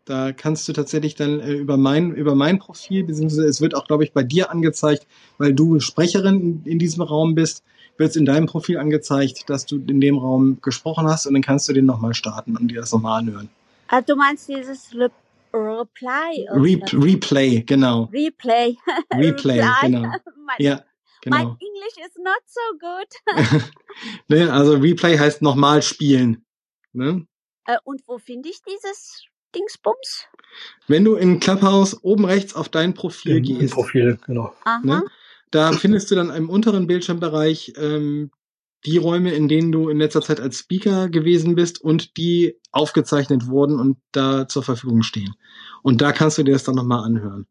Da 0.04 0.32
kannst 0.32 0.66
du 0.66 0.72
tatsächlich 0.72 1.14
dann 1.14 1.40
äh, 1.40 1.52
über 1.52 1.76
mein 1.76 2.12
über 2.12 2.34
mein 2.34 2.58
Profil, 2.58 3.04
beziehungsweise 3.04 3.46
es 3.46 3.60
wird 3.60 3.76
auch, 3.76 3.86
glaube 3.86 4.02
ich, 4.04 4.12
bei 4.12 4.24
dir 4.24 4.50
angezeigt, 4.50 5.06
weil 5.38 5.54
du 5.54 5.78
Sprecherin 5.78 6.40
in, 6.40 6.72
in 6.72 6.78
diesem 6.78 7.02
Raum 7.02 7.34
bist, 7.34 7.62
wird 7.98 8.10
es 8.10 8.16
in 8.16 8.24
deinem 8.24 8.46
Profil 8.46 8.78
angezeigt, 8.78 9.48
dass 9.48 9.64
du 9.64 9.76
in 9.76 10.00
dem 10.00 10.18
Raum 10.18 10.58
gesprochen 10.60 11.06
hast 11.06 11.26
und 11.26 11.34
dann 11.34 11.42
kannst 11.42 11.68
du 11.68 11.72
den 11.72 11.86
nochmal 11.86 12.14
starten 12.14 12.56
und 12.56 12.68
dir 12.68 12.80
das 12.80 12.92
nochmal 12.92 13.20
anhören. 13.20 13.48
Ah, 13.88 14.00
du 14.00 14.16
meinst 14.16 14.48
dieses 14.48 14.92
Re 14.94 15.10
Reply? 15.54 16.48
Re? 16.50 16.80
Replay, 16.92 17.62
genau. 17.62 18.04
Replay. 18.04 18.76
Replay, 19.14 19.62
genau. 19.82 20.00
mein, 20.00 20.56
Ja, 20.58 20.82
mein 21.26 21.42
genau. 21.42 21.56
English 21.60 22.06
is 22.06 22.16
not 22.16 22.42
so 22.46 22.78
good. 22.78 23.62
Ne, 24.28 24.50
also 24.50 24.72
Replay 24.78 25.18
heißt 25.18 25.42
nochmal 25.42 25.82
spielen. 25.82 26.46
Ne? 26.94 27.26
äh, 27.66 27.78
und 27.84 28.02
wo 28.06 28.18
finde 28.18 28.48
ich 28.48 28.62
dieses 28.62 29.24
Dingsbums? 29.54 30.26
Wenn 30.86 31.04
du 31.04 31.14
in 31.14 31.40
Clubhouse 31.40 32.02
oben 32.02 32.24
rechts 32.24 32.54
auf 32.54 32.68
dein 32.68 32.94
Profil 32.94 33.36
im 33.36 33.42
gehst, 33.42 33.74
Profil, 33.74 34.18
genau. 34.26 34.54
Aha. 34.64 34.80
Ne? 34.84 35.04
Da 35.50 35.72
findest 35.72 36.10
du 36.10 36.14
dann 36.14 36.30
im 36.30 36.48
unteren 36.50 36.86
Bildschirmbereich 36.86 37.74
ähm, 37.76 38.30
die 38.84 38.96
Räume, 38.96 39.32
in 39.32 39.48
denen 39.48 39.70
du 39.70 39.88
in 39.88 39.98
letzter 39.98 40.22
Zeit 40.22 40.40
als 40.40 40.58
Speaker 40.58 41.08
gewesen 41.08 41.54
bist 41.54 41.80
und 41.80 42.16
die 42.16 42.56
aufgezeichnet 42.72 43.46
wurden 43.46 43.78
und 43.78 43.98
da 44.12 44.48
zur 44.48 44.62
Verfügung 44.62 45.02
stehen. 45.02 45.34
Und 45.82 46.00
da 46.00 46.12
kannst 46.12 46.38
du 46.38 46.42
dir 46.42 46.52
das 46.52 46.64
dann 46.64 46.74
nochmal 46.74 47.04
anhören. 47.04 47.46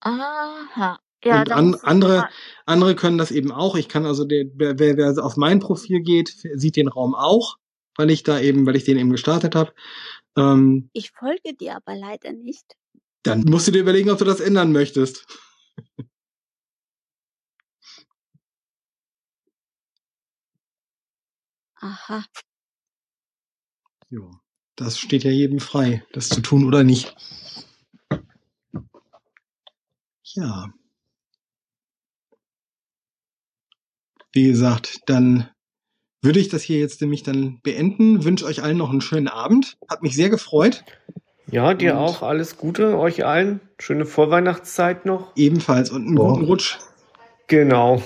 Aha. 0.00 0.98
Ja, 1.24 1.40
und 1.40 1.52
an, 1.52 1.74
andere, 1.82 2.28
andere 2.66 2.94
können 2.94 3.18
das 3.18 3.32
eben 3.32 3.50
auch. 3.50 3.74
Ich 3.74 3.88
kann 3.88 4.06
also, 4.06 4.24
der, 4.24 4.44
wer, 4.54 4.78
wer 4.78 4.96
wer 4.96 5.24
auf 5.24 5.36
mein 5.36 5.58
Profil 5.58 6.00
geht, 6.00 6.28
sieht 6.54 6.76
den 6.76 6.88
Raum 6.88 7.14
auch, 7.14 7.56
weil 7.96 8.10
ich 8.10 8.22
da 8.22 8.38
eben, 8.38 8.66
weil 8.66 8.76
ich 8.76 8.84
den 8.84 8.98
eben 8.98 9.10
gestartet 9.10 9.56
habe. 9.56 9.72
Ähm, 10.36 10.90
Ich 10.92 11.10
folge 11.12 11.54
dir 11.54 11.76
aber 11.76 11.94
leider 11.96 12.32
nicht. 12.32 12.76
dann 13.22 13.40
musst 13.42 13.66
du 13.68 13.72
dir 13.72 13.80
überlegen, 13.80 14.10
ob 14.10 14.18
du 14.18 14.24
das 14.24 14.40
ändern 14.40 14.72
möchtest. 14.72 15.26
Aha. 21.82 22.24
Jo. 24.10 24.30
Das 24.76 24.98
steht 24.98 25.24
ja 25.24 25.30
jedem 25.30 25.58
frei, 25.60 26.04
das 26.12 26.28
zu 26.28 26.40
tun 26.42 26.64
oder 26.66 26.84
nicht. 26.84 27.14
Ja. 30.34 30.66
Wie 34.32 34.44
gesagt, 34.48 34.98
dann 35.06 35.48
würde 36.26 36.40
ich 36.40 36.48
das 36.48 36.62
hier 36.62 36.78
jetzt 36.78 37.00
nämlich 37.00 37.22
dann 37.22 37.60
beenden. 37.62 38.24
Wünsche 38.24 38.44
euch 38.44 38.62
allen 38.62 38.76
noch 38.76 38.90
einen 38.90 39.00
schönen 39.00 39.28
Abend. 39.28 39.78
Hat 39.88 40.02
mich 40.02 40.14
sehr 40.16 40.28
gefreut. 40.28 40.84
Ja, 41.46 41.72
dir 41.72 41.92
Und- 41.92 41.98
auch 42.00 42.22
alles 42.22 42.56
Gute, 42.56 42.98
euch 42.98 43.24
allen. 43.24 43.60
Schöne 43.78 44.04
Vorweihnachtszeit 44.04 45.06
noch. 45.06 45.32
Ebenfalls 45.36 45.90
und 45.90 46.06
einen 46.08 46.16
Ja. 46.16 46.24
guten 46.24 46.44
Rutsch. 46.44 46.78
Genau. 47.46 48.02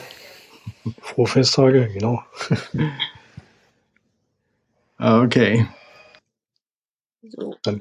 Frohe 1.01 1.27
Festtage, 1.27 1.89
genau. 1.93 2.23
Okay. 5.03 5.67
So. 7.23 7.55
Dann 7.63 7.81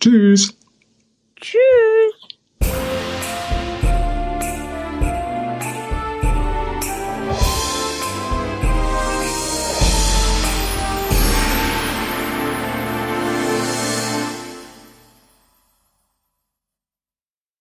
Tschüss. 0.00 0.54